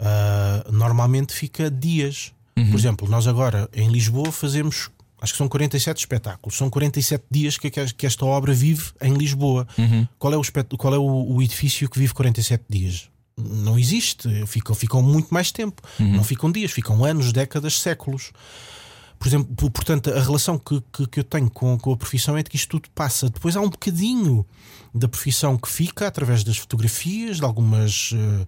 uh, 0.00 0.72
normalmente 0.72 1.32
fica 1.34 1.70
dias. 1.70 2.32
Uhum. 2.56 2.70
Por 2.70 2.78
exemplo, 2.78 3.08
nós 3.08 3.28
agora 3.28 3.68
em 3.74 3.90
Lisboa 3.90 4.32
fazemos, 4.32 4.90
acho 5.20 5.34
que 5.34 5.36
são 5.36 5.48
47 5.48 5.98
espetáculos, 5.98 6.56
são 6.56 6.70
47 6.70 7.24
dias 7.30 7.58
que, 7.58 7.70
que 7.70 8.06
esta 8.06 8.24
obra 8.24 8.54
vive 8.54 8.90
em 9.02 9.12
Lisboa. 9.12 9.68
Uhum. 9.76 10.08
Qual 10.18 10.32
é, 10.32 10.36
o, 10.38 10.42
qual 10.78 10.94
é 10.94 10.98
o, 10.98 11.34
o, 11.34 11.42
edifício 11.42 11.90
que 11.90 11.98
vive 11.98 12.14
47 12.14 12.64
dias? 12.66 13.10
Não 13.36 13.78
existe, 13.78 14.46
ficam, 14.46 14.74
ficam 14.74 15.02
muito 15.02 15.28
mais 15.34 15.52
tempo. 15.52 15.82
Uhum. 16.00 16.14
Não 16.14 16.24
ficam 16.24 16.50
dias, 16.50 16.70
ficam 16.70 17.04
anos, 17.04 17.34
décadas, 17.34 17.78
séculos. 17.78 18.32
Por 19.18 19.28
exemplo, 19.28 19.70
portanto, 19.70 20.12
a 20.12 20.20
relação 20.20 20.58
que, 20.58 20.82
que, 20.92 21.06
que 21.06 21.20
eu 21.20 21.24
tenho 21.24 21.50
com, 21.50 21.78
com 21.78 21.92
a 21.92 21.96
profissão 21.96 22.36
é 22.36 22.42
de 22.42 22.50
que 22.50 22.56
isto 22.56 22.68
tudo 22.68 22.90
passa. 22.94 23.30
Depois 23.30 23.56
há 23.56 23.60
um 23.60 23.70
bocadinho 23.70 24.44
da 24.94 25.08
profissão 25.08 25.56
que 25.56 25.68
fica 25.68 26.06
através 26.06 26.44
das 26.44 26.58
fotografias, 26.58 27.38
de 27.38 27.44
algumas 27.44 28.12
uh, 28.12 28.46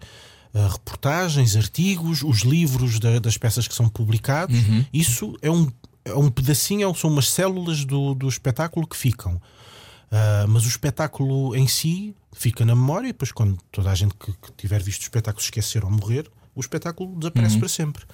uh, 0.55 0.69
reportagens, 0.69 1.57
artigos, 1.57 2.23
os 2.23 2.41
livros 2.41 2.99
da, 2.99 3.19
das 3.19 3.37
peças 3.39 3.67
que 3.67 3.75
são 3.75 3.89
publicados. 3.89 4.57
Uhum. 4.57 4.85
Isso 4.93 5.37
é 5.41 5.51
um, 5.51 5.71
é 6.05 6.15
um 6.15 6.31
pedacinho, 6.31 6.95
são 6.95 7.11
umas 7.11 7.31
células 7.31 7.85
do, 7.85 8.15
do 8.15 8.29
espetáculo 8.29 8.87
que 8.87 8.97
ficam. 8.97 9.35
Uh, 9.37 10.49
mas 10.49 10.65
o 10.65 10.69
espetáculo 10.69 11.55
em 11.55 11.67
si 11.67 12.15
fica 12.33 12.65
na 12.65 12.75
memória, 12.75 13.09
e 13.09 13.13
depois, 13.13 13.33
quando 13.33 13.59
toda 13.71 13.91
a 13.91 13.95
gente 13.95 14.15
que, 14.15 14.33
que 14.33 14.53
tiver 14.57 14.83
visto 14.83 15.01
o 15.01 15.05
espetáculo 15.05 15.43
esquecer 15.43 15.85
ou 15.85 15.91
morrer, 15.91 16.31
o 16.55 16.61
espetáculo 16.61 17.15
desaparece 17.17 17.55
uhum. 17.55 17.61
para 17.61 17.69
sempre. 17.69 18.05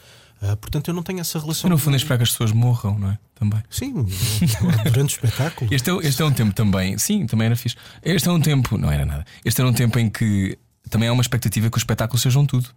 Uh, 0.45 0.57
portanto, 0.59 0.89
eu 0.89 0.95
não 0.95 1.03
tenho 1.03 1.21
essa 1.21 1.39
relação. 1.39 1.71
no 1.71 1.79
fundo, 1.79 1.95
é 1.95 1.97
esperar 1.97 2.19
que 2.19 2.25
as 2.25 2.31
pessoas 2.31 2.53
morram, 2.53 2.99
não 2.99 3.11
é? 3.11 3.19
Também. 3.35 3.63
Sim, 3.71 3.95
durante 4.85 5.15
o 5.15 5.25
espetáculo. 5.25 5.73
Este 5.73 5.91
é, 5.91 5.95
este 6.07 6.21
é 6.21 6.25
um 6.25 6.33
tempo 6.33 6.53
também, 6.55 6.99
sim, 6.99 7.27
também 7.27 7.47
era 7.47 7.57
fixe. 7.57 7.77
Este 8.03 8.29
é 8.29 8.33
um 8.33 8.41
tempo, 8.41 8.77
não 8.77 8.93
era 8.93 9.07
nada. 9.07 9.25
Este 9.45 9.61
era 9.61 9.71
um 9.71 9.73
tempo 9.73 9.99
em 9.99 10.11
que 10.11 10.59
também 10.91 11.09
há 11.09 11.13
uma 11.13 11.23
expectativa 11.23 11.71
que 11.71 11.77
os 11.77 11.81
espetáculos 11.81 12.21
sejam 12.21 12.45
tudo 12.45 12.69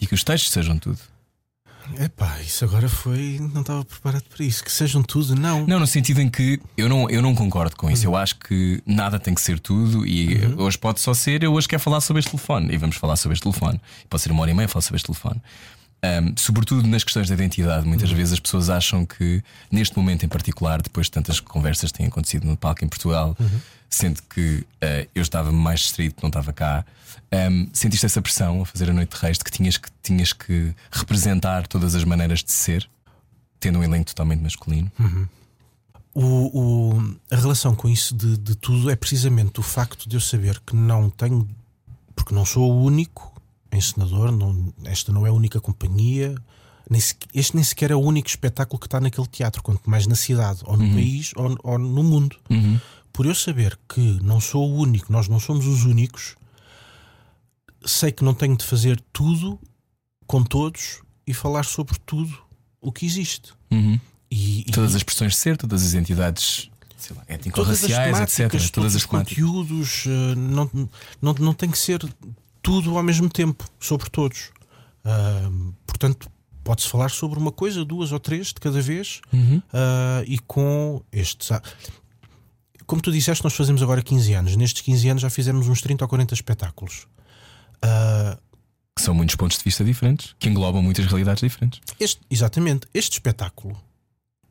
e 0.00 0.06
que 0.06 0.14
os 0.14 0.24
textos 0.24 0.52
sejam 0.52 0.78
tudo. 0.78 0.98
Epá, 1.98 2.38
isso 2.42 2.64
agora 2.64 2.88
foi. 2.88 3.38
Não 3.54 3.62
estava 3.62 3.84
preparado 3.84 4.24
para 4.24 4.44
isso. 4.44 4.62
Que 4.62 4.70
sejam 4.70 5.02
tudo, 5.02 5.34
não. 5.34 5.66
Não, 5.66 5.80
no 5.80 5.86
sentido 5.86 6.20
em 6.20 6.28
que 6.28 6.60
eu 6.76 6.88
não, 6.88 7.08
eu 7.08 7.22
não 7.22 7.34
concordo 7.34 7.76
com 7.76 7.90
isso. 7.90 8.06
Uhum. 8.06 8.12
Eu 8.12 8.16
acho 8.18 8.36
que 8.36 8.82
nada 8.84 9.18
tem 9.18 9.32
que 9.32 9.40
ser 9.40 9.58
tudo 9.58 10.06
e 10.06 10.44
uhum. 10.44 10.62
hoje 10.64 10.76
pode 10.76 11.00
só 11.00 11.14
ser. 11.14 11.42
Eu 11.42 11.54
hoje 11.54 11.66
quero 11.66 11.80
falar 11.80 12.00
sobre 12.00 12.20
este 12.20 12.30
telefone 12.30 12.74
e 12.74 12.76
vamos 12.76 12.96
falar 12.96 13.16
sobre 13.16 13.34
este 13.34 13.42
telefone. 13.42 13.80
Pode 14.10 14.22
ser 14.22 14.30
uma 14.30 14.42
hora 14.42 14.50
e 14.50 14.54
meia 14.54 14.68
falar 14.68 14.82
sobre 14.82 14.96
este 14.96 15.06
telefone. 15.06 15.40
Um, 16.00 16.32
sobretudo 16.36 16.86
nas 16.86 17.02
questões 17.02 17.28
da 17.28 17.34
identidade, 17.34 17.84
muitas 17.84 18.10
uhum. 18.10 18.16
vezes 18.16 18.34
as 18.34 18.40
pessoas 18.40 18.70
acham 18.70 19.04
que, 19.04 19.42
neste 19.70 19.96
momento 19.96 20.24
em 20.24 20.28
particular, 20.28 20.80
depois 20.80 21.06
de 21.06 21.12
tantas 21.12 21.40
conversas 21.40 21.90
que 21.90 21.98
têm 21.98 22.06
acontecido 22.06 22.46
no 22.46 22.56
palco 22.56 22.84
em 22.84 22.88
Portugal, 22.88 23.36
uhum. 23.38 23.60
sendo 23.90 24.22
que 24.22 24.58
uh, 24.58 25.08
eu 25.12 25.22
estava 25.22 25.50
mais 25.50 25.80
distrito, 25.80 26.22
não 26.22 26.28
estava 26.28 26.52
cá, 26.52 26.84
um, 27.50 27.68
sentiste 27.72 28.06
essa 28.06 28.22
pressão 28.22 28.62
a 28.62 28.66
fazer 28.66 28.88
a 28.88 28.92
noite 28.92 29.16
de 29.16 29.20
reis 29.20 29.38
de 29.38 29.44
que 29.44 29.50
tinhas 29.50 29.76
que, 29.76 29.88
tinhas 30.00 30.32
que 30.32 30.72
representar 30.92 31.66
todas 31.66 31.96
as 31.96 32.04
maneiras 32.04 32.44
de 32.44 32.52
ser, 32.52 32.88
tendo 33.58 33.80
um 33.80 33.82
elenco 33.82 34.06
totalmente 34.06 34.40
masculino. 34.40 34.90
Uhum. 35.00 35.26
O, 36.14 36.94
o, 36.94 37.16
a 37.30 37.36
relação 37.36 37.74
com 37.74 37.88
isso 37.88 38.14
de, 38.14 38.36
de 38.38 38.54
tudo 38.54 38.88
é 38.88 38.94
precisamente 38.96 39.58
o 39.58 39.62
facto 39.62 40.08
de 40.08 40.16
eu 40.16 40.20
saber 40.20 40.60
que 40.60 40.76
não 40.76 41.10
tenho, 41.10 41.48
porque 42.14 42.32
não 42.32 42.44
sou 42.44 42.70
o 42.70 42.84
único 42.84 43.37
encenador, 43.72 44.32
não, 44.32 44.72
esta 44.84 45.12
não 45.12 45.26
é 45.26 45.30
a 45.30 45.32
única 45.32 45.60
companhia. 45.60 46.34
Nem 46.88 47.00
este 47.34 47.54
nem 47.54 47.62
sequer 47.62 47.90
é 47.90 47.94
o 47.94 48.00
único 48.00 48.28
espetáculo 48.28 48.78
que 48.78 48.86
está 48.86 48.98
naquele 48.98 49.26
teatro, 49.26 49.62
quanto 49.62 49.88
mais 49.88 50.06
na 50.06 50.14
cidade, 50.14 50.60
ou 50.64 50.76
no 50.76 50.84
uhum. 50.84 50.94
país, 50.94 51.32
ou, 51.36 51.56
ou, 51.62 51.78
no 51.78 52.02
mundo. 52.02 52.36
Uhum. 52.48 52.80
Por 53.12 53.26
eu 53.26 53.34
saber 53.34 53.78
que 53.88 54.00
não 54.22 54.40
sou 54.40 54.70
o 54.70 54.76
único, 54.76 55.12
nós 55.12 55.28
não 55.28 55.38
somos 55.38 55.66
os 55.66 55.84
únicos, 55.84 56.36
sei 57.84 58.10
que 58.10 58.24
não 58.24 58.32
tenho 58.32 58.56
de 58.56 58.64
fazer 58.64 59.02
tudo 59.12 59.58
com 60.26 60.42
todos 60.42 61.02
e 61.26 61.34
falar 61.34 61.64
sobre 61.64 61.98
tudo 62.06 62.38
o 62.80 62.90
que 62.90 63.04
existe. 63.04 63.52
Uhum. 63.70 64.00
E, 64.30 64.60
e, 64.60 64.64
todas 64.72 64.90
as 64.90 64.96
expressões 64.96 65.32
de 65.32 65.38
ser, 65.38 65.56
todas 65.56 65.84
as 65.84 65.94
entidades 65.94 66.70
étnico-raciais, 67.26 68.20
etc. 68.20 68.50
Todas 68.50 68.70
todos 68.70 68.94
os 68.94 69.06
conteúdos, 69.06 70.06
uh, 70.06 70.34
não, 70.36 70.70
não, 71.20 71.32
não 71.34 71.54
tem 71.54 71.70
que 71.70 71.78
ser 71.78 72.00
tudo 72.68 72.98
ao 72.98 73.02
mesmo 73.02 73.30
tempo, 73.30 73.64
sobre 73.80 74.10
todos. 74.10 74.50
Uh, 75.02 75.72
portanto, 75.86 76.30
pode-se 76.62 76.86
falar 76.86 77.08
sobre 77.08 77.38
uma 77.38 77.50
coisa, 77.50 77.82
duas 77.82 78.12
ou 78.12 78.20
três 78.20 78.48
de 78.48 78.56
cada 78.56 78.82
vez, 78.82 79.22
uhum. 79.32 79.56
uh, 79.56 80.22
e 80.26 80.38
com 80.40 81.02
estes. 81.10 81.48
Como 82.86 83.00
tu 83.00 83.10
disseste, 83.10 83.42
nós 83.42 83.54
fazemos 83.54 83.82
agora 83.82 84.02
15 84.02 84.34
anos. 84.34 84.54
Nestes 84.54 84.82
15 84.82 85.08
anos 85.08 85.22
já 85.22 85.30
fizemos 85.30 85.66
uns 85.66 85.80
30 85.80 86.04
ou 86.04 86.08
40 86.08 86.34
espetáculos. 86.34 87.06
Uh, 87.76 88.38
que 88.94 89.00
são 89.00 89.14
muitos 89.14 89.34
pontos 89.34 89.56
de 89.56 89.64
vista 89.64 89.82
diferentes, 89.82 90.34
que 90.38 90.50
englobam 90.50 90.82
muitas 90.82 91.06
realidades 91.06 91.40
diferentes. 91.40 91.80
Este, 91.98 92.20
exatamente. 92.30 92.86
Este 92.92 93.12
espetáculo, 93.12 93.80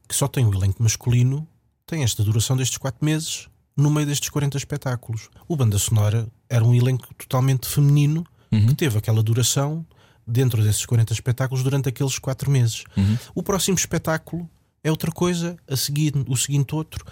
que 0.09 0.15
só 0.15 0.27
tem 0.27 0.43
o 0.43 0.51
elenco 0.51 0.81
masculino, 0.81 1.47
tem 1.85 2.01
esta 2.01 2.23
duração 2.23 2.57
destes 2.57 2.79
4 2.79 3.05
meses 3.05 3.47
no 3.77 3.91
meio 3.91 4.07
destes 4.07 4.29
40 4.29 4.57
espetáculos. 4.57 5.29
O 5.47 5.55
Banda 5.55 5.77
Sonora 5.77 6.27
era 6.49 6.65
um 6.65 6.73
elenco 6.73 7.13
totalmente 7.13 7.67
feminino 7.67 8.25
uhum. 8.51 8.65
que 8.65 8.75
teve 8.75 8.97
aquela 8.97 9.21
duração 9.21 9.85
dentro 10.25 10.63
desses 10.63 10.85
40 10.85 11.13
espetáculos 11.13 11.63
durante 11.63 11.87
aqueles 11.87 12.17
4 12.17 12.49
meses. 12.49 12.83
Uhum. 12.97 13.17
O 13.35 13.43
próximo 13.43 13.77
espetáculo 13.77 14.49
é 14.83 14.89
outra 14.89 15.11
coisa, 15.11 15.55
a 15.69 15.77
seguir, 15.77 16.13
o 16.27 16.35
seguinte 16.35 16.73
outro. 16.73 17.05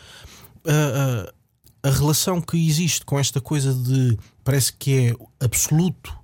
A, 0.66 1.88
a, 1.88 1.90
a 1.90 1.92
relação 1.92 2.42
que 2.42 2.58
existe 2.58 3.06
com 3.06 3.20
esta 3.20 3.40
coisa 3.40 3.74
de 3.74 4.18
parece 4.44 4.74
que 4.74 4.92
é 5.08 5.46
absoluto 5.46 6.18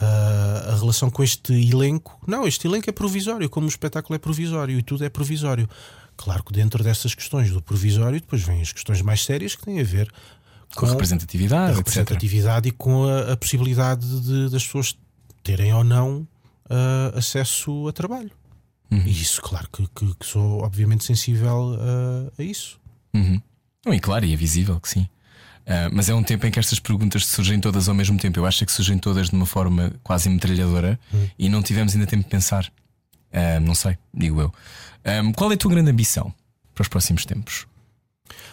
a 0.00 0.76
relação 0.76 1.10
com 1.10 1.22
este 1.22 1.52
elenco. 1.52 2.20
Não, 2.26 2.46
este 2.46 2.66
elenco 2.66 2.88
é 2.88 2.92
provisório, 2.92 3.50
como 3.50 3.66
o 3.66 3.68
espetáculo 3.68 4.14
é 4.14 4.18
provisório 4.18 4.78
e 4.78 4.82
tudo 4.82 5.04
é 5.04 5.08
provisório. 5.08 5.68
Claro 6.18 6.42
que 6.42 6.52
dentro 6.52 6.82
dessas 6.82 7.14
questões 7.14 7.50
do 7.50 7.62
provisório, 7.62 8.20
depois 8.20 8.42
vêm 8.42 8.60
as 8.60 8.72
questões 8.72 9.00
mais 9.00 9.24
sérias 9.24 9.54
que 9.54 9.64
têm 9.64 9.80
a 9.80 9.84
ver 9.84 10.12
com, 10.74 10.84
a 10.84 10.90
representatividade, 10.90 11.72
a 11.72 11.76
representatividade 11.76 12.68
e 12.68 12.72
com 12.72 13.04
a, 13.04 13.32
a 13.32 13.36
possibilidade 13.36 14.04
de, 14.20 14.50
das 14.50 14.66
pessoas 14.66 14.96
terem 15.44 15.72
ou 15.72 15.84
não 15.84 16.26
uh, 16.66 17.16
acesso 17.16 17.86
a 17.86 17.92
trabalho. 17.92 18.32
Uhum. 18.90 19.02
E 19.06 19.10
isso, 19.10 19.40
claro, 19.40 19.68
que, 19.72 19.86
que, 19.94 20.14
que, 20.16 20.26
sou 20.26 20.62
obviamente 20.62 21.04
sensível 21.04 21.76
uh, 21.76 22.32
a 22.36 22.42
isso. 22.42 22.80
Uhum. 23.14 23.40
E 23.86 24.00
claro, 24.00 24.24
e 24.24 24.32
é 24.32 24.36
visível 24.36 24.80
que 24.80 24.88
sim. 24.88 25.08
Uh, 25.66 25.88
mas 25.92 26.08
é 26.08 26.14
um 26.14 26.22
tempo 26.22 26.46
em 26.46 26.50
que 26.50 26.58
estas 26.58 26.80
perguntas 26.80 27.26
surgem 27.26 27.60
todas 27.60 27.88
ao 27.88 27.94
mesmo 27.94 28.18
tempo. 28.18 28.40
Eu 28.40 28.46
acho 28.46 28.66
que 28.66 28.72
surgem 28.72 28.98
todas 28.98 29.28
de 29.28 29.36
uma 29.36 29.46
forma 29.46 29.92
quase 30.02 30.28
metralhadora 30.28 30.98
uhum. 31.12 31.28
e 31.38 31.48
não 31.48 31.62
tivemos 31.62 31.94
ainda 31.94 32.06
tempo 32.06 32.24
de 32.24 32.30
pensar. 32.30 32.70
Uh, 33.32 33.60
não 33.60 33.74
sei, 33.74 33.96
digo 34.12 34.40
eu. 34.40 34.54
Um, 35.24 35.32
qual 35.32 35.50
é 35.50 35.54
a 35.54 35.56
tua 35.56 35.70
grande 35.70 35.90
ambição 35.90 36.32
para 36.74 36.82
os 36.82 36.88
próximos 36.88 37.24
tempos? 37.24 37.66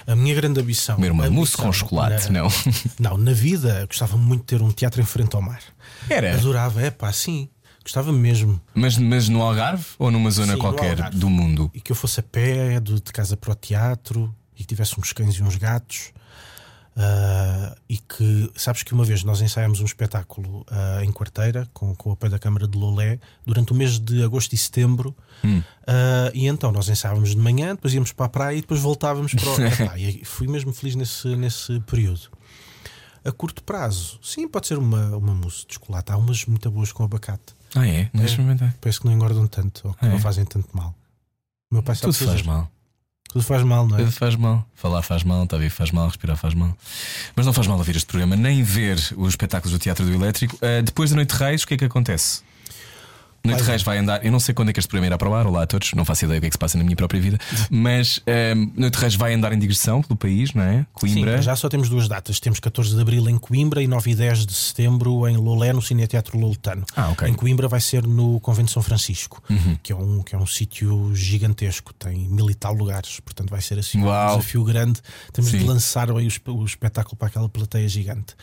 A 0.07 0.15
minha 0.15 0.35
grande 0.35 0.59
ambição. 0.59 0.95
Comer 0.95 1.11
uma 1.11 1.29
mousse 1.29 1.57
com 1.57 1.71
chocolate, 1.71 2.31
na, 2.31 2.43
não? 2.43 2.49
Não, 2.99 3.17
na 3.17 3.33
vida 3.33 3.85
gostava 3.87 4.17
muito 4.17 4.41
de 4.41 4.45
ter 4.45 4.61
um 4.61 4.71
teatro 4.71 5.01
em 5.01 5.05
frente 5.05 5.35
ao 5.35 5.41
mar. 5.41 5.61
Era? 6.09 6.35
Adorava, 6.35 6.81
é 6.81 6.91
pá, 6.91 7.11
sim. 7.11 7.49
Gostava 7.83 8.11
mesmo. 8.11 8.59
Mas, 8.73 8.97
mas 8.97 9.29
no 9.29 9.41
Algarve 9.41 9.85
ou 9.99 10.09
numa 10.09 10.31
zona 10.31 10.53
sim, 10.53 10.59
qualquer 10.59 11.09
do 11.11 11.29
mundo? 11.29 11.69
E 11.73 11.79
que 11.79 11.91
eu 11.91 11.95
fosse 11.95 12.19
a 12.19 12.23
pé, 12.23 12.79
de, 12.79 12.95
de 12.95 13.11
casa 13.11 13.37
para 13.37 13.51
o 13.51 13.55
teatro, 13.55 14.33
e 14.55 14.59
que 14.59 14.65
tivesse 14.65 14.99
uns 14.99 15.13
cães 15.13 15.35
e 15.35 15.43
uns 15.43 15.55
gatos. 15.55 16.11
Uh, 16.95 17.75
e 17.89 17.97
que 17.97 18.49
sabes 18.55 18.81
que 18.81 18.93
uma 18.93 19.03
vez 19.03 19.21
nós 19.21 19.41
ensaiamos 19.41 19.81
um 19.81 19.85
espetáculo 19.85 20.61
uh, 20.61 21.03
em 21.03 21.11
quarteira 21.11 21.67
com, 21.73 21.93
com 21.93 22.11
o 22.11 22.13
apoio 22.13 22.31
da 22.31 22.39
Câmara 22.39 22.65
de 22.65 22.77
Lolé 22.77 23.19
durante 23.45 23.73
o 23.73 23.75
mês 23.75 23.99
de 23.99 24.23
agosto 24.23 24.53
e 24.53 24.57
setembro. 24.57 25.13
Hum. 25.43 25.59
Uh, 25.59 26.31
e 26.33 26.47
então 26.47 26.71
nós 26.71 26.87
ensaiávamos 26.87 27.31
de 27.31 27.37
manhã, 27.37 27.75
depois 27.75 27.93
íamos 27.93 28.13
para 28.13 28.27
a 28.27 28.29
praia 28.29 28.55
e 28.55 28.61
depois 28.61 28.79
voltávamos 28.79 29.33
para 29.33 29.49
o. 29.49 29.59
Epá, 29.67 29.99
e 29.99 30.23
fui 30.23 30.47
mesmo 30.47 30.71
feliz 30.73 30.95
nesse, 30.95 31.27
nesse 31.35 31.81
período. 31.81 32.29
A 33.25 33.31
curto 33.31 33.61
prazo, 33.63 34.19
sim, 34.21 34.47
pode 34.47 34.67
ser 34.67 34.77
uma, 34.77 35.17
uma 35.17 35.33
mousse 35.33 35.65
de 35.67 35.73
chocolate. 35.73 36.11
Há 36.11 36.17
umas 36.17 36.45
muito 36.45 36.71
boas 36.71 36.91
com 36.93 37.03
abacate. 37.03 37.55
Ah, 37.75 37.85
é? 37.85 38.09
Não 38.13 38.23
é, 38.23 38.27
Parece 38.79 38.99
que 39.01 39.05
não 39.05 39.13
engordam 39.13 39.47
tanto 39.47 39.87
ou 39.89 39.93
que 39.95 40.05
ah, 40.05 40.09
não 40.09 40.15
é? 40.15 40.19
fazem 40.19 40.45
tanto 40.45 40.69
mal. 40.71 40.95
O 41.69 41.75
meu 41.75 41.83
pai 41.83 41.95
Tudo 41.97 42.13
faz 42.13 42.41
mal. 42.43 42.71
Tudo 43.35 43.43
faz 43.43 43.63
mal, 43.63 43.85
não 43.85 43.97
é? 43.97 43.99
Tudo 43.99 44.13
faz 44.13 44.33
mal. 44.37 44.65
Falar 44.75 45.01
faz 45.01 45.25
mal, 45.25 45.43
estar 45.43 45.57
vivo 45.57 45.75
faz 45.75 45.91
mal, 45.91 46.07
respirar 46.07 46.37
faz 46.37 46.53
mal. 46.53 46.73
Mas 47.35 47.45
não 47.45 47.51
faz 47.51 47.67
mal 47.67 47.77
ouvir 47.77 47.93
este 47.97 48.05
programa, 48.05 48.33
nem 48.33 48.63
ver 48.63 48.97
os 49.17 49.27
espetáculos 49.27 49.73
do 49.73 49.77
Teatro 49.77 50.05
do 50.05 50.13
Elétrico. 50.13 50.55
Uh, 50.55 50.81
depois 50.81 51.09
da 51.09 51.17
Noite 51.17 51.35
de 51.35 51.43
Reis, 51.43 51.63
o 51.63 51.67
que 51.67 51.73
é 51.73 51.77
que 51.77 51.83
acontece? 51.83 52.43
Noite 53.45 53.63
de 53.63 53.69
Reis 53.69 53.83
vai 53.83 53.97
andar. 53.99 54.25
Eu 54.25 54.31
não 54.31 54.39
sei 54.39 54.53
quando 54.53 54.69
é 54.69 54.73
que 54.73 54.79
este 54.79 54.89
programa 54.89 55.07
irá 55.07 55.17
para 55.17 55.29
o 55.29 55.35
ar. 55.35 55.45
Olá 55.45 55.63
a 55.63 55.67
todos, 55.67 55.93
não 55.93 56.03
faço 56.03 56.25
ideia 56.25 56.39
do 56.39 56.41
que 56.41 56.47
é 56.47 56.49
que 56.49 56.55
se 56.55 56.59
passa 56.59 56.77
na 56.77 56.83
minha 56.83 56.95
própria 56.95 57.21
vida. 57.21 57.37
Mas 57.69 58.19
um, 58.19 58.31
ehm, 58.31 58.71
Noite 58.75 58.95
Reis 58.95 59.15
vai 59.15 59.33
andar 59.33 59.53
em 59.53 59.59
digressão 59.59 60.01
pelo 60.01 60.15
país, 60.15 60.53
não 60.53 60.63
é? 60.63 60.85
Coimbra. 60.93 61.37
Sim, 61.37 61.43
já 61.43 61.55
só 61.55 61.69
temos 61.69 61.89
duas 61.89 62.07
datas. 62.07 62.39
Temos 62.39 62.59
14 62.59 62.95
de 62.95 63.01
abril 63.01 63.29
em 63.29 63.37
Coimbra 63.37 63.81
e 63.81 63.87
9 63.87 64.11
e 64.11 64.15
10 64.15 64.45
de 64.45 64.53
setembro 64.53 65.27
em 65.27 65.37
Lolé, 65.37 65.73
no 65.73 65.81
Cine 65.81 66.07
Teatro 66.07 66.37
Loletano. 66.39 66.85
Ah, 66.95 67.11
okay. 67.11 67.29
Em 67.29 67.33
Coimbra 67.33 67.67
vai 67.67 67.81
ser 67.81 68.05
no 68.05 68.39
Convento 68.39 68.67
de 68.67 68.73
São 68.73 68.83
Francisco, 68.83 69.41
uhum. 69.49 69.77
que 69.81 69.91
é 69.93 69.95
um, 69.95 70.23
que 70.23 70.35
é 70.35 70.37
um 70.37 70.45
sítio 70.45 71.13
gigantesco, 71.13 71.93
tem 71.93 72.27
mil 72.27 72.49
e 72.49 72.55
tal 72.55 72.73
lugares. 72.73 73.19
Portanto, 73.19 73.49
vai 73.49 73.61
ser 73.61 73.77
assim 73.77 74.01
Uau. 74.01 74.33
um 74.33 74.37
desafio 74.37 74.63
grande. 74.63 74.99
Temos 75.31 75.51
Sim. 75.51 75.59
de 75.59 75.63
lançar 75.65 76.09
aí 76.09 76.27
o, 76.27 76.51
o 76.51 76.65
espetáculo 76.65 77.15
para 77.15 77.27
aquela 77.27 77.49
plateia 77.49 77.87
gigante. 77.87 78.35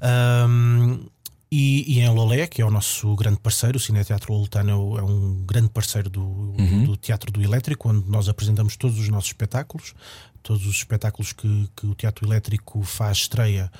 Um, 0.00 1.06
e, 1.50 1.94
e, 1.94 2.00
em 2.00 2.08
Lolé, 2.10 2.46
que 2.46 2.60
é 2.60 2.64
o 2.64 2.70
nosso 2.70 3.14
grande 3.16 3.38
parceiro, 3.40 3.78
o 3.78 3.80
Cine 3.80 4.04
Teatro 4.04 4.34
Loletano 4.34 4.98
é 4.98 5.02
um 5.02 5.42
grande 5.46 5.70
parceiro 5.70 6.10
do, 6.10 6.22
uhum. 6.22 6.84
do 6.84 6.96
Teatro 6.96 7.32
do 7.32 7.42
Elétrico, 7.42 7.88
onde 7.88 8.08
nós 8.10 8.28
apresentamos 8.28 8.76
todos 8.76 8.98
os 8.98 9.08
nossos 9.08 9.30
espetáculos, 9.30 9.94
todos 10.42 10.66
os 10.66 10.76
espetáculos 10.76 11.32
que, 11.32 11.68
que 11.74 11.86
o 11.86 11.94
Teatro 11.94 12.26
Elétrico 12.26 12.82
faz 12.82 13.18
estreia 13.18 13.70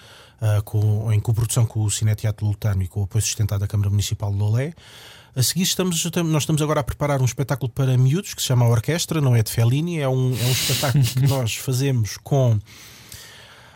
uh, 0.41 0.63
com, 0.63 1.13
em 1.13 1.21
coprodução 1.21 1.67
com 1.67 1.81
o 1.85 1.91
Cine 1.91 2.15
Teatro 2.15 2.51
e 2.81 2.89
com 2.89 3.01
o 3.01 3.05
apoio 3.05 3.23
sustentado 3.23 3.61
da 3.61 3.67
Câmara 3.67 3.91
Municipal 3.91 4.33
de 4.33 4.39
Lolé. 4.39 4.73
A 5.37 5.43
seguir, 5.43 5.65
estamos, 5.65 6.03
nós 6.25 6.43
estamos 6.45 6.63
agora 6.63 6.81
a 6.81 6.85
preparar 6.85 7.21
um 7.21 7.25
espetáculo 7.27 7.71
para 7.71 7.99
miúdos 7.99 8.33
que 8.33 8.41
se 8.41 8.49
chama 8.49 8.67
Orquestra, 8.67 9.21
não 9.21 9.37
é 9.37 9.43
de 9.43 9.53
Fellini, 9.53 9.99
é 9.99 10.09
um, 10.09 10.33
é 10.33 10.45
um 10.45 10.53
espetáculo 10.53 11.05
que 11.05 11.27
nós 11.29 11.55
fazemos 11.55 12.17
com 12.17 12.59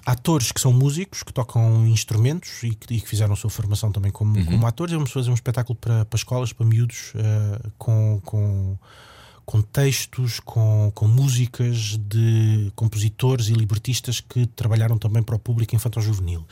atores 0.04 0.52
que 0.52 0.60
são 0.60 0.72
músicos, 0.72 1.22
que 1.22 1.32
tocam 1.32 1.86
instrumentos 1.86 2.62
e 2.62 2.74
que, 2.74 2.94
e 2.94 3.00
que 3.00 3.08
fizeram 3.08 3.32
a 3.32 3.36
sua 3.36 3.50
formação 3.50 3.92
também 3.92 4.10
como, 4.10 4.36
uhum. 4.36 4.44
como 4.44 4.66
atores. 4.66 4.94
Vamos 4.94 5.12
fazer 5.12 5.30
um 5.30 5.34
espetáculo 5.34 5.76
para, 5.76 6.04
para 6.04 6.16
escolas, 6.16 6.52
para 6.52 6.66
miúdos, 6.66 7.12
uh, 7.14 7.72
com, 7.78 8.20
com, 8.24 8.76
com 9.44 9.62
textos, 9.62 10.40
com, 10.40 10.90
com 10.94 11.06
músicas 11.06 11.98
de 11.98 12.72
compositores 12.74 13.48
e 13.48 13.52
libretistas 13.52 14.20
que 14.20 14.46
trabalharam 14.46 14.98
também 14.98 15.22
para 15.22 15.36
o 15.36 15.38
público 15.38 15.74
infantil-juvenil. 15.74 16.46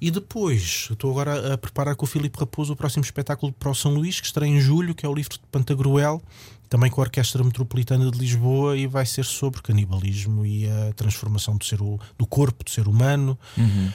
E 0.00 0.10
depois, 0.10 0.88
estou 0.90 1.10
agora 1.10 1.54
a 1.54 1.58
preparar 1.58 1.96
com 1.96 2.04
o 2.04 2.08
Filipe 2.08 2.38
Raposo 2.38 2.72
o 2.72 2.76
próximo 2.76 3.04
espetáculo 3.04 3.52
para 3.52 3.70
o 3.70 3.74
São 3.74 3.94
Luís, 3.94 4.20
que 4.20 4.26
estreia 4.26 4.50
em 4.50 4.60
julho, 4.60 4.94
que 4.94 5.06
é 5.06 5.08
o 5.08 5.14
livro 5.14 5.32
de 5.32 5.40
Pantagruel 5.50 6.22
também 6.70 6.88
com 6.88 7.00
a 7.00 7.04
Orquestra 7.04 7.42
Metropolitana 7.42 8.08
de 8.10 8.16
Lisboa 8.16 8.76
e 8.76 8.86
vai 8.86 9.04
ser 9.04 9.24
sobre 9.24 9.60
canibalismo 9.60 10.46
e 10.46 10.70
a 10.70 10.92
transformação 10.94 11.56
do, 11.56 11.64
ser, 11.64 11.78
do 11.78 12.26
corpo 12.26 12.64
do 12.64 12.70
ser 12.70 12.86
humano. 12.86 13.36
Uhum. 13.58 13.92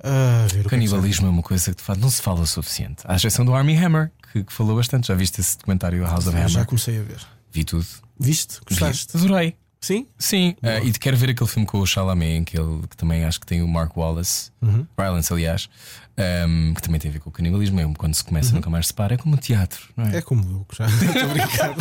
Uh, 0.00 0.68
canibalismo 0.68 1.26
é, 1.26 1.28
é, 1.28 1.32
uma 1.32 1.42
coisa 1.42 1.70
que 1.70 1.76
de 1.76 1.82
facto 1.82 2.00
não 2.00 2.10
se 2.10 2.20
fala 2.20 2.40
o 2.40 2.46
suficiente. 2.46 3.04
À 3.04 3.14
exceção 3.14 3.44
do 3.44 3.54
Army 3.54 3.76
Hammer, 3.76 4.10
que, 4.32 4.42
que, 4.42 4.52
falou 4.52 4.74
bastante. 4.74 5.06
Já 5.06 5.14
viste 5.14 5.40
esse 5.40 5.56
documentário 5.56 6.02
House 6.02 6.26
of 6.26 6.36
Hammer? 6.36 6.48
Já 6.48 6.64
comecei 6.64 6.98
a 6.98 7.02
ver. 7.02 7.20
Vi 7.52 7.64
tudo. 7.64 7.86
Viste? 8.18 8.58
Gostaste? 8.68 9.16
Vi. 9.16 9.24
Adorei. 9.24 9.56
Sim? 9.80 10.06
Sim. 10.18 10.56
Uh, 10.62 10.86
e 10.86 10.92
quero 10.92 11.16
ver 11.16 11.30
aquele 11.30 11.48
filme 11.48 11.66
com 11.66 11.78
o 11.78 11.86
Chalamet, 11.86 12.44
que, 12.44 12.58
ele, 12.58 12.82
que 12.88 12.96
também 12.96 13.24
acho 13.24 13.38
que 13.40 13.46
tem 13.46 13.62
o 13.62 13.68
Mark 13.68 13.96
Wallace, 13.96 14.50
uhum. 14.60 14.86
Rylance, 14.98 15.32
aliás, 15.32 15.70
um, 16.18 16.74
que 16.74 16.82
também 16.82 17.00
tem 17.00 17.10
a 17.10 17.12
ver 17.12 17.20
com 17.20 17.30
o 17.30 17.32
canibalismo. 17.32 17.76
Mesmo 17.76 17.94
quando 17.96 18.14
se 18.14 18.24
começa, 18.24 18.50
uhum. 18.50 18.56
nunca 18.56 18.70
mais 18.70 18.88
se 18.88 18.94
para. 18.94 19.14
É 19.14 19.16
como 19.16 19.36
teatro, 19.36 19.88
não 19.96 20.06
é? 20.06 20.18
É 20.18 20.22
como 20.22 20.42
eu, 20.42 20.66
já 20.76 20.86
estou 20.88 21.28
brincando. 21.28 21.74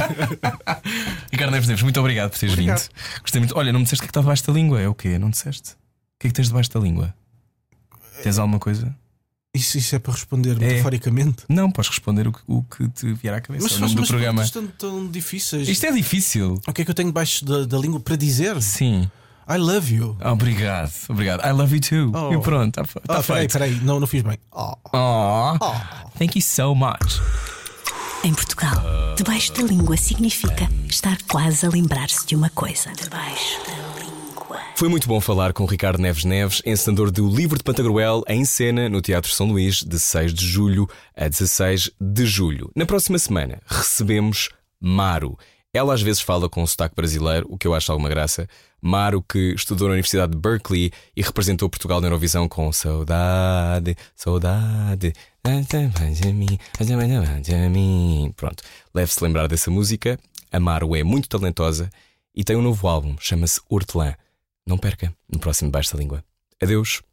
Ricardo 1.31 1.51
Neves 1.51 1.67
Neves, 1.67 1.83
muito 1.83 1.99
obrigado 1.99 2.31
por 2.31 2.39
teres 2.39 2.53
obrigado. 2.53 2.79
vindo. 2.79 3.21
Gostei 3.21 3.39
muito. 3.41 3.57
Olha, 3.57 3.71
não 3.71 3.79
me 3.79 3.83
disseste 3.83 4.01
o 4.01 4.03
que, 4.03 4.05
é 4.05 4.07
que 4.07 4.11
está 4.11 4.21
debaixo 4.21 4.45
da 4.45 4.53
língua. 4.53 4.81
É 4.81 4.87
o 4.87 4.95
quê? 4.95 5.19
Não 5.19 5.29
disseste? 5.29 5.71
O 5.71 5.75
que 6.19 6.27
é 6.27 6.29
que 6.29 6.33
tens 6.33 6.47
debaixo 6.47 6.71
da 6.71 6.79
língua? 6.79 7.13
Tens 8.23 8.37
alguma 8.37 8.59
coisa? 8.59 8.93
Isso, 9.53 9.77
isso 9.77 9.95
é 9.95 9.99
para 9.99 10.13
responder 10.13 10.51
é. 10.51 10.55
metaforicamente? 10.55 11.43
Não, 11.49 11.71
podes 11.71 11.89
responder 11.89 12.27
o 12.27 12.31
que, 12.31 12.39
o 12.45 12.63
que 12.63 12.87
te 12.89 13.13
vier 13.13 13.33
à 13.33 13.41
cabeça. 13.41 13.63
Mas 13.63 13.77
faz 13.77 13.93
do 13.93 14.05
programa. 14.05 14.47
tão, 14.47 14.67
tão 14.67 15.07
difíceis. 15.07 15.67
Isto 15.67 15.85
é 15.87 15.91
difícil. 15.91 16.61
O 16.67 16.73
que 16.73 16.81
é 16.81 16.85
que 16.85 16.91
eu 16.91 16.95
tenho 16.95 17.09
debaixo 17.09 17.43
da, 17.43 17.65
da 17.65 17.77
língua 17.77 17.99
para 17.99 18.15
dizer? 18.15 18.61
Sim. 18.61 19.09
I 19.49 19.57
love 19.57 19.91
you. 19.91 20.15
Obrigado, 20.23 20.91
obrigado. 21.09 21.43
I 21.45 21.51
love 21.51 21.73
you 21.73 21.81
too. 21.81 22.11
Oh. 22.13 22.33
E 22.33 22.41
pronto, 22.41 22.81
está 22.81 23.01
tá 23.01 23.19
oh, 23.19 23.23
feito. 23.23 23.53
Peraí, 23.53 23.71
peraí, 23.71 23.85
não, 23.85 23.99
não 23.99 24.07
fiz 24.07 24.21
bem. 24.21 24.37
Oh. 24.51 24.75
Oh. 24.93 25.57
oh. 25.59 26.09
Thank 26.17 26.37
you 26.37 26.41
so 26.41 26.75
much. 26.75 27.19
Em 28.23 28.33
Portugal, 28.33 29.15
debaixo 29.15 29.53
da 29.53 29.63
língua 29.63 29.97
significa 29.97 30.69
estar 30.87 31.17
quase 31.27 31.65
a 31.65 31.69
lembrar-se 31.69 32.27
de 32.27 32.35
uma 32.35 32.49
coisa. 32.49 32.91
Debaixo 32.91 33.59
da 33.65 33.79
foi 34.79 34.87
muito 34.87 35.09
bom 35.09 35.19
falar 35.19 35.51
com 35.51 35.65
Ricardo 35.65 36.01
Neves 36.01 36.23
Neves, 36.23 36.61
encenador 36.65 37.11
do 37.11 37.27
Livro 37.27 37.57
de 37.57 37.63
Pantagruel, 37.65 38.23
em 38.29 38.45
cena 38.45 38.87
no 38.87 39.01
Teatro 39.01 39.29
São 39.29 39.47
Luís, 39.47 39.83
de 39.83 39.99
6 39.99 40.33
de 40.33 40.47
julho 40.47 40.87
a 41.13 41.27
16 41.27 41.91
de 41.99 42.25
julho. 42.25 42.71
Na 42.73 42.85
próxima 42.85 43.19
semana 43.19 43.59
recebemos 43.65 44.47
Maro. 44.79 45.37
Ela 45.73 45.93
às 45.93 46.01
vezes 46.01 46.21
fala 46.21 46.49
com 46.49 46.63
um 46.63 46.67
sotaque 46.67 46.95
brasileiro, 46.95 47.45
o 47.49 47.57
que 47.57 47.67
eu 47.67 47.75
acho 47.75 47.91
alguma 47.91 48.09
graça. 48.09 48.47
Maro, 48.81 49.21
que 49.21 49.53
estudou 49.53 49.87
na 49.87 49.93
Universidade 49.93 50.31
de 50.31 50.37
Berkeley 50.37 50.91
e 51.15 51.21
representou 51.21 51.69
Portugal 51.69 52.01
na 52.01 52.07
Eurovisão 52.07 52.47
com 52.47 52.71
Saudade, 52.71 53.95
Saudade. 54.15 55.13
Pronto, 58.35 58.63
leve-se 58.93 59.23
lembrar 59.23 59.47
dessa 59.47 59.69
música. 59.69 60.19
A 60.51 60.59
Maro 60.59 60.95
é 60.95 61.03
muito 61.03 61.29
talentosa 61.29 61.89
e 62.35 62.43
tem 62.43 62.55
um 62.55 62.61
novo 62.63 62.87
álbum, 62.87 63.15
chama-se 63.19 63.61
Hortelã. 63.69 64.15
Não 64.65 64.77
perca 64.77 65.13
no 65.31 65.39
próximo 65.39 65.69
Baixa 65.69 65.95
Língua. 65.95 66.23
Adeus. 66.61 67.08